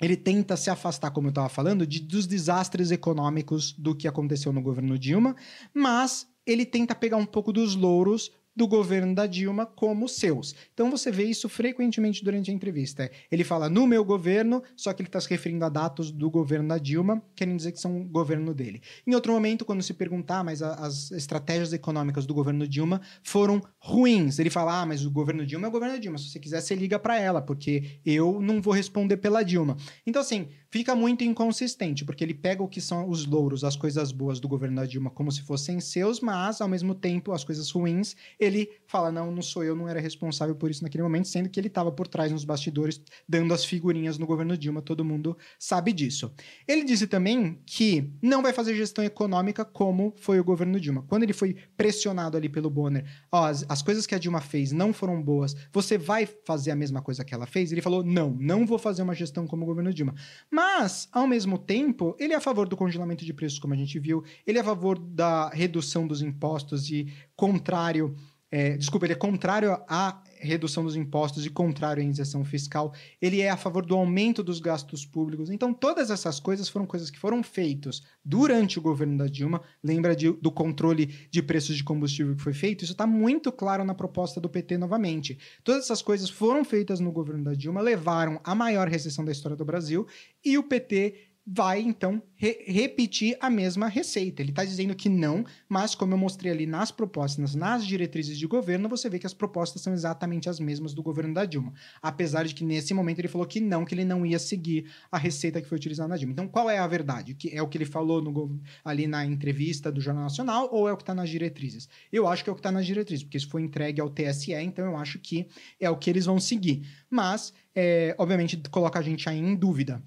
ele 0.00 0.16
tenta 0.16 0.56
se 0.56 0.68
afastar, 0.68 1.10
como 1.10 1.28
eu 1.28 1.30
estava 1.30 1.48
falando, 1.48 1.86
de, 1.86 2.00
dos 2.00 2.26
desastres 2.26 2.90
econômicos 2.90 3.72
do 3.72 3.94
que 3.94 4.06
aconteceu 4.06 4.52
no 4.52 4.62
governo 4.62 4.98
Dilma, 4.98 5.34
mas 5.74 6.26
ele 6.46 6.66
tenta 6.66 6.94
pegar 6.94 7.16
um 7.16 7.26
pouco 7.26 7.52
dos 7.52 7.74
louros 7.74 8.30
do 8.56 8.66
governo 8.66 9.14
da 9.14 9.26
Dilma 9.26 9.66
como 9.66 10.08
seus. 10.08 10.54
Então 10.72 10.90
você 10.90 11.10
vê 11.10 11.24
isso 11.24 11.48
frequentemente 11.48 12.24
durante 12.24 12.50
a 12.50 12.54
entrevista. 12.54 13.10
Ele 13.30 13.44
fala 13.44 13.68
no 13.68 13.86
meu 13.86 14.04
governo, 14.04 14.62
só 14.74 14.92
que 14.92 15.02
ele 15.02 15.08
está 15.08 15.20
se 15.20 15.28
referindo 15.28 15.64
a 15.64 15.68
dados 15.68 16.10
do 16.10 16.30
governo 16.30 16.68
da 16.68 16.78
Dilma, 16.78 17.22
querendo 17.34 17.58
dizer 17.58 17.72
que 17.72 17.80
são 17.80 18.00
o 18.00 18.04
governo 18.04 18.54
dele. 18.54 18.80
Em 19.06 19.14
outro 19.14 19.32
momento, 19.32 19.64
quando 19.64 19.82
se 19.82 19.92
perguntar, 19.92 20.42
mas 20.42 20.62
a, 20.62 20.74
as 20.74 21.10
estratégias 21.10 21.72
econômicas 21.72 22.24
do 22.24 22.32
governo 22.32 22.66
Dilma 22.66 23.00
foram 23.22 23.60
ruins. 23.78 24.38
Ele 24.38 24.50
fala, 24.50 24.80
ah, 24.80 24.86
mas 24.86 25.04
o 25.04 25.10
governo 25.10 25.44
Dilma 25.44 25.66
é 25.66 25.68
o 25.68 25.72
governo 25.72 26.00
Dilma. 26.00 26.16
Se 26.16 26.30
você 26.30 26.38
quiser, 26.38 26.60
você 26.60 26.74
liga 26.74 26.98
para 26.98 27.18
ela, 27.20 27.42
porque 27.42 28.00
eu 28.04 28.40
não 28.40 28.62
vou 28.62 28.72
responder 28.72 29.18
pela 29.18 29.42
Dilma. 29.42 29.76
Então, 30.06 30.22
assim, 30.22 30.48
fica 30.76 30.94
muito 30.94 31.24
inconsistente, 31.24 32.04
porque 32.04 32.22
ele 32.22 32.34
pega 32.34 32.62
o 32.62 32.68
que 32.68 32.82
são 32.82 33.08
os 33.08 33.24
louros, 33.24 33.64
as 33.64 33.76
coisas 33.76 34.12
boas 34.12 34.38
do 34.38 34.46
governo 34.46 34.76
da 34.76 34.84
Dilma 34.84 35.08
como 35.08 35.32
se 35.32 35.40
fossem 35.40 35.80
seus, 35.80 36.20
mas 36.20 36.60
ao 36.60 36.68
mesmo 36.68 36.94
tempo 36.94 37.32
as 37.32 37.42
coisas 37.42 37.70
ruins, 37.70 38.14
ele 38.38 38.68
fala: 38.86 39.10
não, 39.10 39.30
não 39.30 39.40
sou 39.40 39.64
eu, 39.64 39.74
não 39.74 39.88
era 39.88 40.00
responsável 40.00 40.54
por 40.54 40.70
isso 40.70 40.82
naquele 40.82 41.02
momento, 41.02 41.28
sendo 41.28 41.48
que 41.48 41.58
ele 41.58 41.68
estava 41.68 41.90
por 41.90 42.06
trás 42.06 42.30
nos 42.30 42.44
bastidores 42.44 43.00
dando 43.26 43.54
as 43.54 43.64
figurinhas 43.64 44.18
no 44.18 44.26
governo 44.26 44.54
Dilma, 44.56 44.82
todo 44.82 45.02
mundo 45.02 45.36
sabe 45.58 45.94
disso. 45.94 46.30
Ele 46.68 46.84
disse 46.84 47.06
também 47.06 47.58
que 47.64 48.12
não 48.20 48.42
vai 48.42 48.52
fazer 48.52 48.74
gestão 48.74 49.02
econômica 49.02 49.64
como 49.64 50.12
foi 50.18 50.38
o 50.38 50.44
governo 50.44 50.78
Dilma. 50.78 51.04
Quando 51.08 51.22
ele 51.22 51.32
foi 51.32 51.56
pressionado 51.74 52.36
ali 52.36 52.50
pelo 52.50 52.68
Bonner, 52.68 53.06
ó, 53.32 53.46
as, 53.46 53.64
as 53.66 53.80
coisas 53.80 54.06
que 54.06 54.14
a 54.14 54.18
Dilma 54.18 54.42
fez 54.42 54.72
não 54.72 54.92
foram 54.92 55.22
boas, 55.22 55.56
você 55.72 55.96
vai 55.96 56.28
fazer 56.44 56.70
a 56.70 56.76
mesma 56.76 57.00
coisa 57.00 57.24
que 57.24 57.34
ela 57.34 57.46
fez? 57.46 57.72
Ele 57.72 57.80
falou: 57.80 58.04
não, 58.04 58.36
não 58.38 58.66
vou 58.66 58.78
fazer 58.78 59.00
uma 59.00 59.14
gestão 59.14 59.46
como 59.46 59.62
o 59.62 59.66
governo 59.66 59.94
Dilma. 59.94 60.14
Mas, 60.50 60.65
ao 61.12 61.26
mesmo 61.26 61.58
tempo, 61.58 62.14
ele 62.18 62.32
é 62.32 62.36
a 62.36 62.40
favor 62.40 62.68
do 62.68 62.76
congelamento 62.76 63.24
de 63.24 63.32
preços, 63.32 63.58
como 63.58 63.74
a 63.74 63.76
gente 63.76 63.98
viu, 63.98 64.22
ele 64.46 64.58
é 64.58 64.60
a 64.60 64.64
favor 64.64 64.98
da 64.98 65.48
redução 65.48 66.06
dos 66.06 66.22
impostos 66.22 66.90
e 66.90 67.12
contrário. 67.34 68.14
É, 68.50 68.76
desculpa, 68.76 69.06
ele 69.06 69.12
é 69.12 69.16
contrário 69.16 69.72
à 69.88 70.22
redução 70.38 70.84
dos 70.84 70.94
impostos 70.94 71.44
e 71.44 71.50
contrário 71.50 72.02
à 72.02 72.06
isenção 72.06 72.44
fiscal. 72.44 72.92
Ele 73.20 73.40
é 73.40 73.50
a 73.50 73.56
favor 73.56 73.84
do 73.84 73.96
aumento 73.96 74.42
dos 74.42 74.60
gastos 74.60 75.04
públicos. 75.04 75.50
Então, 75.50 75.74
todas 75.74 76.10
essas 76.10 76.38
coisas 76.38 76.68
foram 76.68 76.86
coisas 76.86 77.10
que 77.10 77.18
foram 77.18 77.42
feitas 77.42 78.02
durante 78.24 78.78
o 78.78 78.82
governo 78.82 79.18
da 79.18 79.26
Dilma. 79.26 79.60
Lembra 79.82 80.14
de, 80.14 80.30
do 80.30 80.52
controle 80.52 81.06
de 81.30 81.42
preços 81.42 81.76
de 81.76 81.82
combustível 81.82 82.36
que 82.36 82.42
foi 82.42 82.54
feito? 82.54 82.84
Isso 82.84 82.92
está 82.92 83.06
muito 83.06 83.50
claro 83.50 83.84
na 83.84 83.94
proposta 83.94 84.40
do 84.40 84.48
PT 84.48 84.78
novamente. 84.78 85.38
Todas 85.64 85.84
essas 85.84 86.02
coisas 86.02 86.30
foram 86.30 86.64
feitas 86.64 87.00
no 87.00 87.10
governo 87.10 87.44
da 87.44 87.54
Dilma, 87.54 87.80
levaram 87.80 88.40
à 88.44 88.54
maior 88.54 88.88
recessão 88.88 89.24
da 89.24 89.32
história 89.32 89.56
do 89.56 89.64
Brasil 89.64 90.06
e 90.44 90.56
o 90.56 90.62
PT 90.62 91.35
vai 91.46 91.80
então 91.80 92.20
re 92.34 92.64
repetir 92.66 93.36
a 93.40 93.48
mesma 93.48 93.86
receita. 93.86 94.42
Ele 94.42 94.50
está 94.50 94.64
dizendo 94.64 94.96
que 94.96 95.08
não, 95.08 95.44
mas 95.68 95.94
como 95.94 96.12
eu 96.12 96.18
mostrei 96.18 96.50
ali 96.50 96.66
nas 96.66 96.90
propostas, 96.90 97.54
nas 97.54 97.86
diretrizes 97.86 98.36
de 98.36 98.46
governo, 98.48 98.88
você 98.88 99.08
vê 99.08 99.18
que 99.18 99.26
as 99.26 99.32
propostas 99.32 99.80
são 99.80 99.92
exatamente 99.92 100.48
as 100.48 100.58
mesmas 100.58 100.92
do 100.92 101.02
governo 101.02 101.32
da 101.32 101.44
Dilma. 101.44 101.72
Apesar 102.02 102.44
de 102.44 102.54
que 102.54 102.64
nesse 102.64 102.92
momento 102.92 103.20
ele 103.20 103.28
falou 103.28 103.46
que 103.46 103.60
não, 103.60 103.84
que 103.84 103.94
ele 103.94 104.04
não 104.04 104.26
ia 104.26 104.40
seguir 104.40 104.90
a 105.10 105.16
receita 105.16 105.62
que 105.62 105.68
foi 105.68 105.76
utilizada 105.76 106.08
na 106.08 106.16
Dilma. 106.16 106.32
Então 106.32 106.48
qual 106.48 106.68
é 106.68 106.78
a 106.78 106.86
verdade? 106.86 107.34
Que 107.34 107.56
é 107.56 107.62
o 107.62 107.68
que 107.68 107.78
ele 107.78 107.86
falou 107.86 108.20
no, 108.20 108.60
ali 108.84 109.06
na 109.06 109.24
entrevista 109.24 109.92
do 109.92 110.00
Jornal 110.00 110.24
Nacional 110.24 110.68
ou 110.72 110.88
é 110.88 110.92
o 110.92 110.96
que 110.96 111.04
está 111.04 111.14
nas 111.14 111.30
diretrizes? 111.30 111.88
Eu 112.12 112.26
acho 112.26 112.42
que 112.42 112.50
é 112.50 112.52
o 112.52 112.56
que 112.56 112.60
está 112.60 112.72
nas 112.72 112.86
diretrizes, 112.86 113.22
porque 113.22 113.36
isso 113.36 113.48
foi 113.48 113.62
entregue 113.62 114.00
ao 114.00 114.10
TSE, 114.10 114.52
então 114.52 114.84
eu 114.84 114.96
acho 114.96 115.20
que 115.20 115.46
é 115.78 115.88
o 115.88 115.96
que 115.96 116.10
eles 116.10 116.26
vão 116.26 116.40
seguir. 116.40 116.86
Mas, 117.08 117.52
é, 117.74 118.14
obviamente, 118.18 118.56
coloca 118.70 118.98
a 118.98 119.02
gente 119.02 119.28
aí 119.28 119.38
em 119.38 119.54
dúvida. 119.54 120.02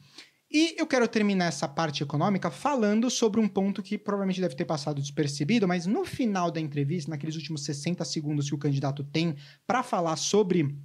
E 0.51 0.75
eu 0.79 0.87
quero 0.87 1.07
terminar 1.07 1.45
essa 1.45 1.67
parte 1.67 2.01
econômica 2.01 2.49
falando 2.49 3.09
sobre 3.09 3.39
um 3.39 3.47
ponto 3.47 3.83
que 3.83 3.99
provavelmente 3.99 4.41
deve 4.41 4.55
ter 4.55 4.65
passado 4.65 4.99
despercebido, 4.99 5.67
mas 5.67 5.85
no 5.85 6.03
final 6.03 6.49
da 6.49 6.59
entrevista, 6.59 7.11
naqueles 7.11 7.35
últimos 7.35 7.63
60 7.63 8.03
segundos 8.03 8.49
que 8.49 8.55
o 8.55 8.57
candidato 8.57 9.03
tem 9.03 9.35
para 9.67 9.83
falar 9.83 10.15
sobre 10.15 10.75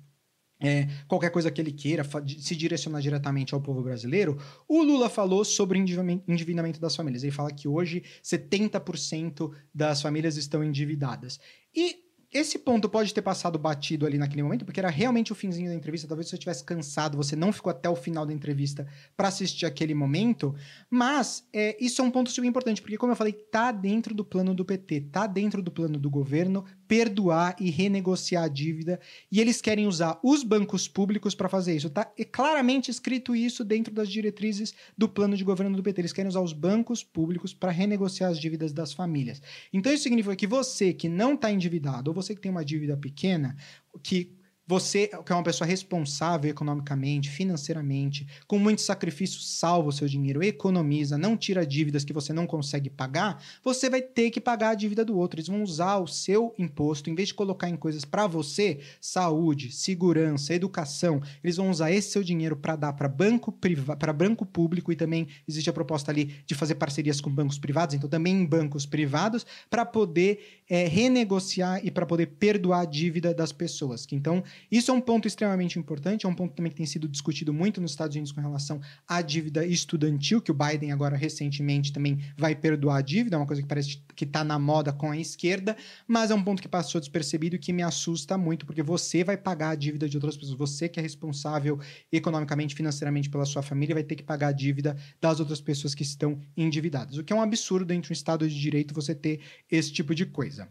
é, 0.60 0.86
qualquer 1.08 1.30
coisa 1.30 1.50
que 1.50 1.60
ele 1.60 1.72
queira, 1.72 2.06
se 2.38 2.54
direcionar 2.54 3.00
diretamente 3.00 3.54
ao 3.54 3.60
povo 3.60 3.82
brasileiro, 3.82 4.38
o 4.68 4.82
Lula 4.82 5.08
falou 5.08 5.44
sobre 5.44 5.78
endividamento 5.78 6.78
das 6.78 6.94
famílias. 6.94 7.22
Ele 7.22 7.32
fala 7.32 7.50
que 7.50 7.66
hoje 7.66 8.02
70% 8.22 9.50
das 9.74 10.02
famílias 10.02 10.36
estão 10.36 10.62
endividadas. 10.62 11.40
E 11.74 12.03
esse 12.34 12.58
ponto 12.58 12.88
pode 12.88 13.14
ter 13.14 13.22
passado 13.22 13.56
batido 13.56 14.04
ali 14.04 14.18
naquele 14.18 14.42
momento, 14.42 14.64
porque 14.64 14.80
era 14.80 14.90
realmente 14.90 15.30
o 15.30 15.36
finzinho 15.36 15.68
da 15.68 15.74
entrevista. 15.74 16.08
Talvez 16.08 16.28
você 16.28 16.34
estivesse 16.34 16.64
cansado, 16.64 17.16
você 17.16 17.36
não 17.36 17.52
ficou 17.52 17.70
até 17.70 17.88
o 17.88 17.94
final 17.94 18.26
da 18.26 18.32
entrevista 18.32 18.88
para 19.16 19.28
assistir 19.28 19.66
aquele 19.66 19.94
momento. 19.94 20.52
Mas 20.90 21.46
é, 21.52 21.76
isso 21.78 22.02
é 22.02 22.04
um 22.04 22.10
ponto 22.10 22.30
super 22.30 22.48
importante, 22.48 22.82
porque, 22.82 22.98
como 22.98 23.12
eu 23.12 23.16
falei, 23.16 23.32
tá 23.32 23.70
dentro 23.70 24.12
do 24.12 24.24
plano 24.24 24.52
do 24.52 24.64
PT, 24.64 25.02
tá 25.12 25.28
dentro 25.28 25.62
do 25.62 25.70
plano 25.70 25.96
do 25.96 26.10
governo 26.10 26.64
perdoar 26.88 27.54
e 27.60 27.70
renegociar 27.70 28.44
a 28.44 28.48
dívida. 28.48 29.00
E 29.30 29.40
eles 29.40 29.60
querem 29.60 29.86
usar 29.86 30.18
os 30.22 30.42
bancos 30.42 30.88
públicos 30.88 31.34
para 31.34 31.48
fazer 31.48 31.76
isso. 31.76 31.88
Tá 31.88 32.10
é 32.18 32.24
claramente 32.24 32.90
escrito 32.90 33.34
isso 33.34 33.64
dentro 33.64 33.94
das 33.94 34.08
diretrizes 34.08 34.74
do 34.96 35.08
plano 35.08 35.36
de 35.36 35.44
governo 35.44 35.76
do 35.76 35.82
PT. 35.82 36.00
Eles 36.00 36.12
querem 36.12 36.28
usar 36.28 36.40
os 36.40 36.52
bancos 36.52 37.04
públicos 37.04 37.54
para 37.54 37.70
renegociar 37.70 38.30
as 38.30 38.38
dívidas 38.40 38.72
das 38.72 38.92
famílias. 38.92 39.40
Então 39.72 39.92
isso 39.92 40.02
significa 40.02 40.34
que 40.34 40.46
você 40.46 40.92
que 40.92 41.08
não 41.08 41.34
está 41.34 41.50
endividado 41.50 42.10
ou 42.10 42.14
você 42.14 42.23
que 42.32 42.40
tem 42.40 42.50
uma 42.50 42.64
dívida 42.64 42.96
pequena, 42.96 43.56
que 44.02 44.32
você, 44.66 45.08
que 45.08 45.32
é 45.32 45.34
uma 45.34 45.42
pessoa 45.42 45.68
responsável 45.68 46.50
economicamente, 46.50 47.28
financeiramente, 47.28 48.26
com 48.46 48.58
muito 48.58 48.80
sacrifício, 48.80 49.40
salva 49.40 49.88
o 49.88 49.92
seu 49.92 50.08
dinheiro, 50.08 50.42
economiza, 50.42 51.18
não 51.18 51.36
tira 51.36 51.66
dívidas 51.66 52.04
que 52.04 52.12
você 52.12 52.32
não 52.32 52.46
consegue 52.46 52.88
pagar, 52.88 53.42
você 53.62 53.90
vai 53.90 54.00
ter 54.00 54.30
que 54.30 54.40
pagar 54.40 54.70
a 54.70 54.74
dívida 54.74 55.04
do 55.04 55.16
outro. 55.16 55.38
Eles 55.38 55.48
vão 55.48 55.62
usar 55.62 55.98
o 55.98 56.06
seu 56.06 56.54
imposto, 56.58 57.10
em 57.10 57.14
vez 57.14 57.28
de 57.28 57.34
colocar 57.34 57.68
em 57.68 57.76
coisas 57.76 58.04
para 58.04 58.26
você, 58.26 58.80
saúde, 59.00 59.70
segurança, 59.70 60.54
educação, 60.54 61.20
eles 61.42 61.56
vão 61.56 61.70
usar 61.70 61.90
esse 61.90 62.10
seu 62.10 62.22
dinheiro 62.22 62.56
para 62.56 62.76
dar 62.76 62.92
para 62.94 63.08
banco 63.08 63.52
privado, 63.52 63.98
para 63.98 64.12
banco 64.12 64.46
público 64.46 64.92
e 64.92 64.96
também 64.96 65.28
existe 65.46 65.68
a 65.68 65.72
proposta 65.72 66.10
ali 66.10 66.36
de 66.46 66.54
fazer 66.54 66.76
parcerias 66.76 67.20
com 67.20 67.30
bancos 67.30 67.58
privados, 67.58 67.94
então 67.94 68.08
também 68.08 68.34
em 68.34 68.46
bancos 68.46 68.86
privados, 68.86 69.44
para 69.68 69.84
poder 69.84 70.62
é, 70.68 70.86
renegociar 70.86 71.84
e 71.84 71.90
para 71.90 72.06
poder 72.06 72.26
perdoar 72.26 72.80
a 72.80 72.84
dívida 72.84 73.34
das 73.34 73.52
pessoas. 73.52 74.06
Que 74.06 74.14
então 74.14 74.42
isso 74.70 74.90
é 74.90 74.94
um 74.94 75.00
ponto 75.00 75.28
extremamente 75.28 75.78
importante, 75.78 76.26
é 76.26 76.28
um 76.28 76.34
ponto 76.34 76.54
também 76.54 76.70
que 76.70 76.76
tem 76.76 76.86
sido 76.86 77.08
discutido 77.08 77.52
muito 77.52 77.80
nos 77.80 77.92
Estados 77.92 78.14
Unidos 78.14 78.32
com 78.32 78.40
relação 78.40 78.80
à 79.06 79.22
dívida 79.22 79.64
estudantil, 79.66 80.40
que 80.40 80.50
o 80.50 80.54
Biden 80.54 80.92
agora 80.92 81.16
recentemente 81.16 81.92
também 81.92 82.18
vai 82.36 82.54
perdoar 82.54 82.98
a 82.98 83.02
dívida, 83.02 83.36
é 83.36 83.38
uma 83.38 83.46
coisa 83.46 83.62
que 83.62 83.68
parece 83.68 84.02
que 84.14 84.24
está 84.24 84.44
na 84.44 84.58
moda 84.58 84.92
com 84.92 85.10
a 85.10 85.18
esquerda, 85.18 85.76
mas 86.06 86.30
é 86.30 86.34
um 86.34 86.42
ponto 86.42 86.62
que 86.62 86.68
passou 86.68 87.00
despercebido 87.00 87.56
e 87.56 87.58
que 87.58 87.72
me 87.72 87.82
assusta 87.82 88.36
muito, 88.38 88.66
porque 88.66 88.82
você 88.82 89.24
vai 89.24 89.36
pagar 89.36 89.70
a 89.70 89.74
dívida 89.74 90.08
de 90.08 90.16
outras 90.16 90.36
pessoas, 90.36 90.58
você 90.58 90.88
que 90.88 90.98
é 90.98 91.02
responsável 91.02 91.78
economicamente, 92.12 92.74
financeiramente 92.74 93.28
pela 93.30 93.44
sua 93.44 93.62
família, 93.62 93.94
vai 93.94 94.04
ter 94.04 94.14
que 94.14 94.22
pagar 94.22 94.48
a 94.48 94.52
dívida 94.52 94.96
das 95.20 95.40
outras 95.40 95.60
pessoas 95.60 95.94
que 95.94 96.02
estão 96.02 96.40
endividadas, 96.56 97.16
o 97.16 97.24
que 97.24 97.32
é 97.32 97.36
um 97.36 97.42
absurdo 97.42 97.84
dentro 97.84 98.08
de 98.08 98.12
um 98.12 98.14
Estado 98.14 98.48
de 98.48 98.58
Direito 98.58 98.94
você 98.94 99.14
ter 99.14 99.40
esse 99.70 99.92
tipo 99.92 100.14
de 100.14 100.26
coisa. 100.26 100.68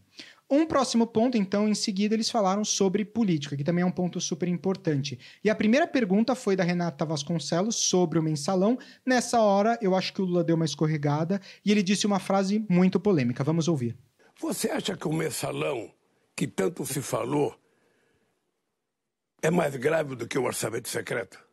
Um 0.56 0.68
próximo 0.68 1.08
ponto, 1.08 1.36
então, 1.36 1.68
em 1.68 1.74
seguida, 1.74 2.14
eles 2.14 2.30
falaram 2.30 2.64
sobre 2.64 3.04
política, 3.04 3.58
que 3.58 3.64
também 3.64 3.82
é 3.82 3.86
um 3.88 3.92
ponto 3.92 4.22
super 4.22 4.48
importante. 4.48 5.18
E 5.44 5.50
a 5.50 5.56
primeira 5.56 5.88
pergunta 5.88 6.36
foi 6.36 6.56
da 6.56 6.64
Renata 6.64 7.04
Vasconcelos 7.04 7.76
sobre 7.78 8.20
o 8.20 8.22
mensalão. 8.22 8.78
Nessa 9.04 9.42
hora, 9.42 9.80
eu 9.82 9.96
acho 9.96 10.14
que 10.14 10.22
o 10.22 10.26
Lula 10.26 10.44
deu 10.44 10.56
uma 10.56 10.64
escorregada 10.64 11.42
e 11.66 11.72
ele 11.72 11.82
disse 11.82 12.06
uma 12.06 12.20
frase 12.20 12.64
muito 12.70 13.00
polêmica. 13.00 13.44
Vamos 13.44 13.68
ouvir. 13.68 13.98
Você 14.40 14.70
acha 14.70 14.96
que 14.96 15.08
o 15.08 15.12
mensalão, 15.12 15.92
que 16.36 16.46
tanto 16.46 16.86
se 16.86 17.02
falou, 17.02 17.56
é 19.42 19.50
mais 19.50 19.76
grave 19.76 20.16
do 20.16 20.28
que 20.28 20.38
o 20.38 20.44
orçamento 20.44 20.88
secreto? 20.88 21.44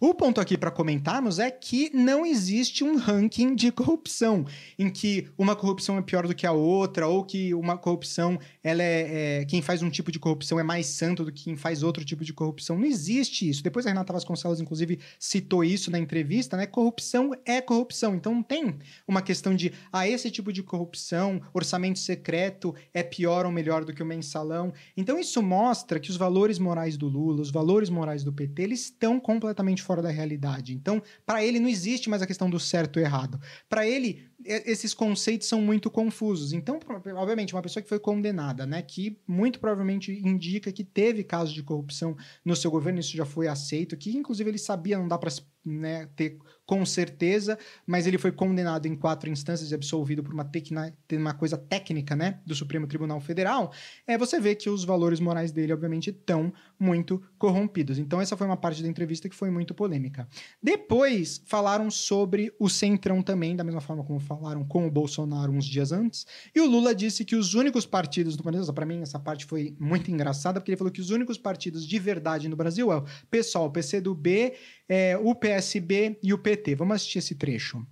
O 0.00 0.14
ponto 0.14 0.40
aqui 0.40 0.56
para 0.56 0.70
comentarmos 0.70 1.38
é 1.38 1.50
que 1.50 1.90
não 1.94 2.26
existe 2.26 2.82
um 2.84 2.96
ranking 2.96 3.54
de 3.54 3.70
corrupção, 3.70 4.44
em 4.78 4.90
que 4.90 5.28
uma 5.38 5.54
corrupção 5.56 5.96
é 5.98 6.02
pior 6.02 6.26
do 6.26 6.34
que 6.34 6.46
a 6.46 6.52
outra, 6.52 7.06
ou 7.06 7.24
que 7.24 7.54
uma 7.54 7.76
corrupção, 7.76 8.38
ela 8.62 8.82
é, 8.82 9.40
é, 9.40 9.44
quem 9.44 9.62
faz 9.62 9.82
um 9.82 9.90
tipo 9.90 10.10
de 10.10 10.18
corrupção 10.18 10.58
é 10.58 10.62
mais 10.62 10.86
santo 10.86 11.24
do 11.24 11.32
que 11.32 11.44
quem 11.44 11.56
faz 11.56 11.82
outro 11.82 12.04
tipo 12.04 12.24
de 12.24 12.32
corrupção. 12.32 12.78
Não 12.78 12.84
existe 12.84 13.48
isso. 13.48 13.62
Depois 13.62 13.86
a 13.86 13.90
Renata 13.90 14.12
Vasconcelos, 14.12 14.60
inclusive, 14.60 14.98
citou 15.18 15.64
isso 15.64 15.90
na 15.90 15.98
entrevista, 15.98 16.56
né? 16.56 16.66
Corrupção 16.66 17.32
é 17.44 17.60
corrupção. 17.60 18.14
Então 18.14 18.34
não 18.34 18.42
tem 18.42 18.74
uma 19.06 19.22
questão 19.22 19.54
de, 19.54 19.72
ah, 19.92 20.08
esse 20.08 20.30
tipo 20.30 20.52
de 20.52 20.62
corrupção, 20.62 21.40
orçamento 21.54 21.98
secreto 21.98 22.74
é 22.92 23.02
pior 23.02 23.46
ou 23.46 23.52
melhor 23.52 23.84
do 23.84 23.92
que 23.92 24.02
o 24.02 24.06
mensalão. 24.06 24.72
Então 24.96 25.18
isso 25.18 25.42
mostra 25.42 26.00
que 26.00 26.10
os 26.10 26.16
valores 26.16 26.58
morais 26.58 26.96
do 26.96 27.08
Lula, 27.08 27.40
os 27.40 27.50
valores 27.50 27.88
morais 27.88 28.24
do 28.24 28.32
PT, 28.32 28.62
eles 28.62 28.80
estão 28.84 29.20
completamente 29.20 29.71
totalmente 29.72 29.82
fora 29.82 30.02
da 30.02 30.10
realidade. 30.10 30.74
Então, 30.74 31.02
para 31.24 31.44
ele 31.44 31.58
não 31.58 31.68
existe 31.68 32.08
mais 32.08 32.22
a 32.22 32.26
questão 32.26 32.48
do 32.48 32.60
certo 32.60 32.98
e 32.98 33.02
errado. 33.02 33.40
Para 33.68 33.86
ele, 33.86 34.30
esses 34.44 34.92
conceitos 34.92 35.48
são 35.48 35.60
muito 35.60 35.90
confusos. 35.90 36.52
Então, 36.52 36.78
obviamente, 37.16 37.54
uma 37.54 37.62
pessoa 37.62 37.82
que 37.82 37.88
foi 37.88 37.98
condenada, 37.98 38.66
né, 38.66 38.82
que 38.82 39.18
muito 39.26 39.58
provavelmente 39.58 40.12
indica 40.12 40.72
que 40.72 40.84
teve 40.84 41.24
casos 41.24 41.54
de 41.54 41.62
corrupção 41.62 42.16
no 42.44 42.54
seu 42.54 42.70
governo, 42.70 43.00
isso 43.00 43.16
já 43.16 43.24
foi 43.24 43.48
aceito, 43.48 43.96
que 43.96 44.16
inclusive 44.16 44.50
ele 44.50 44.58
sabia, 44.58 44.98
não 44.98 45.08
dá 45.08 45.18
para 45.18 45.30
né, 45.64 46.08
ter 46.16 46.38
com 46.66 46.84
certeza, 46.84 47.58
mas 47.86 48.06
ele 48.06 48.18
foi 48.18 48.32
condenado 48.32 48.86
em 48.86 48.96
quatro 48.96 49.28
instâncias 49.28 49.70
e 49.70 49.74
absolvido 49.74 50.22
por 50.22 50.32
uma, 50.32 50.44
tecna, 50.44 50.96
uma 51.12 51.34
coisa 51.34 51.56
técnica 51.56 52.16
né, 52.16 52.40
do 52.46 52.54
Supremo 52.54 52.86
Tribunal 52.86 53.20
Federal, 53.20 53.72
é, 54.06 54.16
você 54.16 54.40
vê 54.40 54.54
que 54.54 54.70
os 54.70 54.84
valores 54.84 55.20
morais 55.20 55.52
dele, 55.52 55.72
obviamente, 55.72 56.10
estão 56.10 56.52
muito 56.82 57.22
corrompidos. 57.38 57.96
Então, 57.96 58.20
essa 58.20 58.36
foi 58.36 58.46
uma 58.46 58.56
parte 58.56 58.82
da 58.82 58.88
entrevista 58.88 59.28
que 59.28 59.36
foi 59.36 59.50
muito 59.50 59.72
polêmica. 59.72 60.26
Depois, 60.60 61.40
falaram 61.46 61.90
sobre 61.90 62.52
o 62.58 62.68
Centrão 62.68 63.22
também, 63.22 63.54
da 63.54 63.62
mesma 63.62 63.80
forma 63.80 64.02
como 64.02 64.18
falaram 64.18 64.64
com 64.64 64.86
o 64.86 64.90
Bolsonaro 64.90 65.52
uns 65.52 65.64
dias 65.64 65.92
antes, 65.92 66.26
e 66.52 66.60
o 66.60 66.66
Lula 66.66 66.92
disse 66.92 67.24
que 67.24 67.36
os 67.36 67.54
únicos 67.54 67.86
partidos 67.86 68.36
do 68.36 68.42
Brasil, 68.42 68.72
para 68.72 68.84
mim, 68.84 69.00
essa 69.00 69.18
parte 69.18 69.44
foi 69.46 69.76
muito 69.78 70.10
engraçada, 70.10 70.60
porque 70.60 70.72
ele 70.72 70.76
falou 70.76 70.92
que 70.92 71.00
os 71.00 71.10
únicos 71.10 71.38
partidos 71.38 71.86
de 71.86 71.98
verdade 72.00 72.48
no 72.48 72.56
Brasil 72.56 72.90
é 72.90 72.96
o 72.96 73.04
PSOL, 73.30 73.66
o 73.66 73.70
PCdoB, 73.70 74.54
é, 74.88 75.16
o 75.16 75.34
PSB 75.34 76.18
e 76.22 76.34
o 76.34 76.38
PT. 76.38 76.74
Vamos 76.74 76.96
assistir 76.96 77.18
esse 77.18 77.36
trecho. 77.36 77.86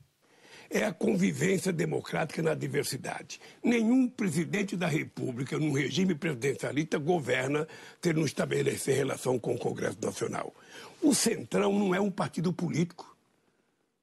É 0.73 0.85
a 0.85 0.93
convivência 0.93 1.73
democrática 1.73 2.41
na 2.41 2.55
diversidade. 2.55 3.41
Nenhum 3.63 4.09
presidente 4.09 4.77
da 4.77 4.87
República, 4.87 5.59
num 5.59 5.73
regime 5.73 6.15
presidencialista, 6.15 6.97
governa 6.97 7.67
ter 8.01 8.15
não 8.15 8.25
estabelecer 8.25 8.95
relação 8.95 9.37
com 9.37 9.55
o 9.55 9.59
Congresso 9.59 9.99
Nacional. 10.01 10.55
O 11.03 11.13
Centrão 11.13 11.77
não 11.77 11.93
é 11.93 12.01
um 12.01 12.11
partido 12.11 12.53
político. 12.53 13.17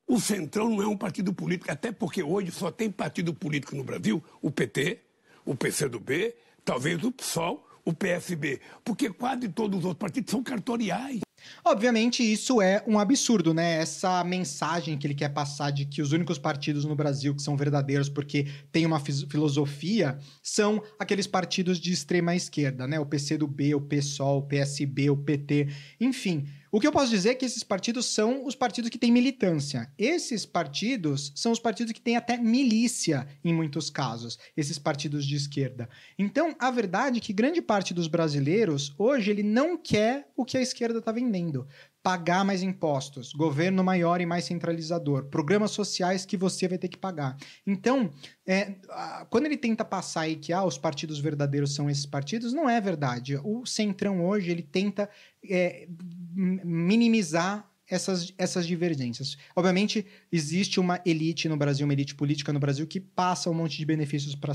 O 0.05 0.19
Centrão 0.19 0.69
não 0.69 0.81
é 0.81 0.87
um 0.87 0.97
partido 0.97 1.33
político, 1.33 1.71
até 1.71 1.91
porque 1.91 2.21
hoje 2.21 2.51
só 2.51 2.69
tem 2.69 2.91
partido 2.91 3.33
político 3.33 3.75
no 3.75 3.83
Brasil, 3.83 4.21
o 4.41 4.51
PT, 4.51 4.99
o 5.45 5.55
PCdoB, 5.55 6.33
talvez 6.65 7.01
o 7.01 7.11
PSOL, 7.13 7.65
o 7.85 7.93
PSB, 7.93 8.59
porque 8.83 9.09
quase 9.09 9.47
todos 9.47 9.79
os 9.79 9.85
outros 9.85 9.99
partidos 9.99 10.31
são 10.31 10.43
cartoriais. 10.43 11.26
Obviamente, 11.63 12.23
isso 12.23 12.61
é 12.61 12.83
um 12.87 12.99
absurdo, 12.99 13.53
né? 13.53 13.81
Essa 13.81 14.23
mensagem 14.23 14.97
que 14.97 15.07
ele 15.07 15.15
quer 15.15 15.29
passar 15.29 15.71
de 15.71 15.85
que 15.85 16.01
os 16.01 16.11
únicos 16.11 16.37
partidos 16.37 16.85
no 16.85 16.95
Brasil 16.95 17.35
que 17.35 17.41
são 17.41 17.57
verdadeiros 17.57 18.09
porque 18.09 18.47
têm 18.71 18.85
uma 18.85 18.99
filosofia 18.99 20.17
são 20.41 20.81
aqueles 20.99 21.27
partidos 21.27 21.79
de 21.79 21.91
extrema 21.91 22.35
esquerda, 22.35 22.87
né? 22.87 22.99
O 22.99 23.05
PCdoB, 23.05 23.75
o 23.75 23.81
PSOL, 23.81 24.39
o 24.39 24.43
PSB, 24.43 25.09
o 25.09 25.17
PT, 25.17 25.67
enfim. 25.99 26.45
O 26.77 26.79
que 26.79 26.85
eu 26.85 26.91
posso 26.91 27.09
dizer 27.09 27.29
é 27.29 27.33
que 27.33 27.43
esses 27.43 27.63
partidos 27.63 28.05
são 28.05 28.45
os 28.45 28.53
partidos 28.53 28.91
que 28.91 28.99
têm 28.99 29.11
militância. 29.11 29.91
Esses 29.97 30.45
partidos 30.45 31.33
são 31.35 31.51
os 31.51 31.57
partidos 31.57 31.91
que 31.91 31.99
têm 31.99 32.15
até 32.15 32.37
milícia 32.37 33.27
em 33.43 33.51
muitos 33.51 33.89
casos, 33.89 34.37
esses 34.55 34.77
partidos 34.77 35.25
de 35.25 35.35
esquerda. 35.35 35.89
Então, 36.19 36.55
a 36.59 36.69
verdade 36.69 37.17
é 37.17 37.19
que 37.19 37.33
grande 37.33 37.63
parte 37.63 37.95
dos 37.95 38.07
brasileiros 38.07 38.93
hoje 38.95 39.31
ele 39.31 39.41
não 39.41 39.75
quer 39.75 40.29
o 40.35 40.45
que 40.45 40.55
a 40.55 40.61
esquerda 40.61 40.99
está 40.99 41.11
vendendo 41.11 41.67
pagar 42.07 42.45
mais 42.45 42.63
impostos, 42.63 43.33
governo 43.33 43.83
maior 43.83 44.21
e 44.21 44.25
mais 44.25 44.45
centralizador, 44.45 45.25
programas 45.25 45.71
sociais 45.71 46.25
que 46.25 46.37
você 46.37 46.65
vai 46.65 46.77
ter 46.77 46.87
que 46.87 46.97
pagar. 46.97 47.35
Então, 47.65 48.13
é, 48.45 48.75
quando 49.29 49.45
ele 49.45 49.57
tenta 49.57 49.83
passar 49.83 50.21
aí 50.21 50.37
que 50.37 50.53
ah, 50.53 50.63
os 50.63 50.77
partidos 50.77 51.19
verdadeiros 51.19 51.75
são 51.75 51.89
esses 51.89 52.05
partidos, 52.05 52.53
não 52.53 52.69
é 52.69 52.79
verdade. 52.79 53.37
O 53.43 53.65
Centrão 53.65 54.25
hoje 54.25 54.49
ele 54.49 54.63
tenta 54.63 55.09
é, 55.49 55.85
minimizar 56.33 57.69
essas, 57.89 58.33
essas 58.37 58.67
divergências. 58.67 59.37
Obviamente, 59.55 60.05
existe 60.31 60.79
uma 60.79 61.01
elite 61.05 61.47
no 61.47 61.57
Brasil, 61.57 61.85
uma 61.85 61.93
elite 61.93 62.15
política 62.15 62.51
no 62.51 62.59
Brasil, 62.59 62.85
que 62.85 62.99
passa 62.99 63.49
um 63.49 63.53
monte 63.53 63.77
de 63.77 63.85
benefícios 63.85 64.35
para 64.35 64.53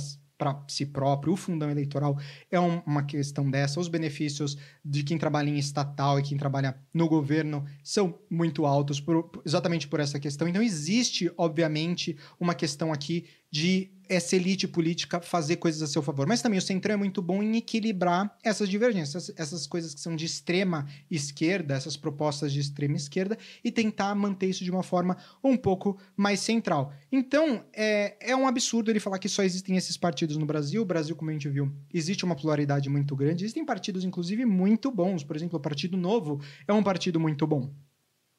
si 0.68 0.86
próprio. 0.86 1.32
O 1.32 1.36
fundão 1.36 1.70
eleitoral 1.70 2.18
é 2.50 2.60
um, 2.60 2.82
uma 2.86 3.04
questão 3.04 3.50
dessa. 3.50 3.80
Os 3.80 3.88
benefícios 3.88 4.56
de 4.84 5.02
quem 5.02 5.16
trabalha 5.16 5.48
em 5.48 5.58
estatal 5.58 6.18
e 6.18 6.22
quem 6.22 6.36
trabalha 6.36 6.76
no 6.92 7.08
governo 7.08 7.64
são 7.82 8.18
muito 8.28 8.66
altos 8.66 9.00
por, 9.00 9.30
exatamente 9.46 9.88
por 9.88 10.00
essa 10.00 10.18
questão. 10.18 10.48
Então, 10.48 10.62
existe, 10.62 11.30
obviamente, 11.36 12.16
uma 12.38 12.54
questão 12.54 12.92
aqui 12.92 13.26
de 13.50 13.90
essa 14.12 14.36
elite 14.36 14.68
política 14.68 15.20
fazer 15.20 15.56
coisas 15.56 15.82
a 15.82 15.86
seu 15.86 16.02
favor. 16.02 16.26
Mas 16.26 16.42
também 16.42 16.58
o 16.58 16.62
Centrão 16.62 16.94
é 16.94 16.96
muito 16.96 17.22
bom 17.22 17.42
em 17.42 17.56
equilibrar 17.56 18.36
essas 18.44 18.68
divergências, 18.68 19.32
essas, 19.36 19.66
coisas 19.66 19.94
que 19.94 20.00
são 20.00 20.14
de 20.14 20.26
extrema 20.26 20.86
esquerda, 21.10 21.74
essas 21.74 21.96
propostas 21.96 22.52
de 22.52 22.60
extrema 22.60 22.96
esquerda, 22.96 23.38
e 23.64 23.70
tentar 23.70 24.14
manter 24.14 24.46
isso 24.46 24.64
de 24.64 24.70
uma 24.70 24.82
forma 24.82 25.16
um 25.42 25.56
pouco 25.56 25.98
mais 26.16 26.40
central. 26.40 26.92
Então, 27.10 27.64
é, 27.72 28.32
é 28.32 28.36
um 28.36 28.46
absurdo 28.46 28.90
ele 28.90 29.00
falar 29.00 29.18
que 29.18 29.28
só 29.28 29.42
existem 29.42 29.76
esses 29.76 29.96
partidos 29.96 30.36
no 30.36 30.44
Brasil. 30.44 30.82
O 30.82 30.86
Brasil, 30.86 31.16
como 31.16 31.30
a 31.30 31.32
gente 31.32 31.48
viu, 31.48 31.72
existe 31.92 32.24
uma 32.24 32.36
pluralidade 32.36 32.88
muito 32.90 33.16
grande. 33.16 33.44
Existem 33.44 33.64
partidos, 33.64 34.04
inclusive, 34.04 34.44
muito 34.44 34.90
bons. 34.90 35.24
Por 35.24 35.36
exemplo, 35.36 35.58
o 35.58 35.62
Partido 35.62 35.96
Novo 35.96 36.40
é 36.68 36.72
um 36.72 36.82
partido 36.82 37.18
muito 37.18 37.46
bom. 37.46 37.72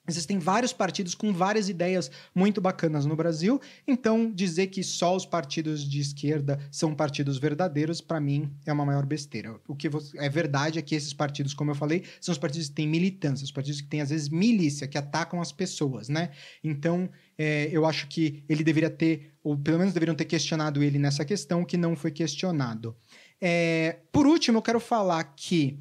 Existem 0.05 0.37
vários 0.37 0.73
partidos 0.73 1.15
com 1.15 1.31
várias 1.31 1.69
ideias 1.69 2.11
muito 2.35 2.59
bacanas 2.59 3.05
no 3.05 3.15
Brasil, 3.15 3.61
então 3.87 4.29
dizer 4.29 4.67
que 4.67 4.83
só 4.83 5.15
os 5.15 5.25
partidos 5.25 5.89
de 5.89 6.01
esquerda 6.01 6.59
são 6.69 6.93
partidos 6.93 7.37
verdadeiros, 7.37 8.01
para 8.01 8.19
mim, 8.19 8.51
é 8.65 8.73
uma 8.73 8.85
maior 8.85 9.05
besteira. 9.05 9.55
O 9.65 9.73
que 9.73 9.89
é 10.15 10.27
verdade 10.27 10.77
é 10.77 10.81
que 10.81 10.93
esses 10.93 11.13
partidos, 11.13 11.53
como 11.53 11.71
eu 11.71 11.75
falei, 11.75 12.03
são 12.19 12.33
os 12.33 12.37
partidos 12.37 12.67
que 12.67 12.75
têm 12.75 12.85
militância, 12.85 13.45
os 13.45 13.51
partidos 13.51 13.79
que 13.79 13.87
têm, 13.87 14.01
às 14.01 14.09
vezes, 14.09 14.27
milícia, 14.27 14.89
que 14.89 14.97
atacam 14.97 15.39
as 15.39 15.53
pessoas, 15.53 16.09
né? 16.09 16.31
Então, 16.61 17.09
é, 17.37 17.69
eu 17.71 17.85
acho 17.85 18.09
que 18.09 18.43
ele 18.49 18.61
deveria 18.61 18.89
ter, 18.89 19.33
ou 19.41 19.57
pelo 19.57 19.77
menos 19.77 19.93
deveriam 19.93 20.15
ter 20.15 20.25
questionado 20.25 20.83
ele 20.83 20.99
nessa 20.99 21.23
questão, 21.23 21.63
que 21.63 21.77
não 21.77 21.95
foi 21.95 22.11
questionado. 22.11 22.93
É, 23.39 23.99
por 24.11 24.27
último, 24.27 24.57
eu 24.57 24.61
quero 24.61 24.81
falar 24.81 25.23
que, 25.23 25.79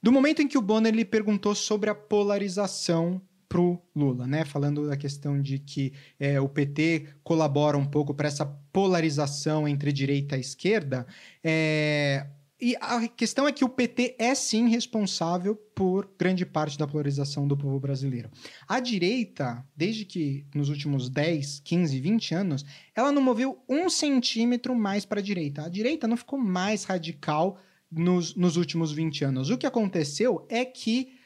do 0.00 0.12
momento 0.12 0.42
em 0.42 0.46
que 0.46 0.56
o 0.56 0.62
Bonner 0.62 0.94
lhe 0.94 1.04
perguntou 1.04 1.56
sobre 1.56 1.90
a 1.90 1.94
polarização 1.94 3.20
pro 3.48 3.80
Lula, 3.94 4.26
né? 4.26 4.44
Falando 4.44 4.86
da 4.86 4.96
questão 4.96 5.40
de 5.40 5.58
que 5.58 5.92
é, 6.18 6.40
o 6.40 6.48
PT 6.48 7.06
colabora 7.24 7.78
um 7.78 7.86
pouco 7.86 8.12
para 8.12 8.28
essa 8.28 8.44
polarização 8.72 9.66
entre 9.66 9.92
direita 9.92 10.36
e 10.36 10.40
esquerda. 10.40 11.06
É... 11.42 12.26
E 12.60 12.74
a 12.80 13.06
questão 13.06 13.46
é 13.46 13.52
que 13.52 13.64
o 13.64 13.68
PT 13.68 14.16
é 14.18 14.34
sim 14.34 14.68
responsável 14.68 15.54
por 15.76 16.10
grande 16.18 16.44
parte 16.44 16.76
da 16.76 16.88
polarização 16.88 17.46
do 17.46 17.56
povo 17.56 17.78
brasileiro. 17.78 18.28
A 18.66 18.80
direita, 18.80 19.64
desde 19.76 20.04
que 20.04 20.44
nos 20.52 20.68
últimos 20.68 21.08
10, 21.08 21.60
15, 21.60 22.00
20 22.00 22.34
anos, 22.34 22.66
ela 22.96 23.12
não 23.12 23.22
moveu 23.22 23.62
um 23.68 23.88
centímetro 23.88 24.74
mais 24.74 25.04
para 25.04 25.20
a 25.20 25.22
direita. 25.22 25.62
A 25.62 25.68
direita 25.68 26.08
não 26.08 26.16
ficou 26.16 26.36
mais 26.36 26.82
radical 26.82 27.60
nos, 27.88 28.34
nos 28.34 28.56
últimos 28.56 28.90
20 28.90 29.24
anos. 29.24 29.50
O 29.50 29.56
que 29.56 29.66
aconteceu 29.66 30.44
é 30.48 30.64
que 30.64 31.17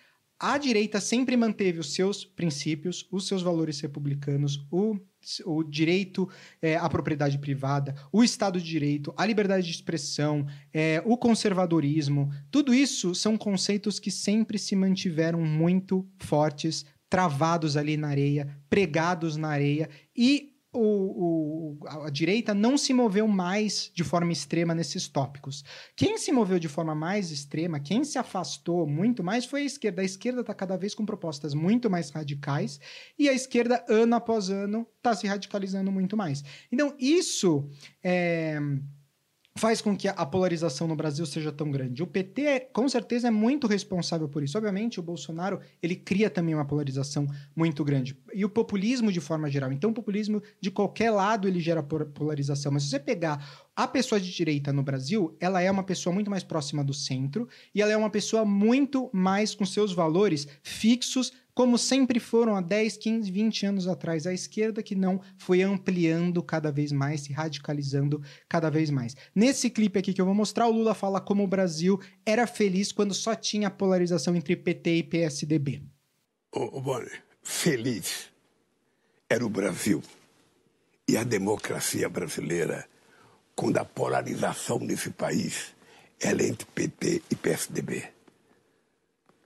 a 0.43 0.59
direita 0.59 1.01
sempre 1.01 1.36
manteve 1.36 1.78
os 1.78 1.94
seus 1.94 2.24
princípios, 2.24 3.06
os 3.12 3.28
seus 3.28 3.43
valores 3.43 3.78
republicanos, 3.78 4.66
o, 4.73 4.98
o 5.47 5.62
direito 5.62 6.28
é, 6.60 6.74
à 6.74 6.89
propriedade 6.89 7.39
privada, 7.39 7.94
o 8.12 8.24
Estado 8.24 8.60
de 8.60 8.69
Direito, 8.69 9.14
a 9.16 9.24
liberdade 9.24 9.64
de 9.64 9.70
expressão, 9.73 10.44
é, 10.74 11.01
o 11.06 11.16
conservadorismo. 11.16 12.28
Tudo 12.51 12.74
isso 12.74 13.14
são 13.14 13.39
conceitos 13.39 14.01
que 14.01 14.10
sempre 14.10 14.59
se 14.59 14.74
mantiveram 14.74 15.40
muito 15.40 16.05
fortes, 16.19 16.85
travados 17.09 17.77
ali 17.77 17.97
na 17.97 18.09
areia, 18.09 18.48
pregados 18.69 19.36
na 19.36 19.48
areia 19.48 19.89
e 20.16 20.52
o, 20.73 21.77
o, 21.82 21.89
a 21.89 22.09
direita 22.09 22.55
não 22.55 22.78
se 22.78 22.94
moveu 22.94 23.28
mais 23.28 23.90
de 23.94 24.03
forma 24.03 24.32
extrema 24.32 24.74
nesses 24.74 25.07
tópicos. 25.07 25.62
Quem 25.94 26.16
se 26.16 26.32
moveu 26.32 26.59
de 26.59 26.69
forma 26.69 26.94
mais 26.94 27.31
extrema, 27.31 27.78
quem 27.78 28.03
se 28.05 28.19
afastou 28.19 28.86
muito 28.86 29.23
mais 29.23 29.44
foi 29.44 29.62
a 29.62 29.65
esquerda. 29.65 30.01
A 30.01 30.05
esquerda 30.05 30.40
está 30.40 30.55
cada 30.55 30.77
vez 30.77 30.94
com 30.94 31.05
propostas 31.05 31.53
muito 31.53 31.90
mais 31.90 32.09
radicais 32.11 32.81
e 33.19 33.28
a 33.28 33.32
esquerda, 33.32 33.85
ano 33.89 34.15
após 34.15 34.49
ano, 34.49 34.86
está 34.97 35.15
se 35.15 35.27
radicalizando 35.27 35.93
muito 35.93 36.16
mais. 36.16 36.43
Então, 36.70 36.94
isso 36.99 37.69
é 38.03 38.59
faz 39.55 39.83
com 39.83 39.97
que 39.97 40.09
a 40.09 40.27
polarização 40.27 40.89
no 40.89 40.97
Brasil 40.97 41.27
seja 41.27 41.53
tão 41.53 41.70
grande. 41.70 42.03
O 42.03 42.07
PT, 42.07 42.43
é, 42.43 42.61
com 42.61 42.89
certeza, 42.89 43.29
é 43.29 43.31
muito 43.31 43.66
responsável 43.66 44.29
por 44.29 44.43
isso. 44.43 44.57
Obviamente, 44.57 44.99
o 44.99 45.03
Bolsonaro, 45.03 45.61
ele 45.83 45.95
cria 45.95 46.31
também 46.31 46.55
uma 46.55 46.65
polarização 46.65 47.27
muito 47.55 47.85
grande. 47.85 48.16
E 48.33 48.45
o 48.45 48.49
populismo 48.49 49.12
de 49.12 49.20
forma 49.20 49.51
geral. 49.51 49.70
Então, 49.70 49.91
o 49.91 49.95
populismo, 49.95 50.43
de 50.61 50.70
qualquer 50.70 51.11
lado, 51.11 51.47
ele 51.47 51.61
gera 51.61 51.83
polarização. 51.83 52.73
Mas 52.73 52.85
se 52.85 52.91
você 52.91 52.99
pegar 52.99 53.66
a 53.77 53.87
pessoa 53.87 54.20
de 54.20 54.31
direita 54.31 54.73
no 54.73 54.83
Brasil, 54.83 55.37
ela 55.39 55.61
é 55.61 55.70
uma 55.70 55.83
pessoa 55.83 56.15
muito 56.15 56.31
mais 56.31 56.43
próxima 56.43 56.83
do 56.83 56.95
centro 56.95 57.49
e 57.74 57.83
ela 57.83 57.93
é 57.93 57.97
uma 57.97 58.11
pessoa 58.11 58.45
muito 58.45 59.11
mais 59.12 59.55
com 59.55 59.65
seus 59.65 59.93
valores 59.93 60.47
fixos 60.62 61.33
como 61.55 61.77
sempre 61.77 62.19
foram 62.19 62.57
há 62.57 62.61
10, 62.61 62.97
15, 62.97 63.31
20 63.31 63.66
anos 63.66 63.89
atrás, 63.89 64.27
a 64.27 64.33
esquerda 64.33 64.83
que 64.83 64.95
não 64.95 65.20
foi 65.37 65.62
ampliando 65.62 66.43
cada 66.43 66.70
vez 66.73 66.93
mais, 66.93 67.23
se 67.23 67.33
radicalizando 67.33 68.23
cada 68.49 68.70
vez 68.70 68.91
mais. 68.91 69.15
Nesse 69.35 69.69
clipe 69.69 69.99
aqui 69.99 70.15
que 70.15 70.20
eu 70.20 70.27
vou 70.27 70.35
mostrar, 70.35 70.66
o 70.66 70.73
Lula 70.73 70.95
fala 70.95 71.20
como 71.20 71.45
o 71.45 71.49
Brasil 71.49 72.01
era 72.24 72.47
feliz 72.47 72.91
quando 72.93 73.12
só 73.12 73.35
tinha 73.35 73.70
polarização 73.70 74.35
entre 74.35 74.57
PT 74.57 74.97
e 74.97 75.03
PSDB. 75.03 75.83
Ô, 76.55 76.81
ô 76.81 77.03
feliz 77.43 78.31
era 79.29 79.45
o 79.45 79.51
Brasil 79.51 80.03
e 81.09 81.16
a 81.16 81.24
democracia 81.24 82.09
brasileira 82.09 82.87
quando 83.55 83.79
a 83.79 83.85
polarização 83.85 84.79
nesse 84.79 85.11
país 85.11 85.74
é 86.20 86.31
entre 86.31 86.66
PT 86.66 87.23
e 87.31 87.35
PSDB. 87.35 88.09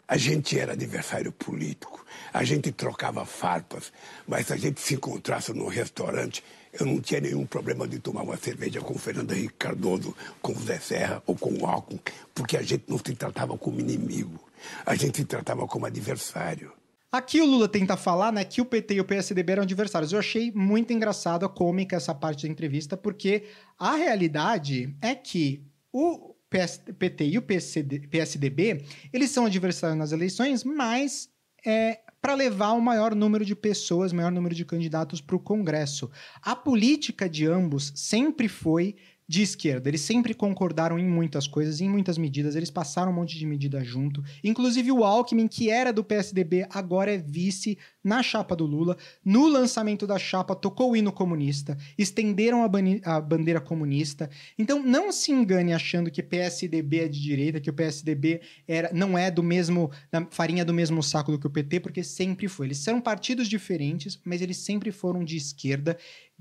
A 0.08 0.16
gente 0.16 0.56
era 0.56 0.74
adversário 0.74 1.32
político, 1.32 2.04
a 2.32 2.44
gente 2.44 2.70
trocava 2.70 3.24
farpas, 3.26 3.92
mas 4.26 4.46
se 4.46 4.52
a 4.52 4.56
gente 4.56 4.80
se 4.80 4.94
encontrasse 4.94 5.52
num 5.52 5.66
restaurante, 5.66 6.44
eu 6.72 6.86
não 6.86 7.00
tinha 7.00 7.20
nenhum 7.20 7.44
problema 7.44 7.88
de 7.88 7.98
tomar 7.98 8.22
uma 8.22 8.36
cerveja 8.36 8.80
com 8.80 8.94
o 8.94 8.98
Fernando 8.98 9.32
Henrique 9.32 9.54
Cardoso, 9.58 10.14
com 10.40 10.52
o 10.52 10.60
Zé 10.60 10.78
Serra 10.78 11.20
ou 11.26 11.34
com 11.34 11.52
o 11.52 11.66
Alckmin, 11.66 12.00
porque 12.32 12.56
a 12.56 12.62
gente 12.62 12.84
não 12.86 12.98
se 12.98 13.16
tratava 13.16 13.58
como 13.58 13.80
inimigo, 13.80 14.38
a 14.84 14.94
gente 14.94 15.16
se 15.16 15.24
tratava 15.24 15.66
como 15.66 15.86
adversário. 15.86 16.72
Aqui 17.10 17.40
o 17.40 17.46
Lula 17.46 17.66
tenta 17.66 17.96
falar, 17.96 18.30
né, 18.30 18.44
que 18.44 18.60
o 18.60 18.64
PT 18.64 18.94
e 18.94 19.00
o 19.00 19.04
PSDB 19.04 19.52
eram 19.52 19.62
adversários. 19.64 20.12
Eu 20.12 20.20
achei 20.20 20.52
muito 20.52 20.92
engraçado, 20.92 21.48
cômica 21.48 21.96
essa 21.96 22.14
parte 22.14 22.46
da 22.46 22.52
entrevista, 22.52 22.96
porque 22.96 23.44
a 23.76 23.96
realidade 23.96 24.94
é 25.00 25.16
que 25.16 25.64
o 25.92 26.35
PT 26.48 27.26
e 27.26 27.38
o 27.38 27.42
PSD, 27.42 28.00
PSDB, 28.08 28.84
eles 29.12 29.30
são 29.30 29.46
adversários 29.46 29.98
nas 29.98 30.12
eleições, 30.12 30.64
mas 30.64 31.28
é, 31.64 32.00
para 32.20 32.34
levar 32.34 32.72
o 32.72 32.80
maior 32.80 33.14
número 33.14 33.44
de 33.44 33.54
pessoas, 33.54 34.12
maior 34.12 34.32
número 34.32 34.54
de 34.54 34.64
candidatos 34.64 35.20
para 35.20 35.36
o 35.36 35.40
Congresso. 35.40 36.10
A 36.42 36.54
política 36.54 37.28
de 37.28 37.46
ambos 37.46 37.92
sempre 37.94 38.48
foi 38.48 38.96
de 39.28 39.42
esquerda. 39.42 39.88
Eles 39.88 40.02
sempre 40.02 40.32
concordaram 40.34 40.98
em 40.98 41.06
muitas 41.06 41.46
coisas, 41.46 41.80
em 41.80 41.88
muitas 41.88 42.16
medidas. 42.16 42.54
Eles 42.54 42.70
passaram 42.70 43.10
um 43.10 43.14
monte 43.14 43.36
de 43.38 43.46
medida 43.46 43.82
junto. 43.82 44.22
Inclusive 44.42 44.92
o 44.92 45.04
Alckmin, 45.04 45.48
que 45.48 45.70
era 45.70 45.92
do 45.92 46.04
PSDB, 46.04 46.66
agora 46.70 47.12
é 47.12 47.18
vice 47.18 47.76
na 48.06 48.22
chapa 48.22 48.54
do 48.54 48.64
Lula. 48.64 48.96
No 49.24 49.48
lançamento 49.48 50.06
da 50.06 50.16
chapa, 50.16 50.54
tocou 50.54 50.92
o 50.92 50.96
hino 50.96 51.10
comunista, 51.10 51.76
estenderam 51.98 52.62
a, 52.62 53.16
a 53.16 53.20
bandeira 53.20 53.60
comunista. 53.60 54.30
Então 54.56 54.80
não 54.80 55.10
se 55.10 55.32
engane 55.32 55.74
achando 55.74 56.08
que 56.08 56.22
PSDB 56.22 57.00
é 57.00 57.08
de 57.08 57.20
direita, 57.20 57.60
que 57.60 57.68
o 57.68 57.72
PSDB 57.72 58.40
era, 58.68 58.92
não 58.94 59.18
é 59.18 59.28
do 59.28 59.42
mesmo, 59.42 59.90
da 60.10 60.24
farinha 60.30 60.64
do 60.64 60.72
mesmo 60.72 61.02
saco 61.02 61.32
do 61.32 61.38
que 61.38 61.48
o 61.48 61.50
PT, 61.50 61.80
porque 61.80 62.04
sempre 62.04 62.46
foi. 62.46 62.68
Eles 62.68 62.78
são 62.78 63.00
partidos 63.00 63.48
diferentes, 63.48 64.20
mas 64.24 64.40
eles 64.40 64.58
sempre 64.58 64.92
foram 64.92 65.24
de 65.24 65.36
esquerda 65.36 65.98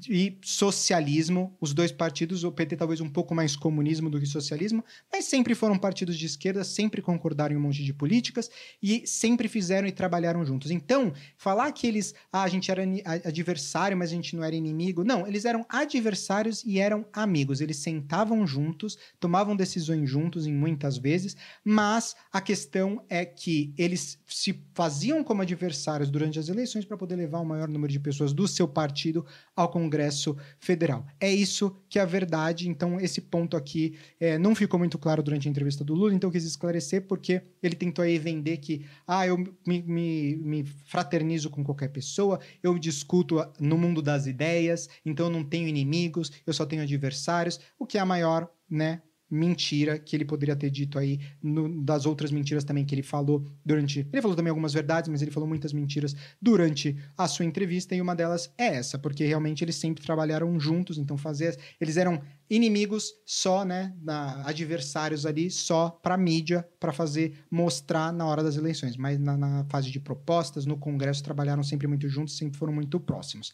e 0.10 0.38
socialismo, 0.44 1.56
os 1.60 1.74
dois 1.74 1.92
partidos, 1.92 2.44
o 2.44 2.52
PT 2.52 2.76
talvez 2.76 3.00
um 3.00 3.10
pouco 3.10 3.34
mais 3.34 3.56
comunismo 3.56 4.10
do 4.10 4.20
que 4.20 4.26
socialismo, 4.26 4.84
mas 5.12 5.26
sempre 5.26 5.56
foram 5.56 5.78
partidos 5.78 6.18
de 6.18 6.26
esquerda, 6.26 6.66
sempre 6.66 7.02
concordaram 7.02 7.56
em 7.56 7.58
um 7.58 7.62
monte 7.62 7.84
de 7.84 7.94
políticas 7.94 8.52
e 8.84 9.08
sempre 9.08 9.48
fizeram 9.48 9.88
e 9.88 9.92
trabalharam 9.94 10.46
juntos. 10.46 10.70
Então, 10.70 11.14
falar 11.38 11.55
que 11.72 11.88
eles, 11.88 12.14
ah, 12.32 12.44
a 12.44 12.48
gente 12.48 12.72
era 12.72 12.84
adversário, 13.24 13.98
mas 13.98 14.12
a 14.12 14.16
gente 14.16 14.36
não 14.36 14.44
era 14.44 14.56
inimigo, 14.56 15.04
não, 15.04 15.28
eles 15.28 15.46
eram 15.46 15.66
adversários 15.70 16.64
e 16.64 16.80
eram 16.80 17.06
amigos. 17.12 17.62
Eles 17.62 17.78
sentavam 17.78 18.46
juntos, 18.46 18.98
tomavam 19.20 19.56
decisões 19.56 20.10
juntos 20.10 20.46
em 20.46 20.54
muitas 20.54 20.98
vezes, 20.98 21.36
mas 21.64 22.16
a 22.32 22.42
questão 22.42 23.04
é 23.10 23.26
que 23.26 23.74
eles 23.78 24.20
se 24.28 24.64
faziam 24.74 25.24
como 25.24 25.42
adversários 25.42 26.10
durante 26.10 26.40
as 26.40 26.50
eleições 26.50 26.86
para 26.86 26.98
poder 26.98 27.16
levar 27.16 27.40
o 27.40 27.46
maior 27.46 27.68
número 27.68 27.92
de 27.92 28.00
pessoas 28.00 28.34
do 28.34 28.48
seu 28.48 28.68
partido 28.68 29.26
ao 29.56 29.70
Congresso 29.70 30.36
Federal. 30.60 31.06
É 31.20 31.32
isso 31.32 31.76
que 31.88 31.98
é 31.98 32.02
a 32.02 32.06
verdade. 32.06 32.68
Então, 32.68 33.00
esse 33.00 33.22
ponto 33.22 33.56
aqui 33.56 33.98
é, 34.20 34.38
não 34.38 34.54
ficou 34.54 34.78
muito 34.78 34.98
claro 34.98 35.24
durante 35.24 35.48
a 35.48 35.52
entrevista 35.52 35.84
do 35.84 35.94
Lula, 35.94 36.14
então 36.14 36.28
eu 36.28 36.32
quis 36.32 36.44
esclarecer 36.44 37.08
porque 37.08 37.42
ele 37.64 37.76
tentou 37.76 38.04
aí 38.04 38.18
vender 38.18 38.58
que, 38.58 38.86
ah, 39.08 39.26
eu 39.26 39.38
me, 39.66 39.82
me, 39.82 40.36
me 40.36 40.64
fraternizo 40.64 41.50
com 41.50 41.64
qualquer 41.64 41.90
pessoa, 41.90 42.40
eu 42.62 42.78
discuto 42.78 43.38
no 43.60 43.78
mundo 43.78 44.02
das 44.02 44.28
ideias, 44.28 44.90
então 45.06 45.28
eu 45.28 45.32
não 45.32 45.44
tenho 45.44 45.68
inimigos, 45.68 46.32
eu 46.46 46.54
só 46.54 46.66
tenho 46.66 46.82
adversários, 46.82 47.60
o 47.80 47.86
que 47.86 47.98
é 47.98 48.02
a 48.02 48.06
maior, 48.06 48.50
né, 48.70 49.02
mentira 49.36 50.00
que 50.00 50.16
ele 50.16 50.26
poderia 50.26 50.56
ter 50.56 50.70
dito 50.70 50.98
aí, 50.98 51.20
no, 51.42 51.84
das 51.84 52.06
outras 52.06 52.32
mentiras 52.32 52.64
também 52.64 52.86
que 52.86 52.96
ele 52.96 53.04
falou 53.04 53.46
durante. 53.64 54.08
Ele 54.12 54.22
falou 54.22 54.36
também 54.36 54.50
algumas 54.50 54.74
verdades, 54.74 55.10
mas 55.10 55.22
ele 55.22 55.32
falou 55.32 55.48
muitas 55.48 55.74
mentiras 55.74 56.16
durante 56.42 56.98
a 57.18 57.28
sua 57.28 57.46
entrevista, 57.46 57.94
e 57.96 58.02
uma 58.02 58.16
delas 58.16 58.52
é 58.58 58.76
essa, 58.76 58.98
porque 58.98 59.26
realmente 59.26 59.64
eles 59.64 59.76
sempre 59.76 60.04
trabalharam 60.04 60.60
juntos, 60.60 60.98
então 60.98 61.18
fazer. 61.18 61.58
Eles 61.80 61.98
eram 61.98 62.22
inimigos 62.50 63.12
só, 63.26 63.66
né? 63.66 63.94
Na, 64.02 64.48
adversários 64.48 65.26
ali, 65.26 65.50
só 65.50 65.90
para 65.90 66.18
mídia, 66.18 66.68
para 66.80 66.94
fazer 66.94 67.38
mostrar 67.50 68.14
na 68.14 68.26
hora 68.26 68.44
das 68.44 68.56
eleições. 68.56 68.96
Mas 68.98 69.20
na, 69.20 69.38
na 69.38 69.66
fase 69.66 69.92
de 69.92 70.00
propostas, 70.00 70.66
no 70.66 70.78
Congresso, 70.78 71.24
trabalharam 71.24 71.64
sempre 71.64 71.88
muito 71.88 72.08
juntos, 72.08 72.38
sempre 72.38 72.58
foram 72.58 72.74
muito 72.74 73.00
próximos. 73.00 73.54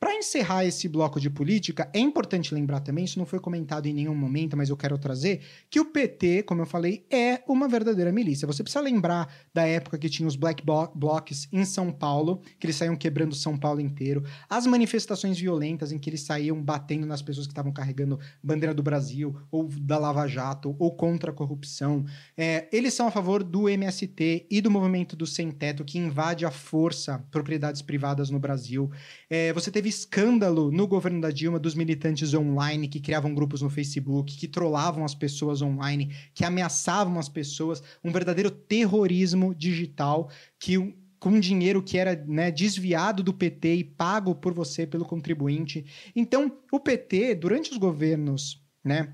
Para 0.00 0.14
encerrar 0.14 0.64
esse 0.64 0.88
bloco 0.88 1.18
de 1.18 1.28
política, 1.28 1.90
é 1.92 1.98
importante 1.98 2.54
lembrar 2.54 2.78
também, 2.78 3.04
isso 3.04 3.18
não 3.18 3.26
foi 3.26 3.40
comentado 3.40 3.86
em 3.86 3.92
nenhum 3.92 4.14
momento, 4.14 4.56
mas 4.56 4.68
eu 4.68 4.76
quero 4.76 4.96
trazer, 4.96 5.40
que 5.68 5.80
o 5.80 5.86
PT, 5.86 6.44
como 6.44 6.62
eu 6.62 6.66
falei, 6.66 7.04
é 7.10 7.42
uma 7.48 7.66
verdadeira 7.66 8.12
milícia. 8.12 8.46
Você 8.46 8.62
precisa 8.62 8.80
lembrar 8.80 9.28
da 9.52 9.66
época 9.66 9.98
que 9.98 10.08
tinha 10.08 10.28
os 10.28 10.36
black 10.36 10.62
blocs 10.94 11.48
em 11.52 11.64
São 11.64 11.90
Paulo, 11.90 12.40
que 12.60 12.66
eles 12.66 12.76
saíam 12.76 12.94
quebrando 12.94 13.34
São 13.34 13.58
Paulo 13.58 13.80
inteiro, 13.80 14.22
as 14.48 14.68
manifestações 14.68 15.36
violentas 15.36 15.90
em 15.90 15.98
que 15.98 16.08
eles 16.08 16.20
saíam 16.20 16.62
batendo 16.62 17.04
nas 17.04 17.20
pessoas 17.20 17.48
que 17.48 17.52
estavam 17.52 17.72
carregando 17.72 18.20
bandeira 18.40 18.72
do 18.72 18.84
Brasil, 18.84 19.34
ou 19.50 19.66
da 19.66 19.98
Lava 19.98 20.28
Jato, 20.28 20.76
ou 20.78 20.94
contra 20.94 21.32
a 21.32 21.34
corrupção. 21.34 22.04
É, 22.36 22.68
eles 22.70 22.94
são 22.94 23.08
a 23.08 23.10
favor 23.10 23.42
do 23.42 23.68
MST 23.68 24.46
e 24.48 24.60
do 24.60 24.70
movimento 24.70 25.16
do 25.16 25.26
sem 25.26 25.50
teto, 25.50 25.84
que 25.84 25.98
invade 25.98 26.46
a 26.46 26.52
força 26.52 27.18
propriedades 27.32 27.82
privadas 27.82 28.30
no 28.30 28.38
Brasil. 28.38 28.88
É, 29.28 29.52
você 29.52 29.72
teve 29.72 29.87
escândalo 29.88 30.70
no 30.70 30.86
governo 30.86 31.20
da 31.20 31.30
Dilma 31.30 31.58
dos 31.58 31.74
militantes 31.74 32.34
online 32.34 32.88
que 32.88 33.00
criavam 33.00 33.34
grupos 33.34 33.62
no 33.62 33.70
Facebook, 33.70 34.36
que 34.36 34.46
trollavam 34.46 35.04
as 35.04 35.14
pessoas 35.14 35.62
online, 35.62 36.14
que 36.34 36.44
ameaçavam 36.44 37.18
as 37.18 37.28
pessoas, 37.28 37.82
um 38.04 38.12
verdadeiro 38.12 38.50
terrorismo 38.50 39.54
digital 39.54 40.30
que 40.58 40.94
com 41.18 41.40
dinheiro 41.40 41.82
que 41.82 41.98
era 41.98 42.14
né, 42.14 42.50
desviado 42.50 43.22
do 43.22 43.34
PT 43.34 43.74
e 43.74 43.84
pago 43.84 44.34
por 44.34 44.54
você 44.54 44.86
pelo 44.86 45.04
contribuinte. 45.04 45.84
Então, 46.14 46.58
o 46.70 46.78
PT, 46.78 47.34
durante 47.34 47.72
os 47.72 47.76
governos 47.76 48.62
né, 48.84 49.12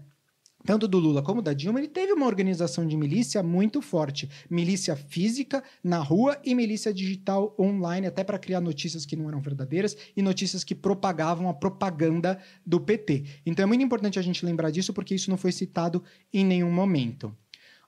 tanto 0.64 0.88
do 0.88 0.98
Lula 0.98 1.22
como 1.22 1.42
da 1.42 1.52
Dilma, 1.52 1.78
ele 1.78 1.88
teve 1.88 2.12
uma 2.12 2.26
organização 2.26 2.86
de 2.86 2.96
milícia 2.96 3.42
muito 3.42 3.82
forte. 3.82 4.28
Milícia 4.48 4.96
física 4.96 5.62
na 5.82 5.98
rua 5.98 6.38
e 6.42 6.54
milícia 6.54 6.92
digital 6.92 7.54
online, 7.58 8.06
até 8.06 8.24
para 8.24 8.38
criar 8.38 8.60
notícias 8.60 9.04
que 9.04 9.14
não 9.14 9.28
eram 9.28 9.40
verdadeiras 9.40 9.96
e 10.16 10.22
notícias 10.22 10.64
que 10.64 10.74
propagavam 10.74 11.48
a 11.48 11.54
propaganda 11.54 12.38
do 12.64 12.80
PT. 12.80 13.24
Então 13.44 13.62
é 13.62 13.66
muito 13.66 13.84
importante 13.84 14.18
a 14.18 14.22
gente 14.22 14.44
lembrar 14.44 14.70
disso, 14.70 14.92
porque 14.92 15.14
isso 15.14 15.30
não 15.30 15.36
foi 15.36 15.52
citado 15.52 16.02
em 16.32 16.44
nenhum 16.44 16.72
momento. 16.72 17.34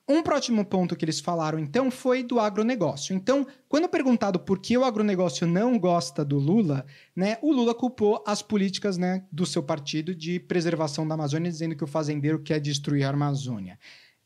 Um 0.09 0.23
próximo 0.23 0.65
ponto 0.65 0.95
que 0.95 1.05
eles 1.05 1.19
falaram, 1.19 1.59
então, 1.59 1.91
foi 1.91 2.23
do 2.23 2.39
agronegócio. 2.39 3.13
Então, 3.13 3.45
quando 3.69 3.89
perguntado 3.89 4.39
por 4.39 4.61
que 4.61 4.79
o 4.79 4.85
agronegócio 4.85 5.49
não 5.49 5.77
gosta 5.77 6.25
do 6.25 6.39
Lula, 6.39 6.87
né, 7.15 7.39
o 7.43 7.53
Lula 7.53 7.75
culpou 7.75 8.23
as 8.25 8.41
políticas 8.41 8.97
né, 8.97 9.25
do 9.33 9.45
seu 9.45 9.65
partido 9.65 10.15
de 10.15 10.39
preservação 10.39 11.09
da 11.09 11.15
Amazônia, 11.15 11.51
dizendo 11.51 11.75
que 11.75 11.83
o 11.83 11.89
fazendeiro 11.89 12.39
quer 12.39 12.61
destruir 12.61 13.03
a 13.05 13.11
Amazônia. 13.11 13.77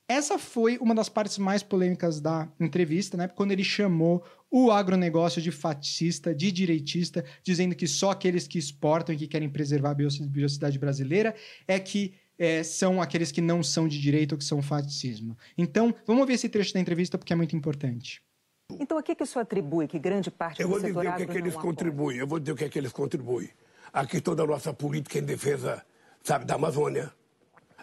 Essa 0.06 0.38
foi 0.38 0.76
uma 0.78 0.94
das 0.94 1.08
partes 1.08 1.38
mais 1.38 1.62
polêmicas 1.62 2.20
da 2.20 2.52
entrevista, 2.58 3.16
né? 3.16 3.28
Quando 3.28 3.52
ele 3.52 3.62
chamou 3.62 4.24
o 4.50 4.72
agronegócio 4.72 5.40
de 5.40 5.52
fascista, 5.52 6.34
de 6.34 6.50
direitista, 6.50 7.24
dizendo 7.44 7.76
que 7.76 7.86
só 7.86 8.10
aqueles 8.10 8.48
que 8.48 8.58
exportam 8.58 9.14
e 9.14 9.18
que 9.18 9.28
querem 9.28 9.48
preservar 9.48 9.92
a 9.92 9.94
biodiversidade 9.94 10.80
brasileira 10.80 11.32
é 11.68 11.78
que 11.78 12.14
é, 12.40 12.62
são 12.62 13.02
aqueles 13.02 13.30
que 13.30 13.42
não 13.42 13.62
são 13.62 13.86
de 13.86 14.00
direita 14.00 14.34
ou 14.34 14.38
que 14.38 14.44
são 14.44 14.62
fascismo. 14.62 15.36
Então, 15.58 15.94
vamos 16.06 16.26
ver 16.26 16.32
esse 16.32 16.48
trecho 16.48 16.72
da 16.72 16.80
entrevista 16.80 17.18
porque 17.18 17.34
é 17.34 17.36
muito 17.36 17.54
importante. 17.54 18.22
Então, 18.78 18.96
a 18.96 19.02
que, 19.02 19.14
que 19.14 19.22
o 19.22 19.26
senhor 19.26 19.42
atribui 19.42 19.86
que 19.86 19.98
grande 19.98 20.30
parte 20.30 20.62
eu 20.62 20.68
do 20.68 20.80
setor 20.80 20.88
Eu 20.88 20.94
vou 20.94 21.02
dizer 21.02 21.12
o 21.12 21.16
que, 21.16 21.22
é 21.22 21.26
que 21.26 21.38
eles 21.38 21.54
contribuem. 21.54 22.18
Eu 22.18 22.26
vou 22.26 22.40
dizer 22.40 22.52
o 22.52 22.56
que 22.56 22.64
é 22.64 22.68
que 22.70 22.78
eles 22.78 22.92
contribuem. 22.92 23.50
A 23.92 24.06
questão 24.06 24.34
da 24.34 24.46
nossa 24.46 24.72
política 24.72 25.18
em 25.18 25.22
defesa, 25.22 25.84
sabe, 26.22 26.46
da 26.46 26.54
Amazônia. 26.54 27.12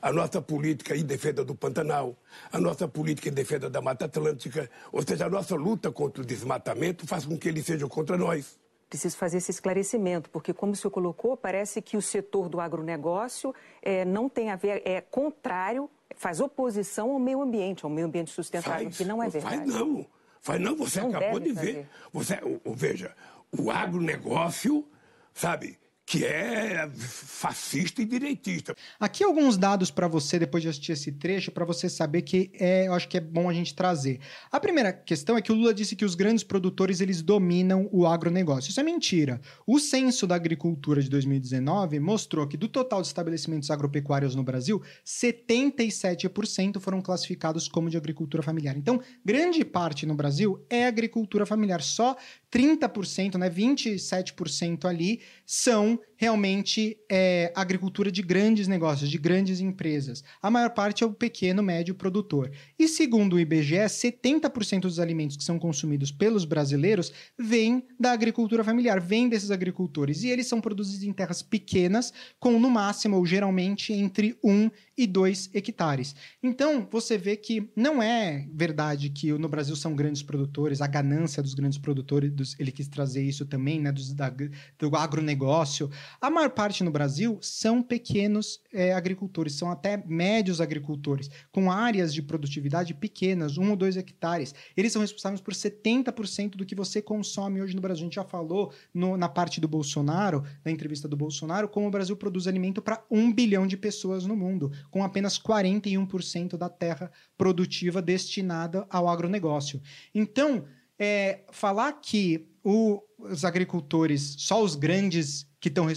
A 0.01 0.11
nossa 0.11 0.41
política 0.41 0.95
em 0.95 1.03
defesa 1.03 1.45
do 1.45 1.53
Pantanal. 1.53 2.17
A 2.51 2.59
nossa 2.59 2.87
política 2.87 3.29
em 3.29 3.33
defesa 3.33 3.69
da 3.69 3.79
Mata 3.79 4.05
Atlântica. 4.05 4.71
Ou 4.91 5.03
seja, 5.03 5.27
a 5.27 5.29
nossa 5.29 5.55
luta 5.55 5.91
contra 5.91 6.23
o 6.23 6.25
desmatamento 6.25 7.05
faz 7.05 7.25
com 7.25 7.37
que 7.37 7.47
eles 7.47 7.63
sejam 7.63 7.87
contra 7.87 8.17
nós 8.17 8.57
preciso 8.89 9.17
fazer 9.17 9.37
esse 9.37 9.51
esclarecimento, 9.51 10.29
porque, 10.29 10.53
como 10.53 10.71
o 10.71 10.75
senhor 10.75 10.91
colocou, 10.91 11.35
parece 11.35 11.81
que 11.81 11.97
o 11.97 12.01
setor 12.01 12.47
do 12.47 12.59
agronegócio 12.59 13.53
é, 13.81 14.05
não 14.05 14.29
tem 14.29 14.49
a 14.49 14.55
ver, 14.55 14.81
é 14.85 15.01
contrário, 15.01 15.89
faz 16.15 16.39
oposição 16.39 17.11
ao 17.11 17.19
meio 17.19 17.41
ambiente, 17.41 17.83
ao 17.83 17.91
meio 17.91 18.07
ambiente 18.07 18.31
sustentável, 18.31 18.85
faz, 18.85 18.97
que 18.97 19.05
não 19.05 19.21
é 19.21 19.29
verdade. 19.29 19.57
Faz 19.57 19.67
não, 19.67 20.05
faz 20.39 20.61
não, 20.61 20.75
você 20.75 21.01
não 21.01 21.09
acabou 21.09 21.39
de 21.39 21.53
fazer. 21.53 21.73
ver. 21.73 21.89
Você, 22.13 22.39
veja, 22.65 23.15
o 23.51 23.69
agronegócio, 23.69 24.85
sabe, 25.33 25.77
que 26.07 26.23
é 26.23 26.89
fascista 26.95 28.01
e 28.01 28.05
direitista. 28.05 28.73
Aqui 28.97 29.25
alguns 29.25 29.57
dados 29.57 29.91
para 29.91 30.07
você 30.07 30.39
depois 30.39 30.63
de 30.63 30.69
assistir 30.69 30.93
esse 30.93 31.11
trecho 31.11 31.51
para 31.51 31.65
você 31.65 31.89
saber 31.89 32.21
que 32.21 32.49
é, 32.53 32.87
eu 32.87 32.93
acho 32.93 33.09
que 33.09 33.17
é 33.17 33.19
bom 33.19 33.49
a 33.49 33.53
gente 33.53 33.75
trazer. 33.75 34.21
A 34.49 34.57
primeira 34.57 34.93
questão 34.93 35.35
é 35.35 35.41
que 35.41 35.51
o 35.51 35.55
Lula 35.55 35.73
disse 35.73 35.97
que 35.97 36.05
os 36.05 36.15
grandes 36.15 36.45
produtores 36.45 37.01
eles 37.01 37.21
dominam 37.21 37.89
o 37.91 38.07
agronegócio. 38.07 38.69
Isso 38.69 38.79
é 38.79 38.83
mentira. 38.83 39.41
O 39.65 39.79
censo 39.79 40.25
da 40.25 40.35
agricultura 40.35 41.01
de 41.01 41.09
2019 41.09 41.99
mostrou 41.99 42.47
que 42.47 42.55
do 42.55 42.69
total 42.69 43.01
de 43.01 43.07
estabelecimentos 43.07 43.69
agropecuários 43.69 44.33
no 44.33 44.43
Brasil, 44.43 44.81
77% 45.05 46.79
foram 46.79 47.01
classificados 47.01 47.67
como 47.67 47.89
de 47.89 47.97
agricultura 47.97 48.41
familiar. 48.41 48.77
Então, 48.77 49.01
grande 49.25 49.65
parte 49.65 50.05
no 50.05 50.15
Brasil 50.15 50.65
é 50.69 50.87
agricultura 50.87 51.45
familiar. 51.45 51.81
Só 51.81 52.15
30%, 52.49 53.35
né, 53.35 53.49
27% 53.49 54.85
ali 54.85 55.19
são 55.49 55.97
realmente 56.17 56.97
é, 57.09 57.53
agricultura 57.55 58.11
de 58.11 58.21
grandes 58.21 58.67
negócios, 58.67 59.09
de 59.09 59.17
grandes 59.17 59.61
empresas. 59.61 60.21
A 60.41 60.51
maior 60.51 60.71
parte 60.71 61.05
é 61.05 61.07
o 61.07 61.13
pequeno, 61.13 61.63
médio 61.63 61.95
produtor. 61.95 62.51
E 62.77 62.85
segundo 62.85 63.37
o 63.37 63.39
IBGE, 63.39 63.77
70% 63.77 64.81
dos 64.81 64.99
alimentos 64.99 65.37
que 65.37 65.43
são 65.45 65.57
consumidos 65.57 66.11
pelos 66.11 66.43
brasileiros 66.43 67.13
vêm 67.39 67.87
da 67.97 68.11
agricultura 68.11 68.61
familiar, 68.61 68.99
vêm 68.99 69.29
desses 69.29 69.49
agricultores. 69.49 70.21
E 70.23 70.29
eles 70.29 70.47
são 70.47 70.59
produzidos 70.59 71.03
em 71.03 71.13
terras 71.13 71.41
pequenas, 71.41 72.11
com 72.39 72.59
no 72.59 72.69
máximo 72.69 73.15
ou 73.15 73.25
geralmente 73.25 73.93
entre 73.93 74.37
1 74.43 74.65
e 74.65 74.71
2 75.05 75.51
hectares. 75.53 76.15
Então, 76.41 76.87
você 76.89 77.17
vê 77.17 77.37
que 77.37 77.69
não 77.75 78.01
é 78.01 78.47
verdade 78.51 79.09
que 79.09 79.31
no 79.33 79.47
Brasil 79.47 79.75
são 79.75 79.95
grandes 79.95 80.23
produtores, 80.23 80.81
a 80.81 80.87
ganância 80.87 81.43
dos 81.43 81.53
grandes 81.53 81.77
produtores, 81.77 82.31
dos, 82.31 82.59
ele 82.59 82.71
quis 82.71 82.87
trazer 82.87 83.21
isso 83.23 83.45
também, 83.45 83.79
né, 83.79 83.91
dos, 83.91 84.13
da, 84.13 84.33
do 84.79 84.95
agronegócio. 84.95 85.91
A 86.19 86.29
maior 86.29 86.49
parte 86.49 86.83
no 86.83 86.89
Brasil 86.89 87.37
são 87.41 87.83
pequenos 87.83 88.59
é, 88.73 88.93
agricultores, 88.93 89.53
são 89.53 89.69
até 89.69 90.01
médios 90.07 90.59
agricultores, 90.59 91.29
com 91.51 91.71
áreas 91.71 92.13
de 92.13 92.21
produtividade 92.21 92.93
pequenas, 92.93 93.57
1 93.57 93.69
ou 93.69 93.75
2 93.75 93.97
hectares. 93.97 94.55
Eles 94.75 94.91
são 94.91 95.01
responsáveis 95.01 95.41
por 95.41 95.53
70% 95.53 96.55
do 96.55 96.65
que 96.65 96.73
você 96.73 97.01
consome 97.01 97.61
hoje 97.61 97.75
no 97.75 97.81
Brasil. 97.81 98.03
A 98.03 98.05
gente 98.05 98.15
já 98.15 98.23
falou 98.23 98.73
no, 98.93 99.17
na 99.17 99.29
parte 99.29 99.61
do 99.61 99.67
Bolsonaro, 99.67 100.43
na 100.63 100.71
entrevista 100.71 101.07
do 101.07 101.17
Bolsonaro, 101.17 101.67
como 101.67 101.87
o 101.87 101.91
Brasil 101.91 102.15
produz 102.15 102.47
alimento 102.47 102.81
para 102.81 103.03
um 103.11 103.31
bilhão 103.31 103.67
de 103.67 103.75
pessoas 103.75 104.25
no 104.25 104.35
mundo 104.35 104.71
com 104.89 105.03
apenas 105.03 105.39
41% 105.39 106.57
da 106.57 106.69
terra 106.69 107.11
produtiva 107.37 108.01
destinada 108.01 108.85
ao 108.89 109.07
agronegócio. 109.07 109.81
Então, 110.13 110.65
é, 110.97 111.41
falar 111.51 111.93
que 111.93 112.47
o, 112.63 113.01
os 113.17 113.43
agricultores, 113.43 114.35
só 114.37 114.63
os 114.63 114.75
grandes 114.75 115.47
que 115.59 115.69
estão 115.69 115.87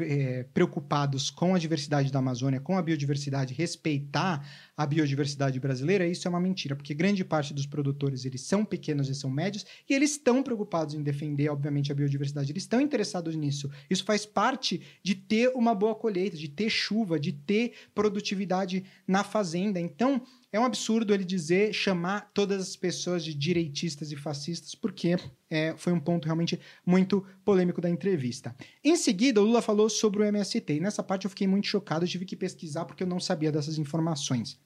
é, 0.00 0.42
preocupados 0.52 1.30
com 1.30 1.54
a 1.54 1.58
diversidade 1.58 2.12
da 2.12 2.18
Amazônia, 2.18 2.60
com 2.60 2.76
a 2.76 2.82
biodiversidade, 2.82 3.54
respeitar 3.54 4.46
a 4.76 4.86
biodiversidade 4.86 5.58
brasileira, 5.58 6.06
isso 6.06 6.28
é 6.28 6.30
uma 6.30 6.40
mentira, 6.40 6.76
porque 6.76 6.92
grande 6.92 7.24
parte 7.24 7.54
dos 7.54 7.64
produtores 7.64 8.26
eles 8.26 8.42
são 8.42 8.66
pequenos 8.66 9.08
e 9.08 9.14
são 9.14 9.30
médios 9.30 9.64
e 9.88 9.94
eles 9.94 10.12
estão 10.12 10.42
preocupados 10.42 10.94
em 10.94 11.02
defender, 11.02 11.48
obviamente, 11.48 11.90
a 11.90 11.94
biodiversidade, 11.94 12.52
eles 12.52 12.64
estão 12.64 12.82
interessados 12.82 13.34
nisso. 13.34 13.70
Isso 13.88 14.04
faz 14.04 14.26
parte 14.26 14.82
de 15.02 15.14
ter 15.14 15.48
uma 15.54 15.74
boa 15.74 15.94
colheita, 15.94 16.36
de 16.36 16.48
ter 16.48 16.68
chuva, 16.68 17.18
de 17.18 17.32
ter 17.32 17.72
produtividade 17.94 18.84
na 19.06 19.24
fazenda. 19.24 19.80
Então, 19.80 20.20
é 20.52 20.58
um 20.58 20.64
absurdo 20.64 21.12
ele 21.12 21.24
dizer, 21.24 21.72
chamar 21.72 22.30
todas 22.32 22.62
as 22.62 22.76
pessoas 22.76 23.22
de 23.22 23.34
direitistas 23.34 24.10
e 24.10 24.16
fascistas, 24.16 24.74
porque 24.74 25.16
é, 25.50 25.74
foi 25.76 25.92
um 25.92 26.00
ponto 26.00 26.24
realmente 26.24 26.58
muito 26.84 27.24
polêmico 27.44 27.80
da 27.80 27.90
entrevista. 27.90 28.56
Em 28.82 28.96
seguida, 28.96 29.40
o 29.40 29.44
Lula 29.44 29.60
falou 29.60 29.90
sobre 29.90 30.22
o 30.22 30.24
MST, 30.24 30.74
e 30.74 30.80
nessa 30.80 31.02
parte 31.02 31.24
eu 31.24 31.30
fiquei 31.30 31.46
muito 31.46 31.66
chocado, 31.66 32.04
eu 32.04 32.08
tive 32.08 32.24
que 32.24 32.36
pesquisar 32.36 32.84
porque 32.84 33.02
eu 33.02 33.06
não 33.06 33.20
sabia 33.20 33.52
dessas 33.52 33.78
informações. 33.78 34.58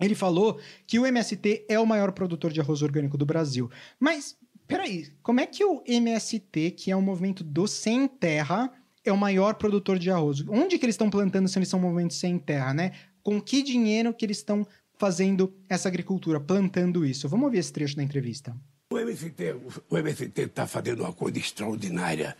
Ele 0.00 0.14
falou 0.14 0.58
que 0.86 0.98
o 0.98 1.04
MST 1.04 1.66
é 1.68 1.78
o 1.78 1.86
maior 1.86 2.12
produtor 2.12 2.52
de 2.52 2.60
arroz 2.60 2.80
orgânico 2.80 3.18
do 3.18 3.26
Brasil. 3.26 3.70
Mas, 3.98 4.36
peraí, 4.66 5.08
como 5.22 5.40
é 5.40 5.46
que 5.46 5.62
o 5.64 5.82
MST, 5.86 6.70
que 6.70 6.90
é 6.90 6.96
um 6.96 7.02
movimento 7.02 7.44
do 7.44 7.66
sem 7.66 8.08
terra, 8.08 8.72
é 9.04 9.12
o 9.12 9.16
maior 9.16 9.54
produtor 9.54 9.98
de 9.98 10.10
arroz? 10.10 10.42
Onde 10.48 10.78
que 10.78 10.84
eles 10.86 10.94
estão 10.94 11.10
plantando 11.10 11.48
se 11.48 11.58
eles 11.58 11.68
são 11.68 11.78
movimentos 11.78 12.16
sem 12.16 12.38
terra, 12.38 12.72
né? 12.72 12.92
Com 13.22 13.38
que 13.40 13.62
dinheiro 13.62 14.14
que 14.14 14.24
eles 14.24 14.38
estão 14.38 14.66
fazendo 15.00 15.50
essa 15.66 15.88
agricultura, 15.88 16.38
plantando 16.38 17.06
isso. 17.06 17.26
Vamos 17.26 17.46
ouvir 17.46 17.58
esse 17.58 17.72
trecho 17.72 17.96
da 17.96 18.02
entrevista. 18.02 18.54
O 18.92 18.98
MST 18.98 19.56
o 19.88 19.96
MST 19.96 20.42
está 20.42 20.66
fazendo 20.66 21.00
uma 21.00 21.12
coisa 21.12 21.38
extraordinária, 21.38 22.36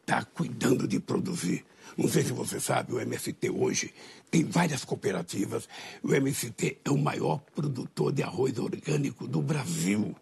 está 0.00 0.24
cuidando 0.24 0.86
de 0.86 1.00
produzir. 1.00 1.64
Não 1.98 2.08
sei 2.08 2.22
se 2.22 2.32
você 2.32 2.60
sabe, 2.60 2.92
o 2.92 3.00
MST 3.00 3.50
hoje 3.50 3.92
tem 4.30 4.44
várias 4.44 4.84
cooperativas. 4.84 5.68
O 6.04 6.14
MST 6.14 6.78
é 6.84 6.90
o 6.90 6.96
maior 6.96 7.40
produtor 7.52 8.12
de 8.12 8.22
arroz 8.22 8.56
orgânico 8.58 9.26
do 9.26 9.42
Brasil. 9.42 10.14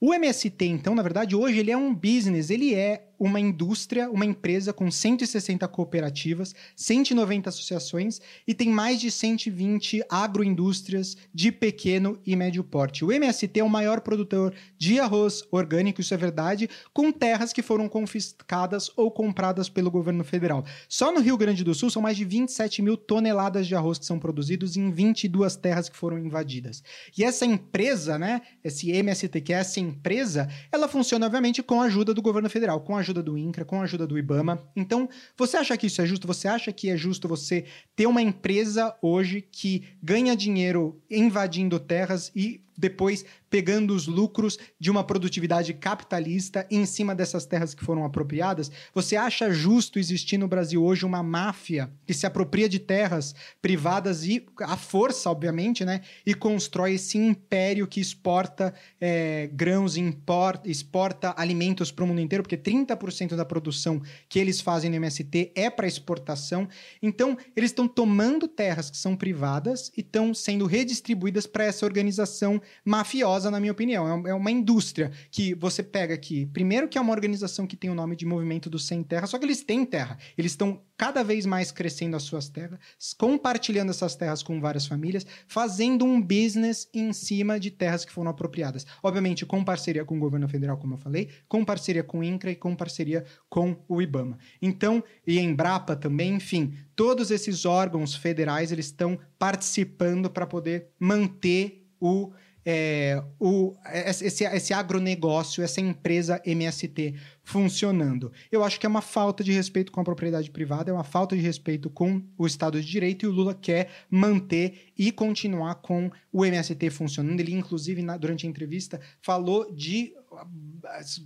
O 0.00 0.12
MST, 0.12 0.64
então, 0.64 0.96
na 0.96 1.02
verdade, 1.02 1.36
hoje 1.36 1.58
ele 1.58 1.70
é 1.70 1.76
um 1.76 1.94
business, 1.94 2.50
ele 2.50 2.74
é 2.74 3.09
uma 3.20 3.38
indústria, 3.38 4.10
uma 4.10 4.24
empresa 4.24 4.72
com 4.72 4.90
160 4.90 5.68
cooperativas, 5.68 6.54
190 6.74 7.50
associações 7.50 8.18
e 8.48 8.54
tem 8.54 8.70
mais 8.70 8.98
de 8.98 9.10
120 9.10 10.02
agroindústrias 10.08 11.18
de 11.34 11.52
pequeno 11.52 12.18
e 12.24 12.34
médio 12.34 12.64
porte. 12.64 13.04
O 13.04 13.12
MST 13.12 13.60
é 13.60 13.62
o 13.62 13.68
maior 13.68 14.00
produtor 14.00 14.54
de 14.78 14.98
arroz 14.98 15.44
orgânico, 15.50 16.00
isso 16.00 16.14
é 16.14 16.16
verdade, 16.16 16.70
com 16.94 17.12
terras 17.12 17.52
que 17.52 17.60
foram 17.60 17.90
confiscadas 17.90 18.90
ou 18.96 19.10
compradas 19.10 19.68
pelo 19.68 19.90
governo 19.90 20.24
federal. 20.24 20.64
Só 20.88 21.12
no 21.12 21.20
Rio 21.20 21.36
Grande 21.36 21.62
do 21.62 21.74
Sul 21.74 21.90
são 21.90 22.00
mais 22.00 22.16
de 22.16 22.24
27 22.24 22.80
mil 22.80 22.96
toneladas 22.96 23.66
de 23.66 23.74
arroz 23.74 23.98
que 23.98 24.06
são 24.06 24.18
produzidos 24.18 24.78
em 24.78 24.90
22 24.90 25.56
terras 25.56 25.90
que 25.90 25.96
foram 25.96 26.18
invadidas. 26.18 26.82
E 27.18 27.22
essa 27.22 27.44
empresa, 27.44 28.18
né, 28.18 28.40
esse 28.64 28.90
MST, 28.90 29.40
que 29.42 29.52
é 29.52 29.56
essa 29.56 29.78
empresa, 29.78 30.48
ela 30.72 30.88
funciona, 30.88 31.26
obviamente, 31.26 31.62
com 31.62 31.82
a 31.82 31.84
ajuda 31.84 32.14
do 32.14 32.22
governo 32.22 32.48
federal, 32.48 32.80
com 32.80 32.96
a 32.96 33.09
ajuda 33.10 33.22
do 33.22 33.36
INCRA, 33.36 33.64
com 33.64 33.80
a 33.80 33.84
ajuda 33.84 34.06
do 34.06 34.18
IBAMA. 34.18 34.62
Então, 34.74 35.08
você 35.36 35.56
acha 35.56 35.76
que 35.76 35.88
isso 35.88 36.00
é 36.00 36.06
justo? 36.06 36.26
Você 36.26 36.48
acha 36.48 36.72
que 36.72 36.88
é 36.88 36.96
justo 36.96 37.28
você 37.28 37.64
ter 37.94 38.06
uma 38.06 38.22
empresa 38.22 38.96
hoje 39.02 39.40
que 39.40 39.84
ganha 40.02 40.36
dinheiro 40.36 41.00
invadindo 41.10 41.78
terras 41.78 42.30
e 42.34 42.60
depois 42.80 43.24
pegando 43.50 43.94
os 43.94 44.06
lucros 44.06 44.58
de 44.78 44.90
uma 44.90 45.04
produtividade 45.04 45.74
capitalista 45.74 46.66
em 46.70 46.86
cima 46.86 47.14
dessas 47.14 47.44
terras 47.44 47.74
que 47.74 47.84
foram 47.84 48.04
apropriadas? 48.04 48.70
Você 48.94 49.16
acha 49.16 49.52
justo 49.52 49.98
existir 49.98 50.38
no 50.38 50.48
Brasil 50.48 50.82
hoje 50.82 51.04
uma 51.04 51.22
máfia 51.22 51.90
que 52.06 52.14
se 52.14 52.26
apropria 52.26 52.68
de 52.68 52.78
terras 52.78 53.34
privadas 53.60 54.24
e, 54.24 54.46
à 54.60 54.76
força, 54.76 55.30
obviamente, 55.30 55.84
né? 55.84 56.00
E 56.24 56.34
constrói 56.34 56.94
esse 56.94 57.18
império 57.18 57.86
que 57.86 58.00
exporta 58.00 58.72
é, 59.00 59.50
grãos, 59.52 59.96
importa, 59.96 60.68
exporta 60.70 61.34
alimentos 61.36 61.92
para 61.92 62.04
o 62.04 62.08
mundo 62.08 62.20
inteiro, 62.20 62.42
porque 62.42 62.56
30% 62.56 63.36
da 63.36 63.44
produção 63.44 64.00
que 64.28 64.38
eles 64.38 64.60
fazem 64.60 64.90
no 64.90 64.96
MST 64.96 65.52
é 65.54 65.68
para 65.68 65.86
exportação. 65.86 66.68
Então, 67.02 67.36
eles 67.54 67.70
estão 67.70 67.86
tomando 67.86 68.48
terras 68.48 68.90
que 68.90 68.96
são 68.96 69.16
privadas 69.16 69.90
e 69.96 70.00
estão 70.00 70.32
sendo 70.32 70.66
redistribuídas 70.66 71.46
para 71.46 71.64
essa 71.64 71.84
organização 71.84 72.60
mafiosa, 72.84 73.50
na 73.50 73.60
minha 73.60 73.72
opinião. 73.72 74.26
É, 74.26 74.30
é 74.30 74.34
uma 74.34 74.50
indústria 74.50 75.10
que 75.30 75.54
você 75.54 75.82
pega 75.82 76.14
aqui. 76.14 76.46
Primeiro, 76.46 76.88
que 76.88 76.98
é 76.98 77.00
uma 77.00 77.12
organização 77.12 77.66
que 77.66 77.76
tem 77.76 77.90
o 77.90 77.94
nome 77.94 78.16
de 78.16 78.26
Movimento 78.26 78.68
do 78.68 78.78
Sem 78.78 79.02
Terra, 79.02 79.26
só 79.26 79.38
que 79.38 79.44
eles 79.44 79.62
têm 79.62 79.84
terra. 79.84 80.18
Eles 80.36 80.52
estão 80.52 80.80
cada 80.96 81.22
vez 81.22 81.46
mais 81.46 81.72
crescendo 81.72 82.14
as 82.14 82.24
suas 82.24 82.50
terras, 82.50 82.78
compartilhando 83.16 83.88
essas 83.88 84.14
terras 84.14 84.42
com 84.42 84.60
várias 84.60 84.86
famílias, 84.86 85.26
fazendo 85.48 86.04
um 86.04 86.20
business 86.20 86.88
em 86.92 87.10
cima 87.14 87.58
de 87.58 87.70
terras 87.70 88.04
que 88.04 88.12
foram 88.12 88.30
apropriadas. 88.30 88.86
Obviamente, 89.02 89.46
com 89.46 89.64
parceria 89.64 90.04
com 90.04 90.16
o 90.16 90.20
governo 90.20 90.46
federal, 90.46 90.76
como 90.76 90.94
eu 90.94 90.98
falei, 90.98 91.30
com 91.48 91.64
parceria 91.64 92.04
com 92.04 92.18
o 92.18 92.24
INCRA 92.24 92.50
e 92.50 92.56
com 92.56 92.76
parceria 92.76 93.24
com 93.48 93.76
o 93.88 94.02
IBAMA. 94.02 94.38
Então, 94.60 95.02
e 95.26 95.38
Embrapa 95.38 95.96
também, 95.96 96.34
enfim, 96.34 96.74
todos 96.94 97.30
esses 97.30 97.64
órgãos 97.64 98.14
federais 98.14 98.70
eles 98.70 98.86
estão 98.86 99.18
participando 99.38 100.28
para 100.28 100.46
poder 100.46 100.88
manter 100.98 101.86
o 101.98 102.30
é, 102.64 103.22
o, 103.38 103.74
esse, 103.92 104.44
esse 104.44 104.72
agronegócio, 104.72 105.62
essa 105.62 105.80
empresa 105.80 106.40
MST 106.44 107.14
funcionando. 107.42 108.32
Eu 108.50 108.62
acho 108.62 108.78
que 108.78 108.86
é 108.86 108.88
uma 108.88 109.00
falta 109.00 109.42
de 109.42 109.52
respeito 109.52 109.90
com 109.90 110.00
a 110.00 110.04
propriedade 110.04 110.50
privada, 110.50 110.90
é 110.90 110.94
uma 110.94 111.04
falta 111.04 111.34
de 111.34 111.42
respeito 111.42 111.90
com 111.90 112.22
o 112.38 112.46
Estado 112.46 112.80
de 112.80 112.86
Direito 112.86 113.24
e 113.24 113.28
o 113.28 113.32
Lula 113.32 113.54
quer 113.54 113.88
manter 114.10 114.92
e 114.96 115.10
continuar 115.10 115.76
com 115.76 116.10
o 116.32 116.44
MST 116.44 116.90
funcionando. 116.90 117.40
Ele, 117.40 117.54
inclusive, 117.54 118.02
na, 118.02 118.16
durante 118.16 118.46
a 118.46 118.50
entrevista, 118.50 119.00
falou 119.20 119.72
de 119.74 120.12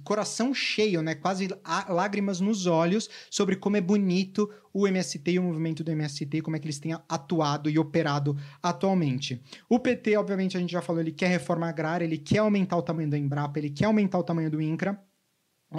coração 0.03 0.55
cheio, 0.55 1.03
né? 1.03 1.15
Quase 1.15 1.49
lágrimas 1.89 2.41
nos 2.41 2.67
olhos 2.67 3.09
sobre 3.31 3.57
como 3.57 3.77
é 3.77 3.81
bonito 3.81 4.51
o 4.73 4.89
MST 4.89 5.31
e 5.33 5.39
o 5.39 5.43
movimento 5.43 5.85
do 5.85 5.91
MST, 5.91 6.41
como 6.43 6.57
é 6.57 6.59
que 6.59 6.67
eles 6.67 6.79
têm 6.79 6.93
atuado 7.09 7.71
e 7.71 7.79
operado 7.79 8.37
atualmente. 8.63 9.41
O 9.69 9.79
PT, 9.79 10.17
obviamente, 10.17 10.57
a 10.57 10.61
gente 10.61 10.73
já 10.73 10.83
falou, 10.83 11.01
ele 11.01 11.13
quer 11.13 11.29
reforma 11.29 11.69
agrária, 11.69 12.05
ele 12.05 12.19
quer 12.19 12.39
aumentar 12.39 12.77
o 12.77 12.83
tamanho 12.83 13.09
da 13.11 13.19
Embrapa, 13.19 13.59
ele 13.59 13.71
quer 13.71 13.87
aumentar 13.87 14.19
o 14.19 14.25
tamanho 14.25 14.51
do 14.51 14.61
INCRA 14.61 14.99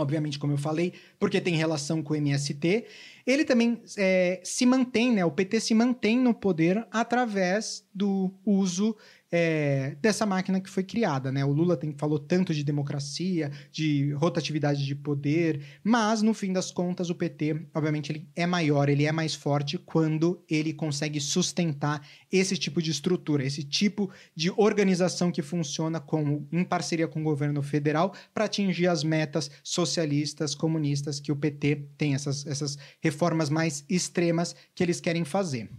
obviamente, 0.02 0.38
como 0.38 0.54
eu 0.54 0.58
falei, 0.58 0.94
porque 1.18 1.40
tem 1.40 1.56
relação 1.56 2.04
com 2.04 2.14
o 2.14 2.16
MST. 2.16 2.86
ele 3.26 3.46
também 3.46 3.82
é, 3.98 4.42
se 4.44 4.66
mantém, 4.66 5.12
né? 5.12 5.26
O 5.26 5.32
PT 5.32 5.60
se 5.60 5.74
mantém 5.74 6.20
no 6.20 6.34
poder 6.34 6.86
através 6.92 7.88
do 7.94 8.34
uso 8.46 8.96
é, 9.32 9.96
dessa 10.02 10.26
máquina 10.26 10.62
que 10.62 10.70
foi 10.70 10.84
criada, 10.84 11.32
né? 11.32 11.44
O 11.44 11.52
Lula 11.52 11.76
tem, 11.76 11.94
falou 11.98 12.20
tanto 12.20 12.54
de 12.54 12.64
democracia, 12.64 13.52
de 13.72 14.12
rotatividade 14.14 14.86
de 14.86 14.96
poder, 14.96 15.62
mas 15.84 16.22
no 16.22 16.34
fim 16.34 16.54
das 16.54 16.72
contas 16.72 17.10
o 17.10 17.16
PT, 17.16 17.68
obviamente, 17.74 18.12
ele 18.12 18.30
é 18.36 18.46
maior, 18.46 18.90
ele 18.90 19.06
é 19.06 19.12
mais 19.12 19.34
forte 19.34 19.78
quando 19.78 20.44
ele 20.50 20.74
consegue 20.74 21.20
sustentar 21.20 22.06
esse 22.32 22.58
tipo 22.58 22.82
de 22.82 22.92
estrutura, 22.92 23.44
esse 23.44 23.64
tipo 23.64 24.10
de 24.36 24.52
organização 24.56 25.32
que 25.32 25.42
funciona 25.42 26.00
com, 26.00 26.46
em 26.52 26.64
parceria 26.64 27.08
com 27.08 27.22
o 27.22 27.24
governo 27.24 27.62
federal 27.62 28.14
para 28.34 28.46
atingir 28.46 28.88
as 28.88 29.04
metas 29.04 29.50
socialistas, 29.64 30.54
comunistas 30.54 31.20
que 31.20 31.32
o 31.32 31.36
PT 31.36 31.88
tem, 31.98 32.14
essas, 32.14 32.46
essas 32.46 32.78
reformas 33.02 33.50
mais 33.50 33.84
extremas 33.90 34.56
que 34.74 34.84
eles 34.84 35.00
querem 35.00 35.26
fazer. 35.26 35.70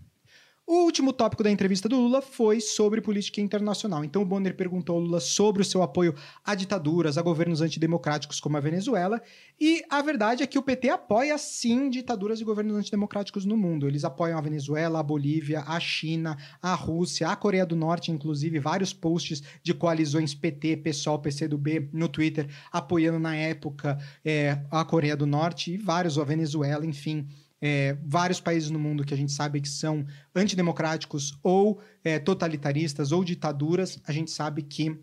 O 0.69 0.83
último 0.83 1.13
tópico 1.13 1.45
da 1.45 1.51
entrevista 1.51 1.89
do 1.89 1.95
Lula 1.95 2.21
foi 2.21 2.61
sobre 2.61 3.01
política 3.01 3.41
internacional. 3.41 4.05
Então 4.05 4.23
o 4.23 4.25
Bonner 4.25 4.57
perguntou 4.57 4.97
ao 4.97 5.01
Lula 5.01 5.21
sobre 5.21 5.63
o 5.63 5.65
seu 5.65 5.81
apoio 5.81 6.13
a 6.45 6.57
ditaduras, 6.57 7.17
a 7.17 7.23
governos 7.23 7.61
antidemocráticos 7.61 8.41
como 8.41 8.57
a 8.57 8.61
Venezuela, 8.61 9.23
e 9.61 9.85
a 9.89 10.03
verdade 10.03 10.43
é 10.43 10.47
que 10.47 10.59
o 10.59 10.63
PT 10.63 10.89
apoia 10.89 11.39
sim 11.39 11.89
ditaduras 11.89 12.41
e 12.41 12.45
governos 12.45 12.77
antidemocráticos 12.77 13.45
no 13.45 13.57
mundo. 13.57 13.87
Eles 13.87 14.03
apoiam 14.03 14.37
a 14.37 14.41
Venezuela, 14.41 14.99
a 14.99 15.05
Bolívia, 15.05 15.63
a 15.65 15.79
China, 15.79 16.37
a 16.61 16.75
Rússia, 16.75 17.29
a 17.29 17.37
Coreia 17.37 17.65
do 17.65 17.77
Norte, 17.77 18.11
inclusive 18.11 18.59
vários 18.59 18.93
posts 18.93 19.45
de 19.63 19.73
coalizões 19.73 20.35
PT, 20.35 20.79
PSOL, 20.79 21.21
PCdoB 21.21 21.91
no 21.93 22.09
Twitter 22.09 22.49
apoiando 22.73 23.21
na 23.21 23.37
época 23.37 23.97
é, 24.25 24.59
a 24.69 24.85
Coreia 24.85 25.17
do 25.17 25.27
Norte 25.27 25.75
e 25.75 25.77
vários, 25.77 26.19
a 26.19 26.25
Venezuela, 26.25 26.85
enfim 26.85 27.29
é, 27.61 27.97
vários 28.05 28.41
países 28.41 28.71
no 28.71 28.79
mundo 28.79 29.05
que 29.05 29.15
a 29.15 29.17
gente 29.17 29.33
sabe 29.33 29.61
que 29.61 29.69
são 29.69 30.07
antidemocráticos 30.35 31.39
ou 31.43 31.81
é, 32.05 32.19
totalitaristas 32.19 33.13
ou 33.13 33.25
ditaduras, 33.25 33.99
a 34.07 34.13
gente 34.13 34.31
sabe 34.31 34.63
que 34.63 34.99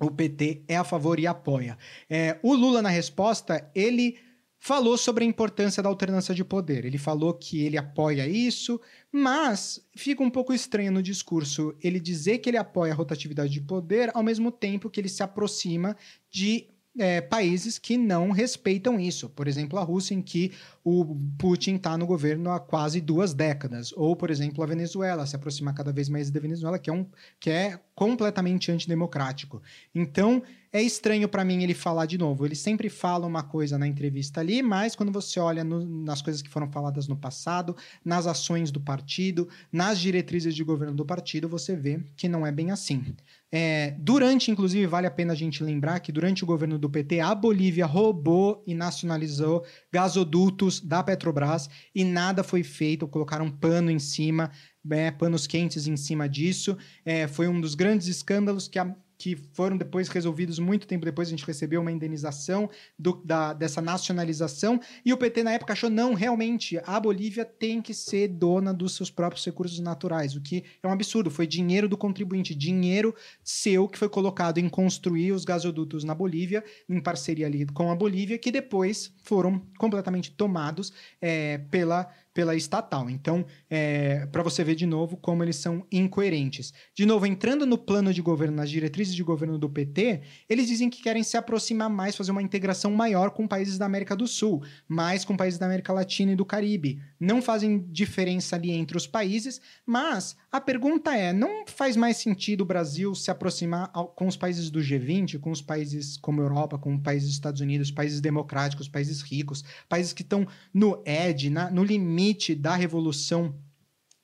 o 0.00 0.10
PT 0.10 0.64
é 0.66 0.76
a 0.76 0.84
favor 0.84 1.18
e 1.18 1.26
apoia. 1.26 1.78
É, 2.08 2.38
o 2.42 2.54
Lula, 2.54 2.82
na 2.82 2.88
resposta, 2.88 3.70
ele 3.74 4.18
falou 4.58 4.96
sobre 4.96 5.24
a 5.24 5.26
importância 5.26 5.82
da 5.82 5.88
alternância 5.88 6.32
de 6.32 6.44
poder. 6.44 6.84
Ele 6.84 6.98
falou 6.98 7.34
que 7.34 7.64
ele 7.64 7.76
apoia 7.76 8.28
isso, 8.28 8.80
mas 9.10 9.84
fica 9.96 10.22
um 10.22 10.30
pouco 10.30 10.54
estranho 10.54 10.92
no 10.92 11.02
discurso 11.02 11.74
ele 11.82 11.98
dizer 11.98 12.38
que 12.38 12.48
ele 12.48 12.56
apoia 12.56 12.92
a 12.92 12.94
rotatividade 12.94 13.52
de 13.52 13.60
poder 13.60 14.10
ao 14.14 14.22
mesmo 14.22 14.52
tempo 14.52 14.88
que 14.88 15.00
ele 15.00 15.08
se 15.08 15.20
aproxima 15.20 15.96
de 16.30 16.68
é, 16.98 17.20
países 17.20 17.78
que 17.78 17.96
não 17.96 18.30
respeitam 18.30 19.00
isso. 19.00 19.28
Por 19.28 19.48
exemplo, 19.48 19.78
a 19.78 19.82
Rússia, 19.82 20.14
em 20.14 20.22
que 20.22 20.52
o 20.84 21.16
Putin 21.38 21.76
está 21.76 21.96
no 21.96 22.06
governo 22.06 22.50
há 22.50 22.60
quase 22.60 23.00
duas 23.00 23.32
décadas. 23.32 23.92
Ou, 23.96 24.14
por 24.14 24.30
exemplo, 24.30 24.62
a 24.62 24.66
Venezuela, 24.66 25.26
se 25.26 25.36
aproximar 25.36 25.74
cada 25.74 25.92
vez 25.92 26.08
mais 26.08 26.30
da 26.30 26.40
Venezuela, 26.40 26.78
que 26.78 26.90
é, 26.90 26.92
um, 26.92 27.06
que 27.40 27.50
é 27.50 27.78
completamente 27.94 28.70
antidemocrático. 28.70 29.62
Então, 29.94 30.42
é 30.72 30.82
estranho 30.82 31.28
para 31.28 31.44
mim 31.44 31.62
ele 31.62 31.74
falar 31.74 32.06
de 32.06 32.16
novo. 32.16 32.46
Ele 32.46 32.54
sempre 32.54 32.88
fala 32.88 33.26
uma 33.26 33.42
coisa 33.42 33.76
na 33.76 33.86
entrevista 33.86 34.40
ali, 34.40 34.62
mas 34.62 34.96
quando 34.96 35.12
você 35.12 35.38
olha 35.38 35.62
no, 35.62 35.84
nas 36.04 36.22
coisas 36.22 36.40
que 36.40 36.48
foram 36.48 36.70
faladas 36.70 37.06
no 37.06 37.16
passado, 37.16 37.76
nas 38.02 38.26
ações 38.26 38.70
do 38.70 38.80
partido, 38.80 39.48
nas 39.70 40.00
diretrizes 40.00 40.54
de 40.54 40.64
governo 40.64 40.94
do 40.94 41.04
partido, 41.04 41.48
você 41.48 41.76
vê 41.76 42.00
que 42.16 42.26
não 42.26 42.46
é 42.46 42.50
bem 42.50 42.70
assim. 42.70 43.14
É, 43.54 43.94
durante, 43.98 44.50
inclusive, 44.50 44.86
vale 44.86 45.06
a 45.06 45.10
pena 45.10 45.34
a 45.34 45.36
gente 45.36 45.62
lembrar 45.62 46.00
que 46.00 46.10
durante 46.10 46.42
o 46.42 46.46
governo 46.46 46.78
do 46.78 46.88
PT, 46.88 47.20
a 47.20 47.34
Bolívia 47.34 47.84
roubou 47.84 48.62
e 48.66 48.74
nacionalizou 48.74 49.66
gasodutos 49.92 50.80
da 50.80 51.02
Petrobras 51.02 51.68
e 51.94 52.02
nada 52.02 52.42
foi 52.42 52.62
feito, 52.62 53.06
colocaram 53.06 53.50
pano 53.50 53.90
em 53.90 53.98
cima, 53.98 54.50
é, 54.90 55.10
panos 55.10 55.46
quentes 55.46 55.86
em 55.86 55.98
cima 55.98 56.26
disso. 56.26 56.78
É, 57.04 57.28
foi 57.28 57.46
um 57.46 57.60
dos 57.60 57.74
grandes 57.74 58.06
escândalos 58.08 58.68
que 58.68 58.78
a 58.78 58.96
que 59.22 59.36
foram 59.52 59.76
depois 59.76 60.08
resolvidos 60.08 60.58
muito 60.58 60.84
tempo 60.84 61.04
depois. 61.04 61.28
A 61.28 61.30
gente 61.30 61.46
recebeu 61.46 61.80
uma 61.80 61.92
indenização 61.92 62.68
do, 62.98 63.22
da, 63.24 63.52
dessa 63.52 63.80
nacionalização. 63.80 64.80
E 65.04 65.12
o 65.12 65.16
PT, 65.16 65.44
na 65.44 65.52
época, 65.52 65.74
achou: 65.74 65.88
não, 65.88 66.12
realmente, 66.12 66.80
a 66.84 66.98
Bolívia 66.98 67.44
tem 67.44 67.80
que 67.80 67.94
ser 67.94 68.26
dona 68.26 68.74
dos 68.74 68.96
seus 68.96 69.12
próprios 69.12 69.44
recursos 69.46 69.78
naturais, 69.78 70.34
o 70.34 70.40
que 70.40 70.64
é 70.82 70.88
um 70.88 70.90
absurdo. 70.90 71.30
Foi 71.30 71.46
dinheiro 71.46 71.88
do 71.88 71.96
contribuinte, 71.96 72.52
dinheiro 72.52 73.14
seu 73.44 73.86
que 73.86 73.96
foi 73.96 74.08
colocado 74.08 74.58
em 74.58 74.68
construir 74.68 75.30
os 75.30 75.44
gasodutos 75.44 76.02
na 76.02 76.16
Bolívia, 76.16 76.64
em 76.88 77.00
parceria 77.00 77.46
ali 77.46 77.64
com 77.66 77.92
a 77.92 77.94
Bolívia, 77.94 78.38
que 78.38 78.50
depois 78.50 79.14
foram 79.22 79.62
completamente 79.78 80.32
tomados 80.32 80.92
é, 81.20 81.58
pela 81.70 82.12
pela 82.34 82.54
estatal. 82.54 83.10
Então, 83.10 83.44
é, 83.68 84.26
para 84.26 84.42
você 84.42 84.64
ver 84.64 84.74
de 84.74 84.86
novo 84.86 85.16
como 85.16 85.42
eles 85.42 85.56
são 85.56 85.86
incoerentes. 85.92 86.72
De 86.94 87.04
novo, 87.04 87.26
entrando 87.26 87.66
no 87.66 87.76
plano 87.76 88.12
de 88.12 88.22
governo, 88.22 88.56
nas 88.56 88.70
diretrizes 88.70 89.14
de 89.14 89.22
governo 89.22 89.58
do 89.58 89.68
PT, 89.68 90.22
eles 90.48 90.66
dizem 90.66 90.88
que 90.88 91.02
querem 91.02 91.22
se 91.22 91.36
aproximar 91.36 91.90
mais, 91.90 92.16
fazer 92.16 92.30
uma 92.30 92.42
integração 92.42 92.90
maior 92.92 93.30
com 93.30 93.46
países 93.46 93.76
da 93.76 93.86
América 93.86 94.16
do 94.16 94.26
Sul, 94.26 94.62
mais 94.88 95.24
com 95.24 95.36
países 95.36 95.58
da 95.58 95.66
América 95.66 95.92
Latina 95.92 96.32
e 96.32 96.36
do 96.36 96.44
Caribe. 96.44 97.00
Não 97.20 97.42
fazem 97.42 97.86
diferença 97.90 98.56
ali 98.56 98.70
entre 98.70 98.96
os 98.96 99.06
países, 99.06 99.60
mas 99.84 100.36
a 100.50 100.60
pergunta 100.60 101.14
é: 101.14 101.32
não 101.32 101.66
faz 101.66 101.96
mais 101.96 102.16
sentido 102.16 102.62
o 102.62 102.66
Brasil 102.66 103.14
se 103.14 103.30
aproximar 103.30 103.90
com 103.92 104.26
os 104.26 104.36
países 104.36 104.70
do 104.70 104.80
G20, 104.80 105.38
com 105.38 105.50
os 105.50 105.60
países 105.60 106.16
como 106.16 106.40
Europa, 106.40 106.78
com 106.78 106.98
países 106.98 107.28
dos 107.28 107.36
Estados 107.36 107.60
Unidos, 107.60 107.90
países 107.90 108.20
democráticos, 108.20 108.88
países 108.88 109.20
ricos, 109.20 109.62
países 109.88 110.12
que 110.12 110.22
estão 110.22 110.46
no 110.72 111.02
ED, 111.04 111.50
na, 111.50 111.70
no 111.70 111.84
limite 111.84 112.21
limite 112.22 112.54
da 112.54 112.76
revolução 112.76 113.54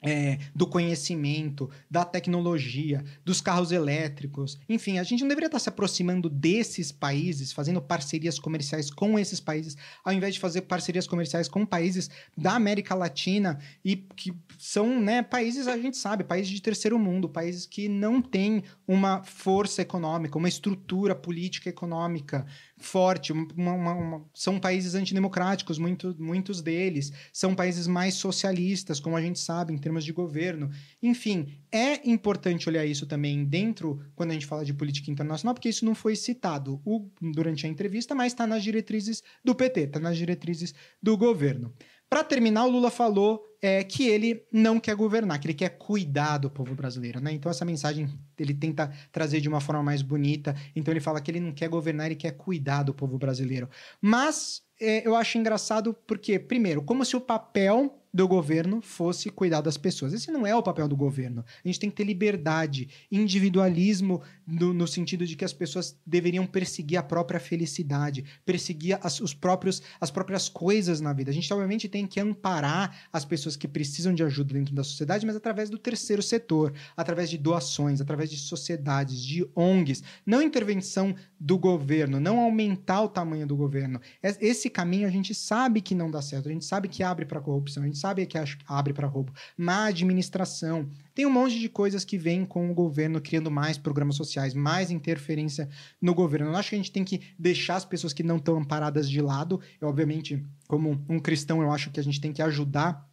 é, 0.00 0.38
do 0.54 0.64
conhecimento, 0.64 1.68
da 1.90 2.04
tecnologia, 2.04 3.04
dos 3.24 3.40
carros 3.40 3.72
elétricos. 3.72 4.56
Enfim, 4.68 4.98
a 4.98 5.02
gente 5.02 5.22
não 5.22 5.28
deveria 5.28 5.48
estar 5.48 5.58
se 5.58 5.68
aproximando 5.68 6.30
desses 6.30 6.92
países, 6.92 7.52
fazendo 7.52 7.82
parcerias 7.82 8.38
comerciais 8.38 8.92
com 8.92 9.18
esses 9.18 9.40
países, 9.40 9.76
ao 10.04 10.12
invés 10.12 10.34
de 10.34 10.40
fazer 10.40 10.62
parcerias 10.62 11.06
comerciais 11.06 11.48
com 11.48 11.66
países 11.66 12.08
da 12.36 12.54
América 12.54 12.94
Latina 12.94 13.58
e 13.84 13.96
que 13.96 14.32
são 14.56 15.00
né, 15.00 15.20
países, 15.20 15.66
a 15.66 15.76
gente 15.76 15.96
sabe, 15.96 16.22
países 16.22 16.52
de 16.52 16.62
terceiro 16.62 16.96
mundo, 16.96 17.28
países 17.28 17.66
que 17.66 17.88
não 17.88 18.22
têm 18.22 18.62
uma 18.86 19.24
força 19.24 19.82
econômica, 19.82 20.38
uma 20.38 20.48
estrutura 20.48 21.14
política 21.16 21.68
econômica 21.68 22.46
forte, 22.78 23.32
uma, 23.32 23.72
uma, 23.72 23.94
uma, 23.94 24.24
são 24.34 24.58
países 24.58 24.94
antidemocráticos, 24.94 25.78
muito, 25.78 26.14
muitos 26.18 26.62
deles, 26.62 27.12
são 27.32 27.54
países 27.54 27.86
mais 27.86 28.14
socialistas, 28.14 29.00
como 29.00 29.16
a 29.16 29.20
gente 29.20 29.38
sabe, 29.38 29.72
em 29.72 29.78
termos 29.78 30.04
de 30.04 30.12
governo. 30.12 30.70
Enfim, 31.02 31.60
é 31.70 32.08
importante 32.08 32.68
olhar 32.68 32.84
isso 32.84 33.06
também 33.06 33.44
dentro, 33.44 34.00
quando 34.14 34.30
a 34.30 34.34
gente 34.34 34.46
fala 34.46 34.64
de 34.64 34.74
política 34.74 35.10
internacional, 35.10 35.54
porque 35.54 35.68
isso 35.68 35.84
não 35.84 35.94
foi 35.94 36.16
citado 36.16 36.80
durante 37.20 37.66
a 37.66 37.68
entrevista, 37.68 38.14
mas 38.14 38.32
está 38.32 38.46
nas 38.46 38.62
diretrizes 38.62 39.22
do 39.44 39.54
PT, 39.54 39.80
está 39.80 40.00
nas 40.00 40.16
diretrizes 40.16 40.74
do 41.02 41.16
governo. 41.16 41.72
Para 42.08 42.24
terminar, 42.24 42.64
o 42.64 42.70
Lula 42.70 42.90
falou 42.90 43.44
é, 43.60 43.82
que 43.84 44.08
ele 44.08 44.46
não 44.52 44.78
quer 44.80 44.94
governar, 44.94 45.38
que 45.38 45.46
ele 45.46 45.54
quer 45.54 45.70
cuidar 45.70 46.38
do 46.38 46.50
povo 46.50 46.74
brasileiro, 46.74 47.20
né? 47.20 47.32
Então 47.32 47.50
essa 47.50 47.64
mensagem 47.64 48.08
ele 48.38 48.54
tenta 48.54 48.90
trazer 49.12 49.40
de 49.40 49.48
uma 49.48 49.60
forma 49.60 49.82
mais 49.82 50.00
bonita. 50.00 50.54
Então 50.74 50.92
ele 50.92 51.00
fala 51.00 51.20
que 51.20 51.30
ele 51.30 51.40
não 51.40 51.52
quer 51.52 51.68
governar, 51.68 52.06
ele 52.06 52.16
quer 52.16 52.32
cuidar 52.32 52.82
do 52.82 52.94
povo 52.94 53.18
brasileiro. 53.18 53.68
Mas 54.00 54.62
é, 54.80 55.06
eu 55.06 55.14
acho 55.16 55.38
engraçado 55.38 55.94
porque, 56.06 56.38
primeiro, 56.38 56.82
como 56.82 57.04
se 57.04 57.16
o 57.16 57.20
papel 57.20 57.97
do 58.12 58.26
governo 58.26 58.80
fosse 58.80 59.30
cuidar 59.30 59.60
das 59.60 59.76
pessoas. 59.76 60.12
Esse 60.12 60.30
não 60.30 60.46
é 60.46 60.54
o 60.54 60.62
papel 60.62 60.88
do 60.88 60.96
governo. 60.96 61.44
A 61.64 61.68
gente 61.68 61.80
tem 61.80 61.90
que 61.90 61.96
ter 61.96 62.04
liberdade, 62.04 62.88
individualismo 63.10 64.22
no, 64.46 64.72
no 64.72 64.86
sentido 64.86 65.26
de 65.26 65.36
que 65.36 65.44
as 65.44 65.52
pessoas 65.52 65.96
deveriam 66.06 66.46
perseguir 66.46 66.98
a 66.98 67.02
própria 67.02 67.38
felicidade, 67.38 68.24
perseguir 68.44 68.98
as, 69.02 69.20
os 69.20 69.34
próprios, 69.34 69.82
as 70.00 70.10
próprias 70.10 70.48
coisas 70.48 71.00
na 71.00 71.12
vida. 71.12 71.30
A 71.30 71.34
gente, 71.34 71.52
obviamente, 71.52 71.88
tem 71.88 72.06
que 72.06 72.18
amparar 72.18 72.96
as 73.12 73.24
pessoas 73.24 73.56
que 73.56 73.68
precisam 73.68 74.14
de 74.14 74.22
ajuda 74.22 74.54
dentro 74.54 74.74
da 74.74 74.82
sociedade, 74.82 75.26
mas 75.26 75.36
através 75.36 75.68
do 75.68 75.78
terceiro 75.78 76.22
setor, 76.22 76.72
através 76.96 77.28
de 77.28 77.36
doações, 77.36 78.00
através 78.00 78.30
de 78.30 78.38
sociedades, 78.38 79.22
de 79.22 79.46
ONGs, 79.54 80.02
não 80.24 80.40
intervenção 80.40 81.14
do 81.38 81.58
governo, 81.58 82.18
não 82.18 82.40
aumentar 82.40 83.02
o 83.02 83.08
tamanho 83.08 83.46
do 83.46 83.56
governo. 83.56 84.00
Esse 84.22 84.70
caminho 84.70 85.06
a 85.06 85.10
gente 85.10 85.34
sabe 85.34 85.80
que 85.80 85.94
não 85.94 86.10
dá 86.10 86.22
certo, 86.22 86.48
a 86.48 86.52
gente 86.52 86.64
sabe 86.64 86.88
que 86.88 87.02
abre 87.02 87.24
para 87.26 87.40
corrupção, 87.40 87.82
a 87.82 87.86
gente 87.86 87.97
sabe 87.98 88.26
que 88.26 88.38
abre 88.66 88.92
para 88.92 89.06
roubo. 89.06 89.32
Má 89.56 89.86
administração. 89.86 90.88
Tem 91.14 91.26
um 91.26 91.30
monte 91.30 91.58
de 91.58 91.68
coisas 91.68 92.04
que 92.04 92.16
vem 92.16 92.44
com 92.44 92.70
o 92.70 92.74
governo 92.74 93.20
criando 93.20 93.50
mais 93.50 93.76
programas 93.76 94.16
sociais, 94.16 94.54
mais 94.54 94.90
interferência 94.90 95.68
no 96.00 96.14
governo. 96.14 96.48
Eu 96.50 96.56
acho 96.56 96.70
que 96.70 96.76
a 96.76 96.78
gente 96.78 96.92
tem 96.92 97.04
que 97.04 97.20
deixar 97.38 97.76
as 97.76 97.84
pessoas 97.84 98.12
que 98.12 98.22
não 98.22 98.36
estão 98.36 98.56
amparadas 98.56 99.10
de 99.10 99.20
lado. 99.20 99.60
Eu, 99.80 99.88
obviamente, 99.88 100.44
como 100.66 101.04
um 101.08 101.18
cristão, 101.18 101.62
eu 101.62 101.72
acho 101.72 101.90
que 101.90 101.98
a 101.98 102.04
gente 102.04 102.20
tem 102.20 102.32
que 102.32 102.42
ajudar 102.42 103.07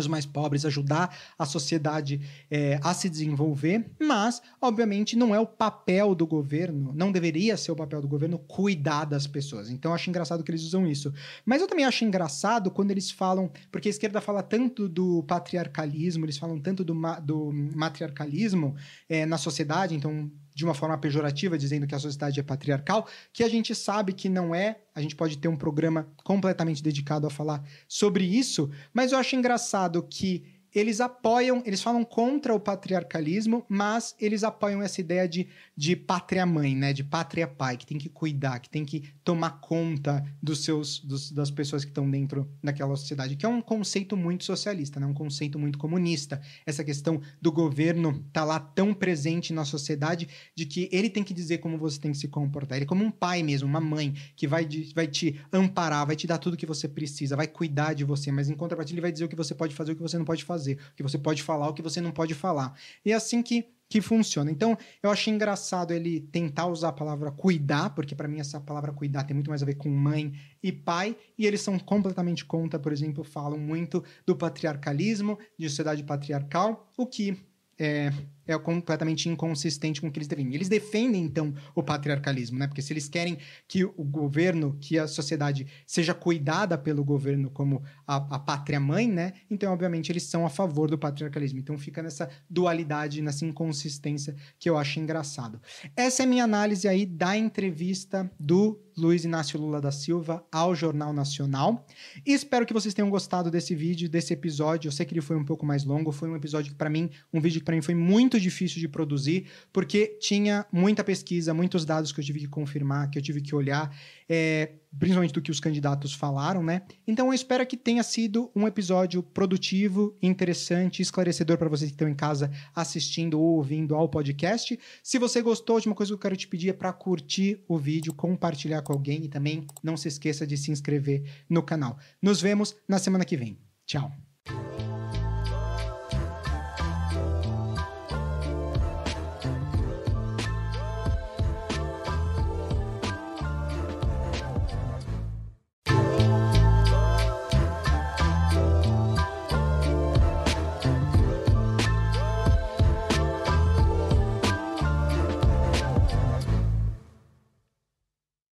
os 0.00 0.06
mais 0.06 0.26
pobres, 0.26 0.64
ajudar 0.64 1.16
a 1.38 1.44
sociedade 1.44 2.20
é, 2.50 2.78
a 2.82 2.94
se 2.94 3.08
desenvolver, 3.08 3.86
mas, 4.00 4.40
obviamente, 4.60 5.16
não 5.16 5.34
é 5.34 5.40
o 5.40 5.46
papel 5.46 6.14
do 6.14 6.26
governo, 6.26 6.92
não 6.94 7.12
deveria 7.12 7.56
ser 7.56 7.72
o 7.72 7.76
papel 7.76 8.00
do 8.00 8.08
governo 8.08 8.38
cuidar 8.38 9.04
das 9.04 9.26
pessoas. 9.26 9.70
Então, 9.70 9.90
eu 9.90 9.94
acho 9.94 10.08
engraçado 10.08 10.42
que 10.42 10.50
eles 10.50 10.62
usam 10.62 10.86
isso. 10.86 11.12
Mas 11.44 11.60
eu 11.60 11.66
também 11.66 11.84
acho 11.84 12.04
engraçado 12.04 12.70
quando 12.70 12.90
eles 12.90 13.10
falam, 13.10 13.50
porque 13.70 13.88
a 13.88 13.90
esquerda 13.90 14.20
fala 14.20 14.42
tanto 14.42 14.88
do 14.88 15.22
patriarcalismo, 15.24 16.24
eles 16.24 16.38
falam 16.38 16.58
tanto 16.58 16.84
do, 16.84 16.94
ma 16.94 17.18
do 17.18 17.50
matriarcalismo 17.52 18.74
é, 19.08 19.26
na 19.26 19.38
sociedade, 19.38 19.94
então 19.94 20.30
de 20.58 20.64
uma 20.64 20.74
forma 20.74 20.98
pejorativa, 20.98 21.56
dizendo 21.56 21.86
que 21.86 21.94
a 21.94 22.00
sociedade 22.00 22.40
é 22.40 22.42
patriarcal, 22.42 23.06
que 23.32 23.44
a 23.44 23.48
gente 23.48 23.76
sabe 23.76 24.12
que 24.12 24.28
não 24.28 24.52
é. 24.52 24.80
A 24.92 25.00
gente 25.00 25.14
pode 25.14 25.38
ter 25.38 25.46
um 25.46 25.56
programa 25.56 26.08
completamente 26.24 26.82
dedicado 26.82 27.28
a 27.28 27.30
falar 27.30 27.62
sobre 27.86 28.24
isso, 28.24 28.68
mas 28.92 29.12
eu 29.12 29.18
acho 29.18 29.36
engraçado 29.36 30.02
que 30.02 30.57
eles 30.78 31.00
apoiam, 31.00 31.62
eles 31.66 31.82
falam 31.82 32.04
contra 32.04 32.54
o 32.54 32.60
patriarcalismo, 32.60 33.64
mas 33.68 34.14
eles 34.20 34.44
apoiam 34.44 34.82
essa 34.82 35.00
ideia 35.00 35.28
de, 35.28 35.48
de 35.76 35.96
pátria 35.96 36.46
mãe, 36.46 36.74
né? 36.74 36.92
De 36.92 37.04
pátria 37.04 37.46
pai, 37.46 37.76
que 37.76 37.86
tem 37.86 37.98
que 37.98 38.08
cuidar, 38.08 38.58
que 38.60 38.70
tem 38.70 38.84
que 38.84 39.10
tomar 39.24 39.60
conta 39.60 40.24
dos 40.42 40.64
seus, 40.64 41.00
dos, 41.00 41.30
das 41.30 41.50
pessoas 41.50 41.84
que 41.84 41.90
estão 41.90 42.10
dentro 42.10 42.50
daquela 42.62 42.94
sociedade, 42.96 43.36
que 43.36 43.44
é 43.44 43.48
um 43.48 43.60
conceito 43.60 44.16
muito 44.16 44.44
socialista, 44.44 45.00
né? 45.00 45.06
Um 45.06 45.14
conceito 45.14 45.58
muito 45.58 45.78
comunista. 45.78 46.40
Essa 46.64 46.84
questão 46.84 47.20
do 47.40 47.50
governo 47.50 48.24
tá 48.32 48.44
lá 48.44 48.60
tão 48.60 48.94
presente 48.94 49.52
na 49.52 49.64
sociedade 49.64 50.28
de 50.54 50.66
que 50.66 50.88
ele 50.92 51.10
tem 51.10 51.24
que 51.24 51.34
dizer 51.34 51.58
como 51.58 51.78
você 51.78 51.98
tem 51.98 52.12
que 52.12 52.18
se 52.18 52.28
comportar. 52.28 52.76
Ele 52.78 52.84
é 52.84 52.88
como 52.88 53.04
um 53.04 53.10
pai 53.10 53.42
mesmo, 53.42 53.68
uma 53.68 53.80
mãe, 53.80 54.14
que 54.36 54.46
vai, 54.46 54.64
de, 54.64 54.92
vai 54.94 55.06
te 55.06 55.40
amparar, 55.52 56.06
vai 56.06 56.16
te 56.16 56.26
dar 56.26 56.38
tudo 56.38 56.56
que 56.56 56.66
você 56.66 56.88
precisa, 56.88 57.36
vai 57.36 57.46
cuidar 57.46 57.94
de 57.94 58.04
você, 58.04 58.30
mas 58.30 58.48
em 58.48 58.54
contrapartida 58.54 58.94
ele 58.94 59.02
vai 59.02 59.12
dizer 59.12 59.24
o 59.24 59.28
que 59.28 59.36
você 59.36 59.54
pode 59.54 59.74
fazer 59.74 59.92
e 59.92 59.94
o 59.94 59.96
que 59.96 60.02
você 60.02 60.18
não 60.18 60.24
pode 60.24 60.44
fazer 60.44 60.67
fazer, 60.68 60.78
o 60.92 60.96
que 60.96 61.02
você 61.02 61.18
pode 61.18 61.42
falar, 61.42 61.68
o 61.68 61.74
que 61.74 61.82
você 61.82 62.00
não 62.00 62.10
pode 62.10 62.34
falar. 62.34 62.74
E 63.04 63.12
é 63.12 63.14
assim 63.14 63.42
que 63.42 63.66
que 63.90 64.02
funciona. 64.02 64.50
Então, 64.50 64.76
eu 65.02 65.10
achei 65.10 65.32
engraçado 65.32 65.92
ele 65.92 66.20
tentar 66.20 66.66
usar 66.66 66.88
a 66.88 66.92
palavra 66.92 67.30
cuidar, 67.30 67.88
porque 67.94 68.14
para 68.14 68.28
mim 68.28 68.38
essa 68.38 68.60
palavra 68.60 68.92
cuidar 68.92 69.24
tem 69.24 69.34
muito 69.34 69.48
mais 69.48 69.62
a 69.62 69.66
ver 69.66 69.76
com 69.76 69.88
mãe 69.88 70.34
e 70.62 70.70
pai, 70.70 71.16
e 71.38 71.46
eles 71.46 71.62
são 71.62 71.78
completamente 71.78 72.44
contra, 72.44 72.78
por 72.78 72.92
exemplo, 72.92 73.24
falam 73.24 73.58
muito 73.58 74.04
do 74.26 74.36
patriarcalismo, 74.36 75.38
de 75.58 75.70
sociedade 75.70 76.02
patriarcal, 76.02 76.86
o 76.98 77.06
que 77.06 77.38
é, 77.78 78.12
é 78.48 78.58
completamente 78.58 79.28
inconsistente 79.28 80.00
com 80.00 80.08
o 80.08 80.10
que 80.10 80.18
eles 80.18 80.26
defendem. 80.26 80.54
Eles 80.54 80.68
defendem, 80.68 81.22
então, 81.22 81.54
o 81.74 81.82
patriarcalismo, 81.82 82.58
né? 82.58 82.66
Porque 82.66 82.80
se 82.80 82.92
eles 82.92 83.08
querem 83.08 83.38
que 83.68 83.84
o 83.84 84.02
governo, 84.02 84.76
que 84.80 84.98
a 84.98 85.06
sociedade 85.06 85.66
seja 85.86 86.14
cuidada 86.14 86.78
pelo 86.78 87.04
governo 87.04 87.50
como 87.50 87.82
a, 88.06 88.16
a 88.16 88.38
pátria-mãe, 88.38 89.06
né? 89.06 89.34
Então, 89.50 89.72
obviamente, 89.72 90.10
eles 90.10 90.22
são 90.22 90.46
a 90.46 90.50
favor 90.50 90.90
do 90.90 90.98
patriarcalismo. 90.98 91.58
Então, 91.58 91.76
fica 91.76 92.02
nessa 92.02 92.28
dualidade, 92.48 93.20
nessa 93.20 93.44
inconsistência 93.44 94.34
que 94.58 94.68
eu 94.68 94.78
acho 94.78 94.98
engraçado. 94.98 95.60
Essa 95.94 96.22
é 96.22 96.26
minha 96.26 96.44
análise 96.44 96.88
aí 96.88 97.04
da 97.04 97.36
entrevista 97.36 98.30
do 98.40 98.80
Luiz 98.98 99.24
Inácio 99.24 99.60
Lula 99.60 99.80
da 99.80 99.92
Silva 99.92 100.44
ao 100.50 100.74
Jornal 100.74 101.12
Nacional. 101.12 101.86
Espero 102.26 102.66
que 102.66 102.72
vocês 102.72 102.92
tenham 102.92 103.08
gostado 103.08 103.48
desse 103.48 103.74
vídeo, 103.74 104.08
desse 104.08 104.32
episódio. 104.32 104.88
Eu 104.88 104.92
sei 104.92 105.06
que 105.06 105.14
ele 105.14 105.20
foi 105.20 105.36
um 105.36 105.44
pouco 105.44 105.64
mais 105.64 105.84
longo, 105.84 106.10
foi 106.10 106.28
um 106.28 106.34
episódio 106.34 106.72
que 106.72 106.76
para 106.76 106.90
mim, 106.90 107.08
um 107.32 107.40
vídeo 107.40 107.60
que 107.60 107.64
para 107.64 107.76
mim 107.76 107.82
foi 107.82 107.94
muito 108.38 108.42
difícil 108.42 108.80
de 108.80 108.88
produzir, 108.88 109.46
porque 109.72 110.16
tinha 110.20 110.64
muita 110.72 111.02
pesquisa, 111.02 111.52
muitos 111.52 111.84
dados 111.84 112.12
que 112.12 112.20
eu 112.20 112.24
tive 112.24 112.40
que 112.40 112.48
confirmar, 112.48 113.10
que 113.10 113.18
eu 113.18 113.22
tive 113.22 113.40
que 113.40 113.54
olhar 113.54 113.94
é, 114.28 114.72
principalmente 114.98 115.32
do 115.32 115.42
que 115.42 115.50
os 115.50 115.60
candidatos 115.60 116.14
falaram, 116.14 116.62
né? 116.62 116.82
Então 117.06 117.26
eu 117.26 117.32
espero 117.32 117.66
que 117.66 117.76
tenha 117.76 118.02
sido 118.02 118.50
um 118.54 118.66
episódio 118.66 119.22
produtivo, 119.22 120.16
interessante, 120.22 121.02
esclarecedor 121.02 121.58
para 121.58 121.68
vocês 121.68 121.90
que 121.90 121.94
estão 121.94 122.08
em 122.08 122.14
casa 122.14 122.50
assistindo 122.74 123.40
ou 123.40 123.56
ouvindo 123.56 123.94
ao 123.94 124.08
podcast. 124.08 124.78
Se 125.02 125.18
você 125.18 125.42
gostou, 125.42 125.74
a 125.74 125.76
última 125.76 125.94
coisa 125.94 126.10
que 126.10 126.14
eu 126.14 126.18
quero 126.18 126.36
te 126.36 126.46
pedir 126.46 126.70
é 126.70 126.72
para 126.72 126.92
curtir 126.92 127.62
o 127.66 127.76
vídeo, 127.76 128.14
compartilhar 128.14 128.82
com 128.82 128.92
alguém 128.92 129.24
e 129.24 129.28
também 129.28 129.66
não 129.82 129.96
se 129.96 130.08
esqueça 130.08 130.46
de 130.46 130.56
se 130.56 130.70
inscrever 130.70 131.22
no 131.48 131.62
canal. 131.62 131.98
Nos 132.22 132.40
vemos 132.40 132.76
na 132.86 132.98
semana 132.98 133.24
que 133.24 133.36
vem. 133.36 133.58
Tchau. 133.86 134.27